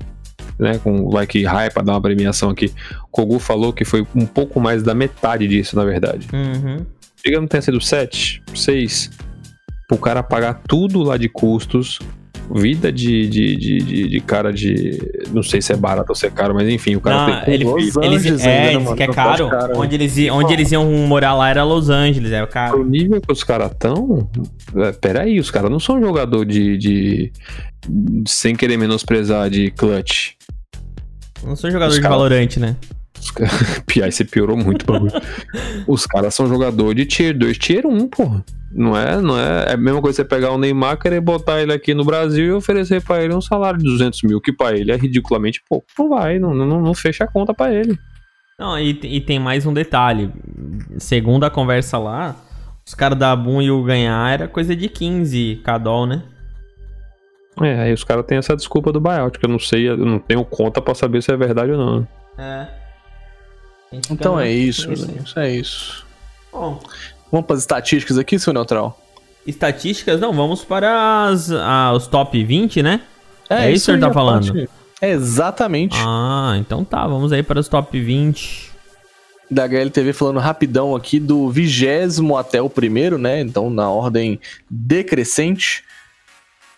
Né, 0.59 0.77
com 0.77 1.09
like 1.09 1.43
hype 1.43 1.73
pra 1.73 1.81
dar 1.81 1.93
uma 1.93 2.01
premiação 2.01 2.51
aqui. 2.51 2.71
O 3.05 3.07
Kogu 3.09 3.39
falou 3.39 3.73
que 3.73 3.83
foi 3.83 4.05
um 4.15 4.25
pouco 4.25 4.59
mais 4.59 4.83
da 4.83 4.93
metade 4.93 5.47
disso, 5.47 5.75
na 5.75 5.83
verdade. 5.83 6.27
Uhum. 6.31 6.85
Digamos 7.25 7.45
que 7.47 7.51
tenha 7.51 7.61
sido 7.63 7.81
7, 7.81 8.43
6. 8.53 9.09
Pro 9.87 9.97
cara 9.97 10.21
pagar 10.21 10.61
tudo 10.67 11.01
lá 11.01 11.17
de 11.17 11.27
custos. 11.27 11.97
Vida 12.51 12.91
de, 12.91 13.27
de, 13.27 13.55
de, 13.55 13.77
de, 13.79 14.07
de 14.09 14.19
cara 14.19 14.51
de. 14.51 14.99
Não 15.33 15.41
sei 15.41 15.61
se 15.61 15.71
é 15.71 15.75
barato 15.75 16.11
ou 16.11 16.15
se 16.15 16.25
é 16.27 16.29
caro, 16.29 16.53
mas 16.53 16.67
enfim, 16.69 16.95
o 16.95 17.01
cara 17.01 17.35
Não, 17.39 17.45
tem. 17.45 17.53
ele- 17.55 17.63
Los 17.63 17.81
Eles, 17.81 17.97
Angeles 17.97 18.45
é, 18.45 18.57
ainda, 18.67 18.79
né, 18.79 18.83
mano? 18.85 18.95
que 18.97 19.03
é 19.03 19.07
caro. 19.07 19.49
caro. 19.49 19.73
Onde 19.79 19.95
eles, 19.95 20.17
onde 20.29 20.53
eles 20.53 20.71
iam 20.71 20.85
morar 21.07 21.33
lá 21.35 21.49
era 21.49 21.63
Los 21.63 21.89
Angeles, 21.89 22.31
é 22.31 22.43
O 22.43 22.47
caro. 22.47 22.83
nível 22.83 23.21
que 23.21 23.31
os 23.31 23.43
caras 23.43 23.71
estão. 23.71 24.29
Peraí, 25.01 25.39
os 25.39 25.49
caras 25.49 25.71
não 25.71 25.79
são 25.79 25.99
jogador 26.01 26.45
de, 26.45 26.77
de. 26.77 27.31
Sem 28.27 28.55
querer 28.55 28.77
menosprezar 28.77 29.49
de 29.49 29.71
clutch. 29.71 30.31
Não 31.43 31.55
sou 31.55 31.71
jogador 31.71 31.89
Os 31.91 31.95
de 31.95 32.01
caras- 32.01 32.17
Valorant, 32.17 32.57
né? 32.57 32.75
Os 33.19 33.31
Piai, 33.87 34.11
você 34.11 34.25
piorou 34.25 34.57
muito 34.57 34.83
o 34.83 34.85
bagulho. 34.85 35.11
Os 35.87 36.05
caras 36.05 36.35
são 36.35 36.47
jogador 36.47 36.93
de 36.93 37.05
tier 37.05 37.37
2, 37.37 37.57
tier 37.57 37.85
1, 37.85 38.07
porra. 38.09 38.43
Não 38.75 38.97
é, 38.97 39.21
não 39.21 39.39
é. 39.39 39.65
É 39.69 39.73
a 39.73 39.77
mesma 39.77 40.01
coisa 40.01 40.15
você 40.15 40.25
pegar 40.25 40.51
o 40.51 40.57
Neymar, 40.57 40.97
querer 40.97 41.21
botar 41.21 41.61
ele 41.61 41.71
aqui 41.71 41.93
no 41.93 42.03
Brasil 42.03 42.45
e 42.45 42.51
oferecer 42.51 43.01
pra 43.03 43.23
ele 43.23 43.33
um 43.33 43.41
salário 43.41 43.77
de 43.77 43.85
200 43.85 44.23
mil, 44.23 44.41
que 44.41 44.51
pra 44.51 44.75
ele 44.75 44.91
é 44.91 44.95
ridiculamente 44.95 45.61
pouco. 45.69 45.85
Não 45.97 46.09
vai, 46.09 46.39
não, 46.39 46.53
não, 46.53 46.81
não 46.81 46.93
fecha 46.93 47.23
a 47.23 47.27
conta 47.27 47.53
pra 47.53 47.71
ele. 47.73 47.97
Não, 48.59 48.77
e, 48.79 48.99
e 49.03 49.21
tem 49.21 49.39
mais 49.39 49.65
um 49.65 49.73
detalhe. 49.73 50.31
Segundo 50.97 51.43
a 51.43 51.49
conversa 51.49 51.97
lá, 51.97 52.35
os 52.85 52.93
caras 52.93 53.17
da 53.17 53.35
Boom 53.35 53.61
e 53.61 53.71
o 53.71 53.83
ganhar 53.83 54.31
era 54.33 54.47
coisa 54.47 54.75
de 54.75 54.89
15 54.89 55.61
cadol, 55.63 56.05
né? 56.05 56.23
É, 57.61 57.81
aí 57.81 57.93
os 57.93 58.03
caras 58.03 58.25
têm 58.25 58.37
essa 58.37 58.55
desculpa 58.55 58.91
do 58.91 58.99
buyout, 58.99 59.37
que 59.37 59.45
eu 59.45 59.49
não 59.49 59.59
sei, 59.59 59.87
eu 59.87 59.97
não 59.97 60.17
tenho 60.17 60.43
conta 60.43 60.81
pra 60.81 60.95
saber 60.95 61.21
se 61.21 61.31
é 61.31 61.37
verdade 61.37 61.71
ou 61.71 61.77
não. 61.77 62.07
É. 62.37 62.67
Então 64.09 64.39
é 64.39 64.51
isso, 64.51 64.91
Isso. 64.91 65.11
isso 65.23 65.39
é 65.39 65.51
isso. 65.51 66.05
Bom, 66.51 66.79
Vamos 67.33 67.47
para 67.47 67.55
as 67.55 67.61
estatísticas 67.63 68.19
aqui, 68.19 68.37
seu 68.37 68.53
Neutral? 68.53 68.95
Estatísticas? 69.47 70.19
Não, 70.19 70.31
vamos 70.31 70.63
para 70.63 71.25
as, 71.25 71.51
ah, 71.51 71.91
os 71.95 72.05
top 72.05 72.43
20, 72.43 72.83
né? 72.83 73.01
É, 73.49 73.71
isso 73.71 73.87
que 73.87 73.93
você 73.93 73.99
tá 73.99 74.07
aí, 74.09 74.13
falando? 74.13 74.45
parte- 74.53 74.69
É 75.01 75.09
exatamente. 75.09 75.97
Ah, 75.99 76.53
então 76.59 76.85
tá, 76.85 77.07
vamos 77.07 77.33
aí 77.33 77.41
para 77.41 77.59
os 77.59 77.67
top 77.67 77.99
20. 77.99 78.71
Da 79.49 79.63
HLTV 79.63 80.13
falando 80.13 80.39
rapidão 80.39 80.95
aqui 80.95 81.19
do 81.19 81.49
vigésimo 81.49 82.37
até 82.37 82.61
o 82.61 82.69
primeiro, 82.69 83.17
né? 83.17 83.41
Então 83.41 83.67
na 83.67 83.89
ordem 83.89 84.39
decrescente. 84.69 85.83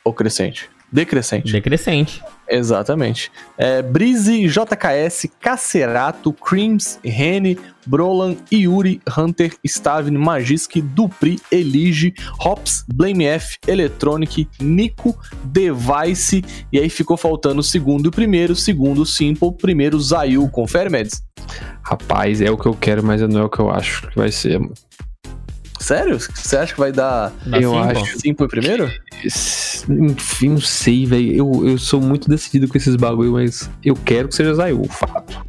Ou 0.06 0.14
crescente? 0.14 0.70
Decrescente. 0.92 1.52
Decrescente. 1.52 2.24
Exatamente. 2.50 3.30
É, 3.58 3.82
Breezy, 3.82 4.48
JKS, 4.48 5.30
Cacerato, 5.42 6.32
Creams, 6.32 6.98
Rene, 7.04 7.58
Brolan, 7.86 8.36
Yuri, 8.52 9.02
Hunter, 9.18 9.54
Stavin, 9.66 10.18
Magisk, 10.18 10.82
Dupri, 10.82 11.40
Elige, 11.52 12.14
Hops, 12.40 12.84
Blame 12.94 13.26
F, 13.26 13.58
Electronic, 13.68 14.48
Nico, 14.60 15.18
Device, 15.44 16.44
e 16.72 16.80
aí 16.80 16.90
ficou 16.90 17.18
faltando 17.18 17.60
o 17.60 17.64
segundo 17.64 18.06
e 18.06 18.10
o 18.10 18.12
primeiro, 18.12 18.56
segundo 18.56 19.02
o 19.02 19.06
Simple, 19.06 19.54
primeiro 19.54 19.98
o 19.98 20.02
Zayu, 20.02 20.48
confere, 20.50 20.90
Meds? 20.90 21.22
Rapaz, 21.82 22.42
é 22.42 22.50
o 22.50 22.58
que 22.58 22.66
eu 22.68 22.74
quero, 22.74 23.04
mas 23.04 23.22
não 23.22 23.42
é 23.42 23.44
o 23.44 23.50
que 23.50 23.60
eu 23.60 23.70
acho 23.70 24.08
que 24.08 24.16
vai 24.18 24.32
ser. 24.32 24.60
mano. 24.60 24.74
Sério? 25.80 26.18
Você 26.18 26.58
acha 26.58 26.74
que 26.74 26.80
vai 26.80 26.92
dar 26.92 27.32
Eu 27.46 27.74
Simple? 27.74 28.02
acho. 28.02 28.20
Simple 28.20 28.48
primeiro? 28.48 28.90
Enfim, 29.88 30.50
não 30.50 30.62
sei, 30.62 31.06
velho. 31.06 31.32
Eu, 31.34 31.68
eu 31.68 31.78
sou 31.78 32.02
muito 32.02 32.28
decidido 32.30 32.68
com 32.68 32.78
esses 32.78 32.96
bagulho, 32.96 33.34
mas 33.34 33.70
eu 33.84 33.94
quero 33.96 34.28
que 34.30 34.36
seja 34.36 34.54
Zayu, 34.56 34.84
fato. 34.86 35.46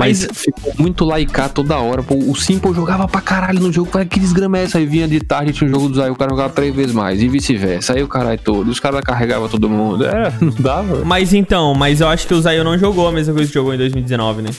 Mas, 0.00 0.26
Mas- 0.26 0.38
ficou 0.38 0.72
muito 0.78 1.04
laicar 1.04 1.50
toda 1.50 1.76
hora. 1.78 2.02
Pô, 2.02 2.14
o 2.14 2.34
Simple 2.34 2.72
jogava 2.74 3.06
pra 3.06 3.20
caralho 3.20 3.60
no 3.60 3.70
jogo. 3.72 3.90
Que 4.06 4.18
desgrama 4.18 4.58
é 4.58 4.64
essa? 4.64 4.78
Aí 4.78 4.86
vinha 4.86 5.06
de 5.06 5.20
tarde, 5.20 5.52
tinha 5.52 5.68
um 5.68 5.72
jogo 5.72 5.88
do 5.90 5.96
Zayu, 5.96 6.12
o 6.12 6.16
cara 6.16 6.30
jogava 6.30 6.50
três 6.50 6.74
vezes 6.74 6.92
mais. 6.94 7.20
E 7.20 7.28
vice-versa. 7.28 7.92
Aí 7.92 8.02
o 8.02 8.08
caralho 8.08 8.40
todo. 8.42 8.68
Os 8.70 8.80
caras 8.80 9.00
carregavam 9.02 9.48
todo 9.48 9.68
mundo. 9.68 10.06
É, 10.06 10.32
não 10.40 10.50
dava. 10.58 11.04
Mas 11.04 11.34
então, 11.34 11.74
mas 11.74 12.00
eu 12.00 12.08
acho 12.08 12.26
que 12.26 12.32
o 12.34 12.40
Zayu 12.40 12.64
não 12.64 12.78
jogou 12.78 13.08
a 13.08 13.12
mesma 13.12 13.34
coisa 13.34 13.48
que 13.48 13.54
jogou 13.54 13.74
em 13.74 13.78
2019, 13.78 14.42
né? 14.42 14.50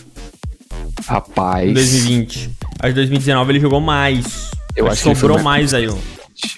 Rapaz. 1.07 1.69
Em 1.69 1.73
2020. 1.73 2.51
Acho 2.79 2.89
que 2.89 2.93
2019 2.93 3.51
ele 3.51 3.59
jogou 3.59 3.81
mais. 3.81 4.51
Eu 4.75 4.87
acho 4.87 5.01
que 5.03 5.09
ele 5.09 5.15
foi 5.15 5.29
sobrou 5.29 5.43
mais 5.43 5.73
mais 5.73 5.95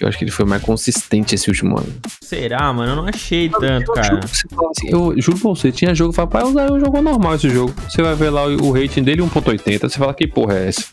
Eu 0.00 0.08
acho 0.08 0.18
que 0.18 0.24
ele 0.24 0.30
foi 0.30 0.44
mais 0.44 0.62
consistente 0.62 1.34
esse 1.34 1.48
último 1.48 1.78
ano. 1.78 1.92
Será, 2.20 2.72
mano? 2.72 2.92
Eu 2.92 2.96
não 2.96 3.06
achei 3.08 3.48
tanto, 3.48 3.90
Eu 3.90 3.94
cara. 3.94 4.08
juro, 4.08 4.24
assim, 4.70 4.88
eu 4.88 5.14
juro 5.20 5.38
pra 5.38 5.50
você, 5.50 5.70
tinha 5.72 5.94
jogo, 5.94 6.12
fala, 6.12 6.28
pai, 6.28 6.42
o 6.44 6.52
Zayu 6.52 6.80
jogou 6.80 7.02
normal 7.02 7.34
esse 7.36 7.48
jogo. 7.50 7.72
Você 7.88 8.02
vai 8.02 8.14
ver 8.14 8.30
lá 8.30 8.46
o, 8.46 8.66
o 8.68 8.72
rating 8.72 9.02
dele 9.02 9.22
1.80, 9.22 9.80
você 9.88 9.98
fala, 9.98 10.14
que 10.14 10.26
porra 10.26 10.54
é 10.58 10.68
essa? 10.68 10.84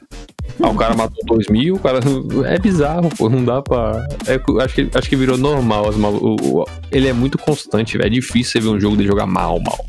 Ah, 0.61 0.69
o 0.69 0.75
cara 0.75 0.95
matou 0.95 1.23
2 1.25 1.47
mil, 1.47 1.75
o 1.75 1.79
cara. 1.79 1.99
É 2.45 2.59
bizarro, 2.59 3.09
pô, 3.17 3.29
não 3.29 3.43
dá 3.43 3.61
pra. 3.61 4.05
é, 4.27 4.39
acho, 4.63 4.75
que, 4.75 4.89
acho 4.93 5.09
que 5.09 5.15
virou 5.15 5.37
normal. 5.37 5.89
As 5.89 5.95
mal- 5.95 6.19
ele 6.91 7.07
é 7.07 7.13
muito 7.13 7.37
constante, 7.37 7.97
velho. 7.97 8.07
É 8.07 8.09
difícil 8.09 8.51
você 8.53 8.59
ver 8.59 8.69
um 8.69 8.79
jogo 8.79 8.95
dele 8.95 9.07
jogar 9.09 9.25
mal, 9.25 9.59
mal. 9.59 9.85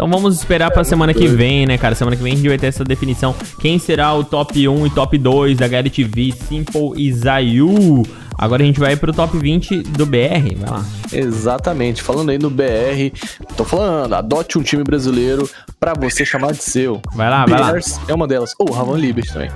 Então 0.00 0.08
vamos 0.08 0.34
esperar 0.34 0.70
pra 0.70 0.82
semana 0.82 1.12
que 1.12 1.28
vem, 1.28 1.66
né, 1.66 1.76
cara? 1.76 1.94
Semana 1.94 2.16
que 2.16 2.22
vem 2.22 2.32
a 2.32 2.36
gente 2.36 2.48
vai 2.48 2.56
ter 2.56 2.68
essa 2.68 2.82
definição. 2.82 3.34
Quem 3.60 3.78
será 3.78 4.14
o 4.14 4.24
top 4.24 4.66
1 4.66 4.86
e 4.86 4.90
top 4.90 5.18
2 5.18 5.58
da 5.58 5.68
Garrett 5.68 6.02
TV, 6.02 6.32
Simple 6.32 6.92
e 6.96 7.12
Zayu? 7.12 8.02
Agora 8.38 8.62
a 8.62 8.64
gente 8.64 8.80
vai 8.80 8.96
pro 8.96 9.12
top 9.12 9.36
20 9.36 9.82
do 9.82 10.06
BR. 10.06 10.56
Vai 10.56 10.70
lá. 10.70 10.86
Exatamente. 11.12 12.00
Falando 12.00 12.30
aí 12.30 12.38
no 12.38 12.48
BR, 12.48 13.12
tô 13.58 13.62
falando, 13.62 14.14
adote 14.14 14.56
um 14.56 14.62
time 14.62 14.82
brasileiro 14.82 15.46
pra 15.78 15.92
você 15.92 16.24
chamar 16.24 16.52
de 16.52 16.62
seu. 16.62 17.02
Vai 17.14 17.28
lá, 17.28 17.44
vai 17.44 17.60
lá. 17.60 17.70
Bears 17.70 18.00
é 18.08 18.14
uma 18.14 18.26
delas. 18.26 18.54
Ou 18.58 18.72
Ravan 18.72 18.96
Liberty 18.96 19.30
também. 19.30 19.50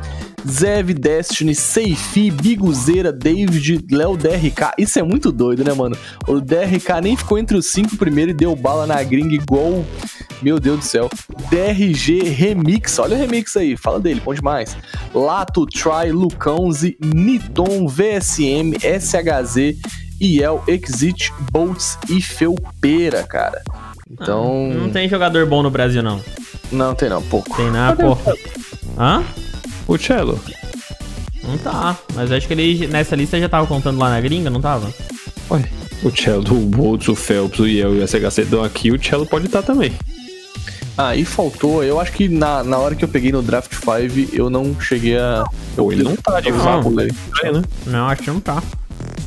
Zev, 0.49 0.93
Destiny, 0.93 1.55
Seifi, 1.55 2.31
Biguzeira, 2.31 3.13
David, 3.13 3.85
Léo 3.91 4.17
DRK. 4.17 4.73
Isso 4.79 4.99
é 4.99 5.03
muito 5.03 5.33
doido, 5.33 5.65
né, 5.65 5.73
mano? 5.73 5.97
O 6.27 6.41
DRK 6.41 7.01
nem 7.03 7.17
ficou 7.17 7.39
entre 7.39 7.57
os 7.57 7.67
cinco 7.67 7.97
primeiro 7.97 8.31
e 8.31 8.35
deu 8.35 8.55
bala 8.55 8.87
na 8.87 9.03
gringa 9.03 9.35
igual. 9.35 9.85
Meu 10.43 10.61
Deus 10.61 10.81
do 10.81 10.85
céu. 10.85 11.09
DRG 11.51 12.25
Remix. 12.25 12.99
Olha 12.99 13.17
o 13.17 13.19
remix 13.19 13.57
aí. 13.57 13.77
Fala 13.77 13.99
dele, 13.99 14.21
bom 14.25 14.35
demais. 14.35 14.77
Lato, 15.15 15.67
Try, 15.67 16.13
Lucãozi, 16.13 16.97
Niton, 17.01 17.87
VSM, 17.87 18.75
SHZ, 18.79 19.77
IEL, 20.21 20.63
Exit, 20.69 21.33
Bolts 21.51 21.99
e 22.09 22.21
Felpeira, 22.21 23.23
cara. 23.23 23.63
Então. 24.11 24.69
Não 24.69 24.91
tem 24.91 25.09
jogador 25.09 25.47
bom 25.47 25.63
no 25.63 25.71
Brasil, 25.71 26.03
não. 26.03 26.21
Não 26.71 26.95
tem 26.95 27.09
não, 27.09 27.23
pouco. 27.23 27.57
Tem 27.57 27.71
nada, 27.71 28.05
pô. 28.05 28.19
Hã? 28.99 29.25
O 29.87 29.99
Cello. 29.99 30.41
Não 31.43 31.59
tá. 31.59 31.97
Mas 32.15 32.33
acho 32.33 32.47
que 32.47 32.55
ele 32.55 32.87
nessa 32.87 33.15
lista 33.15 33.39
já 33.39 33.49
tava 33.49 33.67
contando 33.67 33.99
lá 33.99 34.09
na 34.11 34.21
gringa, 34.21 34.49
não 34.49 34.61
tava? 34.61 34.93
Ué, 35.51 35.63
o 36.03 36.11
Cello, 36.11 36.57
o 36.57 36.67
Boltz, 36.67 37.09
o 37.09 37.15
Phelps, 37.15 37.59
o 37.61 37.67
Yel 37.67 37.95
e 37.97 38.03
o 38.03 38.09
SHC 38.09 38.43
estão 38.43 38.65
aqui, 38.65 38.91
o 38.91 39.03
Cello 39.03 39.27
pode 39.27 39.47
estar 39.47 39.63
também. 39.63 39.93
Ah, 40.97 41.17
e 41.17 41.25
faltou, 41.25 41.83
eu 41.83 41.99
acho 41.99 42.13
que 42.13 42.29
na, 42.29 42.63
na 42.63 42.79
hora 42.79 42.95
que 42.95 43.05
eu 43.05 43.09
peguei 43.09 43.33
no 43.33 43.43
Draft 43.43 43.73
5, 43.75 44.31
eu 44.33 44.49
não 44.49 44.81
cheguei 44.81 45.19
a. 45.19 45.45
Pô, 45.75 45.91
ele 45.91 46.05
não 46.05 46.15
tá 46.15 46.41
de 46.41 46.53
Não. 46.53 46.61
fato. 46.61 46.85
Falei. 46.85 47.11
É, 47.43 47.53
né? 47.53 47.63
Não, 47.87 48.07
acho 48.07 48.23
que 48.23 48.31
não 48.31 48.41
tá. 48.41 48.63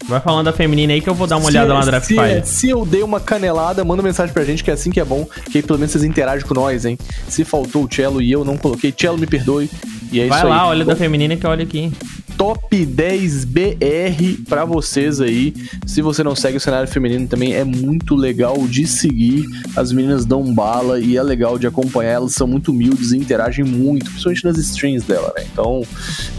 Vai 0.08 0.22
falando 0.22 0.46
da 0.46 0.54
feminina 0.54 0.94
aí 0.94 1.02
que 1.02 1.10
eu 1.10 1.14
vou 1.14 1.28
dar 1.28 1.36
uma 1.36 1.48
olhada 1.48 1.74
lá 1.74 1.82
no 1.82 1.86
Draft 1.86 2.08
se, 2.08 2.16
5. 2.16 2.46
se 2.46 2.70
eu 2.70 2.86
dei 2.86 3.04
uma 3.04 3.20
canelada, 3.20 3.84
manda 3.84 4.02
mensagem 4.02 4.34
pra 4.34 4.46
gente, 4.46 4.64
que 4.64 4.72
é 4.72 4.74
assim 4.74 4.90
que 4.90 5.02
é 5.02 5.04
bom, 5.04 5.28
que 5.52 5.58
aí 5.58 5.62
pelo 5.64 5.78
menos 5.78 5.92
vocês 5.92 6.06
interagem 6.06 6.48
com 6.48 6.54
nós, 6.54 6.86
hein? 6.86 6.98
Se 7.28 7.44
faltou 7.44 7.84
o 7.84 7.94
Cello 7.94 8.22
e 8.22 8.32
eu 8.32 8.46
não 8.46 8.56
coloquei, 8.58 8.94
Cello 8.98 9.18
me 9.18 9.28
perdoe. 9.28 9.70
E 10.12 10.20
é 10.22 10.28
Vai 10.28 10.40
isso 10.40 10.48
lá, 10.48 10.64
aí. 10.64 10.70
olha 10.70 10.86
da 10.86 10.96
feminina 10.96 11.36
que 11.36 11.46
eu 11.46 11.50
olho 11.50 11.64
aqui. 11.64 11.92
Top 12.38 12.86
10 12.86 13.46
BR 13.46 14.44
pra 14.48 14.64
vocês 14.64 15.20
aí. 15.20 15.54
Se 15.88 16.02
você 16.04 16.24
não 16.24 16.36
segue 16.36 16.58
o 16.58 16.60
cenário 16.60 16.88
feminino 16.88 17.28
também 17.28 17.54
é 17.54 17.64
muito 17.64 18.16
legal 18.16 18.56
de 18.68 18.86
seguir. 18.86 19.46
As 19.76 19.92
meninas 19.92 20.24
dão 20.24 20.54
bala 20.54 21.00
e 21.00 21.18
é 21.18 21.24
legal 21.24 21.58
de 21.58 21.66
acompanhar. 21.66 22.12
Elas 22.12 22.34
são 22.34 22.46
muito 22.46 22.72
humildes 22.72 23.12
e 23.12 23.18
interagem 23.18 23.66
muito, 23.66 24.06
principalmente 24.06 24.46
nas 24.46 24.58
streams 24.58 25.06
dela, 25.08 25.34
né? 25.36 25.46
Então, 25.52 25.82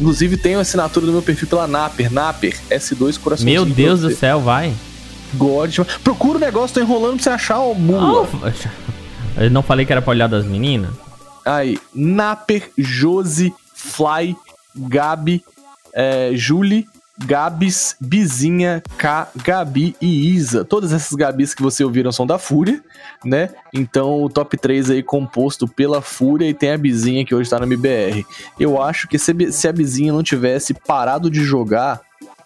inclusive 0.00 0.38
a 0.54 0.60
assinatura 0.60 1.04
do 1.04 1.12
meu 1.12 1.22
perfil 1.22 1.48
pela 1.48 1.66
Naper, 1.66 2.12
Naper 2.12 2.56
S2 2.70 3.18
coração. 3.18 3.44
Meu 3.44 3.64
Deus 3.64 4.00
do 4.00 4.10
céu, 4.14 4.40
vai. 4.40 4.72
God. 5.34 5.80
Procura 6.02 6.38
o 6.38 6.40
negócio, 6.40 6.74
tô 6.74 6.80
enrolando 6.80 7.14
pra 7.14 7.22
você 7.24 7.30
achar, 7.30 7.58
ó, 7.60 7.74
mula. 7.74 8.28
Eu 9.36 9.50
não 9.50 9.62
falei 9.62 9.84
que 9.84 9.92
era 9.92 10.00
pra 10.00 10.10
olhar 10.10 10.28
das 10.28 10.46
meninas? 10.46 10.90
Aí, 11.48 11.78
Naper, 11.94 12.70
Josi, 12.76 13.54
Fly, 13.74 14.36
Gabi, 14.76 15.42
é, 15.94 16.32
Julie, 16.34 16.86
Gabs, 17.24 17.96
Bizinha, 17.98 18.82
K, 18.98 19.28
Gabi 19.34 19.96
e 19.98 20.34
Isa. 20.34 20.62
Todas 20.62 20.92
essas 20.92 21.16
Gabis 21.16 21.54
que 21.54 21.62
você 21.62 21.82
ouviram 21.82 22.12
são 22.12 22.26
da 22.26 22.38
Fúria, 22.38 22.82
né? 23.24 23.48
Então 23.72 24.22
o 24.22 24.28
top 24.28 24.58
3 24.58 24.90
aí 24.90 25.02
composto 25.02 25.66
pela 25.66 26.02
Fúria 26.02 26.46
e 26.46 26.52
tem 26.52 26.70
a 26.70 26.78
Bizinha 26.78 27.24
que 27.24 27.34
hoje 27.34 27.48
tá 27.48 27.58
no 27.58 27.64
MBR. 27.64 28.26
Eu 28.60 28.80
acho 28.82 29.08
que 29.08 29.18
se, 29.18 29.50
se 29.50 29.66
a 29.66 29.72
Bizinha 29.72 30.12
não 30.12 30.22
tivesse 30.22 30.74
parado 30.74 31.30
de 31.30 31.42
jogar 31.42 32.02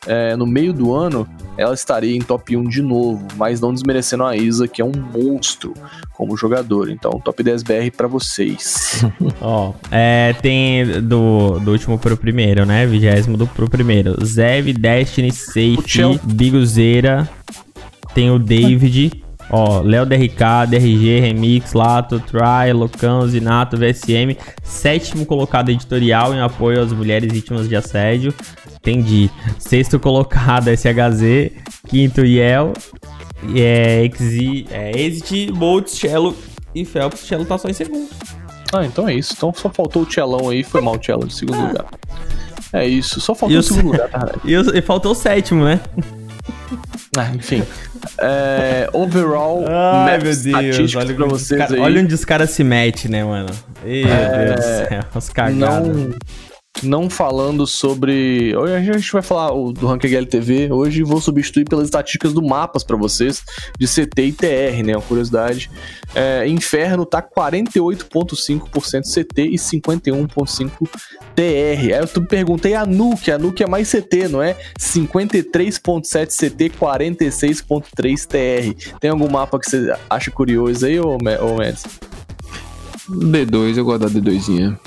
é, 0.06 0.34
no 0.36 0.46
meio 0.46 0.72
do 0.72 0.92
ano, 0.94 1.28
ela 1.56 1.74
estaria 1.74 2.16
em 2.16 2.20
top 2.20 2.56
1 2.56 2.64
de 2.64 2.82
novo, 2.82 3.26
mas 3.36 3.60
não 3.60 3.72
desmerecendo 3.72 4.24
a 4.24 4.36
Isa, 4.36 4.66
que 4.66 4.80
é 4.80 4.84
um 4.84 4.92
monstro 4.92 5.74
como 6.14 6.36
jogador. 6.36 6.90
Então, 6.90 7.20
top 7.20 7.42
10 7.42 7.62
BR 7.62 7.90
pra 7.96 8.08
vocês. 8.08 9.04
Ó, 9.40 9.72
é, 9.90 10.34
tem 10.40 11.00
do, 11.02 11.58
do 11.60 11.72
último 11.72 11.98
pro 11.98 12.16
primeiro, 12.16 12.64
né? 12.64 12.86
Vigésimo 12.86 13.36
do 13.36 13.46
pro 13.46 13.68
primeiro. 13.68 14.16
Zev, 14.24 14.72
Destiny, 14.72 15.30
Safe, 15.30 16.18
Biguzeira. 16.24 17.28
Tem 18.14 18.30
o 18.30 18.38
David. 18.38 19.22
Ó, 19.50 19.82
Léo 19.82 20.06
DRK, 20.06 20.66
DRG, 20.68 21.20
Remix, 21.20 21.74
Lato, 21.74 22.18
Try, 22.20 22.72
Locão, 22.72 23.26
Zinato, 23.28 23.76
VSM. 23.76 24.36
Sétimo 24.62 25.26
colocado 25.26 25.68
editorial 25.70 26.32
em 26.32 26.40
apoio 26.40 26.80
às 26.80 26.92
mulheres 26.92 27.30
vítimas 27.30 27.68
de 27.68 27.76
assédio. 27.76 28.32
Entendi. 28.82 29.30
Sexto 29.58 29.98
colocado 30.00 30.68
SHZ. 30.68 31.52
Quinto 31.88 32.24
Yel. 32.24 32.72
É, 33.56 34.04
Exi, 34.04 34.66
é, 34.70 35.00
Exit, 35.00 35.50
Bolt, 35.52 35.88
Cello 35.88 36.36
e 36.74 36.84
Phelps. 36.84 37.20
Cello 37.20 37.44
tá 37.44 37.56
só 37.58 37.68
em 37.68 37.72
segundo. 37.72 38.08
Ah, 38.72 38.84
então 38.84 39.08
é 39.08 39.14
isso. 39.14 39.34
Então 39.36 39.52
só 39.54 39.68
faltou 39.68 40.02
o 40.02 40.06
Tchelão 40.06 40.48
aí, 40.48 40.62
foi 40.62 40.80
mal 40.80 40.94
o 40.94 40.98
Tchelão 40.98 41.26
de 41.26 41.34
segundo 41.34 41.60
lugar. 41.66 41.84
É 42.72 42.86
isso, 42.86 43.20
só 43.20 43.34
faltou 43.34 43.56
E 43.56 43.58
o 43.58 43.62
segundo 43.62 43.82
se- 43.94 44.02
lugar, 44.02 44.08
tá? 44.08 44.32
E, 44.44 44.56
o- 44.56 44.76
e 44.76 44.80
faltou 44.80 45.12
o 45.12 45.14
sétimo, 45.14 45.64
né? 45.64 45.78
Ah, 47.16 47.30
enfim. 47.34 47.62
É, 48.18 48.88
overall, 48.94 49.64
Ai, 49.68 50.16
map 50.18 50.26
estatísticos 50.26 50.92
pra 50.94 51.02
onde 51.26 51.34
os 51.34 51.42
vocês 51.42 51.58
cara- 51.60 51.74
aí. 51.74 51.80
olha 51.80 52.00
onde 52.00 52.14
os 52.14 52.24
caras 52.24 52.50
se 52.50 52.64
metem, 52.64 53.10
né, 53.10 53.22
mano? 53.24 53.50
Meu 53.84 54.08
É, 54.08 54.44
Deus 54.46 54.56
do 54.56 54.62
céu, 54.88 55.00
os 55.14 55.28
cagados. 55.28 55.58
não, 55.88 56.10
não 56.82 57.08
falando 57.08 57.66
sobre. 57.66 58.54
Hoje 58.56 58.74
a 58.74 58.80
gente 58.80 59.12
vai 59.12 59.22
falar 59.22 59.50
do 59.50 59.86
Ranking 59.86 60.14
LTV. 60.14 60.72
Hoje 60.72 61.02
vou 61.02 61.20
substituir 61.20 61.64
pelas 61.64 61.84
estatísticas 61.86 62.32
do 62.32 62.42
Mapas 62.42 62.84
pra 62.84 62.96
vocês, 62.96 63.42
de 63.78 63.86
CT 63.86 64.22
e 64.22 64.32
TR, 64.32 64.84
né? 64.84 64.96
Uma 64.96 65.02
curiosidade. 65.02 65.70
É, 66.14 66.46
Inferno 66.46 67.06
tá 67.06 67.22
48,5% 67.22 69.02
CT 69.02 69.42
e 69.42 69.56
51,5% 69.56 70.70
TR. 71.34 71.42
Aí 71.42 72.08
eu 72.14 72.22
perguntei 72.26 72.74
a 72.74 72.84
Nuke, 72.84 73.30
a 73.30 73.38
Nuke 73.38 73.62
é 73.62 73.66
mais 73.66 73.90
CT, 73.90 74.28
não 74.28 74.42
é? 74.42 74.56
53,7 74.78 76.28
CT, 76.28 76.70
46,3 76.78 78.26
TR. 78.26 78.98
Tem 79.00 79.10
algum 79.10 79.30
mapa 79.30 79.58
que 79.58 79.70
você 79.70 79.94
acha 80.10 80.30
curioso 80.30 80.86
aí, 80.86 80.98
ô, 81.00 81.16
ô 81.16 81.54
Mads? 81.56 81.84
D2, 83.08 83.76
eu 83.76 83.84
gosto 83.84 84.08
da 84.08 84.08
D2zinha. 84.08 84.78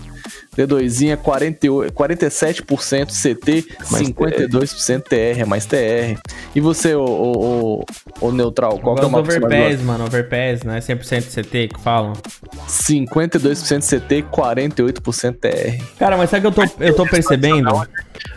D2zinha 0.57 1.17
48, 1.17 1.93
47% 1.93 3.07
CT, 3.07 3.67
Mais 3.91 4.07
52% 4.07 5.01
TR, 5.01 5.39
é 5.41 5.45
mais 5.45 5.65
TR. 5.65 6.17
E 6.55 6.59
você, 6.61 6.95
ô, 6.95 7.83
ô 8.21 8.31
Neutral, 8.31 8.79
qual 8.79 8.95
que 8.95 9.01
é 9.03 9.05
o 9.05 9.11
mapa 9.11 9.23
Overpass, 9.25 9.81
mano. 9.81 10.05
Overpass, 10.05 10.63
não 10.63 10.73
é 10.73 10.79
100% 10.79 11.23
CT 11.43 11.67
que 11.69 11.79
falam? 11.81 12.13
gosta? 12.13 12.29
52% 12.69 13.81
CT, 14.01 14.23
48% 14.31 15.35
TR. 15.39 15.83
Cara, 15.97 16.17
mas 16.17 16.29
sabe 16.29 16.47
o 16.47 16.51
que 16.51 16.59
eu 16.61 16.67
tô, 16.67 16.83
eu 16.83 16.95
tô 16.95 17.05
percebendo? 17.05 17.69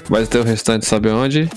Mas 0.08 0.24
até 0.26 0.38
o 0.40 0.42
restante 0.42 0.86
sabe 0.86 1.08
onde? 1.10 1.48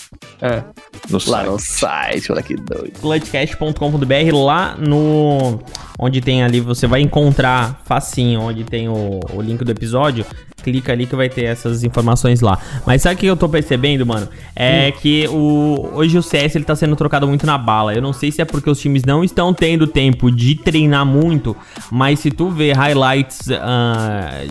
É, 0.41 0.61
No 1.09 1.17
lá 1.27 1.39
site. 1.39 1.49
no 1.49 1.59
site, 1.59 2.31
olha 2.31 2.41
que 2.43 2.55
doido. 2.55 2.91
clutchcast.com.br 2.99 4.35
lá 4.35 4.75
no 4.77 5.59
onde 5.97 6.19
tem 6.21 6.43
ali 6.43 6.59
você 6.59 6.85
vai 6.87 7.01
encontrar 7.01 7.81
facinho 7.85 8.41
onde 8.41 8.63
tem 8.63 8.89
o, 8.89 9.19
o 9.33 9.41
link 9.41 9.63
do 9.63 9.71
episódio 9.71 10.25
clica 10.61 10.91
ali 10.91 11.05
que 11.05 11.15
vai 11.15 11.29
ter 11.29 11.45
essas 11.45 11.83
informações 11.83 12.41
lá. 12.41 12.57
Mas 12.85 13.01
sabe 13.01 13.15
o 13.15 13.17
que 13.17 13.25
eu 13.25 13.37
tô 13.37 13.49
percebendo 13.49 14.05
mano? 14.05 14.27
É 14.55 14.91
que 14.91 15.27
o 15.29 15.89
hoje 15.93 16.17
o 16.17 16.23
CS 16.23 16.55
ele 16.55 16.65
tá 16.65 16.75
sendo 16.75 16.95
trocado 16.95 17.27
muito 17.27 17.45
na 17.45 17.57
bala. 17.57 17.93
Eu 17.93 18.01
não 18.01 18.13
sei 18.13 18.31
se 18.31 18.41
é 18.41 18.45
porque 18.45 18.69
os 18.69 18.79
times 18.79 19.03
não 19.03 19.23
estão 19.23 19.53
tendo 19.53 19.87
tempo 19.87 20.31
de 20.31 20.55
treinar 20.55 21.05
muito 21.05 21.55
mas 21.89 22.19
se 22.19 22.31
tu 22.31 22.49
vê 22.49 22.73
highlights 22.73 23.49
ah, 23.51 24.43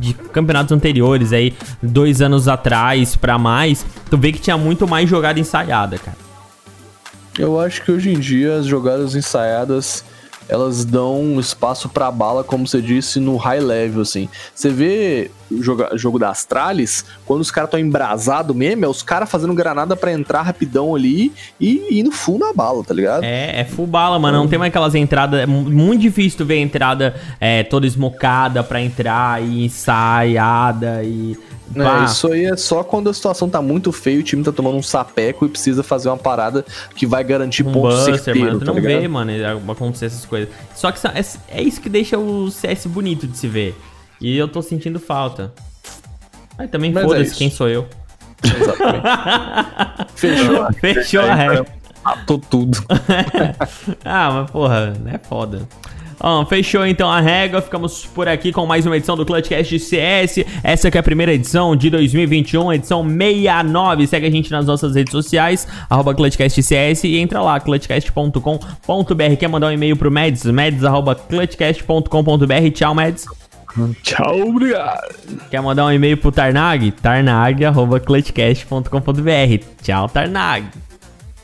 de 0.00 0.14
campeonatos 0.14 0.72
anteriores 0.72 1.32
aí 1.32 1.54
dois 1.82 2.20
anos 2.20 2.48
atrás 2.48 3.16
pra 3.16 3.38
mais 3.38 3.84
tu 4.08 4.18
vê 4.18 4.32
que 4.32 4.40
tinha 4.40 4.58
muito 4.58 4.86
mais 4.86 5.08
jogada 5.08 5.38
ensaiada 5.38 5.98
cara. 5.98 6.16
Eu 7.38 7.58
acho 7.58 7.82
que 7.82 7.92
hoje 7.92 8.10
em 8.10 8.18
dia 8.18 8.56
as 8.56 8.66
jogadas 8.66 9.14
ensaiadas 9.14 10.04
elas 10.50 10.84
dão 10.84 11.38
espaço 11.38 11.88
pra 11.88 12.10
bala, 12.10 12.42
como 12.42 12.66
você 12.66 12.82
disse, 12.82 13.20
no 13.20 13.36
high 13.36 13.60
level, 13.60 14.02
assim. 14.02 14.28
Você 14.54 14.68
vê 14.68 15.30
o 15.50 15.62
joga- 15.62 15.90
jogo 15.96 16.18
da 16.18 16.30
Astralis, 16.30 17.04
quando 17.24 17.40
os 17.40 17.50
caras 17.50 17.68
estão 17.68 17.80
embrasados 17.80 18.54
mesmo, 18.54 18.84
é 18.84 18.88
os 18.88 19.02
caras 19.02 19.30
fazendo 19.30 19.54
granada 19.54 19.94
pra 19.96 20.12
entrar 20.12 20.42
rapidão 20.42 20.94
ali 20.94 21.32
e 21.60 21.98
ir 21.98 22.02
no 22.02 22.10
full 22.12 22.38
na 22.38 22.52
bala, 22.52 22.82
tá 22.84 22.92
ligado? 22.94 23.24
É, 23.24 23.60
é 23.60 23.64
full 23.64 23.86
bala, 23.86 24.18
mano. 24.18 24.38
Não 24.38 24.48
tem 24.48 24.58
mais 24.58 24.70
aquelas 24.70 24.94
entradas. 24.94 25.40
É 25.40 25.46
mu- 25.46 25.62
muito 25.70 26.00
difícil 26.02 26.38
tu 26.38 26.44
ver 26.44 26.54
a 26.54 26.58
entrada 26.60 27.14
é, 27.40 27.62
toda 27.62 27.86
esmocada 27.86 28.62
pra 28.62 28.80
entrar 28.80 29.42
e 29.42 29.64
ensaiada 29.64 31.02
e. 31.04 31.36
É, 31.74 32.04
isso 32.04 32.32
aí 32.32 32.46
é 32.46 32.56
só 32.56 32.82
quando 32.82 33.08
a 33.08 33.14
situação 33.14 33.48
tá 33.48 33.62
muito 33.62 33.92
feia, 33.92 34.18
o 34.18 34.22
time 34.22 34.42
tá 34.42 34.50
tomando 34.50 34.76
um 34.76 34.82
sapeco 34.82 35.46
e 35.46 35.48
precisa 35.48 35.82
fazer 35.82 36.08
uma 36.08 36.16
parada 36.16 36.64
que 36.96 37.06
vai 37.06 37.22
garantir 37.22 37.62
um 37.62 37.72
ponto 37.72 37.94
buster, 37.94 38.14
certeiro, 38.16 38.40
mano. 38.40 38.58
Tu 38.58 38.64
tá 38.64 38.72
não 38.72 38.80
ligado? 38.80 39.00
vê, 39.00 39.08
mano, 39.08 39.32
acontecer 39.70 40.06
essas 40.06 40.24
coisas. 40.24 40.48
Só 40.74 40.90
que 40.90 40.98
é, 41.06 41.58
é 41.58 41.62
isso 41.62 41.80
que 41.80 41.88
deixa 41.88 42.18
o 42.18 42.50
CS 42.50 42.86
bonito 42.86 43.26
de 43.26 43.36
se 43.36 43.46
ver. 43.46 43.76
E 44.20 44.36
eu 44.36 44.48
tô 44.48 44.60
sentindo 44.62 44.98
falta. 44.98 45.52
Aí 46.58 46.68
também 46.68 46.90
é 46.90 47.02
foda-se 47.02 47.22
isso. 47.22 47.38
quem 47.38 47.50
sou 47.50 47.68
eu. 47.68 47.86
Exatamente. 48.42 49.04
Fechou. 50.14 50.72
Fechou 50.74 51.20
a 51.22 51.34
regra. 51.34 51.66
Matou 52.04 52.38
tudo. 52.38 52.78
ah, 54.04 54.30
mas 54.32 54.50
porra, 54.50 54.94
é 55.06 55.18
foda. 55.18 55.68
Fechou 56.48 56.86
então 56.86 57.10
a 57.10 57.20
regra, 57.20 57.62
ficamos 57.62 58.04
por 58.04 58.28
aqui 58.28 58.52
com 58.52 58.66
mais 58.66 58.84
uma 58.84 58.96
edição 58.96 59.16
do 59.16 59.24
Clutchcast 59.24 59.78
CS. 59.78 60.44
Essa 60.62 60.90
que 60.90 60.98
é 60.98 61.00
a 61.00 61.02
primeira 61.02 61.32
edição 61.32 61.74
de 61.74 61.88
2021, 61.88 62.74
edição 62.74 63.02
69. 63.02 64.06
Segue 64.06 64.26
a 64.26 64.30
gente 64.30 64.50
nas 64.50 64.66
nossas 64.66 64.94
redes 64.94 65.12
sociais, 65.12 65.66
arroba 65.88 66.14
ClutchCastCS 66.14 67.04
e 67.04 67.16
entra 67.18 67.40
lá, 67.40 67.58
clutchcast.com.br. 67.58 69.36
Quer 69.38 69.48
mandar 69.48 69.68
um 69.68 69.72
e-mail 69.72 69.96
pro 69.96 70.10
Mads? 70.10 70.44
Mads, 70.44 70.84
arroba 70.84 71.14
clutchcast.com.br. 71.14 72.70
Tchau, 72.74 72.94
Mads. 72.94 73.24
Tchau, 74.02 74.40
obrigado. 74.48 75.14
Quer 75.50 75.62
mandar 75.62 75.86
um 75.86 75.92
e-mail 75.92 76.16
pro 76.16 76.30
Tarnag? 76.32 76.90
Tarnag, 76.92 77.64
arroba 77.64 77.98
clutchcast.com.br. 77.98 79.64
Tchau, 79.82 80.08
Tarnag. 80.08 80.89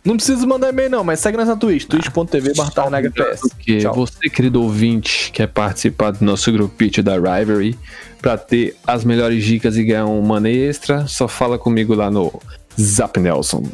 Não 0.06 0.16
precisa 0.16 0.46
mandar 0.46 0.68
e-mail, 0.68 0.88
não, 0.88 1.02
mas 1.02 1.18
segue 1.18 1.36
nessa 1.36 1.56
Twitch, 1.56 1.84
twitch.tv 1.86 2.54
bartarnagps. 2.54 3.40
Porque 3.40 3.78
Tchau. 3.78 3.92
você, 3.92 4.30
querido 4.30 4.62
ouvinte, 4.62 5.32
quer 5.32 5.48
participar 5.48 6.12
do 6.12 6.24
nosso 6.24 6.50
grupite 6.52 7.02
da 7.02 7.14
Rivalry 7.14 7.76
pra 8.22 8.38
ter 8.38 8.76
as 8.86 9.04
melhores 9.04 9.44
dicas 9.44 9.76
e 9.76 9.82
ganhar 9.84 10.06
um 10.06 10.22
money 10.22 10.56
extra, 10.68 11.06
só 11.08 11.26
fala 11.26 11.58
comigo 11.58 11.92
lá 11.94 12.08
no 12.10 12.40
Zap 12.80 13.18
Nelson. 13.18 13.64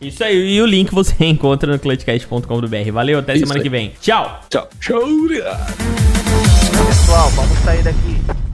Isso 0.00 0.22
aí, 0.22 0.54
e 0.56 0.62
o 0.62 0.66
link 0.66 0.92
você 0.92 1.14
encontra 1.24 1.70
no 1.72 1.78
clutchcast.com.br. 1.78 2.92
Valeu, 2.92 3.18
até 3.18 3.32
Isso 3.34 3.40
semana 3.40 3.60
aí. 3.60 3.62
que 3.62 3.70
vem. 3.70 3.92
Tchau! 4.00 4.40
Tchau. 4.50 4.68
Tchau. 4.80 5.00
Pessoal, 6.86 7.30
vamos 7.30 7.58
sair 7.60 7.82
daqui. 7.82 8.49